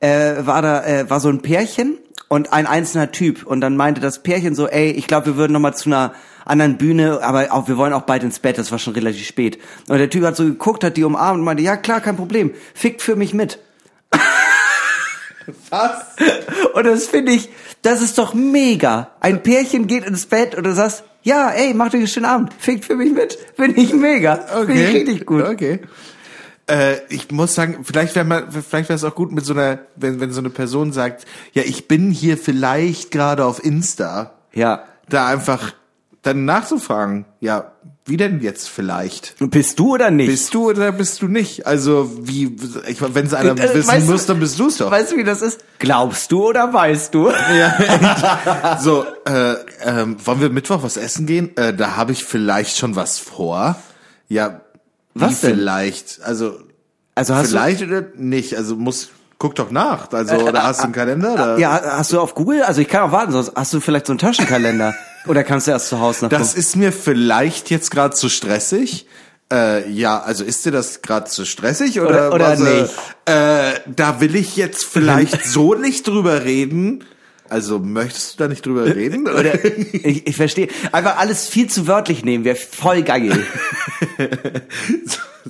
äh, 0.00 0.34
war 0.46 0.62
da 0.62 0.84
äh, 0.84 1.10
war 1.10 1.18
so 1.20 1.28
ein 1.28 1.42
Pärchen 1.42 1.98
und 2.28 2.52
ein 2.52 2.66
einzelner 2.66 3.10
Typ 3.12 3.44
und 3.44 3.60
dann 3.60 3.76
meinte 3.76 4.00
das 4.00 4.22
Pärchen 4.22 4.54
so, 4.54 4.68
ey, 4.68 4.90
ich 4.90 5.06
glaube, 5.06 5.26
wir 5.26 5.36
würden 5.36 5.52
noch 5.52 5.60
mal 5.60 5.74
zu 5.74 5.88
einer 5.88 6.12
anderen 6.44 6.78
Bühne, 6.78 7.20
aber 7.22 7.52
auch 7.52 7.68
wir 7.68 7.76
wollen 7.76 7.92
auch 7.92 8.02
bald 8.02 8.22
ins 8.22 8.38
Bett. 8.38 8.58
Das 8.58 8.70
war 8.72 8.78
schon 8.78 8.94
relativ 8.94 9.26
spät. 9.26 9.58
Und 9.88 9.98
der 9.98 10.10
Typ 10.10 10.24
hat 10.24 10.36
so 10.36 10.44
geguckt, 10.44 10.84
hat 10.84 10.96
die 10.96 11.04
umarmt 11.04 11.38
und 11.38 11.44
meinte, 11.44 11.62
ja 11.62 11.76
klar, 11.76 12.00
kein 12.00 12.16
Problem, 12.16 12.52
fickt 12.74 13.02
für 13.02 13.16
mich 13.16 13.34
mit. 13.34 13.58
Was? 15.70 15.92
Und 16.74 16.84
das 16.86 17.06
finde 17.06 17.32
ich, 17.32 17.48
das 17.82 18.00
ist 18.00 18.16
doch 18.18 18.32
mega. 18.34 19.10
Ein 19.20 19.42
Pärchen 19.42 19.86
geht 19.86 20.04
ins 20.04 20.26
Bett 20.26 20.54
und 20.54 20.64
du 20.64 20.74
sagst, 20.74 21.02
ja, 21.22 21.50
ey, 21.50 21.74
macht 21.74 21.94
euch 21.94 22.00
einen 22.00 22.08
schönen 22.08 22.26
Abend. 22.26 22.52
Fickt 22.58 22.84
für 22.84 22.94
mich 22.96 23.12
mit. 23.12 23.38
Finde 23.56 23.80
ich 23.80 23.92
mega. 23.92 24.36
Finde 24.36 24.74
ich 24.74 24.94
richtig 24.94 25.26
gut. 25.26 25.42
Okay. 25.44 25.80
Äh, 26.68 26.96
ich 27.08 27.30
muss 27.32 27.54
sagen, 27.54 27.80
vielleicht 27.84 28.14
wäre 28.14 28.24
mal, 28.24 28.46
vielleicht 28.50 28.88
wäre 28.88 28.96
es 28.96 29.04
auch 29.04 29.14
gut 29.14 29.32
mit 29.32 29.44
so 29.44 29.52
einer, 29.52 29.80
wenn, 29.96 30.20
wenn 30.20 30.32
so 30.32 30.40
eine 30.40 30.50
Person 30.50 30.92
sagt, 30.92 31.26
ja, 31.52 31.62
ich 31.64 31.88
bin 31.88 32.10
hier 32.10 32.36
vielleicht 32.38 33.10
gerade 33.10 33.44
auf 33.44 33.64
Insta, 33.64 34.34
Ja. 34.52 34.84
da 35.08 35.26
einfach 35.26 35.72
dann 36.22 36.44
nachzufragen, 36.44 37.24
ja, 37.40 37.72
wie 38.04 38.16
denn 38.16 38.40
jetzt 38.40 38.68
vielleicht? 38.68 39.34
Bist 39.38 39.78
du 39.78 39.94
oder 39.94 40.10
nicht? 40.10 40.28
Bist 40.28 40.54
du 40.54 40.70
oder 40.70 40.90
bist 40.92 41.20
du 41.22 41.28
nicht? 41.28 41.66
Also 41.66 42.10
wie, 42.20 42.56
wenn 43.00 43.26
es 43.26 43.34
einer 43.34 43.52
Äh, 43.52 43.74
wissen 43.74 43.88
weißt 43.88 44.06
du- 44.08 44.12
muss, 44.12 44.26
dann 44.26 44.40
bist 44.40 44.58
du 44.58 44.66
es 44.68 44.76
doch. 44.78 44.90
Weißt 44.90 45.12
du, 45.12 45.16
wie 45.16 45.24
das 45.24 45.42
ist? 45.42 45.60
Glaubst 45.78 46.30
du 46.32 46.48
oder 46.48 46.72
weißt 46.72 47.12
du? 47.14 47.28
Ja, 47.56 48.78
so, 48.80 49.04
äh, 49.26 49.54
ähm, 49.84 50.16
wollen 50.24 50.40
wir 50.40 50.50
Mittwoch 50.50 50.82
was 50.82 50.96
essen 50.96 51.26
gehen? 51.26 51.56
Äh, 51.56 51.74
da 51.74 51.96
habe 51.96 52.12
ich 52.12 52.24
vielleicht 52.24 52.76
schon 52.76 52.96
was 52.96 53.18
vor. 53.18 53.76
Ja, 54.28 54.60
Was 55.14 55.40
denn? 55.40 55.56
vielleicht? 55.56 56.20
Also, 56.22 56.58
Also 57.14 57.34
hast 57.34 57.50
vielleicht 57.50 57.82
oder 57.82 58.04
nicht? 58.16 58.56
Also 58.56 58.76
muss, 58.76 59.10
guck 59.38 59.54
doch 59.56 59.70
nach. 59.70 60.10
Also, 60.12 60.36
oder 60.36 60.62
hast 60.64 60.80
du 60.80 60.84
einen 60.84 60.92
Kalender? 60.92 61.34
Oder? 61.34 61.54
du, 61.56 61.60
ja, 61.60 61.80
hast 61.98 62.12
du 62.12 62.20
auf 62.20 62.34
Google? 62.34 62.62
Also 62.62 62.80
ich 62.80 62.88
kann 62.88 63.02
auch 63.08 63.12
warten, 63.12 63.32
sonst 63.32 63.52
hast 63.54 63.72
du 63.74 63.80
vielleicht 63.80 64.06
so 64.06 64.12
einen 64.12 64.18
Taschenkalender. 64.18 64.94
oder 65.26 65.44
kannst 65.44 65.66
du 65.66 65.70
erst 65.70 65.88
zu 65.88 66.00
Hause 66.00 66.24
nachgucken? 66.24 66.42
Das 66.42 66.54
ist 66.54 66.76
mir 66.76 66.92
vielleicht 66.92 67.70
jetzt 67.70 67.90
gerade 67.90 68.14
zu 68.14 68.28
stressig. 68.28 69.06
Äh, 69.52 69.90
ja, 69.90 70.20
also 70.20 70.44
ist 70.44 70.64
dir 70.64 70.70
das 70.72 71.02
gerade 71.02 71.28
zu 71.28 71.44
stressig 71.44 72.00
oder, 72.00 72.32
Oder- 72.32 72.34
oder 72.34 72.52
äh, 72.54 72.80
nicht? 72.82 72.94
Äh, 73.26 73.80
da 73.94 74.20
will 74.20 74.34
ich 74.34 74.56
jetzt 74.56 74.84
vielleicht 74.84 75.44
so 75.46 75.74
nicht 75.74 76.06
drüber 76.08 76.44
reden. 76.44 77.04
Also 77.50 77.78
möchtest 77.78 78.32
du 78.32 78.44
da 78.44 78.48
nicht 78.48 78.64
drüber 78.64 78.86
reden? 78.86 79.28
oder 79.28 79.62
ich, 79.92 80.26
ich 80.26 80.36
verstehe. 80.36 80.68
Einfach 80.90 81.18
alles 81.18 81.46
viel 81.48 81.66
zu 81.68 81.86
wörtlich 81.86 82.24
nehmen, 82.24 82.44
wäre 82.44 82.56
voll 82.56 83.02
geil. 83.02 83.44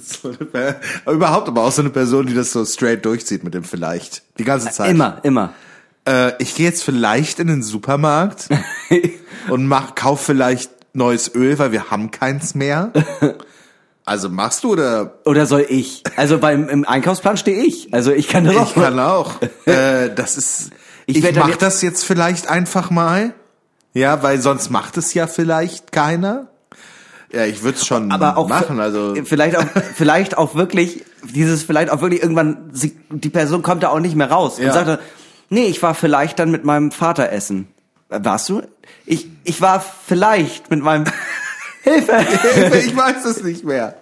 so 0.03 0.29
eine, 0.29 0.37
Per- 0.39 0.81
überhaupt 1.13 1.49
aber 1.49 1.63
auch 1.63 1.73
so 1.73 1.83
eine 1.83 1.91
Person, 1.91 2.27
die 2.27 2.35
das 2.35 2.51
so 2.53 2.65
straight 2.65 3.05
durchzieht 3.05 3.45
mit 3.45 3.55
dem 3.55 3.65
vielleicht. 3.65 4.23
Die 4.39 4.45
ganze 4.45 4.71
Zeit. 4.71 4.91
Immer, 4.91 5.21
immer. 5.23 5.53
Äh, 6.09 6.33
ich 6.43 6.55
gehe 6.55 6.67
jetzt 6.67 6.83
vielleicht 6.83 7.39
in 7.39 7.47
den 7.47 7.63
Supermarkt 7.63 8.49
und 9.49 9.67
mach, 9.67 9.95
kauf 9.95 10.21
vielleicht 10.21 10.71
neues 10.95 11.35
Öl, 11.35 11.59
weil 11.59 11.73
wir 11.73 11.91
haben 11.91 12.11
keins 12.11 12.55
mehr. 12.55 12.93
Also 14.05 14.29
machst 14.29 14.65
du 14.65 14.73
oder 14.73 15.21
Oder 15.27 15.47
soll 15.47 15.65
ich? 15.69 16.03
Also 16.17 16.39
beim 16.39 16.69
im 16.69 16.85
Einkaufsplan 16.85 17.37
stehe 17.37 17.63
ich. 17.63 17.95
Also 17.95 18.11
ich 18.11 18.27
kann 18.27 18.43
das 18.43 18.53
ich 18.55 18.59
auch. 18.61 18.75
kann 18.75 18.99
auch. 18.99 19.35
äh, 19.65 20.11
das 20.13 20.37
ist. 20.37 20.71
Ich 21.07 21.19
Ich, 21.25 21.37
mach 21.37 21.47
jetzt- 21.51 21.63
das 21.63 21.83
jetzt 21.83 22.05
vielleicht 22.05 22.49
einfach 22.49 22.91
mal. 22.91 23.33
Ja, 23.95 24.21
weil 24.25 24.41
sonst 24.41 24.71
macht 24.71 24.97
es 24.97 25.15
ja 25.15 25.29
vielleicht 25.29 25.93
keiner. 25.93 26.49
Ja, 27.33 27.45
ich 27.47 27.63
würde 27.63 27.79
es 27.79 27.87
schon 27.87 28.11
aber 28.11 28.37
auch 28.39 28.49
machen. 28.49 28.81
Also 28.81 29.15
vielleicht 29.25 29.57
auch 29.57 29.67
vielleicht 29.95 30.37
auch 30.37 30.57
wirklich 30.57 31.05
dieses 31.33 31.63
vielleicht 31.63 31.93
auch 31.93 32.01
wirklich 32.01 32.23
irgendwann 32.23 32.71
sie, 32.73 32.97
die 33.11 33.29
Person 33.31 33.63
kommt 33.63 33.85
da 33.85 33.91
auch 33.91 34.01
nicht 34.01 34.17
mehr 34.17 34.33
raus 34.33 34.59
und 34.59 34.65
Ja. 34.65 34.73
sagt 34.73 34.89
dann, 34.89 34.99
nee 35.53 35.67
ich 35.67 35.83
war 35.83 35.95
vielleicht 35.95 36.39
dann 36.39 36.51
mit 36.51 36.65
meinem 36.65 36.91
Vater 36.91 37.31
essen 37.31 37.69
Äh, 38.11 38.21
warst 38.23 38.49
du 38.49 38.63
ich 39.07 39.27
ich 39.45 39.61
war 39.61 39.81
vielleicht 39.81 40.71
mit 40.71 40.83
meinem 40.83 41.05
Hilfe 41.83 42.25
ich 42.79 42.97
weiß 42.97 43.25
es 43.25 43.43
nicht 43.43 43.65
mehr. 43.65 43.95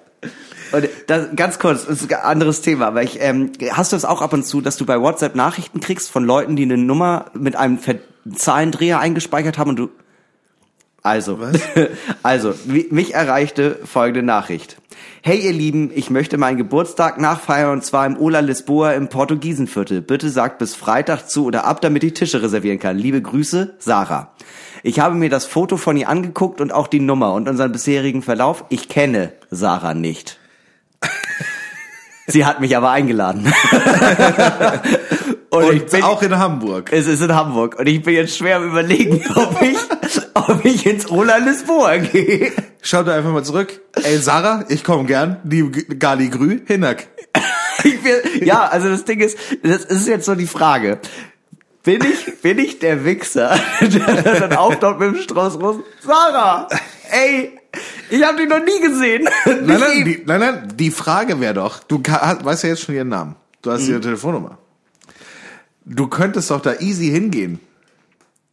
und 0.72 0.88
das, 1.06 1.28
ganz 1.36 1.58
kurz 1.58 1.86
das 1.86 2.02
ist 2.02 2.12
ein 2.12 2.20
anderes 2.22 2.60
Thema 2.62 2.86
aber 2.88 3.02
ich 3.02 3.20
ähm, 3.20 3.52
hast 3.72 3.92
du 3.92 3.96
es 3.96 4.04
auch 4.04 4.22
ab 4.22 4.32
und 4.32 4.44
zu 4.44 4.60
dass 4.60 4.76
du 4.76 4.84
bei 4.86 5.00
WhatsApp 5.00 5.34
Nachrichten 5.34 5.80
kriegst 5.80 6.10
von 6.10 6.24
Leuten 6.24 6.56
die 6.56 6.64
eine 6.64 6.76
Nummer 6.78 7.26
mit 7.34 7.56
einem 7.56 7.78
Ver 7.78 7.96
Zahlendreher 8.34 9.00
eingespeichert 9.00 9.56
haben 9.58 9.70
und 9.70 9.76
du 9.76 9.88
Also, 11.02 11.38
also, 12.22 12.52
mi- 12.66 12.86
mich 12.90 13.14
erreichte 13.14 13.78
folgende 13.84 14.22
Nachricht. 14.22 14.76
Hey 15.22 15.38
ihr 15.40 15.52
Lieben, 15.52 15.90
ich 15.94 16.08
möchte 16.08 16.38
meinen 16.38 16.56
Geburtstag 16.56 17.20
nachfeiern 17.20 17.72
und 17.72 17.84
zwar 17.84 18.06
im 18.06 18.16
Ola 18.16 18.40
Lisboa 18.40 18.92
im 18.92 19.10
Portugiesenviertel. 19.10 20.00
Bitte 20.00 20.30
sagt 20.30 20.56
bis 20.56 20.74
Freitag 20.74 21.28
zu 21.28 21.44
oder 21.44 21.66
ab, 21.66 21.82
damit 21.82 22.02
ich 22.04 22.14
Tische 22.14 22.40
reservieren 22.40 22.78
kann. 22.78 22.96
Liebe 22.96 23.20
Grüße, 23.20 23.74
Sarah. 23.78 24.32
Ich 24.82 24.98
habe 24.98 25.14
mir 25.14 25.28
das 25.28 25.44
Foto 25.44 25.76
von 25.76 25.98
ihr 25.98 26.08
angeguckt 26.08 26.62
und 26.62 26.72
auch 26.72 26.88
die 26.88 27.00
Nummer 27.00 27.34
und 27.34 27.50
unseren 27.50 27.70
bisherigen 27.70 28.22
Verlauf. 28.22 28.64
Ich 28.70 28.88
kenne 28.88 29.34
Sarah 29.50 29.92
nicht. 29.92 30.38
Sie 32.26 32.46
hat 32.46 32.60
mich 32.60 32.74
aber 32.74 32.88
eingeladen. 32.90 33.52
und, 35.50 35.62
ich 35.72 35.82
Und 35.82 35.90
bin, 35.90 36.02
auch 36.02 36.22
in 36.22 36.38
Hamburg. 36.38 36.90
es 36.92 37.06
ist 37.06 37.20
in 37.22 37.34
Hamburg 37.34 37.78
und 37.78 37.86
ich 37.86 38.02
bin 38.02 38.14
jetzt 38.14 38.36
schwer 38.36 38.56
am 38.56 38.70
überlegen, 38.70 39.22
ob 39.34 39.60
ich, 39.62 39.78
ob 40.34 40.64
ich 40.64 40.86
ins 40.86 41.10
Ola 41.10 41.36
Lisboa 41.38 41.96
gehe. 41.98 42.52
Schau 42.82 43.02
da 43.02 43.14
einfach 43.16 43.32
mal 43.32 43.44
zurück. 43.44 43.80
Ey, 44.02 44.18
Sarah, 44.18 44.64
ich 44.68 44.84
komme 44.84 45.04
gern. 45.04 45.38
Die 45.44 45.70
Gali 45.98 46.28
Grü, 46.28 46.60
Hinak. 46.66 47.06
Ich 47.82 47.98
bin, 48.02 48.46
ja, 48.46 48.66
also 48.66 48.90
das 48.90 49.06
Ding 49.06 49.20
ist, 49.20 49.38
das 49.62 49.86
ist 49.86 50.06
jetzt 50.06 50.26
so 50.26 50.34
die 50.34 50.46
Frage. 50.46 50.98
Bin 51.82 52.02
ich, 52.04 52.42
bin 52.42 52.58
ich 52.58 52.78
der 52.78 53.06
Wichser, 53.06 53.58
der 53.80 54.40
dann 54.40 54.52
auftaucht 54.52 54.98
mit 55.00 55.14
dem 55.14 55.22
Strauß 55.22 55.58
Rosen? 55.58 55.82
Sarah, 56.04 56.68
ey, 57.10 57.58
ich 58.10 58.22
habe 58.22 58.36
die 58.36 58.46
noch 58.46 58.62
nie 58.62 58.80
gesehen. 58.86 59.26
Nein, 59.46 59.64
nein, 59.80 60.04
die, 60.04 60.22
nein, 60.26 60.40
nein, 60.40 60.68
die 60.74 60.90
Frage 60.90 61.40
wäre 61.40 61.54
doch, 61.54 61.82
du 61.84 62.02
weißt 62.02 62.64
ja 62.64 62.68
jetzt 62.68 62.82
schon 62.82 62.94
ihren 62.96 63.08
Namen. 63.08 63.36
Du 63.62 63.70
hast 63.70 63.88
ihre 63.88 64.00
Telefonnummer. 64.00 64.58
Du 65.92 66.06
könntest 66.06 66.50
doch 66.50 66.60
da 66.60 66.74
easy 66.80 67.08
hingehen 67.10 67.58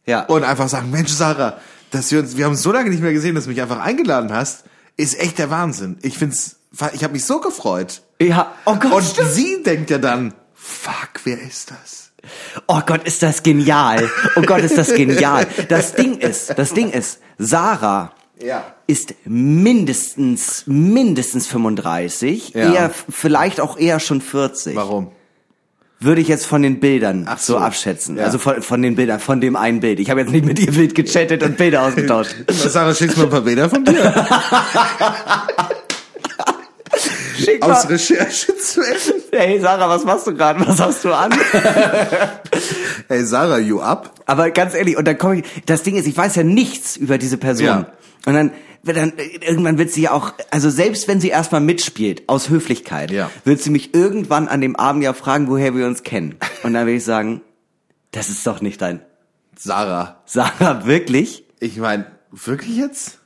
ja. 0.06 0.22
und 0.26 0.42
einfach 0.44 0.68
sagen, 0.68 0.90
Mensch, 0.90 1.10
Sarah, 1.12 1.58
dass 1.90 2.10
wir 2.10 2.18
uns, 2.20 2.36
wir 2.36 2.44
haben 2.44 2.52
uns 2.52 2.62
so 2.62 2.72
lange 2.72 2.90
nicht 2.90 3.02
mehr 3.02 3.12
gesehen, 3.12 3.34
dass 3.34 3.44
du 3.44 3.50
mich 3.50 3.62
einfach 3.62 3.78
eingeladen 3.80 4.32
hast, 4.32 4.64
ist 4.96 5.18
echt 5.20 5.38
der 5.38 5.48
Wahnsinn. 5.50 5.98
Ich 6.02 6.18
find's, 6.18 6.56
ich 6.92 7.04
habe 7.04 7.12
mich 7.12 7.24
so 7.24 7.40
gefreut. 7.40 8.02
ja, 8.20 8.52
oh 8.64 8.74
Gott, 8.76 8.92
Und 8.92 9.04
stimmt. 9.04 9.30
sie 9.32 9.62
denkt 9.62 9.90
ja 9.90 9.98
dann, 9.98 10.34
fuck, 10.54 11.20
wer 11.24 11.40
ist 11.40 11.70
das? 11.70 12.10
Oh 12.66 12.80
Gott, 12.84 13.04
ist 13.06 13.22
das 13.22 13.42
genial. 13.44 14.10
Oh 14.34 14.42
Gott, 14.42 14.60
ist 14.62 14.76
das 14.76 14.92
genial. 14.92 15.46
Das 15.68 15.94
Ding 15.94 16.18
ist, 16.18 16.58
das 16.58 16.74
Ding 16.74 16.90
ist, 16.90 17.20
Sarah 17.38 18.12
Ja. 18.42 18.64
ist 18.88 19.14
mindestens, 19.24 20.64
mindestens 20.66 21.46
35, 21.46 22.50
Ja. 22.54 22.72
eher, 22.74 22.90
vielleicht 23.08 23.60
auch 23.60 23.78
eher 23.78 24.00
schon 24.00 24.20
40. 24.20 24.74
Warum? 24.74 25.12
Würde 26.00 26.20
ich 26.20 26.28
jetzt 26.28 26.46
von 26.46 26.62
den 26.62 26.78
Bildern 26.78 27.26
Ach 27.28 27.38
so. 27.38 27.54
so. 27.54 27.58
abschätzen. 27.58 28.18
Ja. 28.18 28.24
Also 28.24 28.38
von, 28.38 28.62
von 28.62 28.80
den 28.82 28.94
Bildern, 28.94 29.18
von 29.18 29.40
dem 29.40 29.56
einen 29.56 29.80
Bild. 29.80 29.98
Ich 29.98 30.10
habe 30.10 30.20
jetzt 30.20 30.30
nicht 30.30 30.46
mit 30.46 30.58
ihr 30.60 30.70
Bild 30.70 30.94
gechattet 30.94 31.42
und 31.42 31.56
Bilder 31.56 31.82
ausgetauscht. 31.82 32.36
Sarah, 32.50 32.94
schickst 32.94 33.16
du 33.16 33.22
mir 33.22 33.26
ein 33.26 33.30
paar 33.30 33.40
Bilder 33.40 33.68
von 33.68 33.84
dir? 33.84 33.94
Schick 37.36 37.62
Aus 37.62 37.84
mal. 37.84 37.92
Recherchezwecken? 37.92 39.22
Hey 39.30 39.60
Sarah, 39.60 39.88
was 39.88 40.04
machst 40.04 40.26
du 40.26 40.34
gerade? 40.34 40.66
Was 40.66 40.80
hast 40.80 41.04
du 41.04 41.12
an? 41.12 41.32
Hey 43.08 43.24
Sarah, 43.24 43.58
you 43.58 43.80
up? 43.80 44.10
Aber 44.26 44.50
ganz 44.50 44.74
ehrlich, 44.74 44.98
und 44.98 45.06
dann 45.06 45.16
komme 45.16 45.38
ich, 45.38 45.44
das 45.64 45.82
Ding 45.82 45.96
ist, 45.96 46.06
ich 46.06 46.16
weiß 46.16 46.34
ja 46.36 46.42
nichts 46.42 46.96
über 46.96 47.16
diese 47.16 47.38
Person. 47.38 47.66
Ja. 47.66 47.86
Und 48.26 48.34
dann, 48.34 48.52
dann, 48.84 49.12
irgendwann 49.40 49.78
wird 49.78 49.90
sie 49.90 50.02
ja 50.02 50.12
auch, 50.12 50.32
also 50.50 50.70
selbst 50.70 51.08
wenn 51.08 51.20
sie 51.20 51.28
erstmal 51.28 51.60
mitspielt, 51.60 52.28
aus 52.28 52.48
Höflichkeit, 52.48 53.10
Ja. 53.10 53.30
wird 53.44 53.60
sie 53.60 53.70
mich 53.70 53.94
irgendwann 53.94 54.48
an 54.48 54.60
dem 54.60 54.76
Abend 54.76 55.02
ja 55.02 55.12
fragen, 55.12 55.48
woher 55.48 55.74
wir 55.74 55.86
uns 55.86 56.02
kennen. 56.02 56.36
Und 56.62 56.74
dann 56.74 56.86
will 56.86 56.94
ich 56.94 57.04
sagen, 57.04 57.42
das 58.12 58.28
ist 58.28 58.46
doch 58.46 58.60
nicht 58.60 58.80
dein 58.80 59.00
Sarah. 59.56 60.22
Sarah, 60.24 60.86
wirklich? 60.86 61.44
Ich 61.60 61.76
meine, 61.78 62.06
wirklich 62.30 62.76
jetzt? 62.76 63.18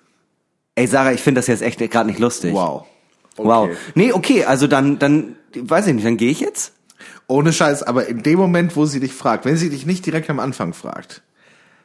Ey 0.74 0.86
Sarah, 0.86 1.12
ich 1.12 1.20
finde 1.20 1.40
das 1.40 1.47
jetzt 1.47 1.62
echt 1.62 1.78
gerade 1.90 2.09
nicht 2.09 2.18
lustig. 2.18 2.55
Wow. 2.55 2.86
Wow. 3.36 3.64
Okay. 3.68 3.76
Nee, 3.95 4.12
okay, 4.12 4.45
also 4.45 4.66
dann, 4.66 4.99
dann, 4.99 5.36
weiß 5.55 5.86
ich 5.86 5.95
nicht, 5.95 6.07
dann 6.07 6.16
gehe 6.16 6.30
ich 6.30 6.40
jetzt? 6.40 6.72
Ohne 7.26 7.53
Scheiß, 7.53 7.82
aber 7.82 8.07
in 8.07 8.22
dem 8.22 8.38
Moment, 8.38 8.76
wo 8.76 8.84
sie 8.86 9.01
dich 9.01 9.12
fragt, 9.12 9.45
wenn 9.45 9.57
sie 9.57 9.70
dich 9.70 9.86
nicht 9.86 10.05
direkt 10.07 10.28
am 10.30 10.40
Anfang 10.40 10.72
fragt, 10.74 11.22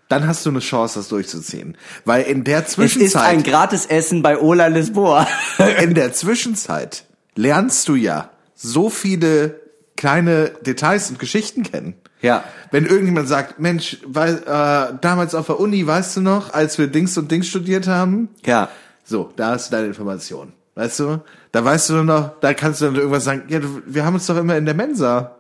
dann 0.09 0.27
hast 0.27 0.45
du 0.45 0.49
eine 0.49 0.59
Chance, 0.59 0.99
das 0.99 1.09
durchzuziehen. 1.09 1.77
Weil 2.05 2.23
in 2.23 2.43
der 2.43 2.59
Es 2.59 2.69
ist 2.69 2.79
ein 2.79 2.89
Zwischenzeit, 2.89 3.43
Gratisessen 3.43 4.21
bei 4.21 4.39
Ola 4.39 4.67
Lisboa. 4.67 5.27
in 5.81 5.93
der 5.93 6.13
Zwischenzeit 6.13 7.05
lernst 7.35 7.87
du 7.87 7.95
ja 7.95 8.31
so 8.55 8.89
viele 8.89 9.59
kleine 9.95 10.51
Details 10.65 11.09
und 11.09 11.19
Geschichten 11.19 11.63
kennen. 11.63 11.95
Ja. 12.21 12.43
Wenn 12.71 12.85
irgendjemand 12.85 13.27
sagt, 13.27 13.59
Mensch, 13.59 13.97
weil, 14.05 14.37
äh, 14.37 14.97
damals 15.01 15.35
auf 15.35 15.47
der 15.47 15.59
Uni, 15.59 15.85
weißt 15.85 16.17
du 16.17 16.21
noch, 16.21 16.53
als 16.53 16.77
wir 16.77 16.87
Dings 16.87 17.17
und 17.17 17.31
Dings 17.31 17.47
studiert 17.47 17.87
haben? 17.87 18.29
ja. 18.45 18.69
So, 19.09 19.31
da 19.37 19.51
hast 19.51 19.71
du 19.71 19.77
deine 19.77 19.87
Information. 19.87 20.51
Weißt 20.75 20.99
du? 20.99 21.21
Da 21.53 21.63
weißt 21.63 21.91
du 21.91 22.03
noch, 22.03 22.41
da 22.41 22.53
kannst 22.53 22.81
du 22.81 22.85
dann 22.85 22.95
irgendwas 22.95 23.23
sagen, 23.23 23.43
ja, 23.47 23.61
wir 23.85 24.03
haben 24.03 24.15
uns 24.15 24.25
doch 24.25 24.35
immer 24.35 24.57
in 24.57 24.65
der 24.65 24.75
Mensa. 24.75 25.36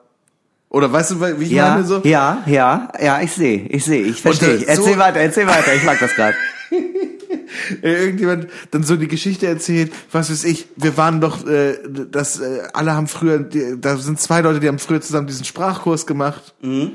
Oder 0.69 0.91
weißt 0.91 1.11
du, 1.11 1.21
wie 1.39 1.45
ich 1.45 1.51
Ja, 1.51 1.69
meine 1.75 1.85
so? 1.85 2.01
ja, 2.03 2.43
ja, 2.45 2.91
ja, 3.01 3.21
ich 3.21 3.31
sehe, 3.31 3.67
ich 3.69 3.85
sehe, 3.85 4.01
ich 4.03 4.21
verstehe. 4.21 4.57
äh, 4.57 4.63
Erzähl 4.65 4.93
so- 4.93 4.99
weiter, 4.99 5.19
erzähl 5.19 5.47
weiter, 5.47 5.73
ich 5.73 5.83
mag 5.83 5.97
das 5.99 6.13
gerade. 6.13 6.35
Irgendjemand 7.81 8.47
dann 8.71 8.83
so 8.83 8.95
die 8.95 9.07
Geschichte 9.07 9.47
erzählt, 9.47 9.91
was 10.11 10.29
weiß 10.29 10.43
ich, 10.43 10.67
wir 10.75 10.97
waren 10.97 11.21
doch, 11.21 11.45
äh, 11.47 11.77
das, 12.11 12.39
äh, 12.39 12.63
alle 12.73 12.93
haben 12.93 13.07
früher, 13.07 13.39
die, 13.39 13.79
da 13.79 13.97
sind 13.97 14.19
zwei 14.19 14.41
Leute, 14.41 14.59
die 14.59 14.67
haben 14.67 14.79
früher 14.79 15.01
zusammen 15.01 15.27
diesen 15.27 15.45
Sprachkurs 15.45 16.05
gemacht. 16.05 16.53
Mhm. 16.61 16.91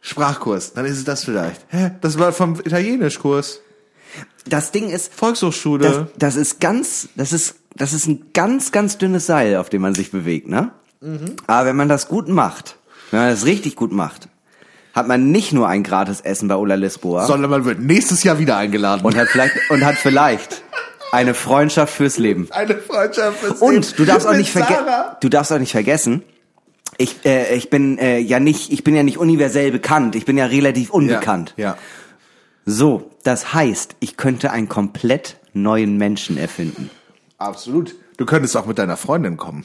Sprachkurs, 0.00 0.72
dann 0.74 0.84
ist 0.86 0.98
es 0.98 1.04
das 1.04 1.24
vielleicht. 1.24 1.62
Hä? 1.68 1.92
Das 2.00 2.18
war 2.18 2.32
vom 2.32 2.54
Italienischkurs. 2.60 3.60
Das 4.48 4.70
Ding 4.70 4.88
ist, 4.90 5.12
Volkshochschule. 5.12 5.82
das, 5.88 6.06
das 6.18 6.36
ist 6.36 6.60
ganz, 6.60 7.08
das 7.16 7.32
ist, 7.32 7.56
das 7.74 7.92
ist 7.92 8.06
ein 8.06 8.26
ganz, 8.32 8.70
ganz 8.72 8.98
dünnes 8.98 9.26
Seil, 9.26 9.56
auf 9.56 9.68
dem 9.68 9.82
man 9.82 9.94
sich 9.94 10.10
bewegt, 10.12 10.48
ne? 10.48 10.70
Mhm. 11.00 11.34
Aber 11.46 11.66
wenn 11.66 11.76
man 11.76 11.88
das 11.88 12.06
gut 12.08 12.28
macht, 12.28 12.76
wenn 13.10 13.20
man 13.20 13.30
das 13.30 13.46
richtig 13.46 13.76
gut 13.76 13.92
macht, 13.92 14.28
hat 14.94 15.08
man 15.08 15.30
nicht 15.30 15.52
nur 15.52 15.68
ein 15.68 15.82
gratis 15.82 16.20
Essen 16.20 16.48
bei 16.48 16.56
Ola 16.56 16.74
Lisboa 16.74 17.26
sondern 17.26 17.50
man 17.50 17.64
wird 17.64 17.80
nächstes 17.80 18.22
Jahr 18.24 18.38
wieder 18.38 18.56
eingeladen. 18.56 19.04
und 19.04 19.16
hat 19.16 19.28
vielleicht, 19.28 19.54
und 19.70 19.84
hat 19.84 19.96
vielleicht 19.96 20.62
eine 21.12 21.34
Freundschaft 21.34 21.94
fürs 21.94 22.18
Leben. 22.18 22.48
eine 22.50 22.76
Freundschaft 22.76 23.38
fürs 23.38 23.60
Und 23.60 23.72
Leben 23.72 23.94
du 23.96 24.04
darfst 24.04 24.26
auch 24.26 24.34
nicht 24.34 24.50
vergessen, 24.50 24.84
du 25.20 25.28
darfst 25.28 25.52
auch 25.52 25.58
nicht 25.58 25.72
vergessen, 25.72 26.22
ich, 26.98 27.24
äh, 27.24 27.54
ich 27.54 27.68
bin 27.68 27.98
äh, 27.98 28.18
ja 28.18 28.40
nicht, 28.40 28.72
ich 28.72 28.84
bin 28.84 28.94
ja 28.94 29.02
nicht 29.02 29.18
universell 29.18 29.70
bekannt, 29.70 30.14
ich 30.16 30.24
bin 30.24 30.38
ja 30.38 30.46
relativ 30.46 30.90
unbekannt. 30.90 31.54
Ja, 31.56 31.64
ja. 31.70 31.78
So, 32.64 33.10
das 33.22 33.54
heißt, 33.54 33.96
ich 34.00 34.16
könnte 34.16 34.50
einen 34.50 34.68
komplett 34.68 35.36
neuen 35.52 35.98
Menschen 35.98 36.36
erfinden. 36.38 36.90
Absolut. 37.38 37.94
Du 38.16 38.24
könntest 38.24 38.56
auch 38.56 38.66
mit 38.66 38.78
deiner 38.78 38.96
Freundin 38.96 39.36
kommen. 39.36 39.64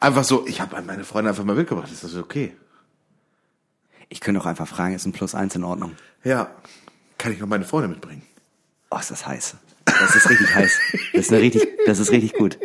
Einfach 0.00 0.24
so, 0.24 0.46
ich 0.46 0.62
habe 0.62 0.80
meine 0.82 1.04
Freundin 1.04 1.28
einfach 1.28 1.44
mal 1.44 1.54
mitgebracht, 1.54 1.92
ist 1.92 2.02
das 2.02 2.16
okay? 2.16 2.56
Ich 4.08 4.20
könnte 4.20 4.40
auch 4.40 4.46
einfach 4.46 4.66
fragen, 4.66 4.94
ist 4.94 5.06
ein 5.06 5.12
Plus 5.12 5.34
eins 5.34 5.54
in 5.54 5.62
Ordnung? 5.62 5.92
Ja. 6.24 6.50
Kann 7.18 7.32
ich 7.32 7.38
noch 7.38 7.46
meine 7.46 7.64
Freundin 7.64 7.90
mitbringen? 7.90 8.22
Oh, 8.90 8.96
ist 8.98 9.10
das 9.10 9.26
heiß. 9.26 9.56
Das 9.84 10.16
ist 10.16 10.30
richtig 10.30 10.54
heiß. 10.54 10.72
Das 11.12 11.26
ist 11.26 11.32
eine 11.32 11.42
richtig, 11.42 11.68
das 11.84 11.98
ist 11.98 12.10
richtig 12.10 12.32
gut. 12.32 12.58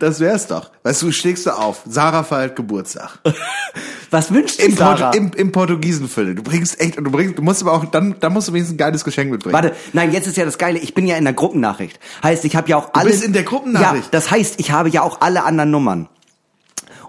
Das 0.00 0.18
wär's 0.18 0.48
doch. 0.48 0.70
Weißt 0.82 1.02
du, 1.02 1.12
schlägst 1.12 1.46
du 1.46 1.56
auf, 1.56 1.82
Sarah 1.86 2.24
feiert 2.24 2.56
Geburtstag. 2.56 3.20
Was 4.10 4.32
wünscht 4.32 4.60
sich 4.60 4.74
Sarah? 4.74 5.12
Portu 5.12 5.18
im, 5.18 5.32
im 5.34 5.52
Portugiesenviertel. 5.52 6.34
Du 6.34 6.42
bringst 6.42 6.80
echt, 6.80 6.98
und 6.98 7.04
du 7.04 7.12
bringst, 7.12 7.38
du 7.38 7.42
musst 7.42 7.62
aber 7.62 7.72
auch, 7.72 7.84
dann, 7.84 8.18
dann 8.18 8.32
musst 8.32 8.48
du 8.48 8.52
wenigstens 8.52 8.74
ein 8.74 8.78
geiles 8.78 9.04
Geschenk 9.04 9.30
mitbringen. 9.30 9.54
Warte, 9.54 9.74
nein, 9.92 10.12
jetzt 10.12 10.26
ist 10.26 10.36
ja 10.36 10.44
das 10.44 10.58
Geile, 10.58 10.80
ich 10.80 10.94
bin 10.94 11.06
ja 11.06 11.16
in 11.16 11.24
der 11.24 11.32
Gruppennachricht. 11.32 12.00
Heißt, 12.22 12.44
ich 12.44 12.56
habe 12.56 12.68
ja 12.68 12.76
auch 12.76 12.92
alle... 12.92 13.08
bist 13.08 13.22
in 13.22 13.32
der 13.32 13.44
Gruppennachricht? 13.44 14.06
Ja, 14.06 14.10
das 14.10 14.30
heißt, 14.30 14.58
ich 14.58 14.72
habe 14.72 14.88
ja 14.88 15.02
auch 15.02 15.20
alle 15.20 15.44
anderen 15.44 15.70
Nummern. 15.70 16.08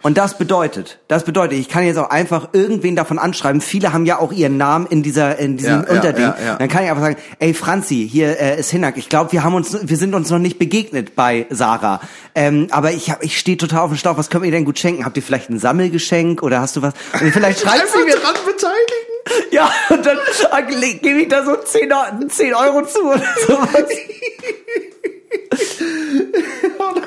Und 0.01 0.17
das 0.17 0.37
bedeutet, 0.37 0.99
das 1.07 1.23
bedeutet, 1.23 1.59
ich 1.59 1.69
kann 1.69 1.85
jetzt 1.85 1.97
auch 1.97 2.09
einfach 2.09 2.49
irgendwen 2.53 2.95
davon 2.95 3.19
anschreiben. 3.19 3.61
Viele 3.61 3.93
haben 3.93 4.05
ja 4.05 4.19
auch 4.19 4.31
ihren 4.31 4.57
Namen 4.57 4.87
in 4.87 5.03
dieser, 5.03 5.37
in 5.37 5.57
diesem 5.57 5.83
Ja, 5.83 5.89
Unterding. 5.93 6.23
ja, 6.23 6.35
ja. 6.43 6.55
Dann 6.55 6.67
kann 6.69 6.83
ich 6.83 6.89
einfach 6.89 7.03
sagen, 7.03 7.17
ey 7.39 7.53
Franzi, 7.53 8.07
hier 8.11 8.39
äh, 8.39 8.59
ist 8.59 8.71
Hinak. 8.71 8.97
Ich 8.97 9.09
glaube, 9.09 9.31
wir 9.31 9.43
haben 9.43 9.53
uns, 9.53 9.77
wir 9.87 9.97
sind 9.97 10.13
uns 10.15 10.29
noch 10.29 10.39
nicht 10.39 10.57
begegnet 10.59 11.15
bei 11.15 11.45
Sarah. 11.49 12.01
Ähm, 12.33 12.67
aber 12.71 12.91
ich 12.91 13.11
hab, 13.11 13.23
ich 13.23 13.37
stehe 13.37 13.57
total 13.57 13.81
auf 13.81 13.91
dem 13.91 13.97
Schlauch. 13.97 14.17
Was 14.17 14.29
könnt 14.29 14.45
ihr 14.45 14.51
denn 14.51 14.65
gut 14.65 14.79
schenken? 14.79 15.05
Habt 15.05 15.17
ihr 15.17 15.23
vielleicht 15.23 15.49
ein 15.49 15.59
Sammelgeschenk 15.59 16.41
oder 16.41 16.61
hast 16.61 16.75
du 16.75 16.81
was? 16.81 16.93
Und 17.19 17.31
vielleicht 17.31 17.59
schreibt 17.61 17.89
sie 17.89 18.03
mir 18.03 18.15
dran 18.15 18.35
beteiligen. 18.45 19.11
ja, 19.51 19.71
und 19.89 20.03
dann 20.05 20.17
äh, 20.17 20.93
gebe 20.95 21.21
ich 21.21 21.27
da 21.27 21.45
so 21.45 21.55
10, 21.55 21.91
Eu- 21.93 22.27
10 22.27 22.55
Euro 22.55 22.85
zu 22.87 23.01
oder 23.03 23.21
sowas. 23.47 23.85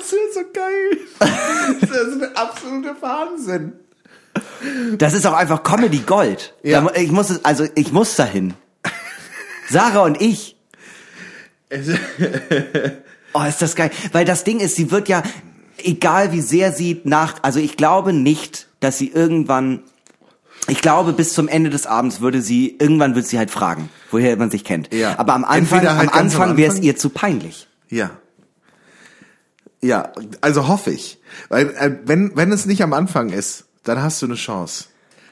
Das 0.05 0.13
wäre 0.13 0.33
so 0.35 0.41
geil. 0.53 0.99
Das 1.81 2.09
ist 2.09 2.23
ein 2.23 2.37
absoluter 2.37 2.97
Wahnsinn. 3.01 3.73
Das 4.99 5.15
ist 5.15 5.27
auch 5.27 5.33
einfach 5.33 5.63
Comedy 5.63 6.01
Gold. 6.01 6.55
Ja. 6.63 6.87
Ich 6.95 7.11
muss 7.11 7.31
es, 7.31 7.45
also 7.45 7.67
ich 7.75 7.93
muss 7.93 8.17
dahin. 8.17 8.55
Sarah 9.71 10.03
und 10.03 10.21
ich. 10.21 10.57
Oh, 13.37 13.43
ist 13.43 13.61
das 13.61 13.75
geil. 13.75 13.91
Weil 14.13 14.25
das 14.25 14.45
Ding 14.45 14.61
ist, 14.61 14.77
sie 14.77 14.93
wird 14.93 15.09
ja, 15.09 15.25
egal 15.79 16.31
wie 16.31 16.41
sehr 16.41 16.71
sie 16.71 17.01
nach, 17.03 17.43
also 17.43 17.59
ich 17.59 17.77
glaube 17.77 18.13
nicht, 18.13 18.69
dass 18.79 18.97
sie 18.97 19.09
irgendwann 19.09 19.83
Ich 20.69 20.81
glaube, 20.81 21.13
bis 21.13 21.33
zum 21.33 21.49
Ende 21.49 21.69
des 21.69 21.85
Abends 21.85 22.21
würde 22.21 22.41
sie, 22.41 22.77
irgendwann 22.79 23.17
wird 23.17 23.27
sie 23.27 23.37
halt 23.37 23.51
fragen, 23.51 23.89
woher 24.13 24.37
man 24.37 24.53
sich 24.53 24.63
kennt. 24.63 24.95
Ja. 24.95 25.19
Aber 25.19 25.35
am 25.35 25.45
Anfang, 25.45 25.81
halt 25.81 25.89
am 25.91 26.09
am 26.11 26.15
Anfang 26.15 26.57
wäre 26.57 26.69
es 26.69 26.77
Anfang. 26.77 26.87
ihr 26.87 26.97
zu 26.97 27.11
peinlich. 27.11 27.67
Ja. 27.89 28.11
Ja, 29.85 30.13
also 30.41 30.67
hoffe 30.69 30.91
ich. 30.93 31.21
Weil, 31.49 31.69
äh, 31.77 31.99
wenn, 32.05 32.37
wenn 32.37 32.51
es 32.53 32.65
nicht 32.67 32.83
am 32.83 32.93
Anfang 32.93 33.31
ist, 33.31 33.65
dann 33.83 34.01
hast 34.03 34.23
du 34.23 34.27
eine 34.27 34.35
Chance. 34.37 34.87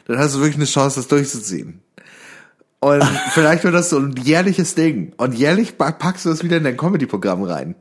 Dann 0.06 0.18
hast 0.18 0.34
du 0.34 0.38
wirklich 0.40 0.56
eine 0.56 0.66
Chance, 0.66 0.96
das 0.96 1.08
durchzuziehen. 1.08 1.80
Und 2.80 3.02
vielleicht 3.32 3.64
wird 3.64 3.74
das 3.74 3.88
so 3.90 3.98
ein 3.98 4.14
jährliches 4.16 4.74
Ding. 4.74 5.12
Und 5.16 5.32
jährlich 5.34 5.78
pa- 5.78 5.92
packst 5.92 6.24
du 6.26 6.30
das 6.30 6.42
wieder 6.44 6.58
in 6.58 6.64
dein 6.64 6.76
Comedy-Programm 6.76 7.42
rein. 7.44 7.74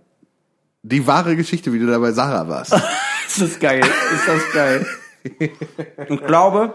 Die 0.84 1.06
wahre 1.08 1.36
Geschichte, 1.36 1.74
wie 1.74 1.80
du 1.80 1.88
da 1.88 2.00
bei 2.00 2.12
Sarah 2.14 2.48
warst. 2.48 2.74
Ist 3.28 3.42
das 3.42 3.60
geil? 3.60 3.82
Ist 3.82 4.28
das 4.28 4.42
geil? 4.54 4.86
Ich 6.10 6.26
glaube, 6.26 6.74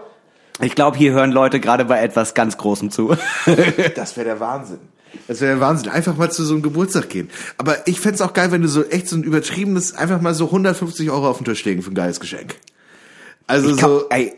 ich 0.61 0.75
glaube, 0.75 0.97
hier 0.97 1.11
hören 1.11 1.31
Leute 1.31 1.59
gerade 1.59 1.85
bei 1.85 2.01
etwas 2.01 2.33
ganz 2.33 2.57
Großem 2.57 2.91
zu. 2.91 3.15
Das 3.95 4.15
wäre 4.15 4.25
der 4.25 4.39
Wahnsinn. 4.39 4.79
Das 5.27 5.41
wäre 5.41 5.59
Wahnsinn. 5.59 5.89
Einfach 5.89 6.15
mal 6.17 6.31
zu 6.31 6.43
so 6.45 6.53
einem 6.53 6.61
Geburtstag 6.63 7.09
gehen. 7.09 7.29
Aber 7.57 7.87
ich 7.87 7.99
fänd's 7.99 8.21
auch 8.21 8.33
geil, 8.33 8.51
wenn 8.51 8.61
du 8.61 8.67
so 8.67 8.83
echt 8.85 9.07
so 9.07 9.15
ein 9.15 9.23
übertriebenes, 9.23 9.95
einfach 9.95 10.21
mal 10.21 10.33
so 10.33 10.45
150 10.45 11.09
Euro 11.11 11.29
auf 11.29 11.37
den 11.37 11.45
Tisch 11.45 11.63
legen 11.65 11.81
für 11.81 11.91
ein 11.91 11.95
geiles 11.95 12.19
Geschenk. 12.19 12.55
Also 13.47 13.69
kann- 13.75 13.89
so, 13.89 14.05
ey, 14.09 14.33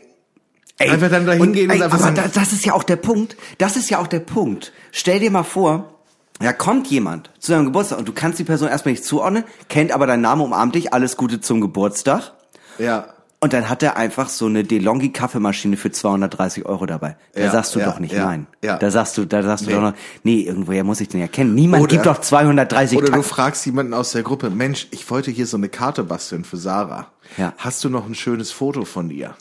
ey, 0.78 0.90
Einfach 0.90 1.10
dann 1.10 1.26
da 1.26 1.32
hingehen 1.32 1.70
und 1.70 1.76
ey, 1.76 1.82
einfach 1.82 2.00
aber 2.02 2.12
da, 2.12 2.28
das 2.28 2.52
ist 2.52 2.64
ja 2.64 2.74
auch 2.74 2.82
der 2.84 2.96
Punkt. 2.96 3.36
Das 3.58 3.76
ist 3.76 3.90
ja 3.90 3.98
auch 3.98 4.06
der 4.06 4.20
Punkt. 4.20 4.72
Stell 4.92 5.20
dir 5.20 5.30
mal 5.30 5.42
vor, 5.42 5.94
da 6.38 6.52
kommt 6.52 6.86
jemand 6.88 7.30
zu 7.38 7.52
deinem 7.52 7.66
Geburtstag 7.66 7.98
und 7.98 8.08
du 8.08 8.12
kannst 8.12 8.38
die 8.38 8.44
Person 8.44 8.68
erstmal 8.68 8.92
nicht 8.92 9.04
zuordnen, 9.04 9.44
kennt 9.68 9.92
aber 9.92 10.06
deinen 10.06 10.22
Namen, 10.22 10.42
umarmt 10.42 10.74
dich, 10.74 10.92
alles 10.94 11.16
Gute 11.16 11.40
zum 11.40 11.60
Geburtstag. 11.60 12.32
ja. 12.78 13.09
Und 13.42 13.54
dann 13.54 13.70
hat 13.70 13.82
er 13.82 13.96
einfach 13.96 14.28
so 14.28 14.44
eine 14.44 14.64
DeLonghi 14.64 15.12
Kaffeemaschine 15.12 15.78
für 15.78 15.90
230 15.90 16.66
Euro 16.66 16.84
dabei. 16.84 17.16
Da 17.32 17.40
Ja, 17.40 17.50
sagst 17.50 17.74
du 17.74 17.78
ja, 17.78 17.86
doch 17.86 17.98
nicht 17.98 18.12
ja, 18.12 18.26
nein. 18.26 18.46
ja. 18.62 18.76
Da 18.76 18.90
sagst 18.90 19.16
du, 19.16 19.24
da 19.24 19.42
sagst 19.42 19.64
du 19.64 19.70
Nee. 19.70 19.76
doch 19.76 19.80
noch, 19.82 19.94
nee, 20.24 20.40
irgendwoher 20.42 20.84
muss 20.84 21.00
ich 21.00 21.08
den 21.08 21.20
ja 21.20 21.26
kennen. 21.26 21.54
Niemand 21.54 21.82
Oder- 21.84 21.90
gibt 21.90 22.04
doch 22.04 22.20
230 22.20 22.98
Oder 22.98 23.06
du 23.06 23.12
Tacken. 23.12 23.24
fragst 23.24 23.64
jemanden 23.64 23.94
aus 23.94 24.12
der 24.12 24.22
Gruppe, 24.24 24.50
Mensch, 24.50 24.88
ich 24.90 25.10
wollte 25.10 25.30
hier 25.30 25.46
so 25.46 25.56
eine 25.56 25.70
Karte 25.70 26.04
basteln 26.04 26.44
für 26.44 26.58
Sarah. 26.58 27.06
Ja. 27.38 27.54
Hast 27.56 27.82
du 27.82 27.88
noch 27.88 28.04
ein 28.06 28.14
schönes 28.14 28.50
Foto 28.50 28.84
von 28.84 29.08
ihr? 29.10 29.34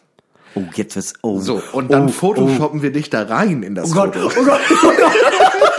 Oh, 0.56 0.62
jetzt 0.76 0.96
wird's, 0.96 1.14
oh. 1.22 1.40
So, 1.42 1.62
und 1.74 1.92
dann 1.92 2.06
oh, 2.06 2.12
photoshoppen 2.12 2.82
wir 2.82 2.94
dich 2.94 3.10
da 3.10 3.24
rein 3.24 3.64
in 3.64 3.76
das 3.76 3.92
Oh 3.92 3.96
Gott, 3.96 4.16
Foto. 4.16 4.40
oh 4.40 4.46
Gott, 4.46 4.60
oh 4.72 4.92
Gott. 4.98 5.12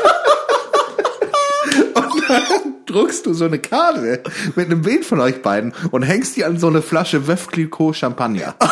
druckst 2.91 3.27
du 3.27 3.33
so 3.33 3.45
eine 3.45 3.59
Karte 3.59 4.23
mit 4.57 4.67
einem 4.67 4.83
Bild 4.83 5.05
von 5.05 5.21
euch 5.21 5.43
beiden 5.43 5.73
und 5.91 6.03
hängst 6.03 6.37
die 6.37 6.45
an 6.45 6.59
so 6.59 6.69
eine 6.69 6.83
Flasche 6.83 7.27
Veuve 7.27 7.47
Clicquot 7.51 7.95
Champagner. 7.95 8.55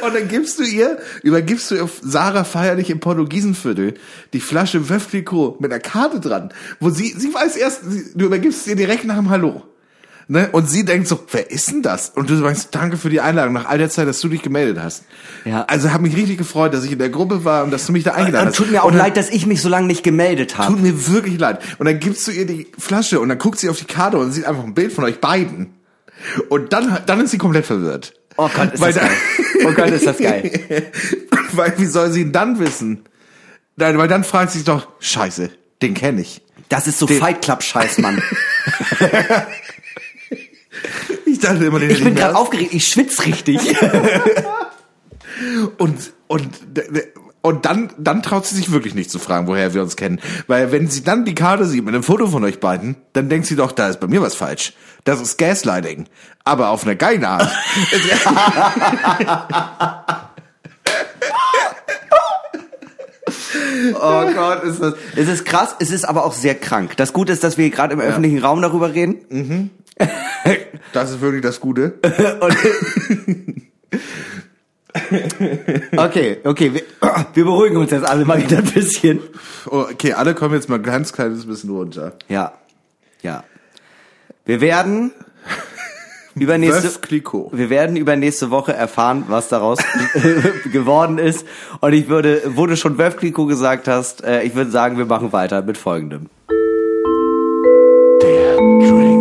Und 0.00 0.14
dann 0.14 0.28
gibst 0.28 0.58
du 0.58 0.62
ihr, 0.62 0.98
übergibst 1.22 1.70
du 1.70 1.82
auf 1.82 2.00
Sarah 2.02 2.44
feierlich 2.44 2.88
im 2.88 2.98
Portugiesenviertel 2.98 3.94
die 4.32 4.40
Flasche 4.40 4.88
Veuve 4.88 5.06
Clicquot 5.06 5.60
mit 5.60 5.70
einer 5.70 5.80
Karte 5.80 6.18
dran, 6.18 6.54
wo 6.80 6.88
sie, 6.88 7.14
sie 7.14 7.34
weiß 7.34 7.56
erst, 7.56 7.82
du 8.14 8.24
übergibst 8.24 8.64
sie 8.64 8.74
direkt 8.74 9.04
nach 9.04 9.16
dem 9.16 9.28
Hallo. 9.28 9.64
Ne? 10.30 10.50
Und 10.52 10.68
sie 10.68 10.84
denkt 10.84 11.08
so, 11.08 11.24
wer 11.32 11.50
ist 11.50 11.70
denn 11.70 11.80
das? 11.80 12.10
Und 12.10 12.28
du 12.28 12.36
sagst, 12.36 12.74
danke 12.74 12.98
für 12.98 13.08
die 13.08 13.22
Einladung 13.22 13.54
nach 13.54 13.64
all 13.66 13.78
der 13.78 13.88
Zeit, 13.88 14.06
dass 14.06 14.20
du 14.20 14.28
dich 14.28 14.42
gemeldet 14.42 14.78
hast. 14.82 15.04
Ja. 15.46 15.64
Also 15.64 15.90
hat 15.90 16.02
mich 16.02 16.14
richtig 16.14 16.36
gefreut, 16.36 16.74
dass 16.74 16.84
ich 16.84 16.92
in 16.92 16.98
der 16.98 17.08
Gruppe 17.08 17.46
war 17.46 17.64
und 17.64 17.70
dass 17.70 17.86
du 17.86 17.92
mich 17.92 18.04
da 18.04 18.12
eingeladen 18.12 18.48
Und 18.48 18.52
hast. 18.52 18.56
tut 18.56 18.70
mir 18.70 18.84
auch 18.84 18.90
dann, 18.90 18.98
leid, 18.98 19.16
dass 19.16 19.30
ich 19.30 19.46
mich 19.46 19.62
so 19.62 19.70
lange 19.70 19.86
nicht 19.86 20.02
gemeldet 20.02 20.58
habe. 20.58 20.72
Tut 20.74 20.82
mir 20.82 21.08
wirklich 21.08 21.38
leid. 21.38 21.60
Und 21.78 21.86
dann 21.86 21.98
gibst 21.98 22.26
du 22.26 22.30
ihr 22.30 22.44
die 22.44 22.66
Flasche 22.78 23.20
und 23.20 23.30
dann 23.30 23.38
guckt 23.38 23.58
sie 23.58 23.70
auf 23.70 23.78
die 23.78 23.86
Karte 23.86 24.18
und 24.18 24.32
sieht 24.32 24.44
einfach 24.44 24.64
ein 24.64 24.74
Bild 24.74 24.92
von 24.92 25.04
euch 25.04 25.18
beiden. 25.18 25.74
Und 26.50 26.74
dann, 26.74 26.98
dann 27.06 27.20
ist 27.22 27.30
sie 27.30 27.38
komplett 27.38 27.64
verwirrt. 27.64 28.12
Oh 28.36 28.50
Gott, 28.54 28.74
ist 28.74 28.80
Weil 28.82 28.92
das 28.92 29.02
da- 29.02 29.08
geil. 29.08 29.16
Oh 29.66 29.72
Gott, 29.72 29.88
ist 29.90 30.06
das 30.06 30.18
geil. 30.18 30.52
weil 31.52 31.72
wie 31.78 31.86
soll 31.86 32.12
sie 32.12 32.20
ihn 32.20 32.32
dann 32.32 32.58
wissen? 32.58 33.04
Nein, 33.76 33.96
weil 33.96 34.08
dann 34.08 34.24
fragt 34.24 34.50
sie 34.52 34.58
sich 34.58 34.66
doch, 34.66 34.88
scheiße, 35.00 35.48
den 35.80 35.94
kenne 35.94 36.20
ich. 36.20 36.42
Das 36.68 36.86
ist 36.86 36.98
so 36.98 37.06
Den- 37.06 37.18
Fight 37.18 37.40
Club 37.40 37.62
Scheiß, 37.62 37.96
Mann. 37.98 38.22
Ich 41.26 41.40
dachte 41.40 41.66
immer, 41.66 41.78
den 41.78 41.90
Ich 41.90 42.02
bin 42.02 42.14
gerade 42.14 42.36
aufgeregt, 42.36 42.72
ich 42.72 42.88
schwitz 42.88 43.24
richtig. 43.24 43.60
Und, 45.76 46.12
und, 46.26 46.48
und 47.42 47.64
dann, 47.64 47.90
dann 47.96 48.22
traut 48.22 48.44
sie 48.44 48.56
sich 48.56 48.72
wirklich 48.72 48.94
nicht 48.94 49.10
zu 49.10 49.20
fragen, 49.20 49.46
woher 49.46 49.72
wir 49.72 49.82
uns 49.82 49.96
kennen. 49.96 50.20
Weil 50.48 50.72
wenn 50.72 50.88
sie 50.88 51.04
dann 51.04 51.24
die 51.24 51.34
Karte 51.34 51.64
sieht 51.64 51.84
mit 51.84 51.94
einem 51.94 52.02
Foto 52.02 52.26
von 52.26 52.42
euch 52.44 52.58
beiden, 52.58 52.96
dann 53.12 53.28
denkt 53.28 53.46
sie 53.46 53.54
doch, 53.54 53.70
da 53.70 53.88
ist 53.88 54.00
bei 54.00 54.08
mir 54.08 54.20
was 54.20 54.34
falsch. 54.34 54.72
Das 55.04 55.20
ist 55.20 55.38
Gaslighting. 55.38 56.06
Aber 56.44 56.70
auf 56.70 56.84
eine 56.84 56.96
geile 56.96 57.28
Art. 57.28 57.48
Oh 63.94 64.24
Gott, 64.34 64.64
ist 64.64 64.82
das. 64.82 64.94
Es 65.16 65.28
ist 65.28 65.44
krass, 65.44 65.76
es 65.78 65.90
ist 65.90 66.04
aber 66.04 66.24
auch 66.24 66.32
sehr 66.32 66.54
krank. 66.54 66.96
Das 66.96 67.12
Gute 67.12 67.32
ist, 67.32 67.44
dass 67.44 67.58
wir 67.58 67.70
gerade 67.70 67.94
im 67.94 68.00
öffentlichen 68.00 68.38
Raum 68.38 68.62
darüber 68.62 68.92
reden. 68.92 69.70
Das 70.92 71.10
ist 71.10 71.20
wirklich 71.20 71.42
das 71.42 71.60
Gute. 71.60 71.94
Okay, 75.96 76.38
okay, 76.44 76.74
wir, 76.74 76.82
wir 77.34 77.44
beruhigen 77.44 77.76
uns 77.76 77.90
jetzt 77.90 78.06
alle 78.06 78.24
mal 78.24 78.42
wieder 78.42 78.58
ein 78.58 78.64
bisschen. 78.64 79.20
Okay, 79.66 80.12
alle 80.14 80.34
kommen 80.34 80.54
jetzt 80.54 80.68
mal 80.68 80.76
ein 80.76 80.82
ganz 80.82 81.12
kleines 81.12 81.46
bisschen 81.46 81.70
runter. 81.70 82.14
Ja, 82.28 82.54
ja. 83.22 83.44
Wir 84.44 84.60
werden 84.60 85.12
über 86.34 86.56
nächste, 86.58 86.90
wir 87.52 87.70
werden 87.70 87.96
über 87.96 88.16
nächste 88.16 88.50
Woche 88.50 88.72
erfahren, 88.72 89.24
was 89.28 89.48
daraus 89.48 89.78
geworden 90.72 91.18
ist. 91.18 91.46
Und 91.80 91.92
ich 91.92 92.08
würde, 92.08 92.42
wo 92.46 92.66
du 92.66 92.76
schon 92.76 92.96
Veuve 92.96 93.16
Clicquot 93.16 93.46
gesagt 93.46 93.88
hast, 93.88 94.24
äh, 94.24 94.42
ich 94.42 94.54
würde 94.54 94.70
sagen, 94.70 94.98
wir 94.98 95.06
machen 95.06 95.32
weiter 95.32 95.62
mit 95.62 95.76
folgendem. 95.76 96.26
Der 98.22 98.56
Drink 98.56 99.17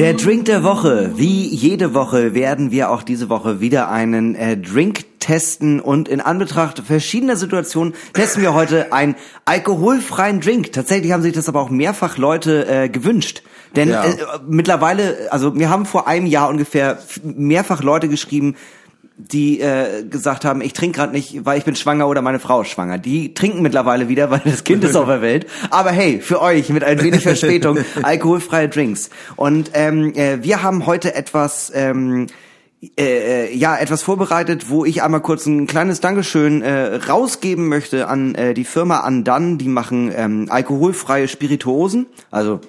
der 0.00 0.62
Woche. 0.62 1.10
Wie 1.16 1.46
jede 1.46 1.92
Woche 1.92 2.32
werden 2.32 2.70
wir 2.70 2.90
auch 2.90 3.02
diese 3.02 3.28
Woche 3.28 3.60
wieder 3.60 3.90
einen 3.90 4.34
äh, 4.34 4.56
Drink 4.56 5.18
testen 5.18 5.78
und 5.78 6.08
in 6.08 6.22
Anbetracht 6.22 6.78
verschiedener 6.86 7.36
Situationen 7.36 7.92
testen 8.14 8.42
wir 8.42 8.54
heute 8.54 8.94
einen 8.94 9.14
alkoholfreien 9.44 10.40
Drink. 10.40 10.72
Tatsächlich 10.72 11.12
haben 11.12 11.22
sich 11.22 11.34
das 11.34 11.50
aber 11.50 11.60
auch 11.60 11.68
mehrfach 11.68 12.16
Leute 12.16 12.66
äh, 12.66 12.88
gewünscht. 12.88 13.42
Denn 13.76 13.90
Ja. 13.90 14.06
äh, 14.06 14.16
mittlerweile, 14.48 15.28
also 15.30 15.54
wir 15.54 15.68
haben 15.68 15.84
vor 15.84 16.08
einem 16.08 16.24
Jahr 16.24 16.48
ungefähr 16.48 16.98
mehrfach 17.22 17.82
Leute 17.82 18.08
geschrieben, 18.08 18.56
die 19.28 19.60
äh, 19.60 20.04
gesagt 20.04 20.44
haben, 20.44 20.60
ich 20.60 20.72
trinke 20.72 20.98
gerade 20.98 21.12
nicht, 21.12 21.44
weil 21.44 21.58
ich 21.58 21.64
bin 21.64 21.76
schwanger 21.76 22.08
oder 22.08 22.22
meine 22.22 22.38
Frau 22.38 22.62
ist 22.62 22.68
schwanger. 22.68 22.98
Die 22.98 23.34
trinken 23.34 23.62
mittlerweile 23.62 24.08
wieder, 24.08 24.30
weil 24.30 24.42
das 24.44 24.64
Kind 24.64 24.84
ist 24.84 24.96
auf 24.96 25.06
der 25.06 25.22
Welt. 25.22 25.46
Aber 25.70 25.90
hey, 25.90 26.20
für 26.20 26.40
euch 26.40 26.68
mit 26.70 26.84
ein 26.84 27.02
wenig 27.02 27.22
Verspätung 27.22 27.78
alkoholfreie 28.02 28.68
Drinks. 28.68 29.10
Und 29.36 29.70
ähm, 29.74 30.14
äh, 30.14 30.42
wir 30.42 30.62
haben 30.62 30.86
heute 30.86 31.14
etwas 31.14 31.70
ähm, 31.74 32.26
äh, 32.96 33.48
äh, 33.48 33.54
ja 33.54 33.76
etwas 33.76 34.02
vorbereitet, 34.02 34.70
wo 34.70 34.86
ich 34.86 35.02
einmal 35.02 35.20
kurz 35.20 35.44
ein 35.44 35.66
kleines 35.66 36.00
Dankeschön 36.00 36.62
äh, 36.62 36.96
rausgeben 36.96 37.68
möchte 37.68 38.08
an 38.08 38.34
äh, 38.34 38.54
die 38.54 38.64
Firma 38.64 39.00
Andan. 39.00 39.58
Die 39.58 39.68
machen 39.68 40.10
ähm, 40.16 40.46
alkoholfreie 40.48 41.28
Spirituosen, 41.28 42.06
also 42.30 42.60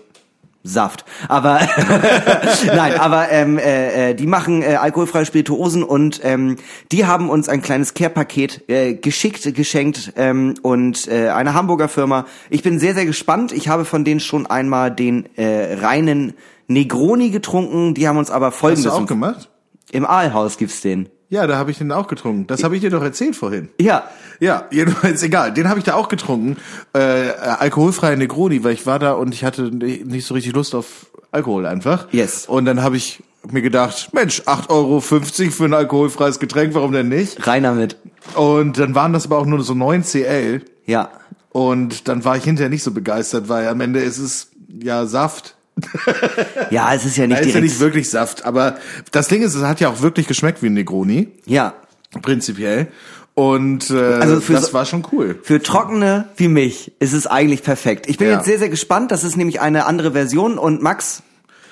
Saft. 0.63 1.05
Aber 1.27 1.59
nein, 2.67 2.99
aber 2.99 3.31
ähm, 3.31 3.57
äh, 3.57 4.11
äh, 4.11 4.13
die 4.13 4.27
machen 4.27 4.61
äh, 4.61 4.75
alkoholfreie 4.75 5.25
Spirituosen 5.25 5.83
und 5.83 6.21
ähm, 6.23 6.57
die 6.91 7.05
haben 7.05 7.29
uns 7.29 7.49
ein 7.49 7.61
kleines 7.61 7.93
Care-Paket 7.93 8.69
äh, 8.69 8.93
geschickt, 8.93 9.55
geschenkt 9.55 10.13
ähm, 10.17 10.53
und 10.61 11.07
äh, 11.07 11.29
eine 11.29 11.53
Hamburger 11.55 11.87
Firma. 11.87 12.25
Ich 12.49 12.61
bin 12.61 12.79
sehr, 12.79 12.93
sehr 12.93 13.05
gespannt. 13.05 13.51
Ich 13.51 13.69
habe 13.69 13.85
von 13.85 14.03
denen 14.05 14.19
schon 14.19 14.45
einmal 14.45 14.91
den 14.91 15.27
äh, 15.35 15.75
reinen 15.81 16.33
Negroni 16.67 17.31
getrunken. 17.31 17.93
Die 17.95 18.07
haben 18.07 18.17
uns 18.17 18.29
aber 18.29 18.47
Hast 18.47 18.57
folgendes 18.57 18.93
du 18.93 18.99
auch 18.99 19.05
gemacht? 19.05 19.49
im 19.91 20.05
Aalhaus 20.05 20.57
gibt's 20.57 20.81
den. 20.81 21.09
Ja, 21.31 21.47
da 21.47 21.57
habe 21.57 21.71
ich 21.71 21.77
den 21.77 21.93
auch 21.93 22.07
getrunken. 22.07 22.45
Das 22.45 22.61
habe 22.61 22.75
ich 22.75 22.81
dir 22.81 22.89
doch 22.89 23.01
erzählt 23.01 23.37
vorhin. 23.37 23.69
Ja, 23.79 24.03
Ja, 24.41 24.65
jedenfalls 24.69 25.23
egal. 25.23 25.53
Den 25.53 25.69
habe 25.69 25.79
ich 25.79 25.85
da 25.85 25.93
auch 25.95 26.09
getrunken. 26.09 26.57
Äh, 26.93 27.29
äh, 27.29 27.31
alkoholfreie 27.31 28.17
Negroni, 28.17 28.65
weil 28.65 28.73
ich 28.73 28.85
war 28.85 28.99
da 28.99 29.13
und 29.13 29.33
ich 29.33 29.45
hatte 29.45 29.71
nicht 29.73 30.27
so 30.27 30.33
richtig 30.33 30.53
Lust 30.53 30.75
auf 30.75 31.07
Alkohol 31.31 31.65
einfach. 31.65 32.11
Yes. 32.11 32.47
Und 32.47 32.65
dann 32.65 32.83
habe 32.83 32.97
ich 32.97 33.23
mir 33.49 33.61
gedacht, 33.61 34.09
Mensch, 34.11 34.41
8,50 34.41 34.69
Euro 34.69 34.99
für 34.99 35.63
ein 35.63 35.73
alkoholfreies 35.73 36.39
Getränk, 36.39 36.73
warum 36.73 36.91
denn 36.91 37.07
nicht? 37.07 37.47
rein 37.47 37.63
damit. 37.63 37.95
Und 38.35 38.77
dann 38.77 38.93
waren 38.93 39.13
das 39.13 39.25
aber 39.25 39.37
auch 39.37 39.45
nur 39.45 39.63
so 39.63 39.73
9 39.73 40.03
CL. 40.03 40.61
Ja. 40.85 41.11
Und 41.53 42.09
dann 42.09 42.25
war 42.25 42.35
ich 42.35 42.43
hinterher 42.43 42.69
nicht 42.69 42.83
so 42.83 42.91
begeistert, 42.91 43.47
weil 43.47 43.69
am 43.69 43.79
Ende 43.79 44.01
ist 44.01 44.17
es 44.17 44.49
ja 44.67 45.05
Saft. 45.05 45.55
Ja, 46.71 46.93
es 46.93 47.05
ist 47.05 47.17
ja 47.17 47.27
nicht 47.27 47.39
ist 47.39 47.45
ja 47.47 47.51
direkt. 47.53 47.63
nicht 47.63 47.79
wirklich 47.79 48.09
Saft. 48.09 48.45
Aber 48.45 48.77
das 49.11 49.27
Ding 49.27 49.41
ist, 49.41 49.55
es 49.55 49.63
hat 49.63 49.79
ja 49.79 49.89
auch 49.89 50.01
wirklich 50.01 50.27
geschmeckt 50.27 50.61
wie 50.63 50.67
ein 50.67 50.73
Negroni. 50.73 51.29
ja. 51.45 51.73
Prinzipiell. 52.21 52.87
Und 53.35 53.89
äh, 53.89 53.93
Also 54.15 54.41
für 54.41 54.51
das 54.51 54.73
war 54.73 54.85
schon 54.85 55.07
cool. 55.13 55.39
Für 55.43 55.61
Trockene 55.61 56.27
wie 56.35 56.49
mich 56.49 56.91
ist 56.99 57.13
es 57.13 57.25
eigentlich 57.25 57.63
perfekt. 57.63 58.09
Ich 58.09 58.17
bin 58.17 58.27
Ja. 58.27 58.33
jetzt 58.35 58.45
sehr, 58.45 58.59
sehr 58.59 58.67
gespannt. 58.67 59.11
Das 59.11 59.23
ist 59.23 59.37
nämlich 59.37 59.61
eine 59.61 59.85
andere 59.85 60.11
Version. 60.11 60.57
Und 60.57 60.81
Max, 60.81 61.23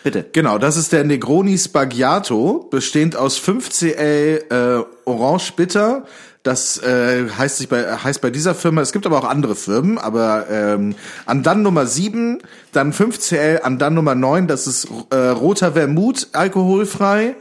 Bitte. 0.01 0.25
Genau, 0.31 0.57
das 0.57 0.77
ist 0.77 0.93
der 0.93 1.03
Negroni 1.03 1.57
Spaghiato, 1.57 2.69
bestehend 2.71 3.17
aus 3.17 3.37
5cl 3.37 4.79
äh, 4.79 4.83
Orange 5.03 5.51
Bitter. 5.57 6.05
Das 6.49 6.79
äh, 6.79 7.29
heißt, 7.29 7.57
sich 7.57 7.69
bei, 7.69 7.83
heißt 7.83 8.21
bei 8.21 8.31
dieser 8.31 8.55
Firma, 8.55 8.81
es 8.81 8.91
gibt 8.91 9.05
aber 9.05 9.19
auch 9.19 9.29
andere 9.29 9.53
Firmen, 9.53 9.99
aber 9.99 10.47
ähm, 10.49 10.95
Andan 11.27 11.61
Nummer 11.61 11.85
7, 11.85 12.39
dann 12.71 12.91
5cl 12.91 13.61
Andan 13.61 13.93
Nummer 13.93 14.15
9, 14.15 14.47
das 14.47 14.65
ist 14.65 14.87
äh, 15.11 15.15
roter 15.15 15.73
Vermut, 15.73 16.29
alkoholfrei. 16.33 17.35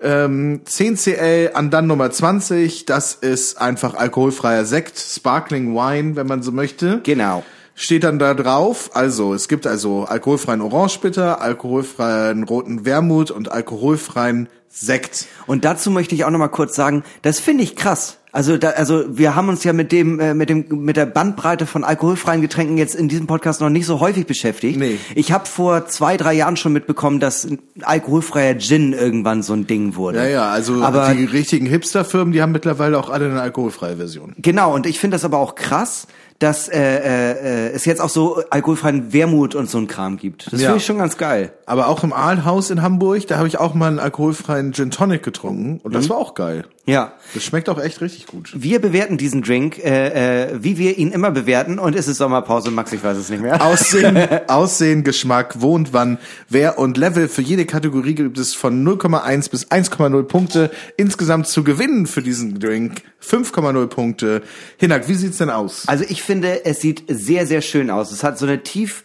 Ähm, 0.00 0.62
10cl 0.66 1.52
Andan 1.52 1.86
Nummer 1.86 2.10
20, 2.10 2.86
das 2.86 3.12
ist 3.12 3.60
einfach 3.60 3.92
alkoholfreier 3.96 4.64
Sekt, 4.64 4.98
Sparkling 4.98 5.74
Wine, 5.74 6.16
wenn 6.16 6.26
man 6.26 6.42
so 6.42 6.50
möchte 6.50 7.02
Genau. 7.02 7.44
steht 7.74 8.04
dann 8.04 8.18
da 8.18 8.32
drauf, 8.32 8.92
also 8.94 9.34
es 9.34 9.48
gibt 9.48 9.66
also 9.66 10.04
alkoholfreien 10.04 10.62
Orangebitter, 10.62 11.42
alkoholfreien 11.42 12.44
roten 12.44 12.86
Wermut 12.86 13.30
und 13.30 13.52
alkoholfreien 13.52 14.48
Sekt. 14.70 15.26
Und 15.46 15.66
dazu 15.66 15.90
möchte 15.90 16.14
ich 16.14 16.24
auch 16.24 16.30
noch 16.30 16.38
mal 16.38 16.48
kurz 16.48 16.74
sagen, 16.74 17.04
das 17.20 17.40
finde 17.40 17.62
ich 17.62 17.76
krass. 17.76 18.20
Also 18.34 18.56
da, 18.56 18.70
also 18.70 19.04
wir 19.16 19.36
haben 19.36 19.48
uns 19.48 19.62
ja 19.62 19.72
mit 19.72 19.92
dem 19.92 20.18
äh, 20.18 20.34
mit 20.34 20.50
dem 20.50 20.66
mit 20.68 20.96
der 20.96 21.06
Bandbreite 21.06 21.66
von 21.66 21.84
alkoholfreien 21.84 22.40
Getränken 22.40 22.76
jetzt 22.76 22.96
in 22.96 23.08
diesem 23.08 23.28
Podcast 23.28 23.60
noch 23.60 23.70
nicht 23.70 23.86
so 23.86 24.00
häufig 24.00 24.26
beschäftigt. 24.26 24.76
Nee. 24.76 24.98
Ich 25.14 25.30
habe 25.30 25.46
vor 25.46 25.86
zwei 25.86 26.16
drei 26.16 26.32
Jahren 26.34 26.56
schon 26.56 26.72
mitbekommen, 26.72 27.20
dass 27.20 27.44
ein 27.44 27.60
alkoholfreier 27.82 28.58
Gin 28.58 28.92
irgendwann 28.92 29.44
so 29.44 29.52
ein 29.52 29.68
Ding 29.68 29.94
wurde. 29.94 30.18
Ja, 30.18 30.26
ja, 30.26 30.50
also 30.50 30.82
aber 30.82 31.14
die 31.14 31.26
richtigen 31.26 31.66
Hipster-Firmen, 31.66 32.32
die 32.32 32.42
haben 32.42 32.50
mittlerweile 32.50 32.98
auch 32.98 33.08
alle 33.08 33.26
eine 33.26 33.40
alkoholfreie 33.40 33.98
Version. 33.98 34.34
Genau, 34.38 34.74
und 34.74 34.86
ich 34.86 34.98
finde 34.98 35.14
das 35.14 35.24
aber 35.24 35.38
auch 35.38 35.54
krass, 35.54 36.08
dass 36.38 36.68
äh, 36.68 36.78
äh, 36.78 37.70
es 37.72 37.84
jetzt 37.84 38.00
auch 38.00 38.08
so 38.08 38.42
alkoholfreien 38.50 39.12
Wermut 39.12 39.54
und 39.54 39.70
so 39.70 39.78
ein 39.78 39.86
Kram 39.86 40.16
gibt. 40.16 40.52
Das 40.52 40.60
Ja. 40.60 40.68
finde 40.68 40.78
ich 40.78 40.86
schon 40.86 40.98
ganz 40.98 41.16
geil. 41.16 41.52
Aber 41.66 41.88
auch 41.88 42.02
im 42.04 42.12
Aalhaus 42.12 42.70
in 42.70 42.82
Hamburg, 42.82 43.26
da 43.28 43.36
habe 43.38 43.48
ich 43.48 43.58
auch 43.58 43.74
mal 43.74 43.86
einen 43.88 43.98
alkoholfreien 43.98 44.72
Gin 44.72 44.90
Tonic 44.90 45.22
getrunken 45.22 45.80
und 45.82 45.94
das 45.94 46.08
war 46.10 46.16
auch 46.18 46.34
geil. 46.34 46.64
Ja. 46.86 47.12
Das 47.32 47.42
schmeckt 47.42 47.70
auch 47.70 47.80
echt 47.80 48.02
richtig 48.02 48.26
gut. 48.26 48.52
Wir 48.54 48.78
bewerten 48.78 49.16
diesen 49.16 49.40
Drink, 49.40 49.78
äh, 49.82 50.50
äh, 50.50 50.58
wie 50.62 50.76
wir 50.76 50.98
ihn 50.98 51.12
immer 51.12 51.30
bewerten. 51.30 51.78
Und 51.78 51.96
es 51.96 52.08
ist 52.08 52.18
Sommerpause, 52.18 52.70
Max, 52.70 52.92
ich 52.92 53.02
weiß 53.02 53.16
es 53.16 53.30
nicht 53.30 53.40
mehr. 53.40 53.64
Aussehen, 53.64 54.18
Aussehen, 54.48 55.02
Geschmack, 55.02 55.54
wo 55.60 55.74
und 55.74 55.94
wann, 55.94 56.18
wer 56.50 56.78
und 56.78 56.98
Level. 56.98 57.28
Für 57.28 57.40
jede 57.40 57.64
Kategorie 57.64 58.14
gibt 58.14 58.36
es 58.36 58.52
von 58.54 58.86
0,1 58.86 59.50
bis 59.50 59.68
1,0 59.70 60.22
Punkte. 60.24 60.70
Insgesamt 60.98 61.46
zu 61.46 61.64
gewinnen 61.64 62.06
für 62.06 62.20
diesen 62.20 62.60
Drink 62.60 63.00
5,0 63.26 63.86
Punkte. 63.86 64.42
Hinak, 64.76 65.08
wie 65.08 65.14
sieht's 65.14 65.38
denn 65.38 65.48
aus? 65.48 65.84
Also 65.86 66.04
ich 66.06 66.22
finde, 66.24 66.64
es 66.64 66.80
sieht 66.80 67.04
sehr, 67.08 67.46
sehr 67.46 67.60
schön 67.60 67.90
aus. 67.90 68.10
Es 68.12 68.24
hat 68.24 68.38
so 68.38 68.46
eine 68.46 68.62
tief, 68.62 69.04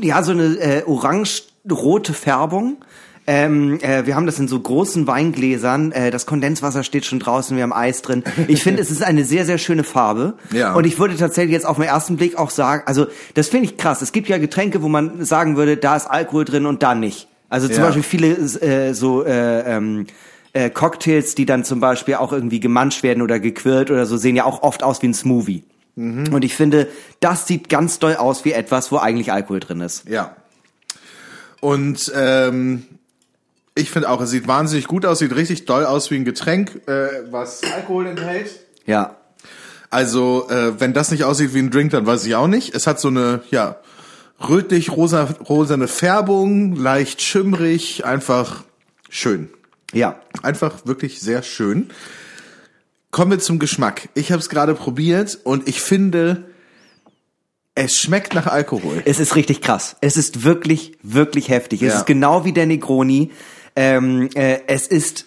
ja, 0.00 0.22
so 0.22 0.32
eine 0.32 0.56
äh, 0.58 0.82
orange-rote 0.84 2.12
Färbung. 2.12 2.78
Ähm, 3.26 3.80
äh, 3.80 4.04
wir 4.04 4.16
haben 4.16 4.26
das 4.26 4.38
in 4.38 4.48
so 4.48 4.60
großen 4.60 5.06
Weingläsern. 5.06 5.92
Äh, 5.92 6.10
das 6.10 6.26
Kondenswasser 6.26 6.84
steht 6.84 7.06
schon 7.06 7.20
draußen, 7.20 7.56
wir 7.56 7.62
haben 7.62 7.72
Eis 7.72 8.02
drin. 8.02 8.22
Ich 8.48 8.62
finde, 8.62 8.82
es 8.82 8.90
ist 8.90 9.02
eine 9.02 9.24
sehr, 9.24 9.46
sehr 9.46 9.56
schöne 9.56 9.82
Farbe. 9.82 10.34
Ja. 10.52 10.74
Und 10.74 10.84
ich 10.84 10.98
würde 10.98 11.16
tatsächlich 11.16 11.52
jetzt 11.52 11.64
auf 11.64 11.76
den 11.76 11.86
ersten 11.86 12.16
Blick 12.16 12.36
auch 12.36 12.50
sagen, 12.50 12.82
also 12.84 13.06
das 13.32 13.48
finde 13.48 13.66
ich 13.66 13.78
krass. 13.78 14.02
Es 14.02 14.12
gibt 14.12 14.28
ja 14.28 14.36
Getränke, 14.36 14.82
wo 14.82 14.88
man 14.88 15.24
sagen 15.24 15.56
würde, 15.56 15.78
da 15.78 15.96
ist 15.96 16.06
Alkohol 16.06 16.44
drin 16.44 16.66
und 16.66 16.82
da 16.82 16.94
nicht. 16.94 17.28
Also 17.48 17.66
zum 17.68 17.78
Ja. 17.78 17.84
Beispiel 17.86 18.02
viele 18.02 18.28
äh, 18.28 18.92
so 18.92 19.24
äh, 19.24 19.74
ähm, 19.74 20.06
äh, 20.52 20.68
Cocktails, 20.68 21.34
die 21.34 21.46
dann 21.46 21.64
zum 21.64 21.80
Beispiel 21.80 22.16
auch 22.16 22.32
irgendwie 22.32 22.60
gemanscht 22.60 23.02
werden 23.02 23.22
oder 23.22 23.40
gequirlt 23.40 23.90
oder 23.90 24.04
so, 24.04 24.18
sehen 24.18 24.36
ja 24.36 24.44
auch 24.44 24.62
oft 24.62 24.82
aus 24.82 25.00
wie 25.00 25.08
ein 25.08 25.14
Smoothie. 25.14 25.62
Und 25.96 26.44
ich 26.44 26.56
finde, 26.56 26.88
das 27.20 27.46
sieht 27.46 27.68
ganz 27.68 27.98
doll 27.98 28.16
aus 28.16 28.44
wie 28.44 28.52
etwas, 28.52 28.90
wo 28.90 28.98
eigentlich 28.98 29.32
Alkohol 29.32 29.60
drin 29.60 29.80
ist. 29.80 30.08
Ja. 30.08 30.36
Und 31.60 32.12
ähm, 32.14 32.84
ich 33.76 33.90
finde 33.90 34.10
auch, 34.10 34.20
es 34.20 34.30
sieht 34.30 34.48
wahnsinnig 34.48 34.86
gut 34.86 35.06
aus, 35.06 35.20
sieht 35.20 35.34
richtig 35.34 35.66
doll 35.66 35.84
aus 35.84 36.10
wie 36.10 36.16
ein 36.16 36.24
Getränk, 36.24 36.86
äh, 36.88 37.30
was 37.30 37.62
Alkohol 37.76 38.06
enthält. 38.06 38.50
Ja. 38.86 39.16
Also, 39.90 40.48
äh, 40.50 40.80
wenn 40.80 40.92
das 40.92 41.12
nicht 41.12 41.24
aussieht 41.24 41.54
wie 41.54 41.60
ein 41.60 41.70
Drink, 41.70 41.92
dann 41.92 42.06
weiß 42.06 42.26
ich 42.26 42.34
auch 42.34 42.48
nicht. 42.48 42.74
Es 42.74 42.86
hat 42.86 42.98
so 42.98 43.08
eine, 43.08 43.42
ja, 43.50 43.76
rötlich 44.48 44.90
rosa 44.90 45.28
rosane 45.48 45.86
Färbung, 45.86 46.74
leicht 46.74 47.22
schimmrig, 47.22 48.04
einfach 48.04 48.64
schön. 49.08 49.48
Ja. 49.92 50.20
Einfach 50.42 50.86
wirklich 50.86 51.20
sehr 51.20 51.42
schön. 51.42 51.90
Kommen 53.14 53.30
wir 53.30 53.38
zum 53.38 53.60
Geschmack. 53.60 54.08
Ich 54.14 54.32
habe 54.32 54.40
es 54.40 54.48
gerade 54.48 54.74
probiert 54.74 55.38
und 55.44 55.68
ich 55.68 55.80
finde, 55.80 56.48
es 57.76 57.96
schmeckt 57.96 58.34
nach 58.34 58.48
Alkohol. 58.48 59.02
Es 59.04 59.20
ist 59.20 59.36
richtig 59.36 59.60
krass. 59.60 59.94
Es 60.00 60.16
ist 60.16 60.42
wirklich, 60.42 60.98
wirklich 61.04 61.48
heftig. 61.48 61.82
Es 61.82 61.92
Ja. 61.92 61.98
ist 62.00 62.06
genau 62.06 62.44
wie 62.44 62.50
der 62.52 62.66
Negroni. 62.66 63.30
Ähm, 63.76 64.30
äh, 64.34 64.62
es 64.66 64.88
ist, 64.88 65.26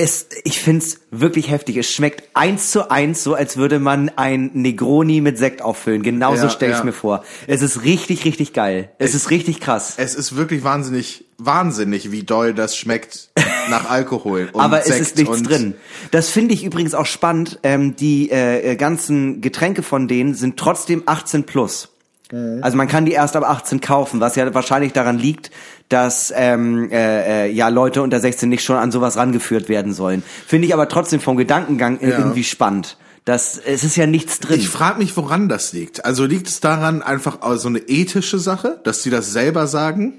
es, 0.00 0.28
ich 0.44 0.60
find's 0.60 1.00
wirklich 1.10 1.50
heftig. 1.50 1.76
Es 1.76 1.90
schmeckt 1.90 2.22
eins 2.32 2.70
zu 2.70 2.88
eins, 2.88 3.24
so 3.24 3.34
als 3.34 3.56
würde 3.56 3.80
man 3.80 4.10
ein 4.10 4.50
Negroni 4.54 5.20
mit 5.20 5.38
Sekt 5.38 5.60
auffüllen. 5.60 6.04
Genauso 6.04 6.44
Ja, 6.44 6.50
stelle 6.50 6.72
ich 6.72 6.78
ja. 6.78 6.84
mir 6.84 6.92
vor. 6.92 7.24
Es 7.48 7.62
ist 7.62 7.82
richtig, 7.82 8.24
richtig 8.24 8.52
geil. 8.52 8.92
Es 8.98 9.16
ist 9.16 9.30
richtig 9.30 9.58
krass. 9.58 9.94
Es 9.96 10.14
ist 10.14 10.36
wirklich 10.36 10.62
wahnsinnig, 10.62 11.24
wahnsinnig, 11.38 12.12
wie 12.12 12.22
doll 12.22 12.54
das 12.54 12.76
schmeckt 12.76 13.30
nach 13.70 13.90
Alkohol. 13.90 14.50
Und 14.52 14.60
Aber 14.60 14.78
es 14.78 14.86
Sekt 14.86 15.00
ist 15.00 15.16
nichts 15.18 15.42
drin. 15.42 15.74
Das 16.12 16.30
finde 16.30 16.54
ich 16.54 16.62
übrigens 16.62 16.94
auch 16.94 17.06
spannend. 17.06 17.58
Ähm, 17.64 17.96
die 17.96 18.30
äh, 18.30 18.76
ganzen 18.76 19.40
Getränke 19.40 19.82
von 19.82 20.06
denen 20.06 20.34
sind 20.34 20.56
trotzdem 20.58 21.02
18 21.06 21.42
plus. 21.42 21.88
Also 22.30 22.76
man 22.76 22.88
kann 22.88 23.06
die 23.06 23.12
erst 23.12 23.36
ab 23.36 23.44
18 23.48 23.80
kaufen, 23.80 24.20
was 24.20 24.36
ja 24.36 24.52
wahrscheinlich 24.52 24.92
daran 24.92 25.18
liegt, 25.18 25.50
dass 25.88 26.30
ähm, 26.36 26.90
äh, 26.90 27.46
äh, 27.46 27.50
ja 27.50 27.68
Leute 27.68 28.02
unter 28.02 28.20
16 28.20 28.50
nicht 28.50 28.62
schon 28.62 28.76
an 28.76 28.92
sowas 28.92 29.16
rangeführt 29.16 29.70
werden 29.70 29.94
sollen. 29.94 30.22
Finde 30.46 30.66
ich 30.66 30.74
aber 30.74 30.88
trotzdem 30.88 31.20
vom 31.20 31.38
Gedankengang 31.38 31.98
Ja. 32.02 32.18
irgendwie 32.18 32.44
spannend. 32.44 32.98
Das, 33.24 33.58
es 33.58 33.82
ist 33.84 33.96
ja 33.96 34.06
nichts 34.06 34.40
drin. 34.40 34.58
Ich 34.60 34.68
frage 34.68 34.98
mich, 34.98 35.16
woran 35.16 35.48
das 35.48 35.72
liegt. 35.72 36.04
Also 36.04 36.24
liegt 36.26 36.48
es 36.48 36.60
daran 36.60 37.02
einfach 37.02 37.38
so 37.56 37.68
eine 37.68 37.78
ethische 37.78 38.38
Sache, 38.38 38.78
dass 38.84 39.02
die 39.02 39.10
das 39.10 39.32
selber 39.32 39.66
sagen? 39.66 40.14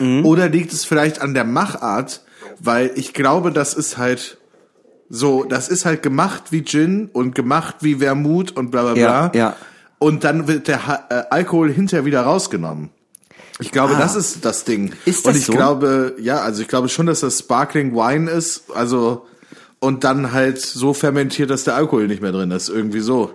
Mhm. 0.00 0.24
Oder 0.24 0.48
liegt 0.48 0.72
es 0.72 0.84
vielleicht 0.84 1.20
an 1.20 1.34
der 1.34 1.44
Machart? 1.44 2.22
Weil 2.60 2.90
ich 2.94 3.14
glaube, 3.14 3.52
das 3.52 3.74
ist 3.74 3.98
halt 3.98 4.38
so, 5.08 5.44
das 5.44 5.68
ist 5.68 5.84
halt 5.84 6.02
gemacht 6.02 6.44
wie 6.50 6.64
Gin 6.64 7.08
und 7.12 7.34
gemacht 7.34 7.76
wie 7.80 7.96
Vermut 7.96 8.52
und 8.52 8.70
bla 8.70 8.82
bla 8.82 8.94
Ja, 8.94 9.28
bla. 9.28 9.38
ja. 9.38 9.56
Und 10.04 10.22
dann 10.22 10.46
wird 10.48 10.68
der 10.68 10.86
Ha- 10.86 11.04
äh, 11.08 11.22
Alkohol 11.30 11.72
hinterher 11.72 12.04
wieder 12.04 12.20
rausgenommen. 12.22 12.90
Ich 13.58 13.70
glaube, 13.70 13.94
das 13.94 14.16
ist 14.16 14.44
das 14.44 14.64
Ding. 14.64 14.92
Ah. 14.92 14.96
Ist 15.06 15.24
und 15.24 15.32
das 15.32 15.36
ich 15.40 15.46
so? 15.46 15.52
glaube, 15.52 16.14
ja, 16.20 16.40
also 16.42 16.60
ich 16.60 16.68
glaube 16.68 16.88
schon, 16.90 17.06
dass 17.06 17.20
das 17.20 17.38
Sparkling 17.38 17.94
Wine 17.94 18.30
ist, 18.30 18.64
also 18.74 19.26
und 19.78 20.04
dann 20.04 20.32
halt 20.32 20.60
so 20.60 20.92
fermentiert, 20.92 21.48
dass 21.48 21.64
der 21.64 21.76
Alkohol 21.76 22.06
nicht 22.06 22.20
mehr 22.20 22.32
drin 22.32 22.50
ist, 22.50 22.68
irgendwie 22.68 23.00
so. 23.00 23.34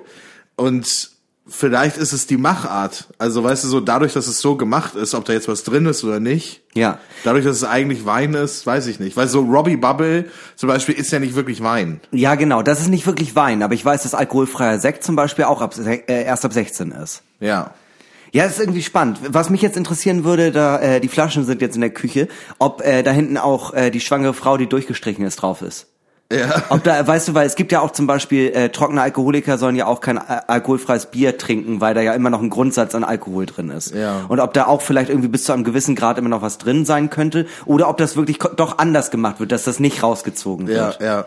Und 0.57 1.09
vielleicht 1.49 1.97
ist 1.97 2.13
es 2.13 2.27
die 2.27 2.37
Machart. 2.37 3.07
Also 3.17 3.43
weißt 3.43 3.63
du, 3.63 3.67
so 3.67 3.79
dadurch, 3.79 4.13
dass 4.13 4.27
es 4.27 4.39
so 4.39 4.55
gemacht 4.55 4.95
ist, 4.95 5.13
ob 5.13 5.25
da 5.25 5.33
jetzt 5.33 5.47
was 5.47 5.63
drin 5.63 5.85
ist 5.85 6.03
oder 6.03 6.19
nicht. 6.19 6.61
Ja. 6.75 6.99
Dadurch, 7.23 7.45
dass 7.45 7.57
es 7.57 7.63
eigentlich 7.63 8.05
Wein 8.05 8.33
ist, 8.33 8.65
weiß 8.65 8.87
ich 8.87 8.99
nicht. 8.99 9.17
Weil 9.17 9.27
so 9.27 9.41
Robbie 9.41 9.77
Bubble 9.77 10.25
zum 10.55 10.69
Beispiel 10.69 10.95
ist 10.95 11.11
ja 11.11 11.19
nicht 11.19 11.35
wirklich 11.35 11.61
Wein. 11.61 11.99
Ja, 12.11 12.35
genau. 12.35 12.61
Das 12.61 12.79
ist 12.81 12.87
nicht 12.87 13.05
wirklich 13.05 13.35
Wein, 13.35 13.63
aber 13.63 13.73
ich 13.73 13.83
weiß, 13.83 14.03
dass 14.03 14.13
alkoholfreier 14.13 14.79
Sekt 14.79 15.03
zum 15.03 15.15
Beispiel 15.15 15.45
auch 15.45 15.61
ab, 15.61 15.75
äh, 15.77 16.01
erst 16.07 16.45
ab 16.45 16.53
16 16.53 16.91
ist. 16.91 17.23
Ja. 17.39 17.73
Ja, 18.31 18.43
das 18.43 18.53
ist 18.53 18.59
irgendwie 18.59 18.83
spannend. 18.83 19.19
Was 19.29 19.49
mich 19.49 19.61
jetzt 19.61 19.75
interessieren 19.75 20.23
würde, 20.23 20.51
da 20.51 20.79
äh, 20.79 20.99
die 20.99 21.07
Flaschen 21.07 21.45
sind 21.45 21.61
jetzt 21.61 21.75
in 21.75 21.81
der 21.81 21.89
Küche, 21.89 22.27
ob 22.59 22.81
äh, 22.81 23.01
da 23.01 23.11
hinten 23.11 23.37
auch 23.37 23.73
äh, 23.73 23.89
die 23.89 23.99
schwangere 23.99 24.33
Frau, 24.33 24.57
die 24.57 24.67
durchgestrichen 24.67 25.25
ist, 25.25 25.37
drauf 25.37 25.63
ist. 25.63 25.87
Ja. 26.31 26.63
Ob 26.69 26.83
da, 26.83 27.07
weißt 27.07 27.29
du, 27.29 27.33
weil 27.33 27.47
es 27.47 27.55
gibt 27.55 27.71
ja 27.71 27.79
auch 27.81 27.91
zum 27.91 28.05
Beispiel 28.05 28.49
äh, 28.49 28.69
trockene 28.69 29.01
Alkoholiker 29.01 29.57
sollen 29.57 29.75
ja 29.75 29.87
auch 29.87 29.99
kein 29.99 30.17
äh, 30.17 30.21
alkoholfreies 30.47 31.07
Bier 31.07 31.37
trinken, 31.39 31.81
weil 31.81 31.95
da 31.95 32.01
ja 32.01 32.13
immer 32.13 32.29
noch 32.29 32.41
ein 32.43 32.51
Grundsatz 32.51 32.93
an 32.93 33.03
Alkohol 33.03 33.47
drin 33.47 33.69
ist. 33.71 33.95
Ja. 33.95 34.25
Und 34.27 34.39
ob 34.39 34.53
da 34.53 34.67
auch 34.67 34.81
vielleicht 34.83 35.09
irgendwie 35.09 35.27
bis 35.27 35.43
zu 35.45 35.53
einem 35.53 35.63
gewissen 35.63 35.95
Grad 35.95 36.19
immer 36.19 36.29
noch 36.29 36.43
was 36.43 36.59
drin 36.59 36.85
sein 36.85 37.09
könnte 37.09 37.47
oder 37.65 37.89
ob 37.89 37.97
das 37.97 38.15
wirklich 38.15 38.37
doch 38.37 38.77
anders 38.77 39.09
gemacht 39.09 39.39
wird, 39.39 39.51
dass 39.51 39.63
das 39.63 39.79
nicht 39.79 40.03
rausgezogen 40.03 40.67
Ja, 40.67 40.73
wird. 40.87 41.01
ja. 41.01 41.25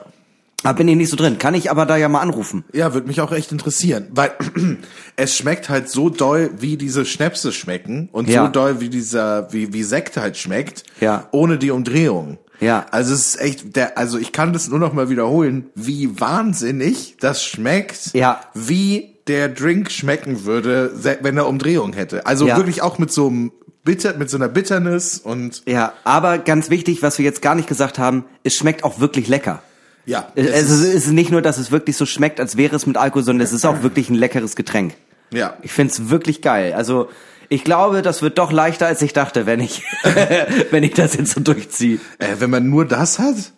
Da 0.62 0.72
bin 0.72 0.86
ich 0.86 0.94
nicht 0.94 1.10
so 1.10 1.16
drin. 1.16 1.38
Kann 1.40 1.54
ich 1.54 1.72
aber 1.72 1.86
da 1.86 1.96
ja 1.96 2.08
mal 2.08 2.20
anrufen. 2.20 2.62
Ja, 2.72 2.94
würde 2.94 3.08
mich 3.08 3.20
auch 3.20 3.32
echt 3.32 3.50
interessieren, 3.50 4.06
weil 4.12 4.30
es 5.16 5.36
schmeckt 5.36 5.68
halt 5.68 5.88
so 5.90 6.08
doll, 6.10 6.50
wie 6.58 6.76
diese 6.76 7.04
Schnäpse 7.04 7.50
schmecken 7.50 8.08
und 8.12 8.28
Ja. 8.28 8.46
so 8.46 8.52
doll, 8.52 8.80
wie 8.80 8.88
dieser, 8.88 9.52
wie, 9.52 9.72
wie 9.72 9.82
Sekt 9.82 10.16
halt 10.16 10.36
schmeckt, 10.36 10.84
Ja. 11.00 11.26
ohne 11.32 11.58
die 11.58 11.72
Umdrehung. 11.72 12.38
Ja. 12.62 12.86
Also 12.90 13.12
es 13.14 13.34
ist 13.34 13.40
echt, 13.40 13.76
der, 13.76 13.98
also 13.98 14.18
ich 14.18 14.32
kann 14.32 14.52
das 14.52 14.68
nur 14.68 14.78
noch 14.78 14.92
mal 14.92 15.10
wiederholen, 15.10 15.66
wie 15.74 16.18
wahnsinnig 16.20 17.16
das 17.20 17.44
schmeckt, 17.44 18.14
Ja. 18.14 18.40
wie 18.54 19.16
der 19.26 19.48
Drink 19.48 19.90
schmecken 19.90 20.44
würde, 20.44 20.90
wenn 21.20 21.36
er 21.36 21.46
Umdrehung 21.46 21.92
hätte. 21.92 22.26
Also 22.26 22.46
Ja. 22.46 22.56
wirklich 22.56 22.82
auch 22.82 22.98
mit 22.98 23.12
so 23.12 23.28
einem 23.28 23.52
Bitter, 23.84 24.16
mit 24.16 24.30
so 24.30 24.36
einer 24.36 24.48
Bitterness 24.48 25.18
und 25.18 25.62
Ja, 25.66 25.92
aber 26.04 26.38
ganz 26.38 26.70
wichtig, 26.70 27.02
was 27.02 27.18
wir 27.18 27.24
jetzt 27.24 27.42
gar 27.42 27.54
nicht 27.54 27.68
gesagt 27.68 27.98
haben, 27.98 28.24
es 28.44 28.54
schmeckt 28.54 28.84
auch 28.84 29.00
wirklich 29.00 29.28
lecker. 29.28 29.62
ja. 30.06 30.28
Es, 30.34 30.46
es 30.46 30.70
es 30.70 30.70
ist- 30.80 30.94
ist 30.94 31.12
nicht 31.12 31.30
nur, 31.30 31.42
dass 31.42 31.58
es 31.58 31.70
wirklich 31.70 31.96
so 31.96 32.06
schmeckt, 32.06 32.40
als 32.40 32.56
wäre 32.56 32.74
es 32.76 32.86
mit 32.86 32.96
Alkohol, 32.96 33.22
sondern 33.24 33.44
es 33.44 33.52
ist 33.52 33.64
auch 33.64 33.82
wirklich 33.82 34.08
ein 34.10 34.14
leckeres 34.16 34.56
Getränk. 34.56 34.94
ja. 35.32 35.56
Ich 35.62 35.72
find's 35.72 36.10
wirklich 36.10 36.42
geil. 36.42 36.72
Also 36.74 37.08
Ich 37.52 37.64
glaube, 37.64 38.00
das 38.00 38.22
wird 38.22 38.38
doch 38.38 38.50
leichter, 38.50 38.86
als 38.86 39.02
ich 39.02 39.12
dachte, 39.12 39.44
wenn 39.44 39.60
ich, 39.60 39.82
wenn 40.70 40.82
ich 40.84 40.94
das 40.94 41.14
jetzt 41.14 41.32
so 41.32 41.40
durchziehe. 41.40 42.00
Äh, 42.18 42.36
wenn 42.38 42.48
man 42.48 42.70
nur 42.70 42.86
das 42.86 43.18
hat, 43.18 43.52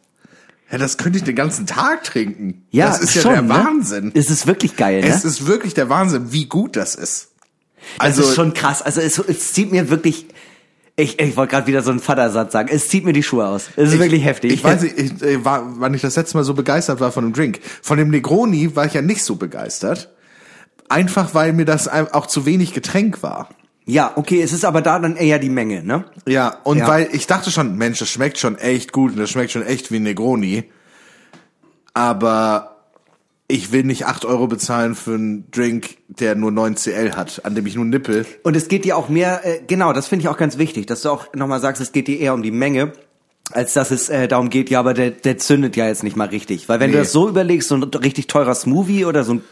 ja, 0.69 0.79
das 0.79 0.99
könnte 0.99 1.19
ich 1.19 1.25
den 1.25 1.37
ganzen 1.37 1.65
Tag 1.65 2.03
trinken. 2.03 2.67
Ja, 2.73 2.89
das 2.89 2.99
ist 2.99 3.15
ja 3.15 3.23
schon, 3.23 3.33
der 3.35 3.43
ne? 3.43 3.49
Wahnsinn. 3.51 4.11
Es 4.13 4.31
ist 4.31 4.49
wirklich 4.49 4.77
geil, 4.77 5.01
ne? 5.01 5.07
Es 5.07 5.25
ist 5.25 5.47
wirklich 5.47 5.75
der 5.75 5.91
Wahnsinn, 5.91 6.33
wie 6.33 6.47
gut 6.47 6.75
das 6.75 6.97
ist. 6.97 7.29
Also, 7.99 8.23
das 8.23 8.31
ist 8.31 8.35
schon 8.35 8.53
krass. 8.53 8.83
Also 8.83 9.01
es, 9.01 9.17
es 9.17 9.53
zieht 9.53 9.71
mir 9.71 9.91
wirklich. 9.91 10.27
Ich, 10.97 11.21
ich 11.21 11.37
wollte 11.37 11.53
gerade 11.53 11.69
wieder 11.69 11.83
so 11.83 11.93
einen 11.93 12.01
Vatersatz 12.01 12.53
sagen. 12.53 12.71
Es 12.73 12.89
zieht 12.89 13.05
mir 13.05 13.13
die 13.13 13.23
Schuhe 13.23 13.47
aus. 13.47 13.69
Es 13.77 13.93
ist 13.93 14.01
wirklich 14.01 14.25
heftig. 14.25 14.53
Ich 14.53 14.65
weiß 14.65 14.83
nicht, 14.83 14.99
ich, 14.99 15.23
äh, 15.23 15.45
war, 15.45 15.63
wann 15.79 15.95
ich 15.95 16.03
das 16.03 16.17
letzte 16.17 16.37
Mal 16.37 16.43
so 16.43 16.55
begeistert 16.55 16.99
war 16.99 17.13
von 17.13 17.23
dem 17.23 17.33
Drink. 17.33 17.61
Von 17.81 17.97
dem 17.97 18.11
Negroni 18.11 18.75
war 18.75 18.87
ich 18.87 18.95
ja 18.95 19.03
nicht 19.03 19.23
so 19.23 19.37
begeistert. 19.37 20.13
Einfach 20.89 21.33
weil 21.35 21.53
mir 21.53 21.65
das 21.65 21.87
auch 21.87 22.27
zu 22.27 22.45
wenig 22.45 22.75
Getränk 22.75 23.23
war. 23.23 23.51
Ja, 23.87 24.13
okay, 24.17 24.41
es 24.41 24.53
ist 24.53 24.65
aber 24.65 24.81
da 24.81 24.99
dann 24.99 25.17
eher 25.17 25.39
die 25.39 25.51
Menge, 25.51 25.83
ne? 25.85 26.05
Ja, 26.27 26.59
und 26.65 26.79
Ja. 26.79 26.89
weil 26.89 27.09
ich 27.13 27.27
dachte 27.27 27.51
schon, 27.51 27.77
Mensch, 27.77 27.99
das 27.99 28.09
schmeckt 28.09 28.39
schon 28.39 28.57
echt 28.57 28.93
gut 28.93 29.13
und 29.13 29.19
das 29.19 29.29
schmeckt 29.31 29.51
schon 29.53 29.63
echt 29.65 29.93
wie 29.93 29.99
Negroni. 29.99 30.65
Aber 31.93 32.77
ich 33.47 33.73
will 33.73 33.85
nicht 33.85 34.07
8 34.07 34.25
Euro 34.25 34.47
bezahlen 34.47 34.95
für 34.95 35.15
einen 35.15 35.51
Drink, 35.51 35.99
der 36.09 36.35
nur 36.35 36.51
9 36.51 36.77
CL 36.77 37.13
hat, 37.15 37.45
an 37.45 37.55
dem 37.55 37.67
ich 37.67 37.77
nur 37.77 37.85
nippel. 37.85 38.27
Und 38.43 38.57
es 38.57 38.69
geht 38.69 38.85
dir 38.85 38.97
auch 38.97 39.09
mehr, 39.09 39.43
äh, 39.45 39.61
genau, 39.67 39.93
das 39.93 40.09
finde 40.09 40.23
ich 40.23 40.29
auch 40.29 40.39
ganz 40.39 40.57
wichtig, 40.59 40.87
dass 40.87 41.03
du 41.03 41.11
auch 41.11 41.33
nochmal 41.35 41.61
sagst, 41.61 41.83
es 41.83 41.93
geht 41.93 42.09
dir 42.09 42.19
eher 42.19 42.33
um 42.35 42.43
die 42.43 42.51
Menge, 42.51 42.93
als 43.53 43.75
dass 43.75 43.91
es 43.91 44.09
äh, 44.09 44.27
darum 44.29 44.49
geht, 44.49 44.71
ja, 44.71 44.81
aber 44.81 44.95
der, 44.95 45.11
der 45.11 45.37
zündet 45.37 45.77
ja 45.77 45.87
jetzt 45.87 46.03
nicht 46.03 46.17
mal 46.17 46.29
richtig. 46.29 46.69
Weil 46.71 46.81
wenn 46.81 46.91
du 46.91 46.97
Nee. 46.97 47.03
das 47.05 47.13
so 47.13 47.29
überlegst, 47.29 47.69
so 47.69 47.75
ein 47.77 47.83
richtig 47.83 48.27
teurer 48.29 48.55
Smoothie 48.55 49.05
oder 49.05 49.23
so 49.25 49.35
ein 49.35 49.43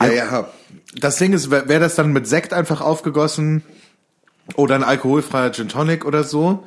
Ja, 0.00 0.08
ja. 0.08 0.48
Das 0.94 1.16
Ding 1.16 1.32
ist, 1.32 1.50
wäre 1.50 1.68
wär 1.68 1.80
das 1.80 1.94
dann 1.94 2.12
mit 2.12 2.26
Sekt 2.26 2.52
einfach 2.52 2.80
aufgegossen 2.80 3.62
oder 4.54 4.74
ein 4.74 4.84
alkoholfreier 4.84 5.52
Gin 5.52 5.68
Tonic 5.68 6.04
oder 6.04 6.24
so, 6.24 6.64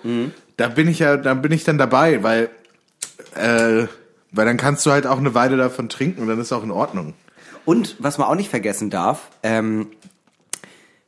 da 0.57 0.67
bin 0.67 0.87
ich 0.87 0.99
ja, 0.99 1.15
da 1.17 1.33
bin 1.33 1.51
ich 1.51 1.63
dann 1.63 1.77
dabei, 1.77 2.21
weil, 2.23 2.49
äh, 3.35 3.87
weil 4.31 4.45
dann 4.45 4.57
kannst 4.57 4.85
du 4.85 4.91
halt 4.91 5.07
auch 5.07 5.17
eine 5.17 5.33
Weile 5.33 5.57
davon 5.57 5.87
trinken 5.89 6.21
und 6.21 6.27
dann 6.27 6.39
ist 6.39 6.51
auch 6.51 6.63
in 6.63 6.71
Ordnung. 6.71 7.13
Und 7.65 7.95
was 7.99 8.17
man 8.17 8.27
auch 8.27 8.35
nicht 8.35 8.49
vergessen 8.49 8.89
darf, 8.89 9.29
ähm, 9.43 9.87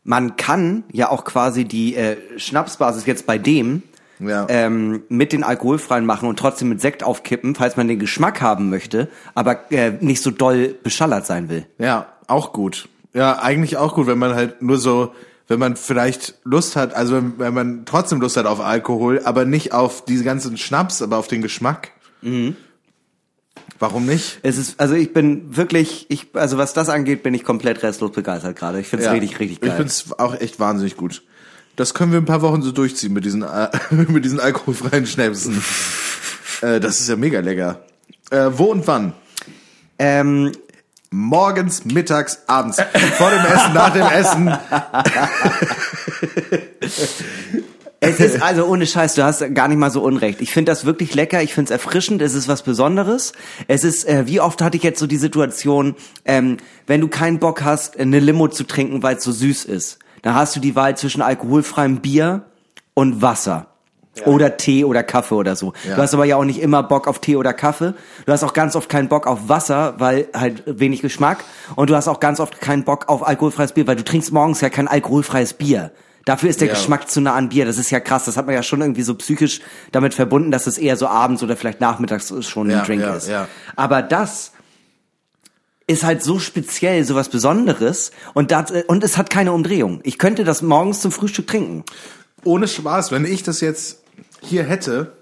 man 0.03 0.35
kann 0.35 0.83
ja 0.91 1.09
auch 1.09 1.25
quasi 1.25 1.65
die 1.65 1.95
äh, 1.95 2.17
Schnapsbasis 2.37 3.05
jetzt 3.05 3.25
bei 3.25 3.37
dem 3.37 3.83
Ja. 4.21 4.45
ähm, 4.49 5.03
mit 5.09 5.33
den 5.33 5.43
alkoholfreien 5.43 6.05
machen 6.05 6.29
und 6.29 6.37
trotzdem 6.37 6.69
mit 6.69 6.79
Sekt 6.81 7.03
aufkippen, 7.03 7.55
falls 7.55 7.75
man 7.77 7.87
den 7.87 7.99
Geschmack 7.99 8.39
haben 8.41 8.69
möchte, 8.69 9.09
aber 9.33 9.71
äh, 9.71 9.91
nicht 9.99 10.21
so 10.21 10.29
doll 10.31 10.75
beschallert 10.83 11.25
sein 11.25 11.49
will. 11.49 11.65
Ja, 11.79 12.07
auch 12.27 12.53
gut. 12.53 12.87
Ja, 13.13 13.39
eigentlich 13.39 13.77
auch 13.77 13.95
gut, 13.95 14.07
wenn 14.07 14.19
man 14.19 14.35
halt 14.35 14.61
nur 14.61 14.77
so, 14.77 15.13
wenn 15.47 15.59
man 15.59 15.75
vielleicht 15.75 16.35
Lust 16.43 16.75
hat, 16.75 16.93
also 16.93 17.15
wenn, 17.15 17.39
wenn 17.39 17.53
man 17.53 17.85
trotzdem 17.85 18.21
Lust 18.21 18.37
hat 18.37 18.45
auf 18.45 18.59
Alkohol, 18.61 19.21
aber 19.25 19.43
nicht 19.45 19.73
auf 19.73 20.05
diese 20.05 20.23
ganzen 20.23 20.55
Schnaps, 20.57 21.01
aber 21.01 21.17
auf 21.17 21.27
den 21.27 21.41
Geschmack. 21.41 21.91
Warum 23.79 24.05
nicht? 24.05 24.39
Es 24.43 24.57
ist, 24.57 24.79
also 24.79 24.93
ich 24.93 25.11
bin 25.11 25.57
wirklich, 25.57 26.05
ich, 26.09 26.27
also 26.33 26.57
was 26.57 26.73
das 26.73 26.87
angeht, 26.89 27.23
bin 27.23 27.33
ich 27.33 27.43
komplett 27.43 27.81
restlos 27.81 28.11
begeistert 28.11 28.55
gerade. 28.55 28.79
Ich 28.79 28.87
finde 28.87 29.03
es 29.03 29.07
Ja. 29.07 29.11
richtig, 29.13 29.39
richtig 29.39 29.57
Ich 29.61 29.67
geil. 29.67 29.75
find's 29.77 30.05
auch 30.19 30.39
echt 30.39 30.59
wahnsinnig 30.59 30.95
gut. 30.97 31.23
Das 31.75 31.93
können 31.93 32.11
wir 32.11 32.19
ein 32.19 32.25
paar 32.25 32.41
Wochen 32.41 32.61
so 32.61 32.71
durchziehen 32.71 33.13
mit 33.13 33.25
diesen, 33.25 33.43
äh, 33.43 33.69
mit 33.91 34.25
diesen 34.25 34.39
alkoholfreien 34.39 35.05
Schnäpsen. 35.05 35.61
äh, 36.61 36.79
das 36.79 36.99
ist 36.99 37.09
ja 37.09 37.15
mega 37.15 37.39
lecker. 37.39 37.85
Äh, 38.29 38.49
wo 38.51 38.65
und 38.65 38.87
wann? 38.87 39.13
ähm, 39.99 40.51
Morgens, 41.13 41.83
mittags, 41.83 42.39
abends. 42.47 42.77
Vor 43.17 43.29
dem 43.31 43.45
Essen, 43.45 43.73
nach 43.73 43.91
dem 43.91 44.07
Essen. 44.07 44.57
Es 48.03 48.19
ist 48.19 48.41
also 48.41 48.65
ohne 48.65 48.87
Scheiß, 48.87 49.13
du 49.13 49.23
hast 49.23 49.53
gar 49.53 49.67
nicht 49.67 49.77
mal 49.77 49.91
so 49.91 50.01
unrecht. 50.01 50.41
Ich 50.41 50.51
finde 50.51 50.71
das 50.71 50.85
wirklich 50.85 51.13
lecker, 51.13 51.43
ich 51.43 51.53
finde 51.53 51.71
es 51.71 51.71
erfrischend, 51.71 52.19
es 52.23 52.33
ist 52.33 52.47
was 52.47 52.63
Besonderes. 52.63 53.33
Es 53.67 53.83
ist, 53.83 54.07
äh, 54.07 54.25
wie 54.25 54.39
oft 54.39 54.59
hatte 54.63 54.75
ich 54.75 54.81
jetzt 54.81 54.99
so 54.99 55.05
die 55.05 55.17
Situation, 55.17 55.93
ähm, 56.25 56.57
wenn 56.87 56.99
du 56.99 57.09
keinen 57.09 57.37
Bock 57.37 57.61
hast, 57.63 57.99
eine 57.99 58.19
Limo 58.19 58.47
zu 58.47 58.63
trinken, 58.63 59.03
weil 59.03 59.17
es 59.17 59.23
so 59.23 59.31
süß 59.31 59.65
ist, 59.65 59.99
dann 60.21 60.35
hast 60.35 60.55
du 60.55 60.59
die 60.59 60.75
Wahl 60.75 60.95
zwischen 60.97 61.21
alkoholfreiem 61.21 61.97
Bier 62.01 62.43
und 62.93 63.21
Wasser. 63.21 63.67
Oder 64.25 64.57
Tee 64.57 64.83
oder 64.83 65.03
Kaffee 65.03 65.35
oder 65.35 65.55
so. 65.55 65.71
Ja. 65.87 65.95
Du 65.95 66.01
hast 66.01 66.13
aber 66.13 66.25
ja 66.25 66.35
auch 66.35 66.43
nicht 66.43 66.59
immer 66.61 66.83
Bock 66.83 67.07
auf 67.07 67.19
Tee 67.19 67.37
oder 67.37 67.53
Kaffee. 67.53 67.93
Du 68.25 68.31
hast 68.33 68.43
auch 68.43 68.51
ganz 68.51 68.75
oft 68.75 68.89
keinen 68.89 69.07
Bock 69.07 69.25
auf 69.25 69.47
Wasser, 69.47 69.95
weil 69.99 70.27
halt 70.33 70.63
wenig 70.67 71.01
Geschmack. 71.01 71.45
Und 71.75 71.89
du 71.89 71.95
hast 71.95 72.09
auch 72.09 72.19
ganz 72.19 72.41
oft 72.41 72.59
keinen 72.59 72.83
Bock 72.83 73.07
auf 73.07 73.25
alkoholfreies 73.25 73.71
Bier, 73.71 73.87
weil 73.87 73.95
du 73.95 74.03
trinkst 74.03 74.33
morgens 74.33 74.59
ja 74.59 74.69
kein 74.69 74.89
alkoholfreies 74.89 75.53
Bier. 75.53 75.91
Dafür 76.25 76.49
ist 76.49 76.59
der 76.59 76.67
Ja. 76.67 76.73
Geschmack 76.73 77.09
zu 77.09 77.21
nah 77.21 77.33
an 77.35 77.49
Bier. 77.49 77.65
Das 77.65 77.77
ist 77.77 77.89
ja 77.89 78.01
krass. 78.01 78.25
Das 78.25 78.35
hat 78.35 78.45
man 78.47 78.53
ja 78.53 78.63
schon 78.63 78.81
irgendwie 78.81 79.01
so 79.03 79.15
psychisch 79.15 79.61
damit 79.93 80.13
verbunden, 80.13 80.51
dass 80.51 80.67
es 80.67 80.77
eher 80.77 80.97
so 80.97 81.07
abends 81.07 81.41
oder 81.41 81.55
vielleicht 81.55 81.79
nachmittags 81.79 82.33
schon 82.45 82.69
Ja, 82.69 82.79
ein 82.81 82.85
Drink 82.85 83.01
ja, 83.01 83.15
ist. 83.15 83.29
ja. 83.29 83.47
Aber 83.77 84.01
das 84.01 84.51
ist 85.91 86.03
halt 86.03 86.23
so 86.23 86.39
speziell, 86.39 87.03
so 87.03 87.15
was 87.15 87.29
Besonderes 87.29 88.11
und 88.33 88.51
das, 88.51 88.71
und 88.87 89.03
es 89.03 89.17
hat 89.17 89.29
keine 89.29 89.51
Umdrehung. 89.51 89.99
Ich 90.03 90.17
könnte 90.17 90.43
das 90.43 90.61
morgens 90.61 91.01
zum 91.01 91.11
Frühstück 91.11 91.47
trinken. 91.47 91.83
Ohne 92.43 92.67
Spaß, 92.67 93.11
wenn 93.11 93.25
ich 93.25 93.43
das 93.43 93.61
jetzt 93.61 94.01
hier 94.41 94.63
hätte, 94.63 95.13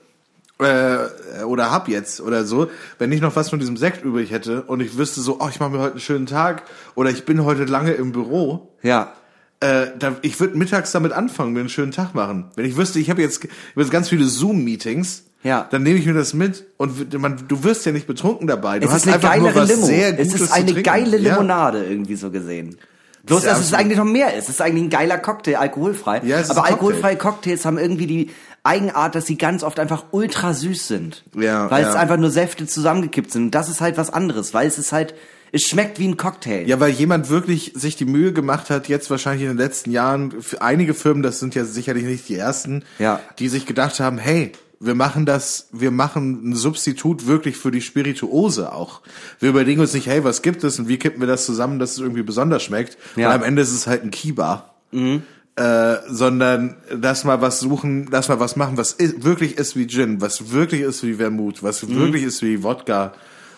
äh, 0.59 1.43
oder 1.43 1.71
hab 1.71 1.87
jetzt 1.87 2.21
oder 2.21 2.43
so, 2.45 2.69
wenn 2.97 3.11
ich 3.11 3.21
noch 3.21 3.35
was 3.35 3.49
von 3.49 3.59
diesem 3.59 3.77
Sekt 3.77 4.03
übrig 4.03 4.31
hätte 4.31 4.63
und 4.63 4.81
ich 4.81 4.97
wüsste 4.97 5.21
so, 5.21 5.37
oh, 5.39 5.47
ich 5.49 5.59
mache 5.59 5.69
mir 5.71 5.79
heute 5.79 5.91
einen 5.91 5.99
schönen 6.01 6.25
Tag 6.25 6.63
oder 6.95 7.09
ich 7.09 7.25
bin 7.25 7.43
heute 7.45 7.65
lange 7.65 7.91
im 7.93 8.11
Büro, 8.11 8.73
Ja. 8.83 9.13
äh, 9.61 9.87
da, 9.97 10.17
ich 10.21 10.39
würde 10.39 10.57
mittags 10.57 10.91
damit 10.91 11.11
anfangen, 11.13 11.53
mir 11.53 11.61
einen 11.61 11.69
schönen 11.69 11.91
Tag 11.91 12.13
machen. 12.13 12.51
Wenn 12.55 12.65
ich 12.65 12.75
wüsste, 12.77 12.99
ich 12.99 13.09
habe 13.09 13.21
jetzt, 13.21 13.43
ich 13.43 13.49
hab 13.49 13.77
jetzt 13.77 13.91
ganz 13.91 14.09
viele 14.09 14.25
Zoom-Meetings, 14.25 15.23
Ja. 15.43 15.67
dann 15.71 15.83
nehme 15.83 15.97
ich 15.99 16.05
mir 16.05 16.13
das 16.13 16.33
mit 16.33 16.65
und 16.77 17.13
man, 17.19 17.45
du 17.47 17.63
wirst 17.63 17.85
ja 17.85 17.91
nicht 17.93 18.07
betrunken 18.07 18.47
dabei. 18.47 18.79
Du 18.79 18.87
Es 18.87 18.93
hast 18.93 19.05
ist 19.05 19.13
eine 19.13 19.21
geilere 19.21 19.63
Limo. 19.65 19.87
es 19.87 20.33
ist 20.33 20.51
eine 20.51 20.73
geile 20.83 21.17
Ja. 21.17 21.31
Limonade 21.35 21.85
irgendwie 21.85 22.15
so 22.15 22.29
gesehen. 22.29 22.77
Bloß, 23.23 23.43
ja 23.43 23.51
dass 23.51 23.59
es 23.61 23.73
eigentlich 23.73 23.97
noch 23.97 24.05
mehr 24.05 24.33
ist. 24.35 24.45
Es 24.45 24.49
ist 24.55 24.61
eigentlich 24.61 24.83
ein 24.85 24.89
geiler 24.89 25.17
Cocktail, 25.17 25.55
alkoholfrei. 25.57 26.21
Ja, 26.25 26.37
Aber 26.37 26.45
Cocktail. 26.47 26.61
alkoholfreie 26.63 27.15
Cocktails 27.17 27.65
haben 27.65 27.77
irgendwie 27.77 28.07
die 28.07 28.29
Eigenart, 28.63 29.15
dass 29.15 29.25
sie 29.27 29.37
ganz 29.37 29.63
oft 29.63 29.79
einfach 29.79 30.05
ultra 30.11 30.53
süß 30.53 30.87
sind. 30.87 31.23
Ja, 31.35 31.69
Weil 31.71 31.83
ja. 31.83 31.89
es 31.89 31.95
einfach 31.95 32.17
nur 32.17 32.31
Säfte 32.31 32.65
zusammengekippt 32.67 33.31
sind. 33.31 33.43
Und 33.45 33.51
das 33.55 33.69
ist 33.69 33.81
halt 33.81 33.97
was 33.97 34.09
anderes, 34.11 34.53
weil 34.53 34.67
es 34.67 34.77
ist 34.77 34.91
halt, 34.91 35.13
es 35.51 35.63
schmeckt 35.63 35.99
wie 35.99 36.07
ein 36.07 36.17
Cocktail. 36.17 36.67
Ja, 36.67 36.79
weil 36.79 36.91
jemand 36.91 37.29
wirklich 37.29 37.73
sich 37.75 37.95
die 37.95 38.05
Mühe 38.05 38.33
gemacht 38.33 38.69
hat, 38.69 38.87
jetzt 38.89 39.09
wahrscheinlich 39.09 39.43
in 39.43 39.49
den 39.49 39.57
letzten 39.57 39.91
Jahren, 39.91 40.41
für 40.41 40.61
einige 40.61 40.93
Firmen, 40.93 41.23
das 41.23 41.39
sind 41.39 41.55
ja 41.55 41.63
sicherlich 41.65 42.03
nicht 42.03 42.27
die 42.29 42.35
ersten, 42.35 42.83
Ja. 42.99 43.19
die 43.39 43.47
sich 43.49 43.65
gedacht 43.65 43.99
haben, 43.99 44.17
hey, 44.17 44.51
wir 44.79 44.95
machen 44.95 45.25
das, 45.25 45.67
wir 45.71 45.91
machen 45.91 46.51
ein 46.51 46.55
Substitut 46.55 47.27
wirklich 47.27 47.57
für 47.57 47.69
die 47.71 47.81
Spirituose 47.81 48.71
auch. 48.71 49.01
Wir 49.39 49.49
überlegen 49.49 49.81
uns 49.81 49.93
nicht, 49.93 50.07
hey, 50.07 50.23
was 50.23 50.41
gibt 50.41 50.63
es 50.63 50.79
und 50.79 50.87
wie 50.87 50.97
kippen 50.97 51.19
wir 51.19 51.27
das 51.27 51.45
zusammen, 51.45 51.79
dass 51.79 51.91
es 51.93 51.99
irgendwie 51.99 52.23
besonders 52.23 52.63
schmeckt. 52.63 52.97
Ja. 53.15 53.27
Und 53.29 53.35
am 53.35 53.43
Ende 53.43 53.61
ist 53.61 53.73
es 53.73 53.87
halt 53.87 54.03
ein 54.03 54.11
Kiba. 54.11 54.73
Äh, 54.91 55.97
sondern 56.07 56.77
lass 56.89 57.25
mal 57.25 57.41
was 57.41 57.59
suchen, 57.59 58.07
lass 58.09 58.29
mal 58.29 58.39
was 58.39 58.55
machen, 58.55 58.77
was 58.77 58.97
i- 58.99 59.23
wirklich 59.23 59.57
ist 59.57 59.75
wie 59.75 59.87
Gin, 59.87 60.21
was 60.21 60.51
wirklich 60.51 60.81
ist 60.81 61.03
wie 61.03 61.15
Vermut, 61.15 61.61
was 61.63 61.89
wirklich 61.89 62.23
ist 62.23 62.41
wie 62.41 62.63
Wodka 62.63 63.11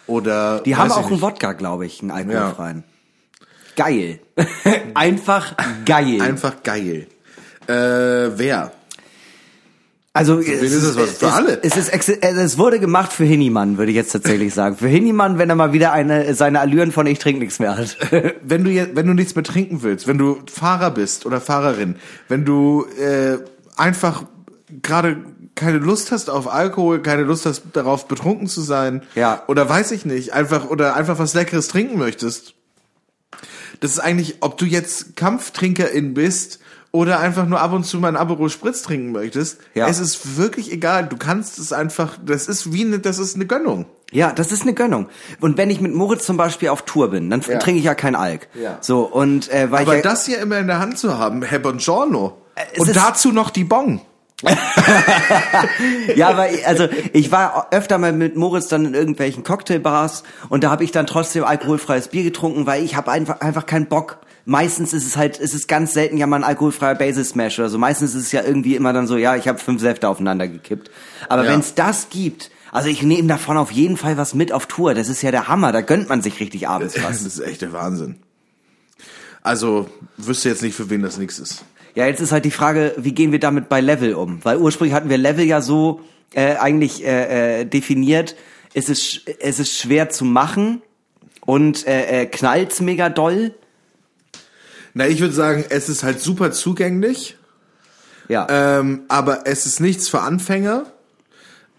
oder 0.07 0.59
Mhm. 0.59 0.63
Die 0.63 0.75
haben 0.75 0.91
auch 0.91 1.07
einen. 1.11 1.21
Wodka, 1.21 1.53
glaube 1.53 1.85
ich, 1.85 2.01
einen 2.01 2.09
alkoholfreien. 2.09 2.83
Geil. 3.75 4.19
Einfach 4.95 5.55
geil. 5.85 6.21
Einfach 6.21 6.63
geil. 6.63 7.05
Äh, 7.67 7.73
wer? 7.73 8.71
Also 10.13 10.39
ist 10.39 10.61
es 10.61 10.97
was? 10.97 11.11
Für 11.19 11.31
alle? 11.31 11.63
Es, 11.63 11.77
ist, 11.77 11.89
es 12.09 12.57
wurde 12.57 12.81
gemacht 12.81 13.13
für 13.13 13.23
Hinnimann, 13.23 13.77
würde 13.77 13.91
ich 13.91 13.95
jetzt 13.95 14.11
tatsächlich 14.11 14.53
sagen. 14.53 14.75
Für 14.75 14.89
Hinnimann, 14.89 15.37
wenn 15.37 15.49
er 15.49 15.55
mal 15.55 15.71
wieder 15.71 15.93
eine 15.93 16.33
seine 16.33 16.59
Allüren 16.59 16.91
von 16.91 17.07
ich 17.07 17.19
trink 17.19 17.39
nichts 17.39 17.59
mehr 17.59 17.77
hat. 17.77 17.97
Wenn 18.43 18.65
du 18.65 18.71
jetzt, 18.71 18.93
wenn 18.95 19.07
du 19.07 19.13
nichts 19.13 19.35
mehr 19.35 19.43
trinken 19.45 19.83
willst, 19.83 20.07
wenn 20.07 20.17
du 20.17 20.39
Fahrer 20.51 20.91
bist 20.91 21.25
oder 21.25 21.39
Fahrerin, 21.39 21.95
wenn 22.27 22.43
du 22.43 22.85
äh, 22.99 23.37
einfach 23.77 24.23
gerade 24.83 25.17
keine 25.55 25.77
Lust 25.77 26.11
hast 26.11 26.29
auf 26.29 26.51
Alkohol, 26.51 27.01
keine 27.01 27.23
Lust 27.23 27.45
hast 27.45 27.63
darauf 27.73 28.07
betrunken 28.07 28.47
zu 28.47 28.61
sein, 28.61 29.03
Ja. 29.15 29.43
oder 29.47 29.67
weiß 29.69 29.91
ich 29.91 30.05
nicht, 30.05 30.33
einfach 30.33 30.69
oder 30.69 30.95
einfach 30.95 31.19
was 31.19 31.33
Leckeres 31.33 31.69
trinken 31.69 31.97
möchtest. 31.97 32.55
Das 33.79 33.91
ist 33.91 33.99
eigentlich, 33.99 34.37
ob 34.41 34.57
du 34.57 34.65
jetzt 34.65 35.15
Kampftrinkerin 35.15 36.13
bist 36.13 36.59
oder 36.91 37.19
einfach 37.19 37.45
nur 37.45 37.61
ab 37.61 37.71
und 37.73 37.85
zu 37.85 37.99
mal 37.99 38.09
ein 38.09 38.17
Aperol 38.17 38.49
Spritz 38.49 38.81
trinken 38.81 39.11
möchtest. 39.13 39.59
Ja. 39.75 39.87
Es 39.87 39.99
ist 39.99 40.37
wirklich 40.37 40.71
egal. 40.71 41.07
Du 41.07 41.15
kannst 41.17 41.57
es 41.59 41.71
einfach. 41.71 42.17
Das 42.25 42.47
ist 42.47 42.73
wie 42.73 42.83
eine, 42.85 42.99
das 42.99 43.17
ist 43.17 43.35
eine 43.35 43.45
Gönnung. 43.45 43.85
Ja, 44.11 44.33
das 44.33 44.51
ist 44.51 44.63
eine 44.63 44.73
Gönnung. 44.73 45.07
Und 45.39 45.57
wenn 45.57 45.69
ich 45.69 45.79
mit 45.79 45.93
Moritz 45.93 46.25
zum 46.25 46.35
Beispiel 46.35 46.67
auf 46.67 46.81
Tour 46.81 47.09
bin, 47.11 47.29
dann 47.29 47.41
Ja. 47.47 47.59
trinke 47.59 47.79
ich 47.79 47.85
ja 47.85 47.95
kein 47.95 48.15
Alk. 48.15 48.49
Ja. 48.61 48.77
So 48.81 49.03
und 49.03 49.49
äh, 49.51 49.71
weil 49.71 49.83
Aber 49.83 49.97
ich 49.97 50.03
ja, 50.03 50.09
das 50.11 50.25
hier 50.25 50.39
immer 50.39 50.57
in 50.59 50.67
der 50.67 50.79
Hand 50.79 50.97
zu 50.97 51.17
haben, 51.17 51.41
Herr 51.43 51.59
Bongiorno. 51.59 52.37
es 52.73 52.79
Und 52.79 52.93
dazu 52.95 53.31
noch 53.31 53.51
die 53.51 53.63
Bong. 53.63 54.01
ja, 56.15 56.29
aber 56.29 56.51
ich- 56.51 56.65
also 56.67 56.87
ich 57.13 57.31
war 57.31 57.67
öfter 57.71 57.97
mal 57.97 58.11
mit 58.13 58.35
Moritz 58.35 58.67
dann 58.67 58.85
in 58.85 58.93
irgendwelchen 58.93 59.43
Cocktailbars 59.43 60.23
und 60.49 60.63
da 60.63 60.71
habe 60.71 60.83
ich 60.83 60.91
dann 60.91 61.05
trotzdem 61.07 61.43
alkoholfreies 61.43 62.07
Bier 62.09 62.23
getrunken, 62.23 62.65
weil 62.65 62.83
ich 62.83 62.95
habe 62.95 63.11
einfach 63.11 63.41
einfach 63.41 63.65
keinen 63.65 63.87
Bock 63.87 64.17
meistens 64.45 64.93
ist 64.93 65.05
es 65.05 65.17
halt, 65.17 65.37
ist 65.37 65.53
es 65.53 65.67
ganz 65.67 65.93
selten 65.93 66.17
ja 66.17 66.27
mal 66.27 66.37
ein 66.37 66.43
alkoholfreier 66.43 66.95
Basis 66.95 67.29
Smash 67.29 67.59
oder 67.59 67.69
so. 67.69 67.77
Meistens 67.77 68.15
ist 68.15 68.23
es 68.23 68.31
ja 68.31 68.43
irgendwie 68.43 68.75
immer 68.75 68.93
dann 68.93 69.07
so, 69.07 69.17
ja, 69.17 69.35
ich 69.35 69.47
habe 69.47 69.59
fünf 69.59 69.81
Säfte 69.81 70.07
aufeinander 70.09 70.47
gekippt. 70.47 70.89
Aber 71.29 71.45
Ja. 71.45 71.51
wenn 71.51 71.59
es 71.59 71.75
das 71.75 72.09
gibt, 72.09 72.51
also 72.71 72.87
ich 72.89 73.03
nehme 73.03 73.27
davon 73.27 73.57
auf 73.57 73.71
jeden 73.71 73.97
Fall 73.97 74.17
was 74.17 74.33
mit 74.33 74.51
auf 74.53 74.65
Tour. 74.65 74.93
Das 74.93 75.09
ist 75.09 75.21
ja 75.21 75.31
der 75.31 75.47
Hammer. 75.47 75.71
Da 75.71 75.81
gönnt 75.81 76.09
man 76.09 76.21
sich 76.21 76.39
richtig 76.39 76.67
abends 76.67 76.93
Das 76.95 77.03
was. 77.03 77.21
ist 77.23 77.39
echt 77.39 77.61
der 77.61 77.73
Wahnsinn. 77.73 78.15
Also, 79.43 79.87
wüsste 80.17 80.49
jetzt 80.49 80.61
nicht, 80.61 80.75
für 80.75 80.89
wen 80.89 81.01
das 81.01 81.17
nichts 81.17 81.39
ist. 81.39 81.65
Ja, 81.95 82.05
jetzt 82.05 82.21
ist 82.21 82.31
halt 82.31 82.45
die 82.45 82.51
Frage, 82.51 82.93
wie 82.97 83.11
gehen 83.11 83.31
wir 83.31 83.39
damit 83.39 83.67
bei 83.69 83.81
Level 83.81 84.13
um? 84.13 84.39
Weil 84.43 84.57
ursprünglich 84.57 84.93
hatten 84.93 85.09
wir 85.09 85.17
Level 85.17 85.43
ja 85.45 85.61
so 85.61 86.01
äh, 86.33 86.55
eigentlich 86.55 87.03
äh, 87.05 87.61
äh, 87.61 87.65
definiert, 87.65 88.35
es 88.73 88.87
ist, 88.87 89.23
es 89.39 89.59
ist 89.59 89.77
schwer 89.77 90.09
zu 90.09 90.23
machen 90.23 90.81
und 91.45 91.85
äh, 91.87 92.21
äh, 92.21 92.25
knallt's 92.27 92.79
mega 92.79 93.09
doll. 93.09 93.53
Na, 94.93 95.07
ich 95.07 95.19
würde 95.21 95.33
sagen, 95.33 95.63
es 95.69 95.89
ist 95.89 96.03
halt 96.03 96.19
super 96.19 96.51
zugänglich, 96.51 97.37
Ja. 98.27 98.47
ähm, 98.49 99.01
aber 99.07 99.47
es 99.47 99.65
ist 99.65 99.79
nichts 99.79 100.09
für 100.09 100.21
Anfänger. 100.21 100.85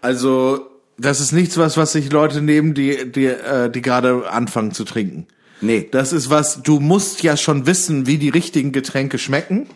Also, 0.01 0.69
das 0.97 1.19
ist 1.19 1.31
nichts, 1.31 1.57
was, 1.57 1.77
was 1.77 1.91
sich 1.93 2.11
Leute 2.11 2.41
nehmen, 2.41 2.73
die, 2.73 3.11
die, 3.11 3.25
äh, 3.27 3.69
die 3.69 3.81
gerade 3.81 4.29
anfangen 4.29 4.71
zu 4.73 4.83
trinken. 4.83 5.27
nee. 5.61 5.87
Das 5.91 6.11
ist 6.13 6.29
was, 6.29 6.61
du 6.61 6.79
musst 6.79 7.23
ja 7.23 7.37
schon 7.37 7.65
wissen, 7.65 8.05
wie 8.05 8.17
die 8.17 8.29
richtigen 8.29 8.71
Getränke 8.71 9.17
schmecken, 9.17 9.67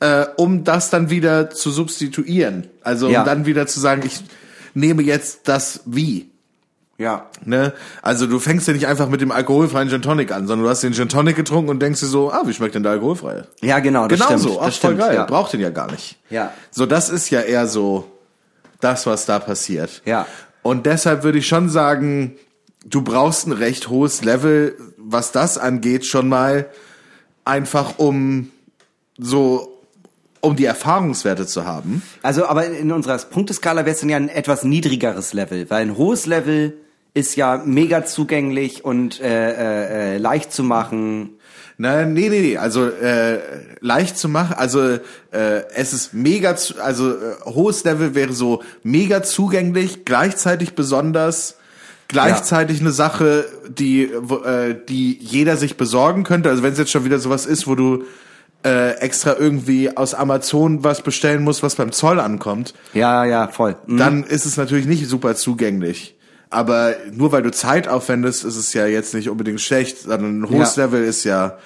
äh, 0.00 0.26
um 0.36 0.64
das 0.64 0.90
dann 0.90 1.10
wieder 1.10 1.50
zu 1.50 1.70
substituieren. 1.70 2.68
Also, 2.82 3.06
um 3.06 3.12
Ja. 3.12 3.24
dann 3.24 3.46
wieder 3.46 3.66
zu 3.66 3.80
sagen, 3.80 4.02
ich 4.04 4.20
nehme 4.74 5.02
jetzt 5.02 5.40
das 5.48 5.82
wie. 5.86 6.30
Ja. 6.98 7.26
Ne? 7.44 7.72
Also 8.00 8.26
du 8.26 8.38
fängst 8.38 8.68
ja 8.68 8.74
nicht 8.74 8.86
einfach 8.86 9.08
mit 9.08 9.20
dem 9.20 9.32
alkoholfreien 9.32 9.88
Gin 9.88 10.02
Tonic 10.02 10.30
an, 10.30 10.46
sondern 10.46 10.64
du 10.64 10.70
hast 10.70 10.82
den 10.82 10.92
Gin 10.92 11.08
Tonic 11.08 11.36
getrunken 11.36 11.70
und 11.70 11.80
denkst 11.80 12.00
dir 12.00 12.06
so, 12.06 12.30
ah, 12.30 12.42
wie 12.44 12.54
schmeckt 12.54 12.74
denn 12.74 12.82
der 12.82 12.92
alkoholfreie? 12.92 13.46
Ja, 13.60 13.80
genau, 13.80 14.06
das 14.06 14.18
genau 14.18 14.38
stimmt. 14.38 14.40
so, 14.42 14.60
ach, 14.60 14.66
das 14.66 14.76
voll 14.76 14.90
stimmt, 14.92 15.00
geil, 15.00 15.14
ja. 15.16 15.24
braucht 15.24 15.52
den 15.52 15.60
ja 15.60 15.70
gar 15.70 15.90
nicht. 15.90 16.18
Ja. 16.30 16.52
So, 16.70 16.86
das 16.86 17.10
ist 17.10 17.30
ja 17.30 17.40
eher 17.40 17.66
so 17.66 18.10
das, 18.80 19.06
was 19.06 19.26
da 19.26 19.38
passiert. 19.38 20.02
Ja. 20.04 20.26
Und 20.62 20.86
deshalb 20.86 21.24
würde 21.24 21.38
ich 21.38 21.48
schon 21.48 21.68
sagen, 21.68 22.36
du 22.84 23.02
brauchst 23.02 23.46
ein 23.46 23.52
recht 23.52 23.88
hohes 23.88 24.22
Level, 24.22 24.76
was 24.96 25.32
das 25.32 25.58
angeht, 25.58 26.06
schon 26.06 26.28
mal 26.28 26.68
einfach 27.44 27.98
um 27.98 28.50
so 29.18 29.68
um 30.40 30.56
die 30.56 30.64
Erfahrungswerte 30.64 31.46
zu 31.46 31.64
haben. 31.66 32.02
Also, 32.22 32.46
aber 32.46 32.66
in 32.66 32.90
unserer 32.90 33.16
Punkteskala 33.18 33.84
wäre 33.84 33.94
es 33.94 34.00
dann 34.00 34.08
ja 34.08 34.16
ein 34.16 34.28
etwas 34.28 34.64
niedrigeres 34.64 35.32
Level, 35.34 35.70
weil 35.70 35.82
ein 35.82 35.96
hohes 35.96 36.26
Level 36.26 36.74
ist 37.14 37.36
ja 37.36 37.62
mega 37.64 38.04
zugänglich 38.04 38.84
und 38.84 39.20
äh, 39.20 39.26
äh, 39.26 40.14
äh, 40.14 40.18
leicht 40.18 40.52
zu 40.52 40.62
machen. 40.62 41.30
Na, 41.78 42.04
nee, 42.04 42.28
nee, 42.28 42.40
nee, 42.40 42.56
also 42.56 42.86
äh, 42.86 43.40
leicht 43.80 44.16
zu 44.16 44.28
machen, 44.28 44.54
also 44.56 44.80
äh, 44.80 44.98
es 45.74 45.92
ist 45.92 46.14
mega, 46.14 46.54
zu, 46.54 46.80
also 46.80 47.10
äh, 47.10 47.34
hohes 47.44 47.82
Level 47.84 48.14
wäre 48.14 48.32
so 48.32 48.62
mega 48.82 49.22
zugänglich, 49.22 50.04
gleichzeitig 50.04 50.74
besonders, 50.74 51.56
gleichzeitig 52.08 52.80
eine 52.80 52.92
Sache, 52.92 53.46
die, 53.68 54.10
wo, 54.20 54.36
äh, 54.44 54.76
die 54.88 55.18
jeder 55.18 55.56
sich 55.56 55.76
besorgen 55.76 56.24
könnte. 56.24 56.50
Also 56.50 56.62
wenn 56.62 56.72
es 56.72 56.78
jetzt 56.78 56.90
schon 56.92 57.04
wieder 57.04 57.18
sowas 57.18 57.46
ist, 57.46 57.66
wo 57.66 57.74
du 57.74 58.04
äh, 58.64 58.98
extra 58.98 59.34
irgendwie 59.36 59.96
aus 59.96 60.14
Amazon 60.14 60.84
was 60.84 61.02
bestellen 61.02 61.42
musst, 61.42 61.62
was 61.62 61.74
beim 61.74 61.90
Zoll 61.90 62.20
ankommt, 62.20 62.74
Ja, 62.94 63.24
ja, 63.24 63.48
voll. 63.48 63.76
Mhm. 63.86 63.96
dann 63.96 64.24
ist 64.24 64.46
es 64.46 64.56
natürlich 64.56 64.86
nicht 64.86 65.06
super 65.08 65.34
zugänglich. 65.34 66.16
Aber 66.52 66.94
nur 67.10 67.32
weil 67.32 67.42
du 67.42 67.50
Zeit 67.50 67.88
aufwendest, 67.88 68.44
ist 68.44 68.56
es 68.56 68.74
ja 68.74 68.86
jetzt 68.86 69.14
nicht 69.14 69.30
unbedingt 69.30 69.60
schlecht, 69.62 70.00
sondern 70.00 70.42
ein 70.42 70.50
hohes 70.50 70.76
Ja. 70.76 70.84
Level 70.84 71.02
ist 71.02 71.24
ja, 71.24 71.56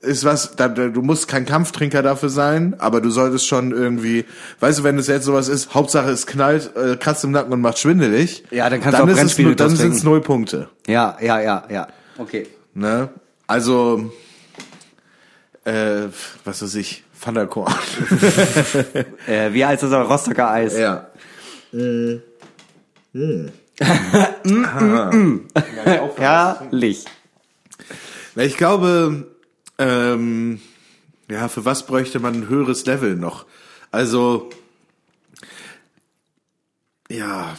ist 0.00 0.24
was, 0.24 0.56
da, 0.56 0.66
da, 0.66 0.88
du 0.88 1.00
musst 1.00 1.28
kein 1.28 1.46
Kampftrinker 1.46 2.02
dafür 2.02 2.28
sein, 2.28 2.74
aber 2.78 3.00
du 3.00 3.10
solltest 3.10 3.46
schon 3.46 3.70
irgendwie, 3.70 4.24
weißt 4.58 4.80
du, 4.80 4.82
wenn 4.84 4.98
es 4.98 5.06
jetzt 5.06 5.26
sowas 5.26 5.46
ist, 5.46 5.74
Hauptsache 5.74 6.10
es 6.10 6.26
knallt, 6.26 6.72
äh, 6.76 6.96
kratzt 6.96 7.22
im 7.22 7.30
Nacken 7.30 7.52
und 7.52 7.60
macht 7.60 7.78
schwindelig. 7.78 8.42
Ja, 8.50 8.68
dann 8.68 8.80
kannst 8.80 8.98
du 8.98 9.04
auch 9.04 9.06
ist 9.06 9.12
es 9.12 9.18
Brennspiele 9.20 9.48
nur, 9.50 9.56
dann 9.56 9.76
sind 9.76 9.94
es 9.94 10.02
null 10.02 10.20
Punkte. 10.20 10.70
Ja, 10.88 11.16
ja, 11.20 11.40
ja, 11.40 11.64
ja. 11.70 11.86
Okay. 12.18 12.48
Ne? 12.74 13.08
Also, 13.46 14.12
äh, 15.64 16.08
was 16.44 16.62
weiß 16.62 16.74
ich, 16.74 17.04
Thundercore. 17.22 17.72
Äh, 19.28 19.52
wie 19.52 19.64
heißt 19.64 19.84
das 19.84 19.92
aber? 19.92 20.08
Rostocker 20.08 20.50
Eis. 20.50 20.76
ja. 20.76 21.06
Herrlich. 26.16 27.04
Na, 28.34 28.42
ich 28.42 28.56
glaube, 28.56 29.26
ähm, 29.78 30.60
ja, 31.30 31.48
für 31.48 31.64
was 31.64 31.86
bräuchte 31.86 32.18
man 32.20 32.34
ein 32.34 32.48
höheres 32.48 32.86
Level 32.86 33.16
noch? 33.16 33.46
Also, 33.90 34.50
ja, 37.08 37.56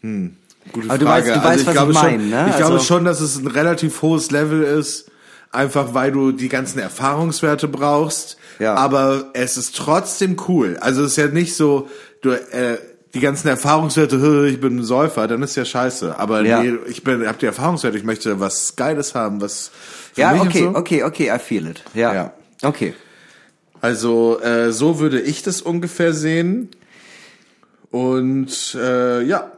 hm, 0.00 0.36
gute 0.72 0.88
Aber 0.90 0.98
du 0.98 1.06
Frage. 1.06 1.22
weißt- 1.30 1.34
du 1.34 1.40
also 1.40 1.48
weißt, 1.48 1.60
ich 1.62 1.66
was 1.66 1.74
glaube 1.74 1.92
ich 1.92 1.98
schon, 1.98 2.06
meine, 2.10 2.22
ne? 2.24 2.46
ich 2.50 2.56
glaube 2.56 2.72
Also- 2.74 2.84
schon, 2.84 3.04
dass 3.04 3.20
es 3.20 3.36
ein 3.36 3.46
relativ 3.46 4.02
hohes 4.02 4.30
Level 4.30 4.62
ist, 4.62 5.10
einfach 5.50 5.94
weil 5.94 6.12
du 6.12 6.32
die 6.32 6.48
ganzen 6.48 6.78
Erfahrungswerte 6.80 7.68
brauchst. 7.68 8.36
Ja. 8.58 8.74
Aber 8.74 9.30
es 9.34 9.56
ist 9.56 9.76
trotzdem 9.76 10.36
cool. 10.48 10.76
Also 10.80 11.02
es 11.02 11.12
ist 11.12 11.16
ja 11.16 11.26
nicht 11.28 11.56
so, 11.56 11.88
du, 12.22 12.30
äh, 12.30 12.78
die 13.14 13.20
ganzen 13.20 13.48
Erfahrungswerte, 13.48 14.18
"Hö, 14.18 14.46
ich 14.48 14.60
bin 14.60 14.78
ein 14.78 14.82
Säufer, 14.84 15.26
dann 15.28 15.42
ist 15.42 15.56
ja 15.56 15.64
scheiße. 15.64 16.18
Aber 16.18 16.42
Ja. 16.42 16.62
nee, 16.62 16.74
ich 16.88 17.02
bin, 17.04 17.26
hab 17.26 17.38
die 17.38 17.46
Erfahrungswerte, 17.46 17.96
ich 17.96 18.04
möchte 18.04 18.40
was 18.40 18.76
Geiles 18.76 19.14
haben, 19.14 19.40
was 19.40 19.70
Ja, 20.16 20.34
okay, 20.40 20.64
so. 20.64 20.74
okay, 20.78 21.02
okay, 21.04 21.32
I 21.34 21.38
feel 21.38 21.66
it. 21.68 21.82
Ja. 21.94 22.12
Ja. 22.14 22.32
Okay. 22.62 22.94
Also 23.80 24.40
äh, 24.40 24.72
so 24.72 24.98
würde 24.98 25.20
ich 25.20 25.42
das 25.42 25.62
ungefähr 25.62 26.12
sehen. 26.12 26.68
Und 27.90 28.74
äh, 28.80 29.22
ja, 29.22 29.52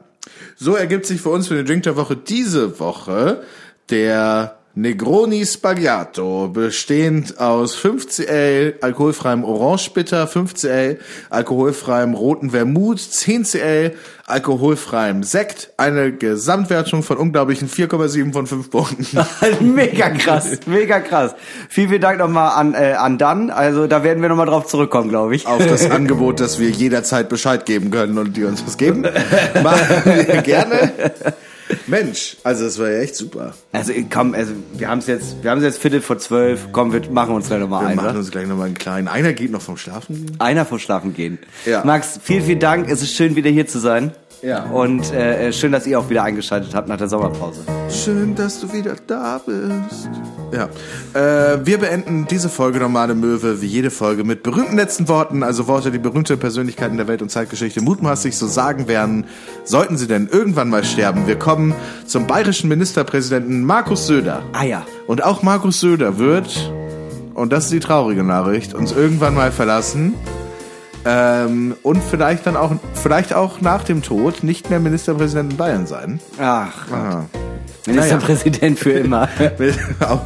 so 0.56 0.74
ergibt 0.76 1.06
sich 1.06 1.20
für 1.20 1.30
uns 1.30 1.48
für 1.48 1.54
den 1.54 1.66
Drink 1.66 1.84
der 1.84 1.96
Woche 1.96 2.16
diese 2.16 2.78
Woche 2.80 3.42
der 3.90 4.55
Negroni 4.78 5.46
Spaghiato, 5.46 6.50
bestehend 6.52 7.40
aus 7.40 7.74
5cl 7.78 8.74
alkoholfreiem 8.82 9.42
Orangebitter, 9.42 10.26
5cl 10.26 10.98
alkoholfreiem 11.30 12.12
roten 12.12 12.50
Vermut, 12.50 12.98
10cl 12.98 13.92
alkoholfreiem 14.26 15.22
Sekt, 15.22 15.70
eine 15.78 16.12
Gesamtwertung 16.12 17.02
von 17.02 17.16
unglaublichen 17.16 17.70
4,7 17.70 18.34
von 18.34 18.46
5 18.46 18.70
Punkten. 18.70 19.18
mega 19.74 20.10
krass, 20.10 20.58
mega 20.66 21.00
krass. 21.00 21.34
Vielen, 21.70 21.88
vielen 21.88 22.02
Dank 22.02 22.18
nochmal 22.18 22.50
an, 22.50 22.74
äh, 22.74 22.92
an 22.98 23.16
Dan. 23.16 23.48
Also 23.48 23.86
da 23.86 24.04
werden 24.04 24.20
wir 24.20 24.28
nochmal 24.28 24.44
drauf 24.44 24.66
zurückkommen, 24.66 25.08
glaube 25.08 25.36
ich. 25.36 25.46
auf 25.46 25.66
das 25.66 25.90
Angebot, 25.90 26.38
dass 26.38 26.60
wir 26.60 26.68
jederzeit 26.68 27.30
Bescheid 27.30 27.64
geben 27.64 27.90
können 27.90 28.18
und 28.18 28.36
die 28.36 28.44
uns 28.44 28.62
was 28.66 28.76
geben. 28.76 29.06
Machen 29.62 30.02
wir 30.04 30.42
gerne. 30.42 30.92
Mensch, 31.86 32.36
also 32.44 32.64
das 32.64 32.78
war 32.78 32.90
ja 32.90 32.98
echt 33.00 33.16
super. 33.16 33.54
Also 33.72 33.92
komm, 34.12 34.34
also 34.34 34.52
wir 34.74 34.88
haben 34.88 34.98
es 34.98 35.06
jetzt, 35.06 35.42
wir 35.42 35.50
haben 35.50 35.58
es 35.58 35.64
jetzt 35.64 35.78
Viertel 35.78 36.00
vor 36.00 36.18
zwölf. 36.18 36.68
Komm, 36.72 36.92
wir 36.92 37.00
machen 37.10 37.34
uns 37.34 37.48
gleich 37.48 37.60
nochmal 37.60 37.82
Wir 37.82 37.88
ein. 37.88 37.96
machen 37.96 38.08
oder? 38.10 38.18
uns 38.18 38.30
gleich 38.30 38.46
nochmal 38.46 38.66
einen 38.66 38.78
kleinen. 38.78 39.08
Einer 39.08 39.32
geht 39.32 39.50
noch 39.50 39.62
vom 39.62 39.76
Schlafen. 39.76 40.36
Einer 40.38 40.64
vor 40.64 40.78
Schlafen 40.78 41.14
gehen. 41.14 41.38
Ja. 41.64 41.84
Max, 41.84 42.18
vielen, 42.22 42.44
vielen 42.44 42.60
Dank. 42.60 42.88
Es 42.88 43.02
ist 43.02 43.14
schön, 43.14 43.36
wieder 43.36 43.50
hier 43.50 43.66
zu 43.66 43.78
sein. 43.78 44.12
Ja. 44.42 44.64
Und 44.64 45.12
äh, 45.12 45.52
schön, 45.52 45.72
dass 45.72 45.86
ihr 45.86 45.98
auch 45.98 46.08
wieder 46.10 46.22
eingeschaltet 46.22 46.74
habt 46.74 46.88
nach 46.88 46.98
der 46.98 47.08
Sommerpause. 47.08 47.60
Schön, 47.88 48.34
dass 48.34 48.60
du 48.60 48.72
wieder 48.72 48.94
da 49.06 49.40
bist. 49.44 50.08
Ja. 50.52 50.68
Äh, 51.14 51.64
wir 51.64 51.78
beenden 51.78 52.26
diese 52.30 52.48
Folge 52.48 52.78
Normale 52.78 53.14
Möwe 53.14 53.60
wie 53.60 53.66
jede 53.66 53.90
Folge 53.90 54.24
mit 54.24 54.42
berühmten 54.42 54.76
letzten 54.76 55.08
Worten, 55.08 55.42
also 55.42 55.66
Worte, 55.66 55.90
die 55.90 55.98
berühmte 55.98 56.36
Persönlichkeiten 56.36 56.96
der 56.96 57.08
Welt- 57.08 57.22
und 57.22 57.30
Zeitgeschichte 57.30 57.80
mutmaßlich 57.80 58.36
so 58.36 58.46
sagen 58.46 58.88
werden, 58.88 59.26
sollten 59.64 59.96
sie 59.96 60.06
denn 60.06 60.28
irgendwann 60.30 60.68
mal 60.68 60.84
sterben. 60.84 61.26
Wir 61.26 61.38
kommen 61.38 61.74
zum 62.06 62.26
bayerischen 62.26 62.68
Ministerpräsidenten 62.68 63.64
Markus 63.64 64.06
Söder. 64.06 64.42
Ah 64.52 64.64
ja. 64.64 64.86
Und 65.06 65.24
auch 65.24 65.42
Markus 65.42 65.80
Söder 65.80 66.18
wird, 66.18 66.72
und 67.34 67.52
das 67.52 67.64
ist 67.64 67.72
die 67.72 67.80
traurige 67.80 68.22
Nachricht, 68.22 68.74
uns 68.74 68.92
irgendwann 68.92 69.34
mal 69.34 69.50
verlassen. 69.50 70.14
Ähm, 71.08 71.76
und 71.82 72.02
vielleicht 72.02 72.46
dann 72.46 72.56
auch, 72.56 72.72
vielleicht 72.94 73.32
auch 73.32 73.60
nach 73.60 73.84
dem 73.84 74.02
Tod 74.02 74.42
nicht 74.42 74.70
mehr 74.70 74.80
Ministerpräsident 74.80 75.52
in 75.52 75.56
Bayern 75.56 75.86
sein. 75.86 76.18
Ach, 76.38 76.90
Aha. 76.90 77.26
Ministerpräsident 77.86 78.78
für 78.78 78.90
immer. 78.92 79.28
auf, 80.00 80.20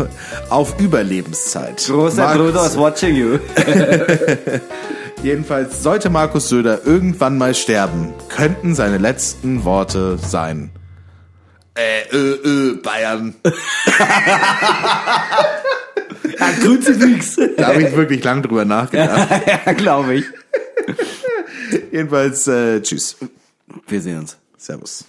auf 0.49 0.81
Überlebenszeit. 0.81 1.85
Großer 1.87 2.25
Markus- 2.25 2.39
Bruder 2.47 2.67
is 2.67 2.79
watching 2.79 3.15
you. 3.17 3.39
Jedenfalls 5.23 5.83
sollte 5.83 6.09
Markus 6.09 6.49
Söder 6.49 6.81
irgendwann 6.87 7.37
mal 7.37 7.55
sterben, 7.55 8.15
könnten 8.31 8.75
seine 8.75 8.97
letzten 8.97 9.65
Worte 9.65 10.17
sein. 10.17 10.71
Äh, 11.75 12.15
ö, 12.17 12.37
ö, 12.43 12.77
Bayern. 12.83 13.35
Ja, 16.39 16.47
Kruzifix. 16.63 17.37
Da 17.59 17.67
habe 17.69 17.83
ich 17.83 17.95
wirklich 17.95 18.25
lang 18.25 18.41
drüber 18.43 18.65
nachgedacht. 18.65 19.29
ja, 19.67 19.73
glaube 19.75 20.15
ich. 20.15 20.25
Jedenfalls, 21.93 22.47
äh, 22.47 22.81
tschüss. 22.81 23.17
Wir 23.87 24.01
sehen 24.01 24.19
uns. 24.19 24.37
Servus. 24.57 25.05